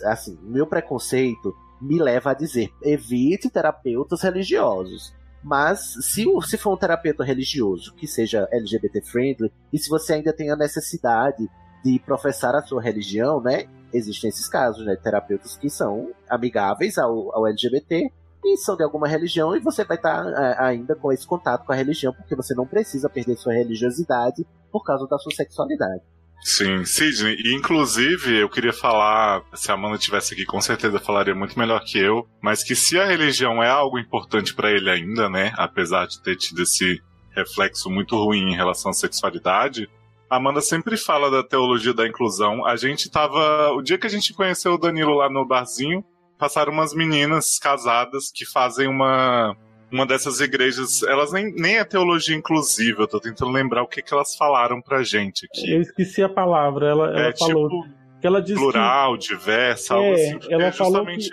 assim, 0.04 0.38
meu 0.42 0.66
preconceito 0.66 1.54
me 1.80 1.98
leva 1.98 2.30
a 2.30 2.34
dizer, 2.34 2.72
evite 2.82 3.50
terapeutas 3.50 4.22
religiosos. 4.22 5.12
Mas 5.44 5.94
se, 6.00 6.24
se 6.46 6.56
for 6.56 6.72
um 6.72 6.76
terapeuta 6.76 7.22
religioso 7.22 7.94
que 7.94 8.08
seja 8.08 8.48
LGBT 8.50 9.02
friendly, 9.02 9.52
e 9.70 9.78
se 9.78 9.90
você 9.90 10.14
ainda 10.14 10.32
tem 10.32 10.50
a 10.50 10.56
necessidade 10.56 11.46
de 11.84 11.98
professar 11.98 12.54
a 12.54 12.62
sua 12.62 12.80
religião, 12.80 13.42
né? 13.42 13.66
Existem 13.92 14.30
esses 14.30 14.48
casos, 14.48 14.86
né? 14.86 14.96
Terapeutas 14.96 15.54
que 15.54 15.68
são 15.68 16.10
amigáveis 16.30 16.96
ao, 16.96 17.30
ao 17.36 17.46
LGBT 17.46 18.10
e 18.42 18.56
são 18.56 18.74
de 18.74 18.82
alguma 18.82 19.06
religião, 19.06 19.54
e 19.54 19.60
você 19.60 19.84
vai 19.84 19.98
estar 19.98 20.26
é, 20.26 20.62
ainda 20.62 20.96
com 20.96 21.12
esse 21.12 21.26
contato 21.26 21.64
com 21.66 21.72
a 21.72 21.76
religião, 21.76 22.12
porque 22.12 22.34
você 22.34 22.54
não 22.54 22.66
precisa 22.66 23.08
perder 23.08 23.36
sua 23.36 23.52
religiosidade 23.52 24.46
por 24.72 24.82
causa 24.82 25.06
da 25.06 25.18
sua 25.18 25.32
sexualidade. 25.32 26.02
Sim, 26.44 26.84
Sidney. 26.84 27.36
E 27.42 27.54
inclusive 27.54 28.38
eu 28.38 28.50
queria 28.50 28.72
falar, 28.72 29.42
se 29.54 29.70
a 29.70 29.74
Amanda 29.74 29.96
estivesse 29.96 30.34
aqui, 30.34 30.44
com 30.44 30.60
certeza 30.60 31.00
falaria 31.00 31.34
muito 31.34 31.58
melhor 31.58 31.82
que 31.82 31.98
eu, 31.98 32.28
mas 32.42 32.62
que 32.62 32.76
se 32.76 32.98
a 32.98 33.06
religião 33.06 33.62
é 33.62 33.68
algo 33.70 33.98
importante 33.98 34.54
pra 34.54 34.70
ele 34.70 34.90
ainda, 34.90 35.26
né, 35.30 35.54
apesar 35.56 36.06
de 36.06 36.22
ter 36.22 36.36
tido 36.36 36.62
esse 36.62 37.00
reflexo 37.34 37.88
muito 37.88 38.14
ruim 38.22 38.52
em 38.52 38.54
relação 38.54 38.90
à 38.90 38.94
sexualidade, 38.94 39.88
a 40.28 40.36
Amanda 40.36 40.60
sempre 40.60 40.98
fala 40.98 41.30
da 41.30 41.42
teologia 41.42 41.94
da 41.94 42.06
inclusão. 42.06 42.66
A 42.66 42.76
gente 42.76 43.10
tava, 43.10 43.72
o 43.72 43.80
dia 43.80 43.96
que 43.96 44.06
a 44.06 44.10
gente 44.10 44.34
conheceu 44.34 44.74
o 44.74 44.78
Danilo 44.78 45.14
lá 45.14 45.30
no 45.30 45.46
barzinho, 45.46 46.04
passaram 46.38 46.74
umas 46.74 46.92
meninas 46.92 47.58
casadas 47.58 48.30
que 48.30 48.44
fazem 48.44 48.86
uma 48.86 49.56
uma 49.92 50.06
dessas 50.06 50.40
igrejas, 50.40 51.02
elas 51.04 51.32
nem, 51.32 51.52
nem 51.54 51.76
é 51.78 51.84
teologia 51.84 52.36
inclusiva, 52.36 53.02
eu 53.02 53.08
tô 53.08 53.20
tentando 53.20 53.50
lembrar 53.52 53.82
o 53.82 53.86
que, 53.86 54.02
que 54.02 54.12
elas 54.12 54.34
falaram 54.36 54.80
pra 54.80 55.02
gente 55.02 55.46
aqui. 55.46 55.70
Eu 55.72 55.80
esqueci 55.80 56.22
a 56.22 56.28
palavra. 56.28 56.86
Ela, 56.88 57.06
ela 57.08 57.28
É 57.28 57.36
falou 57.36 57.68
tipo 57.68 58.04
que 58.20 58.26
ela 58.26 58.40
disse 58.40 58.54
que, 58.54 58.60
plural, 58.60 59.16
diversa, 59.16 59.94
algo 59.94 60.08
É, 60.08 60.14
assim. 60.14 60.38
porque 60.38 60.54
ela 60.54 60.64
é 60.64 60.72
falou 60.72 60.92
justamente. 61.04 61.30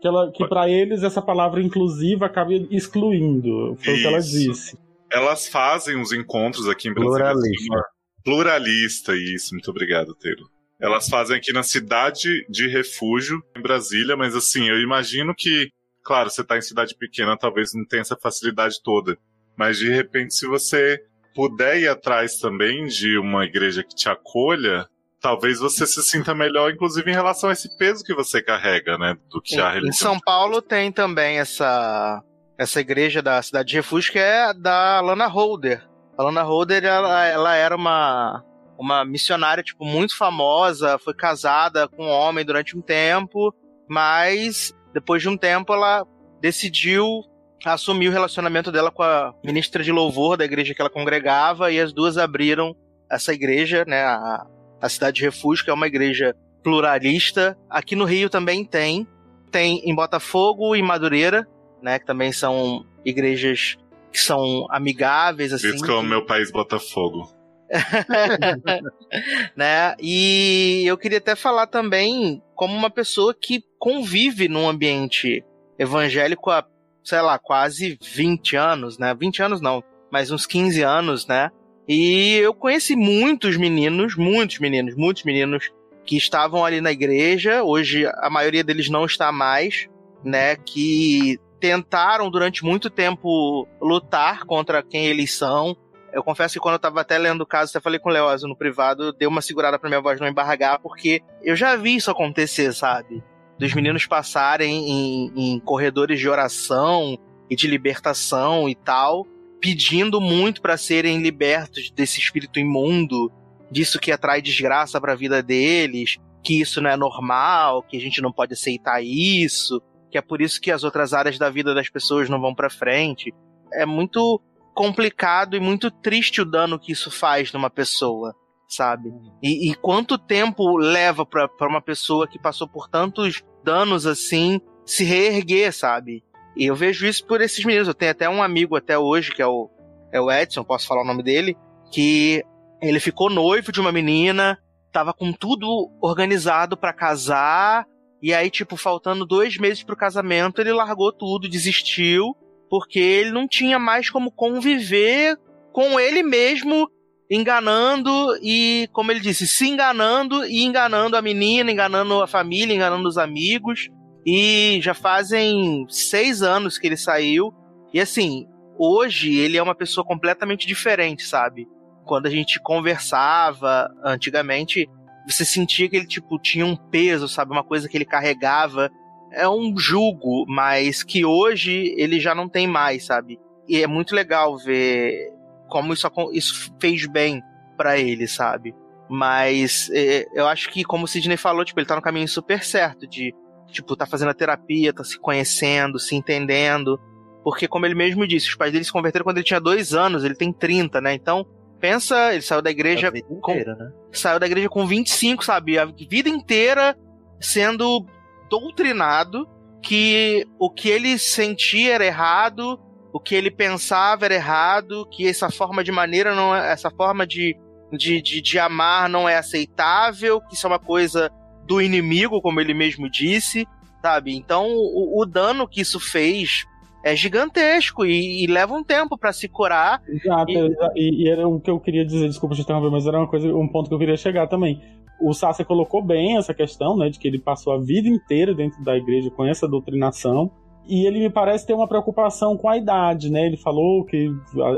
que, 0.00 0.08
ela, 0.08 0.32
que 0.32 0.48
para 0.48 0.68
eles 0.70 1.02
essa 1.02 1.20
palavra 1.20 1.60
inclusiva 1.62 2.26
acaba 2.26 2.52
excluindo. 2.70 3.76
Foi 3.82 3.94
o 3.94 3.96
que 3.96 4.06
ela 4.06 4.18
Isso. 4.18 4.30
disse. 4.30 4.78
Elas 5.12 5.48
fazem 5.48 6.00
os 6.00 6.12
encontros 6.12 6.68
aqui 6.68 6.88
em 6.88 6.94
Brasília. 6.94 7.16
Pluralista. 7.18 7.74
assim, 7.74 7.84
Pluralista, 8.24 9.16
isso, 9.16 9.54
muito 9.54 9.70
obrigado, 9.70 10.14
Teiro. 10.14 10.44
Elas 10.80 11.08
fazem 11.08 11.36
aqui 11.36 11.52
na 11.52 11.62
cidade 11.62 12.46
de 12.48 12.68
refúgio, 12.68 13.42
em 13.56 13.60
Brasília, 13.60 14.16
mas 14.16 14.34
assim, 14.34 14.68
eu 14.68 14.80
imagino 14.80 15.34
que, 15.36 15.68
claro, 16.04 16.30
você 16.30 16.44
tá 16.44 16.56
em 16.56 16.62
cidade 16.62 16.94
pequena, 16.96 17.36
talvez 17.36 17.72
não 17.74 17.84
tenha 17.84 18.02
essa 18.02 18.16
facilidade 18.16 18.82
toda. 18.82 19.16
Mas 19.56 19.78
de 19.78 19.90
repente, 19.90 20.34
se 20.34 20.46
você 20.46 20.98
puder 21.34 21.78
ir 21.80 21.88
atrás 21.88 22.38
também 22.38 22.86
de 22.86 23.18
uma 23.18 23.44
igreja 23.44 23.82
que 23.82 23.94
te 23.94 24.08
acolha, 24.08 24.88
talvez 25.20 25.58
você 25.58 25.86
se 25.86 26.02
sinta 26.02 26.34
melhor, 26.34 26.72
inclusive 26.72 27.10
em 27.10 27.14
relação 27.14 27.50
a 27.50 27.52
esse 27.52 27.76
peso 27.76 28.02
que 28.04 28.14
você 28.14 28.42
carrega, 28.42 28.96
né? 28.98 29.16
Do 29.30 29.40
que 29.40 29.60
a 29.60 29.68
religião. 29.68 29.90
em 29.90 29.92
São 29.92 30.18
Paulo 30.18 30.62
tem 30.62 30.90
também 30.90 31.38
essa 31.38 32.22
essa 32.58 32.78
igreja 32.78 33.22
da 33.22 33.40
cidade 33.40 33.70
de 33.70 33.76
refúgio 33.76 34.12
que 34.12 34.18
é 34.18 34.52
da 34.52 35.00
Lana 35.00 35.26
Holder. 35.26 35.86
A 36.18 36.24
Lana 36.24 36.42
Holder 36.42 36.84
ela, 36.84 37.24
ela 37.24 37.54
era 37.54 37.74
uma 37.74 38.44
uma 38.78 39.04
missionária 39.04 39.62
tipo 39.62 39.84
muito 39.84 40.16
famosa, 40.16 40.98
foi 40.98 41.14
casada 41.14 41.86
com 41.86 42.06
um 42.06 42.10
homem 42.10 42.44
durante 42.44 42.76
um 42.76 42.82
tempo, 42.82 43.54
mas 43.88 44.74
depois 44.92 45.22
de 45.22 45.28
um 45.28 45.36
tempo 45.36 45.72
ela 45.72 46.06
decidiu 46.40 47.22
assumir 47.64 48.08
o 48.08 48.12
relacionamento 48.12 48.72
dela 48.72 48.90
com 48.90 49.02
a 49.02 49.34
ministra 49.44 49.84
de 49.84 49.92
louvor 49.92 50.36
da 50.36 50.44
igreja 50.44 50.74
que 50.74 50.80
ela 50.80 50.90
congregava 50.90 51.70
e 51.70 51.78
as 51.78 51.92
duas 51.92 52.16
abriram 52.16 52.74
essa 53.10 53.34
igreja, 53.34 53.84
né, 53.86 54.02
a, 54.02 54.46
a 54.80 54.88
cidade 54.88 55.16
de 55.16 55.22
refúgio, 55.22 55.64
que 55.64 55.70
é 55.70 55.74
uma 55.74 55.86
igreja 55.86 56.34
pluralista. 56.62 57.56
Aqui 57.68 57.96
no 57.96 58.04
Rio 58.04 58.30
também 58.30 58.64
tem. 58.64 59.06
Tem 59.50 59.80
em 59.84 59.94
Botafogo 59.94 60.76
e 60.76 60.82
Madureira, 60.82 61.46
né? 61.82 61.98
Que 61.98 62.06
também 62.06 62.30
são 62.30 62.86
igrejas 63.04 63.76
que 64.12 64.18
são 64.18 64.66
amigáveis, 64.70 65.52
assim. 65.52 65.74
Isso 65.74 65.84
que 65.84 65.90
é 65.90 65.94
o 65.94 66.02
meu 66.02 66.24
país 66.24 66.52
Botafogo. 66.52 67.28
né? 69.56 69.94
E 70.00 70.84
eu 70.86 70.98
queria 70.98 71.18
até 71.18 71.36
falar 71.36 71.66
também 71.66 72.42
como 72.54 72.74
uma 72.74 72.90
pessoa 72.90 73.34
que 73.34 73.64
convive 73.78 74.48
num 74.48 74.68
ambiente 74.68 75.44
evangélico 75.78 76.50
há, 76.50 76.66
sei 77.04 77.20
lá, 77.20 77.38
quase 77.38 77.98
20 78.02 78.56
anos, 78.56 78.98
né? 78.98 79.14
20 79.14 79.42
anos 79.42 79.60
não, 79.60 79.82
mas 80.10 80.30
uns 80.30 80.46
15 80.46 80.82
anos, 80.82 81.26
né? 81.26 81.50
E 81.88 82.36
eu 82.36 82.54
conheci 82.54 82.94
muitos 82.94 83.56
meninos, 83.56 84.16
muitos 84.16 84.58
meninos, 84.58 84.94
muitos 84.96 85.24
meninos 85.24 85.72
que 86.04 86.16
estavam 86.16 86.64
ali 86.64 86.80
na 86.80 86.92
igreja. 86.92 87.62
Hoje 87.62 88.06
a 88.06 88.28
maioria 88.30 88.62
deles 88.62 88.88
não 88.88 89.04
está 89.04 89.32
mais, 89.32 89.88
né? 90.24 90.56
Que 90.56 91.38
tentaram 91.58 92.30
durante 92.30 92.64
muito 92.64 92.88
tempo 92.88 93.66
lutar 93.80 94.44
contra 94.44 94.82
quem 94.82 95.06
eles 95.06 95.32
são, 95.32 95.76
Eu 96.12 96.22
confesso 96.22 96.54
que 96.54 96.60
quando 96.60 96.74
eu 96.74 96.78
tava 96.80 97.00
até 97.00 97.16
lendo 97.18 97.42
o 97.42 97.46
caso, 97.46 97.70
até 97.70 97.80
falei 97.80 97.98
com 97.98 98.08
o 98.08 98.12
Leózio 98.12 98.48
no 98.48 98.56
privado, 98.56 99.12
deu 99.12 99.28
uma 99.28 99.40
segurada 99.40 99.78
pra 99.78 99.88
minha 99.88 100.00
voz 100.00 100.20
não 100.20 100.28
embargar, 100.28 100.80
porque 100.80 101.22
eu 101.42 101.54
já 101.54 101.76
vi 101.76 101.96
isso 101.96 102.10
acontecer, 102.10 102.72
sabe? 102.72 103.22
Dos 103.58 103.72
meninos 103.74 104.06
passarem 104.06 104.90
em, 104.90 105.32
em 105.36 105.60
corredores 105.60 106.18
de 106.18 106.28
oração 106.28 107.18
e 107.48 107.54
de 107.54 107.66
libertação 107.66 108.68
e 108.68 108.74
tal, 108.74 109.26
pedindo 109.60 110.20
muito 110.20 110.60
pra 110.60 110.76
serem 110.76 111.18
libertos 111.18 111.90
desse 111.90 112.18
espírito 112.18 112.58
imundo, 112.58 113.30
disso 113.70 114.00
que 114.00 114.10
atrai 114.10 114.42
desgraça 114.42 115.00
pra 115.00 115.14
vida 115.14 115.42
deles, 115.42 116.16
que 116.42 116.60
isso 116.60 116.80
não 116.80 116.90
é 116.90 116.96
normal, 116.96 117.82
que 117.82 117.96
a 117.96 118.00
gente 118.00 118.20
não 118.20 118.32
pode 118.32 118.54
aceitar 118.54 119.02
isso, 119.02 119.80
que 120.10 120.18
é 120.18 120.22
por 120.22 120.40
isso 120.40 120.60
que 120.60 120.72
as 120.72 120.82
outras 120.82 121.12
áreas 121.12 121.38
da 121.38 121.50
vida 121.50 121.74
das 121.74 121.88
pessoas 121.88 122.28
não 122.28 122.40
vão 122.40 122.54
pra 122.54 122.70
frente. 122.70 123.32
É 123.72 123.86
muito 123.86 124.40
complicado 124.80 125.54
e 125.54 125.60
muito 125.60 125.90
triste 125.90 126.40
o 126.40 126.44
dano 126.46 126.78
que 126.78 126.92
isso 126.92 127.10
faz 127.10 127.52
numa 127.52 127.68
pessoa, 127.68 128.34
sabe? 128.66 129.12
E, 129.42 129.70
e 129.70 129.74
quanto 129.74 130.16
tempo 130.16 130.78
leva 130.78 131.26
pra, 131.26 131.50
uma 131.68 131.82
pessoa 131.82 132.26
que 132.26 132.38
passou 132.38 132.66
por 132.66 132.88
tantos 132.88 133.44
danos 133.62 134.06
assim 134.06 134.58
se 134.86 135.04
reerguer, 135.04 135.70
sabe? 135.70 136.24
E 136.56 136.64
eu 136.64 136.74
vejo 136.74 137.06
isso 137.06 137.26
por 137.26 137.42
esses 137.42 137.62
meninos. 137.62 137.88
Eu 137.88 137.94
tenho 137.94 138.12
até 138.12 138.26
um 138.26 138.42
amigo 138.42 138.74
até 138.74 138.98
hoje, 138.98 139.32
que 139.32 139.42
é 139.42 139.46
o, 139.46 139.68
é 140.10 140.18
o 140.18 140.32
Edson, 140.32 140.64
posso 140.64 140.86
falar 140.86 141.02
o 141.02 141.06
nome 141.06 141.22
dele, 141.22 141.58
que 141.92 142.42
ele 142.80 143.00
ficou 143.00 143.28
noivo 143.28 143.70
de 143.70 143.82
uma 143.82 143.92
menina, 143.92 144.58
tava 144.90 145.12
com 145.12 145.30
tudo 145.30 145.90
organizado 146.00 146.74
pra 146.74 146.94
casar, 146.94 147.84
e 148.22 148.32
aí, 148.32 148.48
tipo, 148.48 148.78
faltando 148.78 149.26
dois 149.26 149.58
meses 149.58 149.82
pro 149.82 149.94
casamento, 149.94 150.58
ele 150.58 150.72
largou 150.72 151.12
tudo, 151.12 151.50
desistiu, 151.50 152.34
porque 152.70 153.00
ele 153.00 153.32
não 153.32 153.48
tinha 153.48 153.78
mais 153.78 154.08
como 154.08 154.30
conviver 154.30 155.36
com 155.72 155.98
ele 155.98 156.22
mesmo, 156.22 156.88
enganando 157.28 158.10
e, 158.42 158.88
como 158.92 159.10
ele 159.10 159.20
disse, 159.20 159.46
se 159.46 159.68
enganando 159.68 160.44
e 160.46 160.64
enganando 160.64 161.16
a 161.16 161.22
menina, 161.22 161.70
enganando 161.70 162.22
a 162.22 162.28
família, 162.28 162.74
enganando 162.74 163.08
os 163.08 163.18
amigos. 163.18 163.88
E 164.24 164.78
já 164.82 164.94
fazem 164.94 165.84
seis 165.88 166.42
anos 166.42 166.78
que 166.78 166.86
ele 166.86 166.96
saiu. 166.96 167.52
E 167.92 168.00
assim, 168.00 168.46
hoje 168.78 169.34
ele 169.34 169.56
é 169.56 169.62
uma 169.62 169.74
pessoa 169.74 170.06
completamente 170.06 170.66
diferente, 170.66 171.24
sabe? 171.24 171.66
Quando 172.04 172.26
a 172.26 172.30
gente 172.30 172.60
conversava 172.60 173.88
antigamente, 174.04 174.88
você 175.26 175.44
sentia 175.44 175.88
que 175.88 175.96
ele, 175.96 176.06
tipo, 176.06 176.38
tinha 176.38 176.66
um 176.66 176.76
peso, 176.76 177.28
sabe? 177.28 177.52
Uma 177.52 177.64
coisa 177.64 177.88
que 177.88 177.96
ele 177.96 178.04
carregava. 178.04 178.90
É 179.32 179.48
um 179.48 179.76
jugo, 179.78 180.44
mas 180.48 181.02
que 181.02 181.24
hoje 181.24 181.94
ele 181.96 182.18
já 182.18 182.34
não 182.34 182.48
tem 182.48 182.66
mais, 182.66 183.04
sabe? 183.04 183.38
E 183.68 183.82
é 183.82 183.86
muito 183.86 184.14
legal 184.14 184.56
ver 184.58 185.32
como 185.68 185.92
isso, 185.92 186.10
isso 186.32 186.72
fez 186.80 187.06
bem 187.06 187.42
pra 187.76 187.98
ele, 187.98 188.26
sabe? 188.26 188.74
Mas 189.08 189.90
é, 189.92 190.26
eu 190.34 190.46
acho 190.46 190.70
que, 190.70 190.84
como 190.84 191.04
o 191.04 191.08
Sidney 191.08 191.36
falou, 191.36 191.64
tipo, 191.64 191.80
ele 191.80 191.86
tá 191.86 191.96
no 191.96 192.02
caminho 192.02 192.28
super 192.28 192.62
certo 192.62 193.06
de, 193.06 193.34
tipo, 193.68 193.96
tá 193.96 194.06
fazendo 194.06 194.30
a 194.30 194.34
terapia, 194.34 194.92
tá 194.92 195.02
se 195.02 195.18
conhecendo, 195.18 195.98
se 195.98 196.14
entendendo. 196.14 197.00
Porque, 197.42 197.66
como 197.66 197.86
ele 197.86 197.94
mesmo 197.94 198.26
disse, 198.26 198.48
os 198.48 198.54
pais 198.54 198.72
dele 198.72 198.84
se 198.84 198.92
converteram 198.92 199.24
quando 199.24 199.38
ele 199.38 199.46
tinha 199.46 199.60
dois 199.60 199.94
anos, 199.94 200.24
ele 200.24 200.34
tem 200.34 200.52
30, 200.52 201.00
né? 201.00 201.14
Então, 201.14 201.46
pensa, 201.80 202.32
ele 202.32 202.42
saiu 202.42 202.62
da 202.62 202.70
igreja 202.70 203.10
com, 203.40 203.52
inteira, 203.52 203.74
né? 203.74 203.90
saiu 204.12 204.38
da 204.38 204.46
igreja 204.46 204.68
com 204.68 204.86
25, 204.86 205.44
sabe? 205.44 205.78
A 205.78 205.86
vida 205.86 206.28
inteira 206.28 206.96
sendo 207.40 208.06
doutrinado 208.50 209.48
que 209.82 210.46
o 210.58 210.70
que 210.70 210.88
ele 210.88 211.18
sentia 211.18 211.94
era 211.94 212.04
errado, 212.04 212.78
o 213.12 213.20
que 213.20 213.34
ele 213.34 213.50
pensava 213.50 214.26
era 214.26 214.34
errado, 214.34 215.08
que 215.10 215.26
essa 215.26 215.50
forma 215.50 215.82
de 215.82 215.90
maneira 215.90 216.34
não 216.34 216.54
é, 216.54 216.72
essa 216.72 216.90
forma 216.90 217.26
de, 217.26 217.56
de, 217.92 218.20
de, 218.20 218.42
de 218.42 218.58
amar 218.58 219.08
não 219.08 219.28
é 219.28 219.36
aceitável, 219.36 220.40
que 220.42 220.54
isso 220.54 220.66
é 220.66 220.70
uma 220.70 220.78
coisa 220.78 221.30
do 221.66 221.80
inimigo, 221.80 222.42
como 222.42 222.60
ele 222.60 222.74
mesmo 222.74 223.08
disse, 223.08 223.66
sabe? 224.02 224.34
Então 224.34 224.66
o, 224.68 225.22
o 225.22 225.24
dano 225.24 225.68
que 225.68 225.80
isso 225.80 225.98
fez 225.98 226.66
é 227.04 227.14
gigantesco 227.16 228.04
e, 228.04 228.44
e 228.44 228.46
leva 228.46 228.74
um 228.74 228.84
tempo 228.84 229.16
pra 229.18 229.32
se 229.32 229.48
curar. 229.48 230.02
Exato, 230.08 230.50
E- 230.52 230.56
exa- 230.58 230.92
e, 230.96 231.24
e 231.24 231.28
era 231.28 231.46
o 231.48 231.60
que 231.60 231.70
eu 231.70 231.80
queria 231.80 232.04
dizer, 232.04 232.28
desculpa 232.28 232.54
te 232.54 232.62
interromper, 232.62 232.90
mas 232.90 233.06
era 233.06 233.18
uma 233.18 233.28
coisa, 233.28 233.48
um 233.54 233.68
ponto 233.68 233.88
que 233.88 233.94
eu 233.94 233.98
queria 233.98 234.16
chegar 234.16 234.46
também. 234.46 234.80
O 235.20 235.32
Sasha 235.34 235.64
colocou 235.64 236.02
bem 236.02 236.36
essa 236.38 236.54
questão, 236.54 236.96
né, 236.96 237.10
de 237.10 237.18
que 237.18 237.28
ele 237.28 237.38
passou 237.38 237.72
a 237.74 237.78
vida 237.78 238.08
inteira 238.08 238.54
dentro 238.54 238.82
da 238.82 238.96
igreja 238.96 239.30
com 239.30 239.44
essa 239.44 239.68
doutrinação. 239.68 240.50
E 240.88 241.06
ele 241.06 241.20
me 241.20 241.30
parece 241.30 241.66
ter 241.66 241.74
uma 241.74 241.86
preocupação 241.86 242.56
com 242.56 242.68
a 242.68 242.76
idade, 242.76 243.30
né? 243.30 243.46
Ele 243.46 243.56
falou 243.58 244.04
que 244.04 244.28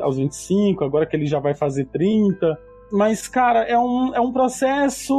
aos 0.02 0.16
25, 0.18 0.84
agora 0.84 1.06
que 1.06 1.16
ele 1.16 1.26
já 1.26 1.38
vai 1.38 1.54
fazer 1.54 1.86
30. 1.86 2.58
Mas, 2.90 3.26
cara, 3.28 3.60
é 3.62 3.78
um, 3.78 4.12
é 4.14 4.20
um 4.20 4.32
processo 4.32 5.14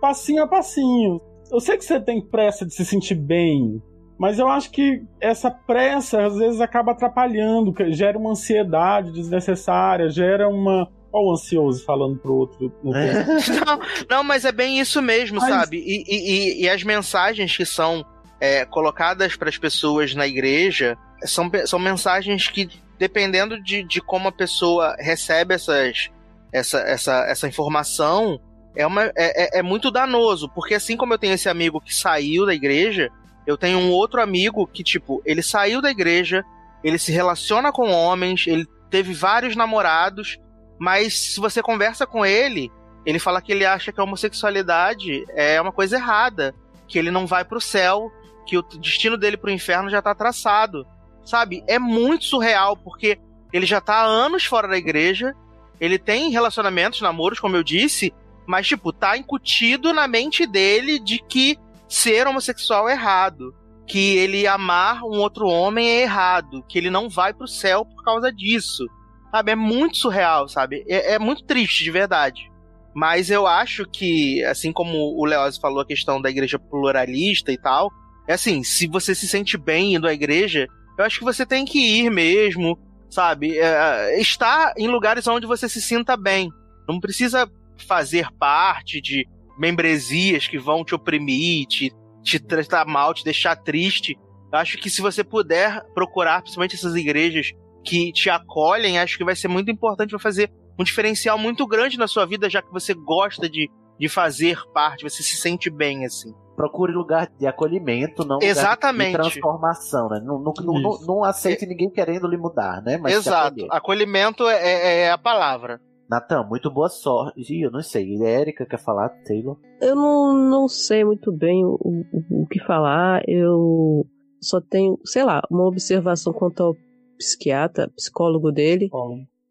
passinho 0.00 0.42
a 0.44 0.46
passinho. 0.46 1.20
Eu 1.50 1.60
sei 1.60 1.76
que 1.76 1.84
você 1.84 2.00
tem 2.00 2.20
pressa 2.24 2.64
de 2.64 2.72
se 2.72 2.84
sentir 2.84 3.14
bem, 3.16 3.82
mas 4.22 4.38
eu 4.38 4.46
acho 4.46 4.70
que 4.70 5.02
essa 5.20 5.50
pressa 5.50 6.24
às 6.24 6.36
vezes 6.36 6.60
acaba 6.60 6.92
atrapalhando, 6.92 7.74
gera 7.90 8.16
uma 8.16 8.30
ansiedade 8.30 9.10
desnecessária, 9.10 10.08
gera 10.08 10.48
uma. 10.48 10.88
Olha 11.12 11.26
o 11.26 11.32
ansioso 11.32 11.84
falando 11.84 12.16
pro 12.18 12.32
outro. 12.32 12.72
Não, 12.84 13.80
não, 14.08 14.22
mas 14.24 14.44
é 14.44 14.52
bem 14.52 14.78
isso 14.78 15.02
mesmo, 15.02 15.40
Mas- 15.40 15.48
sabe? 15.50 15.76
E, 15.78 16.04
e, 16.06 16.16
e- 16.16 16.62
e 16.64 16.68
as 16.70 16.84
mensagens 16.84 17.54
que 17.56 17.66
são 17.66 18.04
é, 18.40 18.64
colocadas 18.64 19.34
para 19.34 19.48
as 19.48 19.58
pessoas 19.58 20.14
na 20.14 20.24
igreja 20.26 20.96
são, 21.24 21.50
são 21.66 21.78
mensagens 21.80 22.48
que, 22.48 22.68
dependendo 22.98 23.60
de, 23.62 23.82
de 23.82 24.00
como 24.00 24.28
a 24.28 24.32
pessoa 24.32 24.94
recebe 25.00 25.52
essas, 25.54 26.08
essa, 26.52 26.78
essa, 26.80 27.24
essa 27.28 27.48
informação, 27.48 28.40
é, 28.76 28.86
uma, 28.86 29.04
é, 29.06 29.12
é- 29.16 29.58
é 29.58 29.62
muito 29.62 29.90
danoso. 29.90 30.48
Porque 30.54 30.74
assim 30.74 30.96
como 30.96 31.12
eu 31.12 31.18
tenho 31.18 31.34
esse 31.34 31.48
amigo 31.48 31.80
que 31.80 31.94
saiu 31.94 32.46
da 32.46 32.54
igreja, 32.54 33.10
eu 33.46 33.56
tenho 33.56 33.78
um 33.78 33.90
outro 33.90 34.20
amigo 34.20 34.66
que, 34.66 34.82
tipo, 34.82 35.22
ele 35.24 35.42
saiu 35.42 35.80
da 35.80 35.90
igreja, 35.90 36.44
ele 36.82 36.98
se 36.98 37.12
relaciona 37.12 37.72
com 37.72 37.90
homens, 37.90 38.46
ele 38.46 38.66
teve 38.90 39.12
vários 39.12 39.56
namorados, 39.56 40.38
mas 40.78 41.18
se 41.18 41.40
você 41.40 41.62
conversa 41.62 42.06
com 42.06 42.24
ele, 42.24 42.70
ele 43.04 43.18
fala 43.18 43.40
que 43.40 43.52
ele 43.52 43.64
acha 43.64 43.92
que 43.92 44.00
a 44.00 44.04
homossexualidade 44.04 45.24
é 45.30 45.60
uma 45.60 45.72
coisa 45.72 45.96
errada, 45.96 46.54
que 46.86 46.98
ele 46.98 47.10
não 47.10 47.26
vai 47.26 47.44
pro 47.44 47.60
céu, 47.60 48.12
que 48.46 48.56
o 48.56 48.62
destino 48.62 49.16
dele 49.16 49.36
pro 49.36 49.50
inferno 49.50 49.90
já 49.90 50.02
tá 50.02 50.14
traçado. 50.14 50.86
Sabe? 51.24 51.62
É 51.68 51.78
muito 51.78 52.24
surreal, 52.24 52.76
porque 52.76 53.18
ele 53.52 53.66
já 53.66 53.80
tá 53.80 53.94
há 53.94 54.04
anos 54.04 54.44
fora 54.44 54.68
da 54.68 54.76
igreja, 54.76 55.34
ele 55.80 55.98
tem 55.98 56.30
relacionamentos, 56.30 57.00
namoros, 57.00 57.40
como 57.40 57.56
eu 57.56 57.62
disse, 57.62 58.12
mas, 58.46 58.66
tipo, 58.66 58.92
tá 58.92 59.16
incutido 59.16 59.92
na 59.92 60.06
mente 60.06 60.46
dele 60.46 60.98
de 60.98 61.18
que 61.18 61.58
ser 61.92 62.26
homossexual 62.26 62.88
é 62.88 62.92
errado. 62.92 63.54
Que 63.86 64.16
ele 64.16 64.46
amar 64.46 65.02
um 65.02 65.18
outro 65.18 65.46
homem 65.46 65.86
é 65.88 66.02
errado. 66.02 66.64
Que 66.68 66.78
ele 66.78 66.88
não 66.88 67.08
vai 67.08 67.34
pro 67.34 67.46
céu 67.46 67.84
por 67.84 68.02
causa 68.02 68.32
disso. 68.32 68.86
Sabe? 69.30 69.52
É 69.52 69.56
muito 69.56 69.98
surreal, 69.98 70.48
sabe? 70.48 70.84
É, 70.88 71.14
é 71.14 71.18
muito 71.18 71.44
triste, 71.44 71.84
de 71.84 71.90
verdade. 71.90 72.50
Mas 72.94 73.30
eu 73.30 73.46
acho 73.46 73.84
que, 73.86 74.42
assim 74.44 74.72
como 74.72 75.18
o 75.18 75.24
Leoz 75.24 75.58
falou 75.58 75.80
a 75.80 75.86
questão 75.86 76.20
da 76.20 76.30
igreja 76.30 76.58
pluralista 76.58 77.50
e 77.50 77.58
tal, 77.58 77.90
é 78.28 78.34
assim, 78.34 78.62
se 78.62 78.86
você 78.86 79.14
se 79.14 79.26
sente 79.26 79.56
bem 79.56 79.94
indo 79.94 80.06
à 80.06 80.12
igreja, 80.12 80.66
eu 80.98 81.04
acho 81.04 81.18
que 81.18 81.24
você 81.24 81.44
tem 81.44 81.64
que 81.64 81.78
ir 81.78 82.10
mesmo, 82.10 82.78
sabe? 83.10 83.58
É, 83.58 84.20
estar 84.20 84.74
em 84.76 84.88
lugares 84.88 85.26
onde 85.26 85.46
você 85.46 85.68
se 85.68 85.80
sinta 85.80 86.16
bem. 86.16 86.50
Não 86.86 87.00
precisa 87.00 87.50
fazer 87.86 88.28
parte 88.38 89.00
de 89.00 89.26
membresias 89.58 90.46
que 90.48 90.58
vão 90.58 90.84
te 90.84 90.94
oprimir, 90.94 91.66
te, 91.66 91.92
te 92.22 92.38
tratar 92.38 92.86
mal, 92.86 93.14
te 93.14 93.24
deixar 93.24 93.56
triste. 93.56 94.18
Eu 94.52 94.58
acho 94.58 94.78
que 94.78 94.90
se 94.90 95.00
você 95.00 95.24
puder 95.24 95.82
procurar, 95.94 96.42
principalmente 96.42 96.74
essas 96.74 96.94
igrejas 96.94 97.52
que 97.84 98.12
te 98.12 98.30
acolhem, 98.30 98.98
acho 98.98 99.16
que 99.18 99.24
vai 99.24 99.34
ser 99.34 99.48
muito 99.48 99.70
importante 99.70 100.10
para 100.10 100.18
fazer 100.18 100.50
um 100.78 100.84
diferencial 100.84 101.38
muito 101.38 101.66
grande 101.66 101.98
na 101.98 102.06
sua 102.06 102.24
vida, 102.26 102.48
já 102.48 102.62
que 102.62 102.70
você 102.72 102.94
gosta 102.94 103.48
de, 103.48 103.70
de 103.98 104.08
fazer 104.08 104.58
parte, 104.72 105.02
você 105.04 105.22
se 105.22 105.36
sente 105.36 105.70
bem 105.70 106.04
assim. 106.04 106.32
Procure 106.54 106.92
lugar 106.92 107.28
de 107.38 107.46
acolhimento, 107.46 108.24
não 108.24 108.38
Exatamente. 108.42 109.12
de 109.12 109.16
transformação, 109.16 110.08
né? 110.10 110.20
Não, 110.22 110.38
não, 110.38 110.52
não, 110.60 111.00
não, 111.00 111.24
aceite 111.24 111.64
ninguém 111.66 111.90
querendo 111.90 112.28
lhe 112.28 112.36
mudar, 112.36 112.82
né? 112.82 112.98
Mas 112.98 113.14
Exato. 113.14 113.66
Acolhimento 113.70 114.46
é, 114.48 114.62
é- 114.62 115.00
é 115.04 115.10
a 115.10 115.18
palavra. 115.18 115.80
Natan, 116.12 116.44
muito 116.44 116.70
boa 116.70 116.90
sorte. 116.90 117.58
Eu 117.58 117.70
não 117.70 117.80
sei. 117.80 118.22
Érica 118.22 118.66
quer 118.66 118.78
falar? 118.78 119.08
Taylor? 119.24 119.58
Eu 119.80 119.96
não, 119.96 120.34
não 120.34 120.68
sei 120.68 121.02
muito 121.04 121.32
bem 121.32 121.64
o, 121.64 121.78
o, 121.80 122.42
o 122.42 122.46
que 122.46 122.60
falar. 122.60 123.22
Eu 123.26 124.06
só 124.38 124.60
tenho, 124.60 124.98
sei 125.06 125.24
lá, 125.24 125.40
uma 125.50 125.66
observação 125.66 126.30
quanto 126.34 126.62
ao 126.62 126.76
psiquiatra, 127.16 127.90
psicólogo 127.96 128.52
dele, 128.52 128.90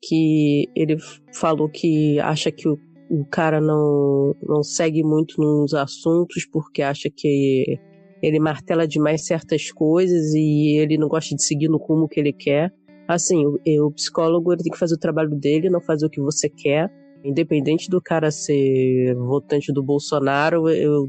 que 0.03 0.69
ele 0.75 0.97
falou 1.33 1.67
que 1.67 2.19
acha 2.19 2.51
que 2.51 2.69
o, 2.69 2.77
o 3.09 3.25
cara 3.25 3.59
não, 3.59 4.35
não 4.43 4.61
segue 4.61 5.03
muito 5.03 5.41
nos 5.41 5.73
assuntos 5.73 6.45
porque 6.45 6.83
acha 6.83 7.09
que 7.09 7.79
ele 8.21 8.39
martela 8.39 8.87
demais 8.87 9.25
certas 9.25 9.71
coisas 9.71 10.31
e 10.35 10.77
ele 10.77 10.95
não 10.95 11.07
gosta 11.07 11.35
de 11.35 11.43
seguir 11.43 11.69
no 11.69 11.77
rumo 11.77 12.07
que 12.07 12.19
ele 12.19 12.31
quer. 12.31 12.71
Assim, 13.13 13.45
o, 13.45 13.59
o 13.85 13.91
psicólogo 13.91 14.53
ele 14.53 14.63
tem 14.63 14.71
que 14.71 14.77
fazer 14.77 14.95
o 14.95 14.99
trabalho 14.99 15.35
dele, 15.35 15.69
não 15.69 15.81
fazer 15.81 16.05
o 16.05 16.09
que 16.09 16.21
você 16.21 16.49
quer. 16.49 16.89
Independente 17.23 17.89
do 17.89 18.01
cara 18.01 18.31
ser 18.31 19.13
votante 19.15 19.71
do 19.71 19.83
Bolsonaro, 19.83 20.69
eu, 20.69 21.07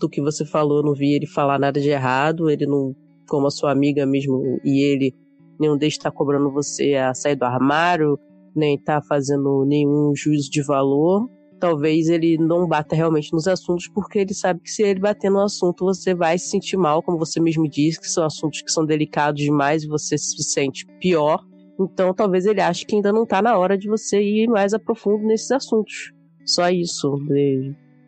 do 0.00 0.08
que 0.08 0.20
você 0.20 0.44
falou, 0.44 0.78
eu 0.78 0.82
não 0.82 0.94
vi 0.94 1.14
ele 1.14 1.26
falar 1.26 1.58
nada 1.58 1.80
de 1.80 1.88
errado. 1.88 2.50
Ele 2.50 2.66
não, 2.66 2.94
como 3.28 3.46
a 3.46 3.50
sua 3.50 3.70
amiga 3.70 4.04
mesmo, 4.04 4.58
e 4.64 4.82
ele, 4.82 5.14
nenhum 5.58 5.76
deles 5.76 5.94
está 5.94 6.10
cobrando 6.10 6.50
você 6.50 6.94
a 6.94 7.14
sair 7.14 7.36
do 7.36 7.44
armário, 7.44 8.18
nem 8.54 8.78
tá 8.78 9.00
fazendo 9.00 9.64
nenhum 9.64 10.12
juízo 10.14 10.50
de 10.50 10.62
valor. 10.62 11.28
Talvez 11.64 12.10
ele 12.10 12.36
não 12.36 12.68
bata 12.68 12.94
realmente 12.94 13.32
nos 13.32 13.48
assuntos, 13.48 13.88
porque 13.88 14.18
ele 14.18 14.34
sabe 14.34 14.60
que 14.60 14.70
se 14.70 14.82
ele 14.82 15.00
bater 15.00 15.30
no 15.30 15.40
assunto, 15.40 15.86
você 15.86 16.14
vai 16.14 16.36
se 16.36 16.50
sentir 16.50 16.76
mal, 16.76 17.02
como 17.02 17.16
você 17.16 17.40
mesmo 17.40 17.66
disse, 17.66 17.98
que 17.98 18.06
são 18.06 18.22
assuntos 18.22 18.60
que 18.60 18.70
são 18.70 18.84
delicados 18.84 19.42
demais 19.42 19.82
e 19.82 19.88
você 19.88 20.18
se 20.18 20.42
sente 20.42 20.84
pior. 21.00 21.42
Então, 21.80 22.12
talvez 22.12 22.44
ele 22.44 22.60
ache 22.60 22.84
que 22.84 22.96
ainda 22.96 23.10
não 23.10 23.24
tá 23.24 23.40
na 23.40 23.56
hora 23.56 23.78
de 23.78 23.88
você 23.88 24.20
ir 24.20 24.46
mais 24.46 24.74
a 24.74 24.78
profundo 24.78 25.24
nesses 25.24 25.50
assuntos. 25.50 26.12
Só 26.44 26.68
isso. 26.68 27.16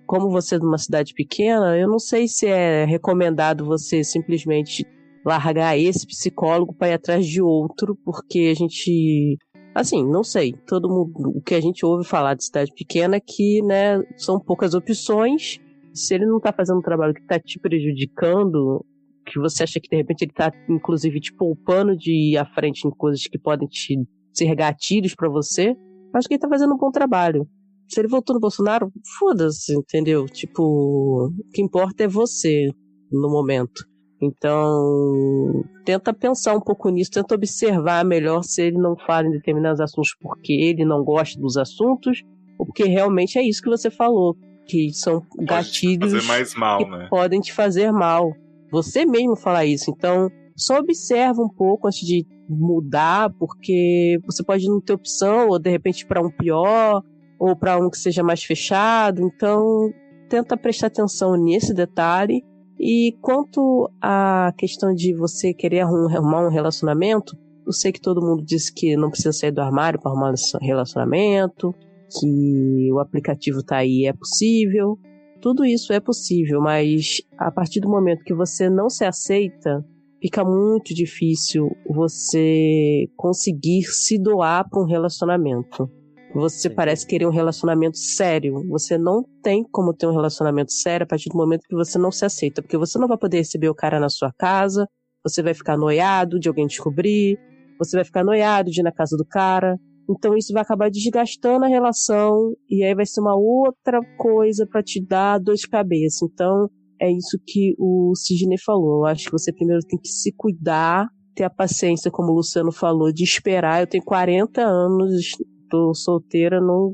Como 0.07 0.29
você 0.29 0.57
é 0.57 0.59
de 0.59 0.67
uma 0.67 0.77
cidade 0.77 1.15
pequena, 1.15 1.79
eu 1.79 1.89
não 1.89 1.99
sei 1.99 2.29
se 2.29 2.47
é 2.47 2.85
recomendado 2.85 3.65
você 3.65 4.05
simplesmente 4.05 4.85
largar 5.25 5.79
esse 5.79 6.07
psicólogo 6.07 6.75
para 6.75 6.89
ir 6.89 6.93
atrás 6.93 7.27
de 7.27 7.41
outro, 7.41 7.97
porque 8.05 8.51
a 8.53 8.55
gente 8.55 9.39
Assim, 9.77 10.03
não 10.09 10.25
sei. 10.25 10.55
Todo 10.67 10.89
mundo, 10.89 11.37
o 11.37 11.43
que 11.43 11.55
a 11.55 11.61
gente 11.61 11.85
ouve 11.85 12.03
falar 12.03 12.33
de 12.33 12.47
cidade 12.47 12.73
pequena 12.73 13.17
é 13.17 13.21
que, 13.21 13.61
né, 13.61 14.03
são 14.17 14.41
poucas 14.41 14.73
opções. 14.73 15.61
Se 15.93 16.15
ele 16.15 16.25
não 16.25 16.41
tá 16.41 16.51
fazendo 16.51 16.79
um 16.79 16.83
trabalho 16.83 17.13
que 17.13 17.27
tá 17.27 17.39
te 17.39 17.61
prejudicando, 17.61 18.83
que 19.27 19.39
você 19.39 19.65
acha 19.65 19.79
que 19.79 19.91
de 19.91 19.97
repente 19.97 20.23
ele 20.23 20.33
tá, 20.33 20.51
inclusive, 20.67 21.21
te 21.21 21.31
poupando 21.35 21.95
de 21.95 22.11
ir 22.11 22.39
à 22.39 22.47
frente 22.47 22.89
em 22.89 22.91
coisas 22.91 23.27
que 23.27 23.39
podem 23.39 23.69
te 23.69 24.03
ser 24.33 24.55
gatilhos 24.55 25.15
pra 25.15 25.29
você, 25.29 25.77
acho 26.15 26.27
que 26.27 26.33
ele 26.33 26.41
tá 26.41 26.49
fazendo 26.49 26.73
um 26.73 26.79
bom 26.79 26.91
trabalho. 26.91 27.47
Se 27.87 28.01
ele 28.01 28.09
votou 28.09 28.33
no 28.33 28.41
Bolsonaro, 28.41 28.91
foda-se, 29.19 29.75
entendeu? 29.75 30.25
Tipo, 30.25 31.27
o 31.27 31.51
que 31.53 31.61
importa 31.61 32.05
é 32.05 32.09
você 32.09 32.71
no 33.13 33.29
momento. 33.29 33.85
Então, 34.21 35.63
tenta 35.85 36.13
pensar 36.13 36.55
um 36.55 36.61
pouco 36.61 36.89
nisso, 36.89 37.11
tenta 37.11 37.35
observar 37.35 38.05
melhor 38.05 38.43
se 38.43 38.63
ele 38.63 38.79
não 38.79 38.97
fala 38.97 39.27
em 39.27 39.33
determinados 39.33 39.81
assuntos 39.81 40.17
porque 40.21 40.53
ele 40.53 40.85
não 40.85 41.05
gosta 41.05 41.39
dos 41.39 41.57
assuntos, 41.57 42.23
ou 42.59 42.67
porque 42.67 42.85
realmente 42.85 43.39
é 43.39 43.43
isso 43.43 43.63
que 43.63 43.69
você 43.69 43.91
falou, 43.91 44.35
que 44.67 44.91
são 44.93 45.23
gatilhos 45.41 46.13
fazer 46.13 46.27
mais 46.27 46.55
mal, 46.55 46.79
que 46.79 46.91
né? 46.91 47.07
podem 47.11 47.41
te 47.41 47.53
fazer 47.53 47.93
mal. 47.93 48.33
Você 48.73 49.05
mesmo 49.05 49.37
falar 49.37 49.67
isso. 49.67 49.91
Então, 49.91 50.31
só 50.57 50.79
observa 50.79 51.43
um 51.43 51.49
pouco 51.49 51.87
antes 51.87 52.01
de 52.01 52.27
mudar, 52.49 53.31
porque 53.39 54.19
você 54.25 54.43
pode 54.43 54.67
não 54.67 54.81
ter 54.81 54.95
opção, 54.95 55.49
ou 55.49 55.59
de 55.59 55.71
repente 55.71 56.07
para 56.07 56.23
um 56.23 56.31
pior, 56.31 57.03
ou 57.39 57.55
para 57.55 57.77
um 57.77 57.91
que 57.91 57.99
seja 57.99 58.23
mais 58.23 58.43
fechado. 58.43 59.21
Então, 59.23 59.91
tenta 60.29 60.57
prestar 60.57 60.87
atenção 60.87 61.37
nesse 61.37 61.75
detalhe. 61.75 62.43
E 62.79 63.17
quanto 63.23 63.91
à 64.01 64.53
questão 64.57 64.95
de 64.95 65.15
você 65.15 65.55
querer 65.55 65.81
arrum- 65.81 66.09
arrumar 66.09 66.47
um 66.47 66.51
relacionamento, 66.51 67.37
eu 67.67 67.73
sei 67.73 67.91
que 67.91 68.01
todo 68.01 68.25
mundo 68.25 68.45
diz 68.45 68.71
que 68.71 68.97
não 68.97 69.11
precisa 69.11 69.33
sair 69.33 69.51
do 69.51 69.61
armário 69.61 70.01
para 70.01 70.11
arrumar 70.11 70.31
um 70.33 70.65
relacionamento, 70.65 71.75
que 72.21 72.93
o 72.93 72.99
aplicativo 73.01 73.63
tá 73.63 73.79
aí, 73.79 74.07
é 74.07 74.13
possível. 74.13 74.99
Tudo 75.41 75.65
isso 75.65 75.93
é 75.93 76.01
possível, 76.01 76.61
mas 76.61 77.21
a 77.37 77.51
partir 77.51 77.81
do 77.81 77.89
momento 77.89 78.25
que 78.25 78.35
você 78.35 78.71
não 78.71 78.89
se 78.89 79.05
aceita, 79.05 79.85
fica 80.21 80.45
muito 80.45 80.95
difícil 80.95 81.69
você 81.89 83.09
conseguir 83.17 83.83
se 83.85 84.19
doar 84.19 84.69
para 84.69 84.81
um 84.81 84.87
relacionamento. 84.87 85.91
Você 86.35 86.69
parece 86.69 87.07
querer 87.07 87.27
um 87.27 87.31
relacionamento 87.31 87.97
sério. 87.97 88.63
Você 88.69 88.99
não 88.99 89.25
tem 89.43 89.65
como 89.65 89.95
ter 89.95 90.07
um 90.07 90.13
relacionamento 90.13 90.73
sério 90.73 91.05
a 91.05 91.07
partir 91.07 91.31
do 91.31 91.37
momento 91.37 91.63
que 91.69 91.75
você 91.75 91.99
não 91.99 92.11
se 92.11 92.25
aceita, 92.25 92.61
porque 92.61 92.77
você 92.77 92.99
não 92.99 93.09
vai 93.09 93.17
poder 93.17 93.39
receber 93.39 93.69
o 93.69 93.75
cara 93.75 93.99
na 93.99 94.09
sua 94.09 94.33
casa, 94.39 94.87
você 95.25 95.43
vai 95.43 95.55
ficar 95.55 95.77
noiado 95.77 96.39
de 96.39 96.49
alguém 96.49 96.67
descobrir, 96.67 97.39
você 97.79 97.97
vai 97.97 98.05
ficar 98.05 98.25
noiado 98.25 98.71
de 98.71 98.81
ir 98.81 98.85
na 98.85 98.93
casa 98.93 99.17
do 99.17 99.25
cara. 99.25 99.77
Então 100.09 100.37
isso 100.37 100.53
vai 100.53 100.63
acabar 100.63 100.91
desgastando 100.91 101.65
a 101.65 101.69
relação 101.69 102.55
e 102.71 102.85
aí 102.85 102.95
vai 102.95 103.07
ser 103.07 103.21
uma 103.21 103.37
outra 103.37 104.01
coisa 104.17 104.67
para 104.67 104.83
te 104.83 105.05
dar 105.05 105.39
dor 105.39 105.55
de 105.55 105.69
cabeça. 105.69 106.27
Então 106.33 106.69
é 107.01 107.11
isso 107.11 107.39
que 107.45 107.75
o 107.79 108.13
Sidney 108.15 108.59
falou. 108.59 109.01
Eu 109.01 109.07
acho 109.07 109.27
que 109.27 109.33
você 109.33 109.53
primeiro 109.53 109.83
tem 109.83 109.99
que 109.99 110.09
se 110.09 110.33
cuidar, 110.37 111.09
ter 111.35 111.45
a 111.45 111.51
paciência, 111.51 112.11
como 112.11 112.33
o 112.33 112.37
Luciano 112.37 112.73
falou, 112.73 113.13
de 113.13 113.25
esperar. 113.25 113.81
Eu 113.81 113.87
tenho 113.87 114.05
40 114.05 114.63
anos, 114.63 115.37
tô 115.69 115.95
solteira, 115.95 116.61
não 116.61 116.93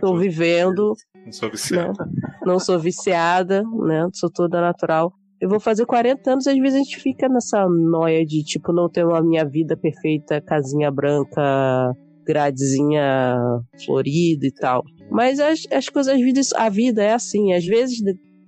tô 0.00 0.16
vivendo, 0.16 0.94
Não 1.24 1.32
sou 1.32 1.50
viciado. 1.50 1.98
não 2.44 2.58
sou 2.58 2.78
viciada, 2.78 3.62
né? 3.86 4.08
Sou 4.12 4.30
toda 4.30 4.60
natural. 4.60 5.12
Eu 5.40 5.48
vou 5.48 5.60
fazer 5.60 5.86
40 5.86 6.32
anos 6.32 6.46
e 6.46 6.50
às 6.50 6.58
vezes 6.58 6.74
a 6.74 6.82
gente 6.82 6.98
fica 6.98 7.28
nessa 7.28 7.66
noia 7.68 8.24
de, 8.26 8.42
tipo, 8.42 8.72
não 8.72 8.88
ter 8.88 9.04
uma 9.06 9.22
minha 9.22 9.44
vida 9.44 9.76
perfeita, 9.76 10.40
casinha 10.40 10.90
branca, 10.90 11.94
gradezinha 12.26 13.38
florida 13.84 14.46
e 14.46 14.52
tal. 14.52 14.82
Mas 15.10 15.38
as, 15.40 15.60
as 15.72 15.88
coisas, 15.88 16.14
a 16.54 16.68
vida 16.68 17.02
é 17.02 17.14
assim. 17.14 17.52
Às 17.52 17.64
vezes 17.64 17.98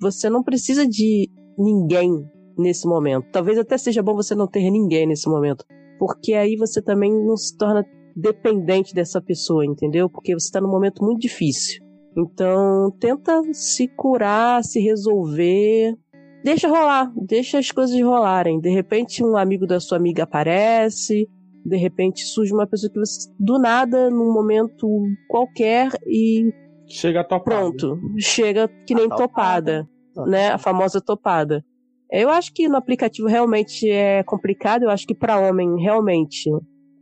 você 0.00 0.28
não 0.28 0.42
precisa 0.42 0.86
de 0.86 1.28
ninguém 1.58 2.10
nesse 2.58 2.86
momento. 2.88 3.26
Talvez 3.32 3.58
até 3.58 3.78
seja 3.78 4.02
bom 4.02 4.14
você 4.14 4.34
não 4.34 4.46
ter 4.46 4.68
ninguém 4.70 5.06
nesse 5.06 5.28
momento. 5.28 5.64
Porque 5.98 6.32
aí 6.34 6.56
você 6.56 6.82
também 6.82 7.12
não 7.12 7.36
se 7.36 7.56
torna 7.56 7.84
dependente 8.16 8.94
dessa 8.94 9.20
pessoa, 9.20 9.64
entendeu? 9.64 10.08
Porque 10.08 10.32
você 10.34 10.46
está 10.46 10.60
num 10.60 10.70
momento 10.70 11.04
muito 11.04 11.20
difícil. 11.20 11.82
Então, 12.16 12.90
tenta 12.98 13.40
se 13.52 13.86
curar, 13.88 14.64
se 14.64 14.80
resolver. 14.80 15.96
Deixa 16.44 16.68
rolar, 16.68 17.12
deixa 17.16 17.58
as 17.58 17.70
coisas 17.70 18.00
rolarem. 18.00 18.58
De 18.60 18.70
repente, 18.70 19.22
um 19.22 19.36
amigo 19.36 19.66
da 19.66 19.78
sua 19.78 19.98
amiga 19.98 20.24
aparece, 20.24 21.28
de 21.64 21.76
repente 21.76 22.24
surge 22.24 22.52
uma 22.52 22.66
pessoa 22.66 22.90
que 22.90 22.98
você, 22.98 23.30
do 23.38 23.58
nada, 23.58 24.10
num 24.10 24.32
momento 24.32 24.88
qualquer, 25.28 25.90
e 26.06 26.50
Chega 26.88 27.22
topada. 27.22 27.44
pronto, 27.44 28.00
chega 28.18 28.68
que 28.86 28.94
nem 28.94 29.06
A 29.06 29.14
topada. 29.14 29.86
topada, 30.14 30.30
né? 30.30 30.48
A 30.48 30.58
famosa 30.58 31.00
topada. 31.00 31.64
Eu 32.10 32.28
acho 32.30 32.52
que 32.52 32.68
no 32.68 32.76
aplicativo 32.76 33.28
realmente 33.28 33.88
é 33.88 34.24
complicado, 34.24 34.82
eu 34.82 34.90
acho 34.90 35.06
que 35.06 35.14
para 35.14 35.38
homem 35.38 35.80
realmente 35.80 36.50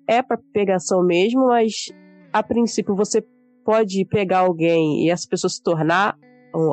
é 0.09 0.22
para 0.22 0.39
pegação 0.52 1.05
mesmo, 1.05 1.48
mas 1.48 1.93
a 2.32 2.43
princípio 2.43 2.97
você 2.97 3.22
pode 3.64 4.02
pegar 4.06 4.39
alguém 4.39 5.05
e 5.05 5.10
essa 5.10 5.28
pessoa 5.28 5.51
se 5.51 5.62
tornar 5.62 6.16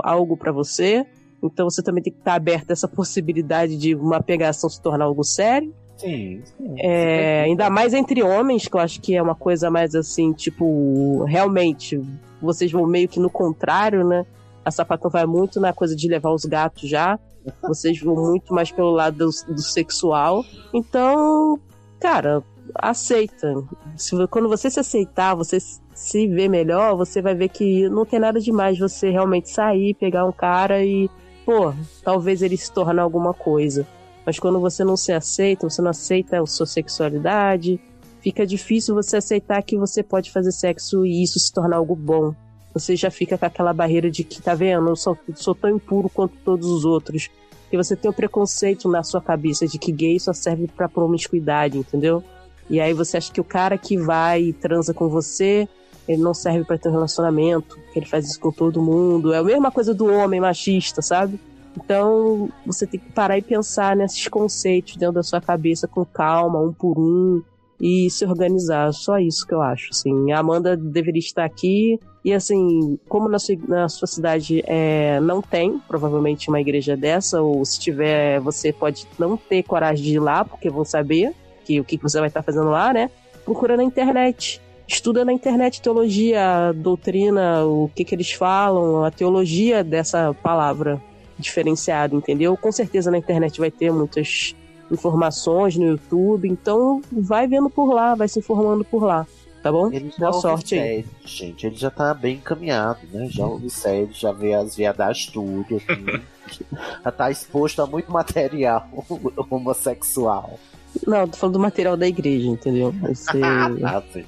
algo 0.01 0.37
para 0.37 0.53
você. 0.53 1.05
Então 1.43 1.69
você 1.69 1.83
também 1.83 2.01
tem 2.01 2.13
que 2.13 2.19
estar 2.19 2.35
aberto 2.35 2.69
a 2.69 2.73
essa 2.73 2.87
possibilidade 2.87 3.77
de 3.77 3.93
uma 3.93 4.23
pegação 4.23 4.69
se 4.69 4.81
tornar 4.81 5.03
algo 5.05 5.23
sério. 5.23 5.73
Sim, 5.97 6.41
sim. 6.43 6.75
É, 6.79 7.43
ainda 7.43 7.69
mais 7.69 7.93
entre 7.93 8.23
homens, 8.23 8.67
que 8.67 8.75
eu 8.75 8.79
acho 8.79 9.01
que 9.01 9.15
é 9.15 9.21
uma 9.21 9.35
coisa 9.35 9.69
mais 9.69 9.93
assim, 9.93 10.33
tipo, 10.33 11.23
realmente, 11.25 12.01
vocês 12.41 12.71
vão 12.71 12.85
meio 12.87 13.07
que 13.07 13.19
no 13.19 13.29
contrário, 13.29 14.05
né? 14.05 14.25
A 14.63 14.71
sapatão 14.71 15.11
vai 15.11 15.25
muito 15.25 15.59
na 15.59 15.73
coisa 15.73 15.95
de 15.95 16.07
levar 16.07 16.31
os 16.31 16.45
gatos 16.45 16.89
já. 16.89 17.19
Vocês 17.61 17.99
vão 18.01 18.15
muito 18.15 18.51
mais 18.53 18.71
pelo 18.71 18.89
lado 18.89 19.17
do, 19.17 19.53
do 19.53 19.61
sexual. 19.61 20.43
Então, 20.73 21.59
cara, 21.99 22.43
aceita. 22.73 23.53
Se, 23.95 24.15
quando 24.27 24.49
você 24.49 24.69
se 24.69 24.79
aceitar, 24.79 25.35
você 25.35 25.57
se 25.59 26.27
ver 26.27 26.49
melhor, 26.49 26.95
você 26.95 27.21
vai 27.21 27.35
ver 27.35 27.49
que 27.49 27.89
não 27.89 28.05
tem 28.05 28.19
nada 28.19 28.39
demais 28.39 28.77
você 28.77 29.09
realmente 29.09 29.49
sair, 29.49 29.93
pegar 29.93 30.25
um 30.25 30.31
cara 30.31 30.83
e, 30.83 31.09
pô, 31.45 31.73
talvez 32.03 32.41
ele 32.41 32.57
se 32.57 32.71
torne 32.71 32.99
alguma 32.99 33.33
coisa. 33.33 33.87
Mas 34.25 34.39
quando 34.39 34.59
você 34.59 34.83
não 34.83 34.97
se 34.97 35.11
aceita, 35.11 35.69
você 35.69 35.81
não 35.81 35.91
aceita 35.91 36.41
a 36.41 36.45
sua 36.45 36.65
sexualidade, 36.65 37.79
fica 38.19 38.45
difícil 38.45 38.95
você 38.95 39.17
aceitar 39.17 39.61
que 39.61 39.77
você 39.77 40.01
pode 40.01 40.31
fazer 40.31 40.51
sexo 40.51 41.05
e 41.05 41.23
isso 41.23 41.39
se 41.39 41.53
tornar 41.53 41.77
algo 41.77 41.95
bom. 41.95 42.33
Você 42.73 42.95
já 42.95 43.09
fica 43.09 43.37
com 43.37 43.45
aquela 43.45 43.71
barreira 43.71 44.11
de 44.11 44.23
que, 44.23 44.41
tá 44.41 44.53
vendo, 44.53 44.89
eu 44.89 44.95
sou, 44.95 45.17
sou 45.35 45.55
tão 45.55 45.69
impuro 45.69 46.09
quanto 46.09 46.35
todos 46.43 46.67
os 46.67 46.83
outros. 46.83 47.29
E 47.71 47.77
você 47.77 47.95
tem 47.95 48.11
o 48.11 48.13
preconceito 48.13 48.89
na 48.89 49.03
sua 49.03 49.21
cabeça 49.21 49.67
de 49.67 49.79
que 49.79 49.91
gay 49.91 50.19
só 50.19 50.33
serve 50.33 50.67
pra 50.67 50.89
promiscuidade, 50.89 51.77
entendeu? 51.77 52.23
E 52.69 52.79
aí 52.79 52.93
você 52.93 53.17
acha 53.17 53.31
que 53.31 53.41
o 53.41 53.43
cara 53.43 53.77
que 53.77 53.97
vai 53.97 54.41
e 54.41 54.53
transa 54.53 54.93
com 54.93 55.07
você, 55.07 55.67
ele 56.07 56.21
não 56.21 56.33
serve 56.33 56.63
pra 56.63 56.77
ter 56.77 56.89
um 56.89 56.93
relacionamento, 56.93 57.79
que 57.91 57.99
ele 57.99 58.05
faz 58.05 58.27
isso 58.27 58.39
com 58.39 58.51
todo 58.51 58.81
mundo. 58.81 59.33
É 59.33 59.37
a 59.37 59.43
mesma 59.43 59.71
coisa 59.71 59.93
do 59.93 60.05
homem 60.05 60.39
machista, 60.39 61.01
sabe? 61.01 61.39
Então, 61.77 62.49
você 62.65 62.87
tem 62.87 62.99
que 62.99 63.11
parar 63.11 63.37
e 63.37 63.41
pensar 63.41 63.95
nesses 63.95 64.27
conceitos 64.27 64.95
dentro 64.95 65.15
da 65.15 65.23
sua 65.23 65.41
cabeça 65.41 65.87
com 65.87 66.05
calma, 66.05 66.59
um 66.59 66.71
por 66.71 66.97
um, 66.97 67.43
e 67.79 68.09
se 68.09 68.25
organizar. 68.25 68.93
Só 68.93 69.19
isso 69.19 69.45
que 69.45 69.53
eu 69.53 69.61
acho. 69.61 69.89
Assim, 69.91 70.31
a 70.31 70.39
Amanda 70.39 70.77
deveria 70.77 71.19
estar 71.19 71.43
aqui. 71.43 71.99
E 72.23 72.33
assim, 72.33 72.97
como 73.07 73.27
na 73.27 73.37
sua, 73.37 73.55
na 73.67 73.89
sua 73.89 74.07
cidade 74.07 74.63
é, 74.65 75.19
não 75.19 75.41
tem, 75.41 75.79
provavelmente, 75.87 76.49
uma 76.49 76.61
igreja 76.61 76.95
dessa, 76.95 77.41
ou 77.41 77.63
se 77.65 77.79
tiver, 77.79 78.39
você 78.39 78.71
pode 78.71 79.07
não 79.19 79.37
ter 79.37 79.63
coragem 79.63 80.03
de 80.03 80.13
ir 80.15 80.19
lá, 80.19 80.43
porque 80.43 80.69
vão 80.69 80.85
saber 80.85 81.33
que 81.65 81.79
o 81.79 81.83
que 81.83 81.97
você 81.97 82.19
vai 82.19 82.27
estar 82.27 82.43
fazendo 82.43 82.69
lá, 82.69 82.93
né? 82.93 83.09
procura 83.45 83.77
na 83.77 83.83
internet. 83.83 84.59
Estuda 84.87 85.23
na 85.23 85.31
internet 85.31 85.81
teologia, 85.81 86.69
a 86.69 86.71
doutrina, 86.71 87.63
o 87.63 87.89
que, 87.95 88.03
que 88.03 88.13
eles 88.13 88.31
falam, 88.31 89.03
a 89.03 89.11
teologia 89.11 89.83
dessa 89.83 90.33
palavra 90.33 91.01
diferenciada, 91.37 92.15
entendeu? 92.15 92.57
Com 92.57 92.71
certeza 92.71 93.09
na 93.09 93.17
internet 93.17 93.59
vai 93.59 93.71
ter 93.71 93.91
muitas 93.91 94.55
informações 94.91 95.75
no 95.75 95.85
YouTube, 95.85 96.47
então 96.47 97.01
vai 97.11 97.47
vendo 97.47 97.69
por 97.69 97.91
lá, 97.91 98.13
vai 98.13 98.27
se 98.27 98.37
informando 98.37 98.85
por 98.85 99.03
lá, 99.03 99.25
tá 99.63 99.71
bom? 99.71 99.91
Ele 99.91 100.13
Boa 100.19 100.33
sorte 100.33 100.75
aí. 100.75 101.03
sede, 101.03 101.09
gente. 101.25 101.65
Ele 101.65 101.75
já 101.75 101.89
tá 101.89 102.13
bem 102.13 102.35
encaminhado, 102.35 102.99
né? 103.11 103.27
Já 103.27 103.47
ouve 103.47 103.71
sede, 103.71 104.13
já 104.13 104.31
vê 104.31 104.53
as 104.53 104.75
viadagens 104.75 105.25
tudo. 105.25 105.77
Assim. 105.77 106.63
já 107.03 107.11
tá 107.11 107.31
exposto 107.31 107.81
a 107.81 107.87
muito 107.87 108.11
material 108.11 108.87
homossexual. 109.49 110.59
Não, 111.05 111.27
tô 111.27 111.37
falando 111.37 111.53
do 111.53 111.59
material 111.59 111.97
da 111.97 112.07
igreja, 112.07 112.47
entendeu? 112.47 112.93
Você... 113.01 113.39
Ah, 113.83 114.01
sim. 114.11 114.23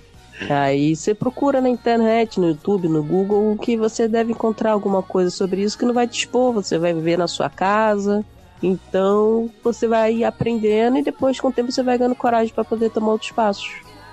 Aí 0.50 0.96
você 0.96 1.16
procura 1.16 1.60
na 1.60 1.70
internet, 1.70 2.40
no 2.40 2.50
YouTube, 2.50 2.88
no 2.88 3.04
Google, 3.04 3.58
que 3.58 3.76
você 3.76 4.08
deve 4.08 4.34
encontrar 4.34 4.72
alguma 4.72 5.02
coisa 5.02 5.32
sobre 5.32 5.64
isso 5.64 5.78
que 5.78 5.86
não 5.86 5.94
vai 5.94 6.08
te 6.08 6.20
expor, 6.20 6.54
você 6.54 6.78
vai 6.78 6.94
ver 6.94 7.18
na 7.18 7.28
sua 7.28 7.50
casa. 7.50 8.24
Então 8.62 9.50
você 9.64 9.88
vai 9.88 10.24
aprendendo 10.24 10.98
e 10.98 11.04
depois 11.04 11.40
com 11.40 11.48
o 11.48 11.52
tempo 11.52 11.72
você 11.72 11.82
vai 11.82 11.98
ganhando 11.98 12.16
coragem 12.16 12.54
para 12.54 12.64
poder 12.64 12.92
tomar 12.92 13.14
outros 13.14 13.32
passos. 13.32 13.70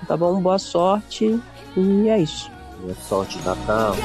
Tá 0.07 0.17
bom? 0.17 0.39
Boa 0.39 0.59
sorte 0.59 1.39
e 1.77 2.09
é 2.09 2.19
isso. 2.19 2.51
Boa 2.81 2.95
sorte, 2.95 3.39
Natal. 3.45 3.95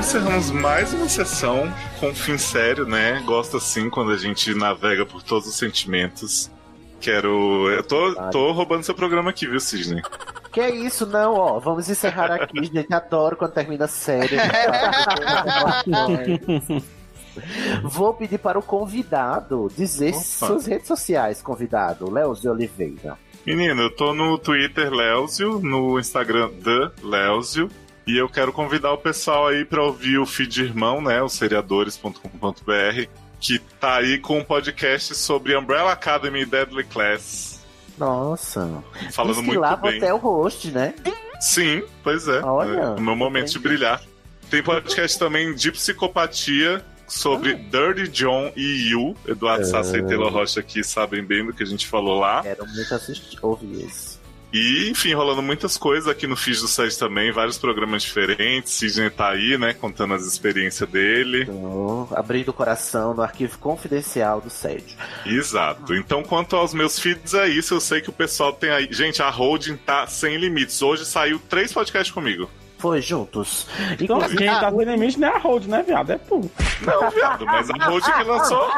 Encerramos 0.00 0.50
mais 0.50 0.94
uma 0.94 1.10
sessão 1.10 1.70
com 2.00 2.08
um 2.08 2.14
fim 2.14 2.38
sério, 2.38 2.86
né? 2.86 3.22
Gosto 3.26 3.58
assim 3.58 3.90
quando 3.90 4.12
a 4.12 4.16
gente 4.16 4.54
navega 4.54 5.04
por 5.04 5.22
todos 5.22 5.46
os 5.46 5.54
sentimentos. 5.54 6.50
Quero. 6.98 7.70
Eu 7.70 7.82
tô, 7.82 8.14
tô 8.30 8.50
roubando 8.52 8.82
seu 8.82 8.94
programa 8.94 9.28
aqui, 9.28 9.46
viu, 9.46 9.60
Sidney? 9.60 10.02
Que 10.50 10.62
é 10.62 10.74
isso, 10.74 11.04
não, 11.04 11.34
ó. 11.34 11.60
Vamos 11.60 11.90
encerrar 11.90 12.32
aqui, 12.32 12.64
gente. 12.64 12.92
Adoro 12.92 13.36
quando 13.36 13.52
termina 13.52 13.86
sério. 13.86 14.38
Vou 17.84 18.14
pedir 18.14 18.38
para 18.38 18.58
o 18.58 18.62
convidado 18.62 19.68
dizer 19.76 20.14
Opa. 20.14 20.22
suas 20.22 20.64
redes 20.64 20.88
sociais, 20.88 21.42
convidado. 21.42 22.06
De 22.40 22.48
Oliveira. 22.48 23.18
Menino, 23.46 23.82
eu 23.82 23.90
tô 23.90 24.14
no 24.14 24.38
Twitter 24.38 24.90
Leozio, 24.90 25.60
no 25.60 25.98
Instagram 25.98 26.48
The 26.64 26.90
Leozio. 27.02 27.68
E 28.10 28.16
eu 28.18 28.28
quero 28.28 28.52
convidar 28.52 28.92
o 28.92 28.98
pessoal 28.98 29.46
aí 29.46 29.64
pra 29.64 29.84
ouvir 29.84 30.18
o 30.18 30.26
feed 30.26 30.62
irmão, 30.64 31.00
né? 31.00 31.22
O 31.22 31.28
seriadores.com.br, 31.28 33.06
que 33.38 33.60
tá 33.78 33.98
aí 33.98 34.18
com 34.18 34.38
um 34.40 34.44
podcast 34.44 35.14
sobre 35.14 35.56
Umbrella 35.56 35.92
Academy 35.92 36.40
e 36.40 36.44
Deadly 36.44 36.82
Class. 36.82 37.60
Nossa. 37.96 38.82
Falando 39.12 39.34
Diz 39.34 39.40
que 39.42 39.46
muito 39.46 39.60
lá 39.60 39.76
bem. 39.76 40.00
você 40.00 40.06
é 40.06 40.12
o 40.12 40.16
host, 40.16 40.72
né? 40.72 40.92
Sim, 41.40 41.84
pois 42.02 42.26
é. 42.26 42.40
Olha, 42.40 42.80
é 42.80 42.88
o 42.88 43.00
meu 43.00 43.14
momento 43.14 43.52
de 43.52 43.60
brilhar. 43.60 44.02
Tem 44.50 44.60
podcast 44.60 45.16
também 45.16 45.54
de 45.54 45.70
psicopatia 45.70 46.84
sobre 47.06 47.54
Dirty 47.54 48.08
John 48.08 48.50
e 48.56 48.90
You. 48.90 49.16
Eduardo 49.24 49.62
É. 49.62 49.66
Sassa 49.66 49.98
e 49.98 50.02
Taylor 50.04 50.32
Rocha 50.32 50.58
aqui 50.58 50.82
sabem 50.82 51.24
bem 51.24 51.46
do 51.46 51.52
que 51.52 51.62
a 51.62 51.66
gente 51.66 51.86
falou 51.86 52.18
lá. 52.18 52.42
Quero 52.42 52.66
muito 52.66 52.92
assistir, 52.92 53.38
ouvir 53.40 53.84
esse. 53.86 54.09
E, 54.52 54.90
enfim, 54.90 55.14
rolando 55.14 55.42
muitas 55.42 55.76
coisas 55.76 56.08
aqui 56.08 56.26
no 56.26 56.36
Feed 56.36 56.60
do 56.60 56.68
Sede 56.68 56.98
também, 56.98 57.30
vários 57.30 57.58
programas 57.58 58.02
diferentes. 58.02 58.72
Sidney 58.72 59.10
tá 59.10 59.30
aí, 59.30 59.56
né, 59.56 59.74
contando 59.74 60.14
as 60.14 60.26
experiências 60.26 60.88
dele. 60.88 61.42
Então, 61.42 62.08
abrindo 62.12 62.48
o 62.48 62.52
coração 62.52 63.14
no 63.14 63.22
arquivo 63.22 63.58
confidencial 63.58 64.40
do 64.40 64.50
SED. 64.50 64.96
Exato. 65.24 65.94
Então, 65.94 66.22
quanto 66.22 66.56
aos 66.56 66.74
meus 66.74 66.98
feeds, 66.98 67.34
é 67.34 67.48
isso. 67.48 67.74
Eu 67.74 67.80
sei 67.80 68.00
que 68.00 68.10
o 68.10 68.12
pessoal 68.12 68.52
tem 68.52 68.70
aí. 68.70 68.88
Gente, 68.90 69.22
a 69.22 69.30
holding 69.30 69.76
tá 69.76 70.06
sem 70.06 70.36
limites. 70.36 70.82
Hoje 70.82 71.04
saiu 71.04 71.38
três 71.48 71.72
podcasts 71.72 72.12
comigo. 72.12 72.50
Foi 72.80 73.02
juntos. 73.02 73.66
Então, 74.00 74.18
quem 74.20 74.46
tá 74.46 74.70
sem 74.70 74.84
limite 74.84 75.20
não 75.20 75.28
é 75.28 75.36
a 75.36 75.38
Hold, 75.38 75.66
né, 75.66 75.82
viado? 75.82 76.10
É 76.10 76.18
tu. 76.18 76.50
Não, 76.80 77.10
viado, 77.10 77.44
mas 77.44 77.68
a 77.68 77.74
holding 77.84 78.12
que 78.12 78.22
lançou. 78.24 78.68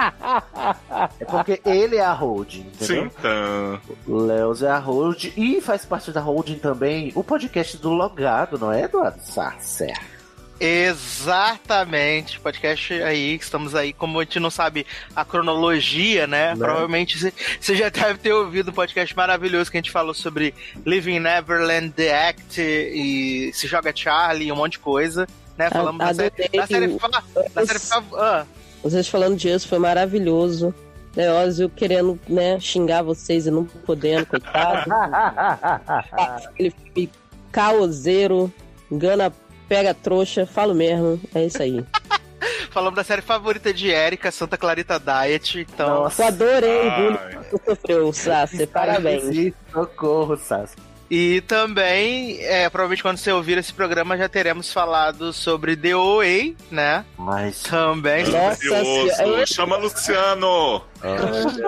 É 1.21 1.25
porque 1.25 1.63
ele 1.65 1.97
é 1.97 2.05
a 2.05 2.13
holding, 2.13 2.61
entendeu? 2.63 3.05
Sim, 3.05 3.11
então. 3.17 3.81
O 4.09 4.17
Leos 4.17 4.63
é 4.63 4.71
a 4.71 4.79
holding 4.79 5.33
e 5.37 5.61
faz 5.61 5.85
parte 5.85 6.11
da 6.11 6.21
holding 6.21 6.59
também 6.59 7.13
o 7.15 7.23
podcast 7.23 7.77
do 7.77 7.91
Logado, 7.91 8.59
não 8.59 8.73
é, 8.73 8.83
Eduardo 8.83 9.23
Sasser? 9.23 9.97
Exatamente, 10.65 12.39
podcast 12.39 12.93
aí, 13.03 13.37
que 13.37 13.43
estamos 13.45 13.75
aí, 13.75 13.93
como 13.93 14.21
a 14.21 14.23
gente 14.23 14.39
não 14.39 14.51
sabe 14.51 14.87
a 15.15 15.25
cronologia, 15.25 16.27
né? 16.29 16.51
Né? 16.51 16.57
Provavelmente 16.57 17.19
você- 17.19 17.75
já 17.75 17.89
deve 17.89 18.19
ter 18.21 18.33
ouvido 18.33 18.71
um 18.71 18.75
podcast 18.75 19.15
maravilhoso 19.17 19.71
que 19.71 19.77
a 19.77 19.81
gente 19.81 19.91
falou 19.91 20.15
sobre 20.15 20.55
Living 20.87 21.19
Neverland, 21.19 21.91
The 21.91 22.29
Act 22.29 22.61
e 22.61 23.51
Se 23.53 23.67
Joga 23.67 23.93
Charlie 23.95 24.49
e 24.49 24.53
um 24.53 24.57
monte 24.57 24.73
de 24.73 24.79
coisa, 24.79 25.27
né? 25.59 25.69
Falamos 25.69 25.99
da 25.99 26.15
série, 26.15 26.27
adorei 26.29 26.61
da 26.61 26.67
série, 26.69 26.89
que- 26.89 26.99
fa- 27.01 27.09
da 27.55 27.67
série 27.67 28.05
ah, 28.17 28.47
Vocês 28.85 29.09
falando 29.09 29.37
disso 29.37 29.67
foi 29.67 29.79
maravilhoso. 29.81 30.73
Leózio 31.17 31.69
querendo, 31.69 32.19
né, 32.27 32.59
xingar 32.59 33.03
vocês 33.03 33.47
e 33.47 33.51
não 33.51 33.65
podendo, 33.65 34.25
coitado. 34.27 34.91
Aquele 36.49 36.71
filme 36.71 37.11
caoseiro, 37.51 38.51
engana, 38.91 39.31
pega 39.73 39.95
trouxa, 39.95 40.45
falo 40.45 40.75
mesmo, 40.75 41.19
é 41.35 41.47
isso 41.47 41.63
aí. 41.63 41.83
falamos 42.71 42.95
da 42.95 43.03
série 43.03 43.23
favorita 43.23 43.73
de 43.73 43.89
Erika, 43.89 44.31
Santa 44.31 44.59
Clarita 44.59 45.01
Diet, 45.01 45.61
então... 45.61 46.07
Eu 46.19 46.27
adorei 46.27 46.77
o 46.77 46.91
Ai. 46.91 47.01
bullying 47.01 47.45
que 47.45 47.65
sofreu, 47.65 48.13
Sassi, 48.13 48.67
parabéns. 48.67 49.55
Socorro, 49.73 50.37
Sasser. 50.37 50.77
E 51.15 51.43
também, 51.43 52.39
é, 52.41 52.71
provavelmente 52.71 53.03
quando 53.03 53.19
você 53.19 53.31
ouvir 53.31 53.59
esse 53.59 53.71
programa 53.71 54.17
já 54.17 54.31
teremos 54.31 54.73
falado 54.73 55.31
sobre 55.31 55.77
The 55.77 55.95
OA, 55.95 56.55
né? 56.71 57.05
Mas 57.19 57.65
Também. 57.65 58.25
Nossa 58.27 58.57
senhora. 58.57 59.45
Chama 59.45 59.77
Luciano. 59.77 60.81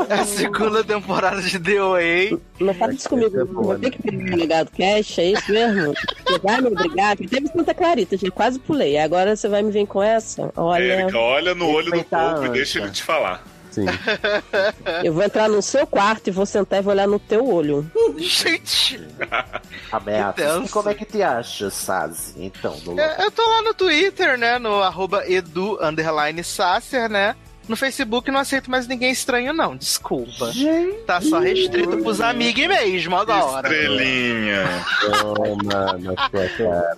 É 0.09 0.15
a 0.15 0.25
segunda 0.25 0.83
temporada 0.83 1.43
de 1.43 1.59
The 1.59 1.83
OA. 1.83 2.41
Não 2.59 2.73
fala 2.73 2.95
isso 2.95 3.07
comigo, 3.07 3.39
é 3.39 3.45
vou 3.45 3.79
ter 3.79 3.91
que 3.91 4.01
pedir 4.01 4.33
o 4.33 4.37
legado 4.37 4.71
cash, 4.71 5.19
é 5.19 5.33
isso 5.33 5.53
mesmo? 5.53 5.93
Você 6.27 6.39
vai 6.39 6.63
me 6.63 6.69
obrigar? 6.69 7.15
Que 7.15 7.29
teve 7.29 7.49
Santa 7.49 7.75
Clarita, 7.75 8.17
gente, 8.17 8.31
quase 8.31 8.59
pulei. 8.59 8.97
Agora 8.97 9.37
você 9.37 9.47
vai 9.47 9.63
me 9.63 9.71
vir 9.71 9.87
com 9.87 10.03
essa? 10.03 10.51
Olha, 10.57 10.83
Érica, 10.83 11.19
olha 11.19 11.55
no 11.55 11.69
olho 11.69 11.93
do 11.93 12.05
povo 12.05 12.47
e 12.47 12.49
deixa 12.49 12.79
ele 12.79 12.91
te 12.93 13.03
falar. 13.03 13.45
Sim. 13.75 13.87
eu 15.03 15.13
vou 15.13 15.23
entrar 15.23 15.49
no 15.49 15.61
seu 15.61 15.85
quarto 15.87 16.29
e 16.29 16.31
vou 16.31 16.47
sentar 16.47 16.79
e 16.79 16.83
vou 16.83 16.93
olhar 16.93 17.09
no 17.09 17.19
teu 17.19 17.45
olho. 17.47 17.91
Gente, 18.19 19.01
ameaças. 19.91 20.35
tenso. 20.37 20.67
E 20.67 20.69
como 20.69 20.89
é 20.89 20.95
que 20.95 21.05
te 21.05 21.23
acha, 21.23 21.71
Sazi? 21.71 22.35
Então, 22.37 22.77
no 22.85 22.99
é, 22.99 23.17
eu 23.19 23.31
tô 23.33 23.43
lá 23.43 23.63
no 23.63 23.75
Twitter, 23.75 24.39
né? 24.39 24.59
No 24.59 24.81
arroba 24.83 25.29
edu 25.29 25.77
underline 25.83 26.45
Sasser, 26.45 27.09
né? 27.09 27.35
No 27.67 27.77
Facebook 27.77 28.31
não 28.31 28.41
aceito 28.41 28.71
mais 28.71 28.87
ninguém 28.87 29.11
estranho, 29.11 29.53
não. 29.55 29.75
Desculpa. 29.75 30.53
Tá 31.07 31.21
só 31.21 31.39
restrito 31.39 31.97
pros 31.99 32.21
amigos 32.21 32.67
mesmo 32.67 33.17
agora. 33.17 33.67
Estrelinha. 33.67 34.65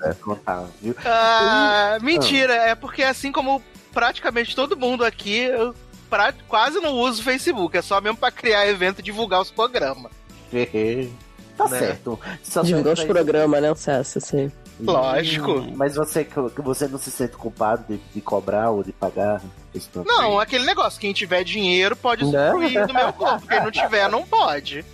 Na 0.01 0.15
sua 0.15 0.37
cara. 0.45 0.69
Ah, 1.05 1.99
mentira, 2.03 2.55
é 2.55 2.75
porque 2.75 3.05
assim 3.05 3.31
como 3.31 3.63
praticamente 3.93 4.55
todo 4.55 4.77
mundo 4.77 5.05
aqui, 5.05 5.39
eu 5.39 5.75
pra- 6.09 6.35
quase 6.49 6.81
não 6.81 6.93
uso 6.95 7.21
o 7.21 7.25
Facebook. 7.25 7.77
É 7.77 7.83
só 7.83 8.01
mesmo 8.01 8.17
pra 8.17 8.31
criar 8.31 8.67
evento 8.69 9.01
e 9.01 9.03
divulgar 9.03 9.41
os 9.41 9.51
programas. 9.51 10.13
tá 11.57 11.69
Né? 11.69 11.79
certo. 11.79 12.19
Só 12.43 12.63
Divulgar 12.63 12.95
os 12.95 13.05
programas, 13.05 13.63
né, 13.63 13.75
Sassi? 13.75 14.19
Assim. 14.19 14.53
Lógico. 14.79 15.67
Mas 15.75 15.97
você, 15.97 16.27
você 16.57 16.89
não 16.89 16.99
se 16.99 17.11
sente 17.11 17.37
culpado 17.37 17.85
de, 17.89 18.01
de 18.15 18.21
cobrar 18.21 18.71
ou 18.71 18.83
de 18.83 18.93
pagar? 18.93 19.41
Não, 20.07 20.39
aquele 20.41 20.65
negócio, 20.65 20.99
quem 20.99 21.13
tiver 21.13 21.45
dinheiro 21.45 21.95
pode 21.95 22.25
usufruir 22.25 22.87
do 22.87 22.95
meu 22.95 23.13
corpo. 23.13 23.47
Quem 23.47 23.63
não 23.63 23.71
tiver, 23.71 24.09
não 24.09 24.25
pode. 24.25 24.85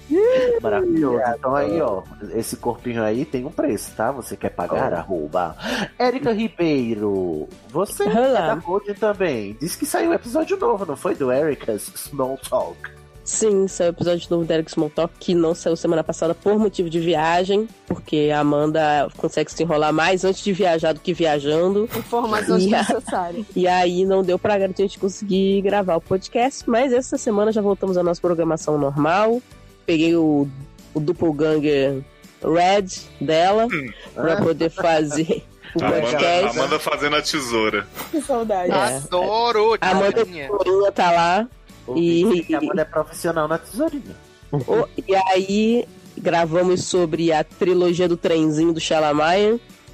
Maravilhoso. 0.60 1.22
Então 1.38 1.54
aí, 1.54 1.80
ó, 1.80 2.02
esse 2.34 2.56
corpinho 2.56 3.02
aí 3.02 3.24
tem 3.24 3.44
um 3.44 3.50
preço, 3.50 3.92
tá? 3.96 4.10
Você 4.12 4.36
quer 4.36 4.50
pagar? 4.50 4.92
Arroba. 4.92 5.56
Érica 5.98 6.32
Ribeiro, 6.32 7.48
você 7.68 8.04
é 8.04 8.28
Olá. 8.28 8.40
da 8.40 8.54
Holding 8.54 8.94
também. 8.94 9.56
Diz 9.60 9.76
que 9.76 9.86
saiu 9.86 10.10
um 10.10 10.14
episódio 10.14 10.56
novo, 10.56 10.84
não 10.84 10.96
foi? 10.96 11.14
Do 11.14 11.30
Ericas 11.30 11.92
Small 11.94 12.38
Talk. 12.38 13.01
Sim, 13.24 13.68
saiu 13.68 13.90
o 13.90 13.94
episódio 13.94 14.26
novo 14.30 14.42
do 14.42 14.48
Derek 14.48 14.70
Small 14.70 14.90
Talk, 14.90 15.14
que 15.18 15.34
não 15.34 15.54
saiu 15.54 15.76
semana 15.76 16.02
passada 16.02 16.34
por 16.34 16.58
motivo 16.58 16.90
de 16.90 16.98
viagem, 16.98 17.68
porque 17.86 18.30
a 18.34 18.40
Amanda 18.40 19.08
consegue 19.16 19.50
se 19.52 19.62
enrolar 19.62 19.92
mais 19.92 20.24
antes 20.24 20.42
de 20.42 20.52
viajar 20.52 20.92
do 20.92 21.00
que 21.00 21.12
viajando. 21.14 21.88
Informações 21.96 22.64
E 22.64 22.68
necessárias. 22.68 23.46
E 23.54 23.68
aí 23.68 24.04
não 24.04 24.22
deu 24.22 24.38
pra 24.38 24.58
gente 24.58 24.98
conseguir 24.98 25.62
gravar 25.62 25.96
o 25.96 26.00
podcast, 26.00 26.68
mas 26.68 26.92
essa 26.92 27.16
semana 27.16 27.52
já 27.52 27.62
voltamos 27.62 27.96
à 27.96 28.02
nossa 28.02 28.20
programação 28.20 28.76
normal. 28.76 29.40
Peguei 29.86 30.16
o 30.16 30.48
o 30.94 31.00
doppelganger 31.00 32.02
Red 32.42 32.86
dela 33.20 33.68
pra 34.14 34.36
poder 34.36 34.68
fazer 34.68 35.44
o 35.74 35.84
Amanda, 35.84 36.00
podcast. 36.02 36.58
Amanda 36.58 36.78
fazendo 36.78 37.16
a 37.16 37.22
tesoura. 37.22 37.86
Que 38.10 38.20
saudade. 38.20 38.72
É. 38.72 38.96
Adoro, 38.96 39.76
A 39.80 39.90
Amanda. 39.90 40.24
Tesourinha 40.24 40.92
tá 40.92 41.10
lá. 41.12 41.48
E, 41.96 42.54
A 42.54 42.58
Amanda 42.58 42.82
é 42.82 42.84
profissional 42.84 43.48
na 43.48 43.58
tesourinha. 43.58 44.16
o- 44.52 44.86
e 45.08 45.14
aí 45.14 45.84
gravamos 46.18 46.84
sobre 46.84 47.32
a 47.32 47.42
trilogia 47.42 48.08
do 48.08 48.16
trenzinho 48.16 48.72
do. 48.72 48.80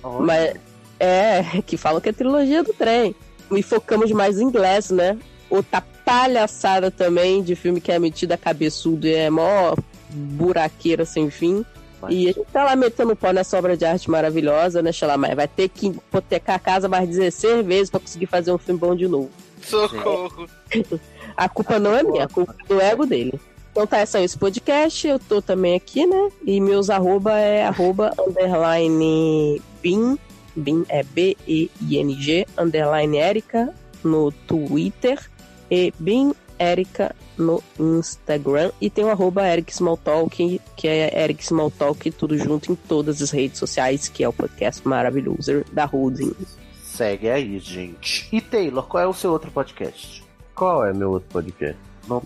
Olha. 0.03 0.21
Mas 0.21 0.55
é, 1.01 1.43
que 1.67 1.77
falam 1.77 2.01
que 2.01 2.09
é 2.09 2.13
trilogia 2.13 2.63
do 2.63 2.73
trem. 2.73 3.15
E 3.51 3.63
focamos 3.63 4.11
mais 4.13 4.39
em 4.39 4.45
inglês, 4.45 4.91
né? 4.91 5.17
Outra 5.49 5.81
palhaçada 6.05 6.91
também 6.91 7.43
de 7.43 7.55
filme 7.55 7.81
que 7.81 7.91
é 7.93 7.99
metido 7.99 8.33
a 8.33 8.37
cabeçudo 8.37 9.07
e 9.07 9.15
é 9.15 9.31
mó 9.31 9.75
buraqueira 10.11 11.05
sem 11.05 11.31
fim. 11.31 11.65
Mas- 12.01 12.13
E 12.15 12.29
a 12.29 12.33
gente 12.33 12.47
tá 12.53 12.65
lá 12.65 12.77
metendo 12.77 13.17
pau 13.17 13.33
nessa 13.33 13.59
obra 13.59 13.77
de 13.77 13.85
arte 13.85 14.11
maravilhosa, 14.11 14.83
né, 14.83 14.93
Xalamai? 14.93 15.35
Vai 15.35 15.49
ter 15.49 15.69
que 15.69 15.87
hipotecar 15.89 16.57
a 16.57 16.59
casa 16.59 16.89
mais 16.89 17.09
16 17.09 17.65
vezes 17.67 17.91
pra 17.91 17.99
conseguir 18.01 18.27
fazer 18.27 18.53
um 18.53 18.59
filme 18.59 18.79
bom 18.79 18.95
de 18.95 19.09
novo. 19.09 19.31
Socorro. 19.63 20.47
A 21.39 21.49
culpa 21.49 21.79
não 21.79 21.95
é 21.95 22.03
minha, 22.03 22.25
a 22.25 22.29
culpa 22.29 22.53
é 22.59 22.67
do 22.67 22.81
ego 22.81 23.07
dele. 23.07 23.41
Então 23.71 23.87
tá, 23.87 23.99
é 23.99 24.25
esse 24.25 24.37
podcast, 24.37 25.07
eu 25.07 25.21
tô 25.21 25.41
também 25.41 25.77
aqui, 25.77 26.05
né? 26.05 26.31
E 26.45 26.61
meus 26.61 26.91
arroba 26.91 27.39
é 27.39 27.65
arroba 27.65 28.11
underline 28.19 29.63
bin, 29.81 30.19
bin 30.57 30.85
é 30.89 31.05
B-E-I-N-G, 31.05 32.45
underline 32.59 33.17
Erika 33.17 33.73
no 34.03 34.33
Twitter 34.33 35.31
e 35.71 35.95
bin 35.97 36.35
Erika 36.59 37.15
no 37.37 37.63
Instagram. 37.79 38.73
E 38.81 38.91
tem 38.91 39.05
o 39.05 39.11
arroba 39.11 39.47
Eric 39.47 39.71
Smalltalk, 39.71 40.61
que 40.75 40.89
é 40.89 41.23
Eric 41.23 41.45
Smalltalk, 41.45 42.11
tudo 42.11 42.37
junto 42.37 42.73
em 42.73 42.75
todas 42.75 43.23
as 43.23 43.31
redes 43.31 43.61
sociais, 43.61 44.09
que 44.09 44.25
é 44.25 44.29
o 44.29 44.33
podcast 44.33 44.87
maravilhoso 44.89 45.65
da 45.73 45.85
Holding. 45.85 46.35
Segue 46.83 47.31
aí, 47.31 47.61
gente. 47.61 48.29
E 48.33 48.41
Taylor, 48.41 48.89
qual 48.89 49.05
é 49.05 49.07
o 49.07 49.13
seu 49.13 49.31
outro 49.31 49.53
podcast? 49.53 50.27
Qual 50.59 50.85
é 50.85 50.93
meu 50.93 51.13
outro 51.13 51.29
podcast? 51.31 51.77
Não 52.09 52.21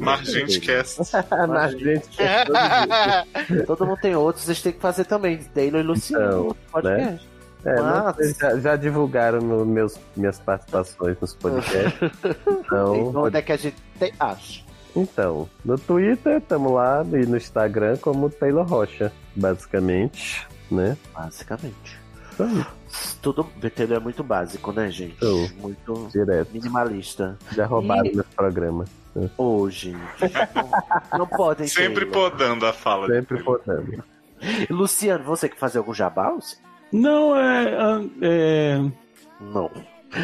gente 1.68 2.22
é 2.22 2.44
todo. 2.44 3.66
Todo 3.66 3.86
mundo 3.86 3.98
tem 4.00 4.14
outros, 4.16 4.44
vocês 4.46 4.62
têm 4.62 4.72
que 4.72 4.80
fazer 4.80 5.04
também. 5.04 5.38
Taylor 5.38 5.80
e 5.80 5.84
Luciano, 5.84 6.24
Então, 6.26 6.44
outro 6.46 6.62
podcast. 6.72 7.28
É, 7.64 7.74
não, 7.76 8.14
Mas- 8.16 8.36
já, 8.38 8.58
já 8.58 8.76
divulgaram 8.76 9.40
no 9.40 9.64
meus, 9.66 9.98
minhas 10.16 10.38
participações 10.40 11.16
nos 11.20 11.34
podcasts. 11.34 12.10
Então, 12.46 12.96
Então, 13.08 13.22
onde 13.22 13.36
é 13.36 13.42
que 13.42 13.52
a 13.52 13.56
gente 13.56 13.76
tem? 13.98 14.12
Acho. 14.18 14.64
então, 14.96 15.48
no 15.64 15.78
Twitter, 15.78 16.38
estamos 16.38 16.72
lá, 16.72 17.04
e 17.12 17.26
no 17.26 17.36
Instagram 17.36 17.96
como 17.98 18.30
Taylor 18.30 18.66
Rocha, 18.66 19.12
basicamente, 19.36 20.46
né? 20.70 20.96
Basicamente. 21.14 22.00
Aí, 22.38 22.64
Tudo. 23.20 23.44
Taylor 23.74 23.96
é 23.96 24.00
muito 24.00 24.22
básico, 24.22 24.72
né, 24.72 24.90
gente? 24.90 25.16
Tô. 25.16 25.48
Muito 25.60 26.08
direto. 26.12 26.50
minimalista. 26.52 27.38
Já 27.54 27.66
roubaram 27.66 28.06
E- 28.06 28.14
meu 28.14 28.24
programa. 28.36 28.84
Ô, 29.36 29.68
gente. 29.70 29.96
Não, 31.12 31.18
não 31.20 31.26
podem. 31.26 31.66
Sempre 31.66 32.06
Taylor. 32.06 32.30
podando 32.30 32.66
a 32.66 32.72
fala. 32.72 33.06
Sempre 33.06 33.42
podendo. 33.42 34.02
Luciano, 34.70 35.24
você 35.24 35.48
que 35.48 35.58
fazer 35.58 35.78
algum 35.78 35.94
jabá? 35.94 36.30
Luciano? 36.30 36.62
Não, 36.92 37.36
é. 37.36 38.04
é 38.22 38.78
Não. 39.40 39.70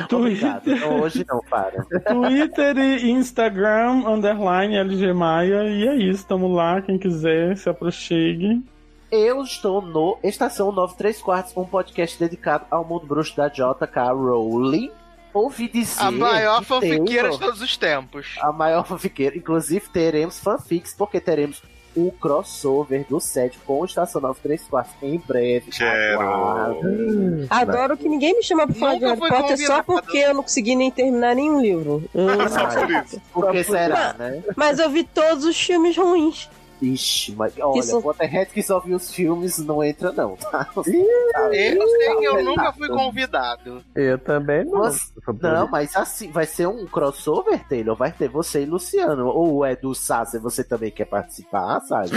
Twitter, 0.07 0.19
Obrigado. 0.19 0.66
Não, 0.77 1.01
hoje 1.01 1.24
não, 1.27 1.40
para. 1.49 1.82
Twitter 1.85 2.77
e 2.77 3.11
Instagram, 3.11 4.03
underline 4.07 4.77
LG 4.77 5.15
Maia, 5.15 5.62
e 5.65 5.89
é 5.89 5.95
isso, 5.97 6.27
tamo 6.27 6.47
lá, 6.53 6.82
quem 6.82 6.99
quiser, 6.99 7.57
se 7.57 7.70
aproxime. 7.70 8.62
Eu 9.10 9.43
estou 9.43 9.80
no 9.80 10.18
Estação 10.22 10.70
93 10.70 11.22
Quartos, 11.22 11.56
um 11.56 11.64
podcast 11.64 12.18
dedicado 12.18 12.66
ao 12.70 12.85
mundo 12.85 13.06
bruxo 13.06 13.35
da 13.35 13.48
J.K. 13.48 14.12
Rowling. 14.12 14.90
Ouvi 15.32 15.66
dizer. 15.66 16.02
A 16.02 16.10
maior 16.10 16.59
que 16.59 16.66
fanfiqueira 16.66 17.30
de 17.30 17.39
todos 17.39 17.62
os 17.62 17.76
tempos. 17.76 18.36
A 18.40 18.52
maior 18.52 18.86
fanfiqueira. 18.86 19.36
Inclusive, 19.36 19.89
teremos 19.89 20.39
fanfics, 20.39 20.93
porque 20.93 21.20
teremos 21.20 21.62
o 21.97 22.12
crossover 22.12 23.06
do 23.09 23.18
set 23.18 23.59
com 23.64 23.80
o 23.80 23.85
Estação 23.86 24.20
93 24.20 24.62
Quartos 24.64 24.94
em 25.02 25.18
breve. 25.18 25.70
Quero. 25.70 26.20
Aguardem. 26.20 27.47
Adoro 27.48 27.97
que 27.97 28.09
ninguém 28.10 28.36
me 28.36 28.43
chama 28.43 28.66
pra 28.66 28.74
falar 28.74 28.94
de 28.94 29.01
Nunca 29.06 29.14
Harry 29.14 29.20
fui 29.20 29.30
Potter 29.30 29.66
só 29.66 29.82
porque 29.82 30.18
eu 30.18 30.35
não 30.35 30.43
consegui 30.43 30.76
nem 30.76 30.90
terminar 30.90 31.35
nenhum 31.35 31.60
livro. 31.62 32.05
Só 32.51 32.66
por 32.66 32.90
isso. 32.90 33.22
Por 33.32 33.51
que 33.52 33.64
será, 33.64 34.14
né? 34.18 34.43
Mas 34.55 34.78
eu 34.78 34.90
vi 34.90 35.02
todos 35.02 35.44
os 35.44 35.59
filmes 35.59 35.97
ruins. 35.97 36.48
Ixi, 36.80 37.32
mas 37.36 37.52
olha, 37.60 37.80
Isso- 37.80 38.00
Potterhead 38.00 38.50
que 38.52 38.62
só 38.62 38.78
viu 38.80 38.96
os 38.96 39.12
filmes 39.12 39.59
não 39.59 39.82
entra, 39.82 40.12
não, 40.12 40.36
tá? 40.36 40.68
Eu 40.76 40.84
sei 40.84 42.16
que 42.18 42.24
eu 42.24 42.44
nunca 42.44 42.72
fui 42.72 42.88
convidado. 42.88 43.82
Eu 43.94 44.18
também 44.18 44.64
não. 44.64 44.80
Você- 44.82 45.12
Não, 45.42 45.68
mas 45.68 45.94
assim, 45.96 46.30
vai 46.30 46.46
ser 46.46 46.66
um 46.68 46.86
crossover, 46.86 47.60
Taylor. 47.68 47.96
Vai 47.96 48.12
ter 48.12 48.28
você 48.28 48.62
e 48.62 48.66
Luciano. 48.66 49.26
Ou 49.28 49.64
é 49.64 49.74
do 49.76 49.94
Sasser, 49.94 50.40
você 50.40 50.62
também 50.64 50.90
quer 50.90 51.05
participar, 51.06 51.80
sabe? 51.80 52.10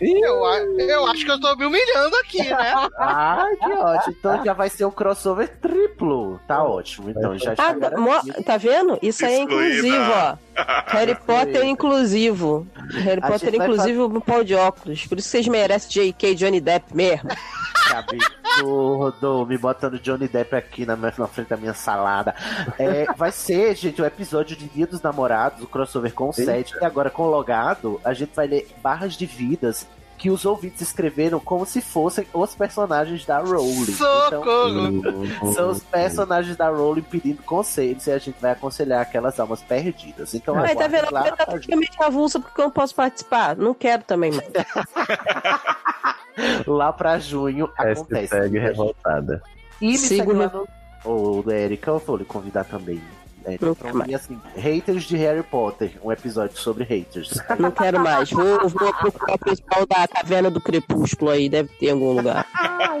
Eu, 0.00 0.44
eu 0.78 1.06
acho 1.06 1.24
que 1.24 1.30
eu 1.30 1.40
tô 1.40 1.54
me 1.56 1.66
humilhando 1.66 2.16
aqui, 2.16 2.42
né? 2.48 2.72
Ai, 2.98 3.56
que 3.58 3.72
ótimo. 3.72 4.14
Então 4.18 4.44
já 4.44 4.52
vai 4.52 4.70
ser 4.70 4.84
um 4.84 4.90
crossover 4.90 5.48
triplo. 5.60 6.40
Tá 6.46 6.62
ótimo. 6.62 7.10
Então 7.10 7.36
já 7.36 7.52
está 7.52 7.68
Ah, 7.70 7.74
mo- 7.74 7.80
garantido. 8.10 8.42
tá 8.44 8.56
vendo? 8.56 8.98
Isso 9.02 9.24
aí 9.26 9.34
é 9.34 9.40
inclusivo, 9.40 9.96
ó. 10.12 10.36
Harry 10.86 11.14
Potter 11.14 11.62
é 11.62 11.64
inclusivo. 11.66 12.66
Harry 13.04 13.20
A 13.22 13.28
Potter 13.28 13.54
é 13.54 13.56
vai 13.58 13.66
inclusive 13.68 13.98
no 13.98 14.20
pau 14.20 14.42
de 14.44 14.54
óculos. 14.54 15.06
Por 15.06 15.18
isso 15.18 15.26
que 15.28 15.30
vocês 15.30 15.48
merecem 15.48 15.90
J.K. 15.90 16.34
Johnny 16.34 16.60
Depp 16.60 16.94
mesmo. 16.94 17.28
Que 17.28 17.94
absurdo. 17.94 19.46
Me 19.46 19.56
botando 19.58 19.98
Johnny 19.98 20.28
Depp 20.28 20.54
aqui 20.56 20.84
na, 20.86 20.96
minha- 20.96 21.12
na 21.16 21.26
frente 21.26 21.48
da 21.48 21.56
minha 21.56 21.74
salada. 21.74 22.34
É, 22.78 23.06
vai 23.16 23.30
ser, 23.32 23.74
gente, 23.76 24.00
o 24.02 24.04
episódio 24.04 24.56
de 24.56 24.66
Dia 24.68 24.86
dos 24.86 25.00
Namorados, 25.02 25.62
o 25.62 25.66
crossover 25.66 26.12
com 26.12 26.28
o 26.28 26.32
set. 26.32 26.74
E 26.80 26.84
agora 26.84 27.10
com 27.10 27.22
o 27.24 27.30
logado, 27.30 28.00
a 28.04 28.12
gente 28.12 28.32
vai 28.34 28.46
ler 28.46 28.68
barras 28.82 29.14
de 29.14 29.26
vidas 29.26 29.86
que 30.18 30.30
os 30.30 30.44
ouvintes 30.44 30.82
escreveram 30.82 31.38
como 31.38 31.64
se 31.64 31.80
fossem 31.80 32.26
os 32.34 32.54
personagens 32.54 33.24
da 33.24 33.38
Rowling. 33.38 33.86
Então, 33.88 34.30
Socorro! 34.30 35.54
São 35.54 35.70
os 35.70 35.82
personagens 35.84 36.56
da 36.56 36.68
Rowling 36.68 37.02
pedindo 37.02 37.42
conselhos 37.44 38.06
e 38.06 38.10
a 38.10 38.18
gente 38.18 38.36
vai 38.40 38.50
aconselhar 38.50 39.00
aquelas 39.00 39.38
almas 39.38 39.62
perdidas. 39.62 40.34
Então, 40.34 40.56
Mas 40.56 40.74
tá 40.74 40.88
vendo? 40.88 41.12
lá 41.12 41.28
Eu 41.28 41.36
tá 41.36 41.46
praticamente 41.46 42.02
avulsa 42.02 42.40
porque 42.40 42.60
eu 42.60 42.64
não 42.64 42.72
posso 42.72 42.94
participar. 42.94 43.56
Não 43.56 43.72
quero 43.72 44.02
também 44.02 44.32
mais. 44.32 44.48
lá 46.66 46.92
pra 46.92 47.18
junho 47.18 47.70
acontece. 47.76 48.34
Hashtag 48.34 48.58
revoltada. 48.58 49.42
E 49.80 49.86
me 49.86 49.98
Sigo 49.98 50.32
segue 50.32 50.34
lá 50.38 50.50
no. 50.52 50.68
Ô, 51.04 51.48
Erika, 51.48 51.92
eu 51.92 51.98
vou 52.00 52.16
lhe 52.16 52.24
convidar 52.24 52.64
também. 52.64 53.00
É, 53.48 53.54
então, 53.54 53.76
mais. 53.94 54.10
e 54.10 54.14
assim, 54.14 54.40
haters 54.56 55.04
de 55.04 55.16
Harry 55.16 55.42
Potter, 55.42 55.92
um 56.02 56.12
episódio 56.12 56.58
sobre 56.58 56.84
haters. 56.84 57.32
Não 57.58 57.70
quero 57.70 57.98
mais. 57.98 58.30
Vou, 58.30 58.68
vou 58.68 58.92
procurar 58.92 59.34
o 59.34 59.38
pessoal 59.38 59.86
da 59.86 60.06
Caverna 60.06 60.50
do 60.50 60.60
Crepúsculo 60.60 61.30
aí. 61.30 61.48
Deve 61.48 61.70
ter 61.78 61.86
em 61.86 61.92
algum 61.92 62.12
lugar. 62.12 62.46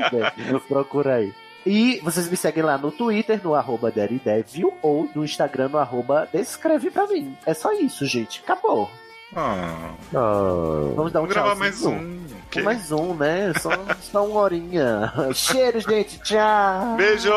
Procura 0.66 1.16
aí. 1.16 1.34
E 1.66 2.00
vocês 2.02 2.30
me 2.30 2.36
seguem 2.36 2.62
lá 2.62 2.78
no 2.78 2.90
Twitter, 2.90 3.40
no 3.44 3.54
arroba 3.54 3.90
Daredevil, 3.90 4.72
ou 4.80 5.08
no 5.14 5.22
Instagram, 5.22 5.68
no 5.68 5.78
arroba 5.78 6.26
Descreve 6.32 6.90
pra 6.90 7.06
mim. 7.06 7.36
É 7.44 7.52
só 7.52 7.72
isso, 7.72 8.06
gente. 8.06 8.40
Acabou. 8.42 8.88
Ah, 9.36 9.90
Oh, 10.14 10.94
Vamos 10.96 11.12
dar 11.12 11.20
um 11.20 11.26
vamos 11.26 11.28
gravar 11.34 11.50
tchau. 11.50 11.58
mais 11.58 11.84
um. 11.84 12.18
Ok. 12.46 12.62
Mais 12.62 12.90
um, 12.92 13.14
né? 13.14 13.52
Só, 13.60 13.70
só 14.00 14.24
uma 14.24 14.40
horinha. 14.40 15.12
Cheiro, 15.34 15.80
gente. 15.80 16.18
Tchau. 16.20 16.96
Beijo! 16.96 17.30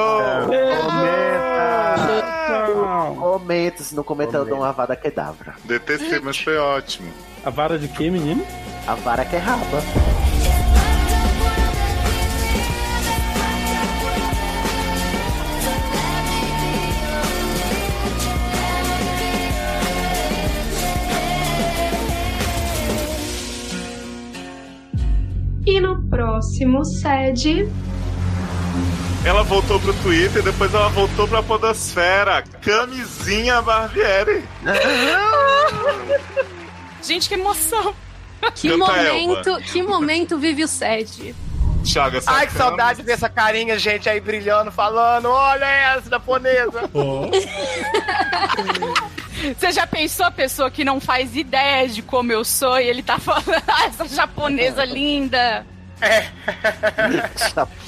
Tchau. 2.48 3.16
Comenta, 3.20 3.84
se 3.84 3.94
não 3.94 4.04
comenta, 4.04 4.38
eu 4.38 4.46
dou 4.46 4.60
uma 4.60 4.72
vada 4.72 4.96
quedavra. 4.96 5.54
Detestei, 5.66 6.20
mas 6.22 6.38
foi 6.40 6.58
ótimo. 6.58 7.12
A 7.44 7.50
vara 7.50 7.78
de 7.78 7.88
quê, 7.90 8.10
menino? 8.10 8.46
A 8.88 8.96
vara 8.96 9.26
que 9.26 9.36
é 9.36 9.40
raba. 9.40 9.62
E 25.66 25.80
no 25.80 26.02
próximo 26.10 26.84
sede. 26.84 27.70
Ela 29.24 29.44
voltou 29.44 29.80
pro 29.80 29.94
Twitter, 29.96 30.42
depois 30.42 30.74
ela 30.74 30.90
voltou 30.90 31.28
pra 31.28 31.44
Podosfera. 31.44 32.44
Camisinha 32.62 33.62
Barbieri. 33.62 34.44
Gente, 37.04 37.28
que 37.30 37.36
emoção! 37.36 37.94
Que 38.56 38.70
Canta, 38.70 38.86
momento, 38.88 39.58
que 39.72 39.84
momento 39.84 40.38
vive 40.40 40.64
o 40.64 40.68
Sede. 40.68 41.36
Thiago, 41.84 42.18
essa 42.18 42.32
Ai, 42.32 42.48
que 42.48 42.54
cama- 42.54 42.70
saudade 42.70 43.04
dessa 43.04 43.30
carinha, 43.30 43.78
gente, 43.78 44.10
aí 44.10 44.20
brilhando, 44.20 44.72
falando, 44.72 45.28
olha 45.30 45.66
essa 45.66 46.10
japonesa. 46.10 46.90
Você 49.58 49.72
já 49.72 49.88
pensou 49.88 50.26
a 50.26 50.32
pessoa 50.32 50.70
que 50.70 50.84
não 50.84 51.00
faz 51.00 51.36
ideia 51.36 51.88
de 51.88 52.02
como 52.02 52.32
eu 52.32 52.44
sou 52.44 52.80
e 52.80 52.88
ele 52.88 53.04
tá 53.04 53.18
falando, 53.18 53.52
ah, 53.68 53.86
essa 53.86 54.08
japonesa 54.08 54.86
linda? 54.86 55.66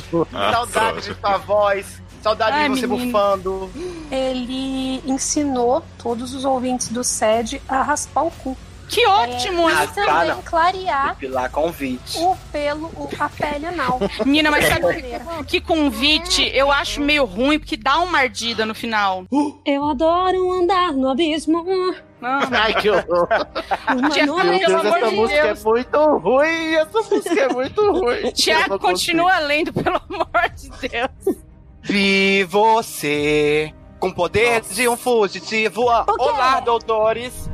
Saudade 0.10 1.02
de 1.02 1.20
sua 1.20 1.38
voz. 1.38 2.02
Saudade 2.22 2.56
Ai, 2.56 2.70
de 2.70 2.80
você 2.80 2.88
menino. 2.88 3.12
bufando. 3.12 3.70
Ele 4.10 5.02
ensinou 5.06 5.84
todos 5.98 6.34
os 6.34 6.46
ouvintes 6.46 6.88
do 6.88 7.04
SED 7.04 7.62
a 7.68 7.82
raspar 7.82 8.24
o 8.24 8.32
cu. 8.32 8.58
Que 8.90 9.06
ótimo! 9.08 9.70
E 9.70 9.74
Ah, 9.74 9.88
também 9.88 10.06
cara. 10.06 10.36
clarear 10.46 11.10
Depilar 11.16 11.50
convite. 11.50 12.18
o 12.20 12.36
pelo, 12.52 12.88
o- 12.88 13.10
a 13.20 13.30
pele 13.30 13.66
anal. 13.66 14.00
Menina, 14.26 14.52
mas 14.52 14.66
sabe 14.68 15.04
que 15.48 15.60
convite 15.62 16.50
eu 16.54 16.72
acho 16.72 17.02
meio 17.02 17.26
ruim, 17.26 17.58
porque 17.58 17.76
dá 17.78 18.00
uma 18.00 18.20
ardida 18.20 18.66
no 18.66 18.76
final. 18.76 19.24
Eu 19.66 19.90
adoro 19.90 20.52
andar 20.54 20.92
no 20.94 21.10
abismo. 21.10 21.66
Ai, 22.22 22.74
que 22.76 22.90
horror. 22.90 23.28
Tiago, 24.14 24.36
pelo 24.36 24.52
Deus, 24.60 24.74
amor 24.74 24.98
essa 24.98 25.10
de 25.10 25.16
música 25.16 25.44
Deus. 25.44 25.60
é 25.60 25.64
muito 25.70 25.98
ruim. 26.20 26.74
Essa 26.76 27.02
música 27.02 27.42
é 27.42 27.50
muito 27.54 27.82
ruim. 27.92 28.32
Tiago, 28.32 28.70
não 28.70 28.80
continua 28.80 29.40
lendo, 29.40 29.74
pelo 29.74 29.96
amor 30.10 30.30
de 30.56 30.70
Deus. 30.88 31.38
Vi 31.82 32.44
você 32.46 33.74
com 34.00 34.12
poder 34.12 34.62
de 34.62 34.88
um 34.88 34.96
fugitivo. 34.96 35.82
Olá, 35.82 36.60
doutores. 36.62 37.50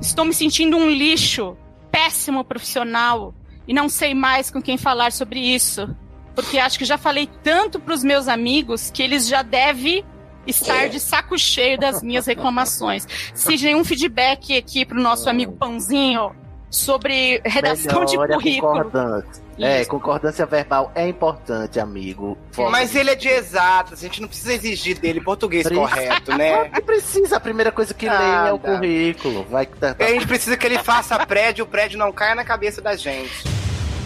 Estou 0.00 0.24
me 0.24 0.32
sentindo 0.32 0.76
um 0.76 0.88
lixo, 0.88 1.56
péssimo 1.90 2.44
profissional, 2.44 3.34
e 3.66 3.74
não 3.74 3.88
sei 3.88 4.14
mais 4.14 4.50
com 4.50 4.62
quem 4.62 4.78
falar 4.78 5.12
sobre 5.12 5.40
isso. 5.40 5.94
Porque 6.34 6.58
acho 6.58 6.78
que 6.78 6.84
já 6.84 6.96
falei 6.96 7.28
tanto 7.42 7.80
pros 7.80 8.04
meus 8.04 8.28
amigos 8.28 8.90
que 8.90 9.02
eles 9.02 9.26
já 9.26 9.42
devem 9.42 10.04
estar 10.46 10.88
de 10.88 11.00
saco 11.00 11.36
cheio 11.36 11.78
das 11.78 12.02
minhas 12.02 12.26
reclamações. 12.26 13.06
Se 13.34 13.56
nenhum 13.56 13.84
feedback 13.84 14.56
aqui 14.56 14.86
pro 14.86 15.00
nosso 15.00 15.28
amigo 15.28 15.52
Pãozinho 15.52 16.34
sobre 16.70 17.40
redação 17.44 18.04
de 18.04 18.12
Melhore 18.12 18.32
a 18.32 18.36
currículo. 18.36 18.72
concordância. 18.72 19.42
É, 19.58 19.84
concordância 19.86 20.46
verbal 20.46 20.92
é 20.94 21.08
importante, 21.08 21.80
amigo. 21.80 22.38
Mas 22.70 22.94
ele 22.94 23.10
é 23.10 23.14
de 23.16 23.28
exatas, 23.28 23.98
a 23.98 24.02
gente 24.02 24.20
não 24.20 24.28
precisa 24.28 24.52
exigir 24.54 24.98
dele 25.00 25.20
português 25.20 25.66
Precisa. 25.66 25.88
correto, 25.88 26.36
né? 26.36 26.70
Não 26.72 26.82
precisa, 26.82 27.36
a 27.36 27.40
primeira 27.40 27.72
coisa 27.72 27.92
que 27.92 28.08
lê 28.08 28.48
é 28.48 28.52
o 28.52 28.58
currículo. 28.58 29.44
Vai 29.50 29.66
que 29.66 29.76
tá, 29.76 29.96
A 29.98 30.04
gente 30.10 30.26
precisa 30.26 30.56
que 30.56 30.64
ele 30.66 30.78
faça 30.78 31.18
prédio, 31.26 31.64
o 31.64 31.68
prédio 31.68 31.98
não 31.98 32.12
caia 32.12 32.34
na 32.36 32.44
cabeça 32.44 32.80
da 32.80 32.94
gente. 32.94 33.44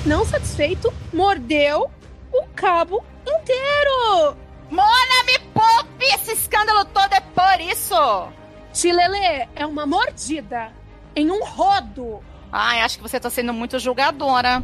Não 0.06 0.24
satisfeito, 0.24 0.92
mordeu 1.12 1.90
o 2.32 2.44
cabo 2.54 3.04
inteiro. 3.26 4.36
Mona, 4.70 5.24
me 5.26 5.38
poupe! 5.52 6.04
Esse 6.14 6.32
escândalo 6.32 6.84
todo 6.86 7.12
é 7.12 7.20
por 7.20 7.60
isso! 7.60 8.28
Tilele 8.72 9.48
é 9.54 9.66
uma 9.66 9.84
mordida 9.84 10.72
em 11.14 11.30
um 11.30 11.44
rodo. 11.44 12.20
Ai, 12.52 12.82
acho 12.82 12.98
que 12.98 13.02
você 13.02 13.18
tá 13.18 13.30
sendo 13.30 13.54
muito 13.54 13.78
julgadora. 13.78 14.62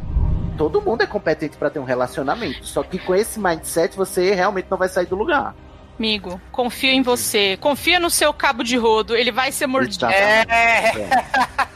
Todo 0.55 0.81
mundo 0.81 1.01
é 1.01 1.07
competente 1.07 1.57
pra 1.57 1.69
ter 1.69 1.79
um 1.79 1.83
relacionamento. 1.83 2.65
Só 2.67 2.83
que 2.83 2.99
com 2.99 3.15
esse 3.15 3.39
mindset 3.39 3.95
você 3.95 4.35
realmente 4.35 4.67
não 4.69 4.77
vai 4.77 4.87
sair 4.87 5.07
do 5.07 5.15
lugar. 5.15 5.55
Amigo, 5.97 6.39
confio 6.51 6.91
em 6.91 7.01
você. 7.01 7.57
Confia 7.57 7.99
no 7.99 8.09
seu 8.09 8.31
cabo 8.33 8.63
de 8.63 8.77
rodo. 8.77 9.15
Ele 9.15 9.31
vai 9.31 9.51
ser 9.51 9.67
mordido. 9.67 10.05
É. 10.05 10.45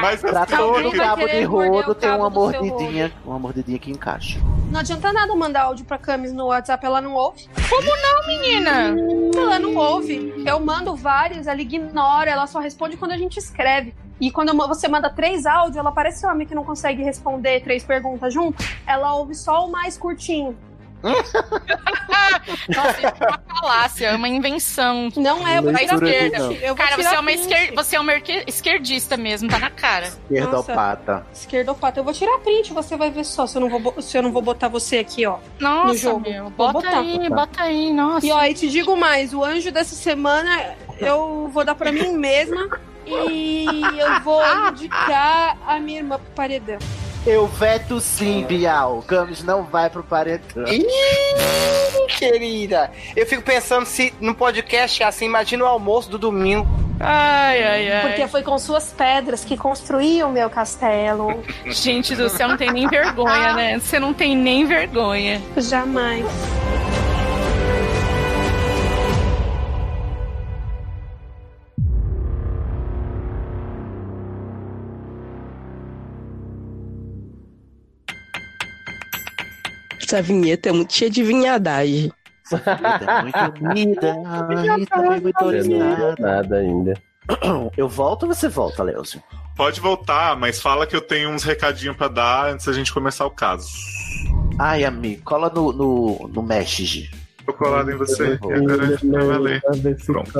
Mas 0.00 0.20
Pra 0.20 0.46
todo 0.46 0.92
cabo 0.92 1.26
de 1.26 1.42
rodo 1.42 1.94
tem 1.94 2.10
uma 2.10 2.30
mordidinha. 2.30 3.12
Uma 3.24 3.38
mordidinha 3.38 3.78
que 3.78 3.90
encaixa. 3.90 4.38
Não 4.70 4.80
adianta 4.80 5.12
nada 5.12 5.34
mandar 5.34 5.62
áudio 5.62 5.84
pra 5.84 5.98
Camis 5.98 6.32
no 6.32 6.46
WhatsApp, 6.46 6.84
ela 6.84 7.00
não 7.00 7.14
ouve. 7.14 7.48
Como 7.68 7.86
não, 7.86 8.26
menina? 8.26 8.94
Ela 9.36 9.58
não 9.58 9.74
ouve. 9.74 10.32
Eu 10.46 10.60
mando 10.60 10.94
vários, 10.94 11.46
ela 11.46 11.60
ignora, 11.60 12.30
ela 12.30 12.46
só 12.46 12.60
responde 12.60 12.96
quando 12.96 13.12
a 13.12 13.18
gente 13.18 13.38
escreve. 13.38 13.94
E 14.20 14.30
quando 14.30 14.54
você 14.68 14.86
manda 14.86 15.08
três 15.08 15.46
áudios, 15.46 15.76
ela 15.76 15.90
parece 15.90 16.26
homem 16.26 16.46
que 16.46 16.54
não 16.54 16.64
consegue 16.64 17.02
responder 17.02 17.60
três 17.60 17.82
perguntas 17.82 18.32
junto. 18.32 18.62
Ela 18.86 19.14
ouve 19.14 19.34
só 19.34 19.66
o 19.66 19.70
mais 19.70 19.96
curtinho. 19.96 20.56
Nossa, 21.00 22.98
isso 22.98 23.24
é 23.24 23.26
uma 23.26 23.40
falácia, 23.48 24.06
é 24.08 24.14
uma 24.14 24.28
invenção. 24.28 25.08
Não 25.16 25.48
é, 25.48 25.60
da 25.62 25.82
esquerda. 25.82 26.74
Cara, 26.74 26.96
você 26.96 27.14
é, 27.14 27.18
uma 27.18 27.32
esquer... 27.32 27.74
você 27.74 27.96
é 27.96 28.00
uma 28.00 28.12
esquerdista 28.46 29.16
mesmo, 29.16 29.48
tá 29.48 29.58
na 29.58 29.70
cara. 29.70 30.08
Esquerdopata. 30.08 31.26
Esquerdopata. 31.32 32.00
Eu 32.00 32.04
vou 32.04 32.12
tirar 32.12 32.38
print, 32.40 32.74
você 32.74 32.96
vai 32.96 33.10
ver 33.10 33.24
só 33.24 33.46
se 33.46 33.56
eu 33.56 33.60
não 33.60 33.70
vou, 33.70 34.02
se 34.02 34.16
eu 34.16 34.22
não 34.22 34.30
vou 34.30 34.42
botar 34.42 34.68
você 34.68 34.98
aqui, 34.98 35.24
ó. 35.24 35.38
Nossa, 35.58 35.86
no 35.86 35.96
jogo. 35.96 36.20
meu, 36.20 36.50
bota 36.50 36.72
botar. 36.72 37.00
aí, 37.00 37.28
bota 37.30 37.62
aí, 37.62 37.92
nossa. 37.94 38.26
E 38.26 38.30
ó, 38.30 38.44
e 38.44 38.52
te 38.52 38.68
digo 38.68 38.94
mais, 38.94 39.32
o 39.32 39.42
anjo 39.42 39.72
dessa 39.72 39.94
semana 39.94 40.76
eu 40.98 41.48
vou 41.50 41.64
dar 41.64 41.74
pra 41.74 41.90
mim 41.90 42.12
mesma 42.12 42.68
e 43.30 43.66
eu 43.98 44.20
vou 44.20 44.42
indicar 44.68 45.56
a 45.66 45.78
minha 45.78 45.98
irmã 45.98 46.18
pro 46.18 46.32
paredão. 46.34 46.78
Eu 47.26 47.46
veto 47.46 48.00
sim, 48.00 48.44
Bial. 48.44 49.04
Camis 49.06 49.42
não 49.42 49.62
vai 49.62 49.90
pro 49.90 50.02
paredão. 50.02 50.64
Ih, 50.66 50.86
querida. 52.18 52.90
Eu 53.14 53.26
fico 53.26 53.42
pensando 53.42 53.84
se 53.84 54.14
no 54.20 54.34
podcast 54.34 55.02
é 55.02 55.06
assim, 55.06 55.26
imagina 55.26 55.64
o 55.64 55.66
almoço 55.66 56.08
do 56.08 56.18
domingo. 56.18 56.66
Ai, 56.98 57.62
ai, 57.62 57.92
ai. 57.92 58.08
Porque 58.08 58.28
foi 58.28 58.42
com 58.42 58.58
suas 58.58 58.92
pedras 58.92 59.44
que 59.44 59.56
construí 59.56 60.22
o 60.22 60.28
meu 60.28 60.48
castelo. 60.48 61.42
Gente 61.66 62.14
do 62.14 62.28
céu, 62.28 62.48
não 62.48 62.56
tem 62.56 62.70
nem 62.70 62.88
vergonha, 62.88 63.54
né? 63.54 63.78
Você 63.78 63.98
não 63.98 64.14
tem 64.14 64.36
nem 64.36 64.66
vergonha. 64.66 65.42
Jamais. 65.56 66.26
Essa 80.10 80.20
vinheta 80.20 80.70
é 80.70 80.72
muito 80.72 80.92
cheia 80.92 81.08
de 81.08 81.22
vinhadagem. 81.22 82.10
É 82.50 83.22
muito 83.22 83.60
bonita. 83.60 84.14
Muito 85.22 85.40
Eu 85.52 85.62
vi 85.62 86.20
nada 86.20 86.56
ainda. 86.56 86.94
Eu 87.76 87.88
volto 87.88 88.24
ou 88.24 88.34
você 88.34 88.48
volta, 88.48 88.82
Leozio? 88.82 89.22
Pode 89.56 89.80
voltar, 89.80 90.36
mas 90.36 90.60
fala 90.60 90.84
que 90.84 90.96
eu 90.96 91.00
tenho 91.00 91.30
uns 91.30 91.44
recadinhos 91.44 91.96
pra 91.96 92.08
dar 92.08 92.52
antes 92.52 92.66
da 92.66 92.72
gente 92.72 92.92
começar 92.92 93.24
o 93.24 93.30
caso. 93.30 93.68
Ai, 94.58 94.82
amigo, 94.82 95.22
cola 95.22 95.48
no, 95.48 95.72
no, 95.72 96.28
no 96.34 96.42
Mesh. 96.42 97.08
Tô 97.46 97.52
colado 97.52 97.92
em 97.92 97.96
você. 97.96 98.36
E 98.48 98.52
agora 98.52 98.98
vai 99.04 99.26
valer. 99.26 99.62
Pronto. 100.04 100.32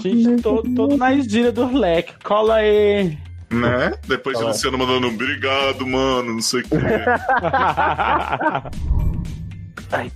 Gente, 0.00 0.42
todo, 0.42 0.74
todo 0.74 0.96
na 0.96 1.14
esdilha 1.14 1.52
do 1.52 1.72
leque. 1.72 2.14
Cola 2.24 2.56
aí. 2.56 3.16
Né? 3.50 3.92
Depois 4.08 4.38
de 4.38 4.44
Luciano 4.44 4.76
mandando 4.78 5.08
obrigado, 5.08 5.86
mano, 5.86 6.34
não 6.34 6.42
sei 6.42 6.60
o 6.60 6.64
que. 6.64 6.74
Ai, 9.92 10.10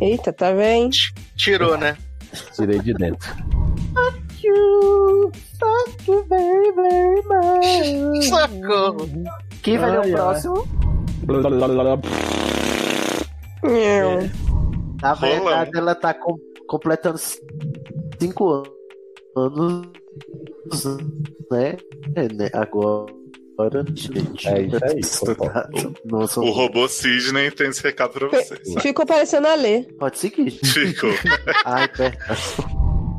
Eita, 0.00 0.32
tá 0.32 0.52
bem? 0.52 0.88
Tirou, 1.36 1.76
né? 1.76 1.96
Tirei 2.56 2.78
de 2.78 2.94
dentro. 2.94 3.28
Socorro. 8.22 9.08
Quem 9.62 9.76
vai 9.78 9.90
ler 9.90 9.98
o 9.98 10.02
próximo? 10.12 10.66
Na 15.02 15.14
verdade, 15.14 15.70
ela 15.76 15.94
tá 15.94 16.14
com- 16.14 16.38
completando 16.66 17.18
cinco 18.18 18.62
anos, 19.36 19.86
né? 21.50 21.76
É, 22.16 22.32
né? 22.32 22.50
Agora. 22.52 23.20
Gente, 23.94 24.48
É 24.48 24.62
isso 24.62 24.82
aí, 24.86 26.26
sou... 26.28 26.44
O 26.44 26.50
robô 26.50 26.88
Sidney 26.88 27.50
tem 27.50 27.68
esse 27.68 27.82
recado 27.82 28.12
pra 28.12 28.28
vocês. 28.28 28.60
Ficou 28.80 29.04
parecendo 29.04 29.48
a 29.48 29.54
Lê. 29.54 29.82
Pode 29.98 30.18
seguir. 30.18 30.50
Ficou. 30.50 31.10
Ai, 31.66 31.86
pera. 31.88 32.16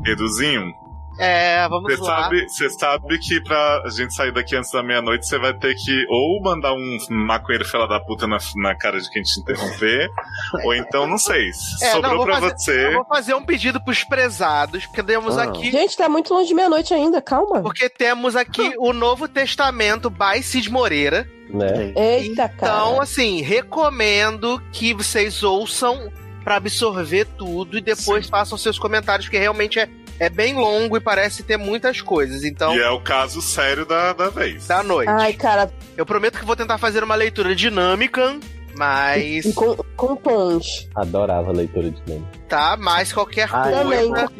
Eduzinho, 0.04 0.72
É, 1.18 1.68
vamos 1.68 1.94
você 1.94 2.00
lá. 2.02 2.22
sabe, 2.24 2.48
você 2.48 2.70
sabe 2.70 3.18
que 3.18 3.40
pra 3.42 3.82
gente 3.94 4.14
sair 4.14 4.32
daqui 4.32 4.56
antes 4.56 4.70
da 4.72 4.82
meia-noite, 4.82 5.26
você 5.26 5.38
vai 5.38 5.52
ter 5.54 5.74
que 5.74 6.04
ou 6.08 6.40
mandar 6.42 6.72
um 6.74 6.98
maconheiro 7.10 7.64
fela 7.64 7.86
da 7.86 8.00
puta 8.00 8.26
na, 8.26 8.38
na 8.56 8.74
cara 8.74 9.00
de 9.00 9.10
quem 9.10 9.22
te 9.22 9.38
interromper, 9.40 10.08
ou 10.64 10.74
então, 10.74 11.06
não 11.06 11.18
sei, 11.18 11.48
É, 11.48 11.52
sobrou 11.92 12.16
não, 12.16 12.24
pra 12.24 12.40
fazer- 12.40 12.54
você. 12.56 12.86
Eu 12.88 12.92
vou 12.94 13.04
fazer 13.06 13.34
um 13.34 13.44
pedido 13.44 13.82
pros 13.84 14.02
prezados, 14.04 14.86
porque 14.86 15.02
temos 15.02 15.36
Ah. 15.38 15.44
aqui. 15.44 15.70
Gente, 15.70 15.96
tá 15.96 16.08
muito 16.08 16.32
longe 16.32 16.48
de 16.48 16.54
meia-noite 16.54 16.92
ainda, 16.94 17.20
calma. 17.20 17.60
Porque 17.62 17.88
temos 17.88 18.34
aqui 18.36 18.72
o 18.78 18.92
Novo 18.92 19.28
Testamento 19.28 20.08
by 20.10 20.42
Cid 20.42 20.70
Moreira. 20.70 21.28
Né? 21.50 21.92
Eita, 21.94 22.48
cara. 22.48 22.72
Então, 22.72 23.00
assim, 23.00 23.42
recomendo 23.42 24.60
que 24.72 24.94
vocês 24.94 25.42
ouçam 25.42 26.10
pra 26.42 26.56
absorver 26.56 27.26
tudo 27.36 27.76
e 27.76 27.80
depois 27.80 28.26
façam 28.28 28.56
seus 28.58 28.78
comentários, 28.78 29.26
porque 29.26 29.38
realmente 29.38 29.78
é, 29.78 29.88
é 30.24 30.28
bem 30.28 30.54
longo 30.54 30.96
e 30.96 31.00
parece 31.00 31.42
ter 31.42 31.56
muitas 31.56 32.00
coisas. 32.00 32.44
Então, 32.44 32.74
E 32.74 32.80
é 32.80 32.90
o 32.90 33.00
caso 33.00 33.42
sério 33.42 33.84
da, 33.84 34.12
da 34.12 34.28
vez. 34.30 34.66
da 34.66 34.82
noite. 34.82 35.08
Ai, 35.10 35.32
cara, 35.32 35.70
Eu 35.96 36.06
prometo 36.06 36.38
que 36.38 36.44
vou 36.44 36.56
tentar 36.56 36.78
fazer 36.78 37.02
uma 37.02 37.14
leitura 37.14 37.54
dinâmica 37.54 38.38
Mas. 38.76 39.44
E 39.44 39.52
com, 39.52 39.76
com 39.96 40.16
punch. 40.16 40.88
Adorava 40.94 41.50
a 41.50 41.52
leitura 41.52 41.92
nome. 42.06 42.26
Tá, 42.48 42.76
mas 42.78 43.12
qualquer 43.12 43.50
Também. 43.50 44.08
coisa. 44.08 44.30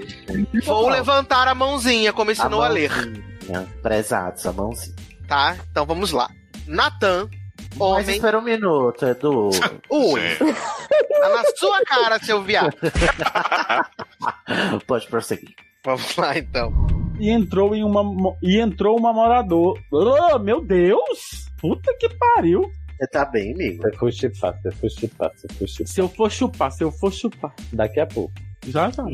Vou 0.65 0.89
levantar 0.89 1.49
a 1.49 1.55
mãozinha, 1.55 2.13
como 2.13 2.31
ensinou 2.31 2.63
a, 2.63 2.69
ler. 2.69 2.91
mãozinha. 2.91 3.69
Prezados, 3.83 4.47
a 4.47 4.53
mãozinha. 4.53 4.97
Tá? 5.29 5.57
Então 5.71 5.85
vamos 5.85 6.13
lá. 6.13 6.31
Natan, 6.67 7.29
Mas 7.73 7.81
homem. 7.81 8.17
espera 8.17 8.39
um 8.39 8.43
minuto, 8.43 9.05
Edu. 9.05 9.51
Ui. 9.91 10.21
Tá 10.39 11.29
na 11.29 11.43
sua 11.57 11.81
cara, 11.85 12.19
seu 12.21 12.43
viado. 12.43 12.75
Pode 14.87 15.07
prosseguir. 15.09 15.55
Vamos 15.85 16.17
lá, 16.17 16.39
então. 16.39 16.73
E 17.19 17.29
entrou 17.29 17.75
em 17.75 17.83
uma. 17.83 18.03
E 18.41 18.59
entrou 18.59 18.97
uma 18.97 19.13
morador. 19.13 19.79
Oh, 19.91 20.39
meu 20.39 20.65
Deus! 20.65 21.51
Puta 21.61 21.93
que 21.99 22.09
pariu! 22.09 22.71
Você 22.97 23.07
tá 23.09 23.25
bem, 23.25 23.53
amigo? 23.53 23.83
Você 23.83 23.97
foi 23.97 24.13
chipar, 24.13 24.61
você 24.63 24.71
foi 24.71 24.91
chipar, 24.91 25.33
você 25.35 25.49
foi 25.49 25.67
chipar. 25.67 25.87
Se 25.89 26.01
eu 26.01 26.09
for 26.09 26.31
chupar, 26.31 26.71
se 26.71 26.85
eu 26.85 26.93
for 26.93 27.13
chupar. 27.13 27.53
Daqui 27.73 27.99
a 27.99 28.07
pouco. 28.07 28.33
Já, 28.67 28.91
já. 28.91 29.05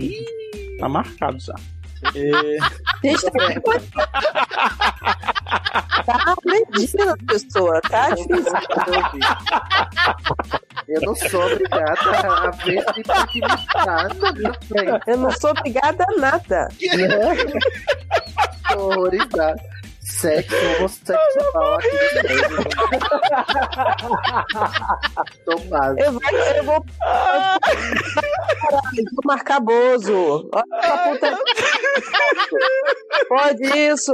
Tá 0.79 0.89
marcado 0.89 1.39
já. 1.41 1.55
Gente, 3.03 3.31
tá 6.07 6.35
agredindo 6.37 7.11
a 7.11 7.17
pessoa, 7.27 7.81
tá 7.83 8.11
difícil. 8.11 8.53
Eu 10.89 11.01
não 11.03 11.15
sou 11.15 11.43
obrigada 11.45 12.11
a 12.21 12.51
ver 12.51 12.85
tipo 12.95 13.13
de 13.13 13.21
intimidade 13.21 14.19
na 14.19 14.33
minha 14.33 14.55
frente. 14.67 15.03
Eu 15.07 15.17
não 15.19 15.31
sou 15.33 15.51
obrigada 15.51 16.05
a 16.09 16.21
nada. 16.21 16.69
Tô 18.71 18.79
horrorizado. 18.87 19.61
Sexo 20.09 20.57
homossexual 20.79 21.75
aqui 21.75 21.89
no. 22.49 22.65
Tô 25.45 25.59
base. 25.69 26.01
Eu 26.01 26.13
vou. 26.13 26.23
Eu 26.57 26.65
vou. 26.65 26.85
Caralho, 28.61 29.05
vou 29.13 29.25
marcar 29.25 29.61
Bozo. 29.61 30.49
Olha 30.53 30.99
puta. 31.05 31.39
Pode 33.29 33.65
isso. 33.79 34.13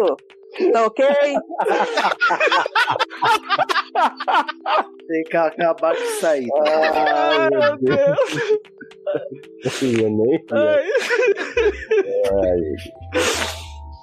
Tá 0.73 0.87
ok? 0.87 1.07
Tem 5.09 5.23
que 5.25 5.37
acabar 5.37 5.95
de 5.95 6.07
sair. 6.21 6.49
Ai, 6.66 7.49
meu 7.51 7.77
Deus. 7.79 8.31
Ia 9.83 10.11
nem. 10.11 10.45
Ai. 10.53 10.89
Ai, 12.43 12.61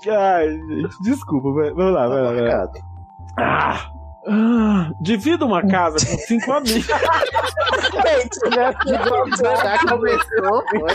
gente, 0.01 1.01
desculpa. 1.03 1.51
vai- 1.51 1.73
Vamos 1.73 1.93
lá, 1.93 2.07
vai 2.07 2.21
lá, 2.21 2.31
vai 2.31 2.41
lá. 2.47 2.71
Ah, 3.37 3.90
ah, 4.27 4.91
divido 5.01 5.45
uma 5.45 5.65
casa 5.67 5.97
com 6.05 6.17
cinco 6.19 6.51
amigos. 6.51 6.85
Já 6.85 6.99
começou, 9.87 10.63
foi? 10.69 10.93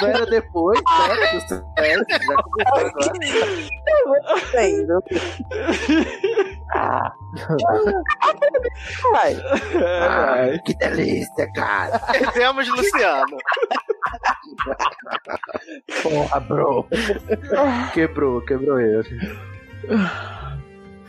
Não 0.00 0.08
era 0.08 0.26
depois, 0.26 0.80
né? 0.80 1.32
do 1.32 1.40
sucesso, 1.40 2.04
Já 2.08 2.18
começou 2.42 2.76
agora. 2.76 2.92
Ah. 6.74 7.12
Vai. 9.12 9.36
Ai, 10.08 10.58
que 10.64 10.74
delícia, 10.76 11.46
cara. 11.54 11.98
Perdemos 12.10 12.66
Luciano. 12.68 13.36
Porra, 16.02 16.40
bro. 16.40 16.86
Quebrou, 17.92 18.40
quebrou 18.40 18.80
ele. 18.80 19.38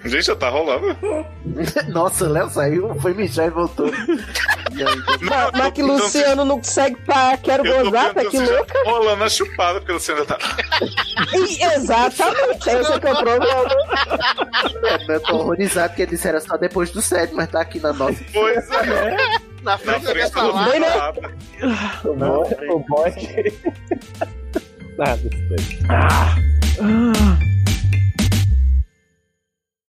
Gente, 0.05 0.25
já 0.25 0.35
tá 0.35 0.49
rolando. 0.49 0.95
Nossa, 1.89 2.25
o 2.25 2.29
Léo 2.29 2.49
saiu, 2.49 2.95
foi 3.01 3.13
mijar 3.13 3.47
e 3.47 3.49
voltou. 3.49 3.91
Mas, 5.53 5.73
que 5.73 5.81
Luciano 5.81 6.45
não 6.45 6.57
consegue 6.57 6.95
parar, 7.01 7.37
quero 7.37 7.63
gozar, 7.63 8.13
tá 8.13 8.25
que 8.25 8.37
louca. 8.37 8.83
rolando 8.85 9.23
a 9.23 9.29
chupada, 9.29 9.79
porque 9.79 9.93
você 9.99 10.11
ainda 10.11 10.25
tá. 10.25 10.37
Exatamente, 11.75 12.69
esse 12.69 12.93
é 12.93 12.99
que 12.99 13.07
é 13.07 13.13
o 13.13 13.17
problema. 13.17 13.45
Eu 15.07 15.19
tô 15.21 15.35
horrorizado 15.35 15.95
que 15.95 16.01
ele 16.03 16.11
disse 16.11 16.27
era 16.27 16.39
só 16.39 16.57
depois 16.57 16.91
do 16.91 17.01
set, 17.01 17.33
mas 17.33 17.49
tá 17.49 17.61
aqui 17.61 17.79
na 17.79 17.93
nossa. 17.93 18.23
Pois 18.31 18.69
é. 18.71 19.17
Na 19.63 19.77
frente 19.77 20.03
Na 20.03 20.11
frente 20.11 20.31
do 20.31 20.51
lado. 20.53 21.21
O 22.03 22.13
bom, 22.13 22.85
o 22.99 23.11
que. 23.13 23.53
Nada, 24.97 25.19
isso 25.21 25.49
daí. 25.49 25.79
Ah, 25.89 26.35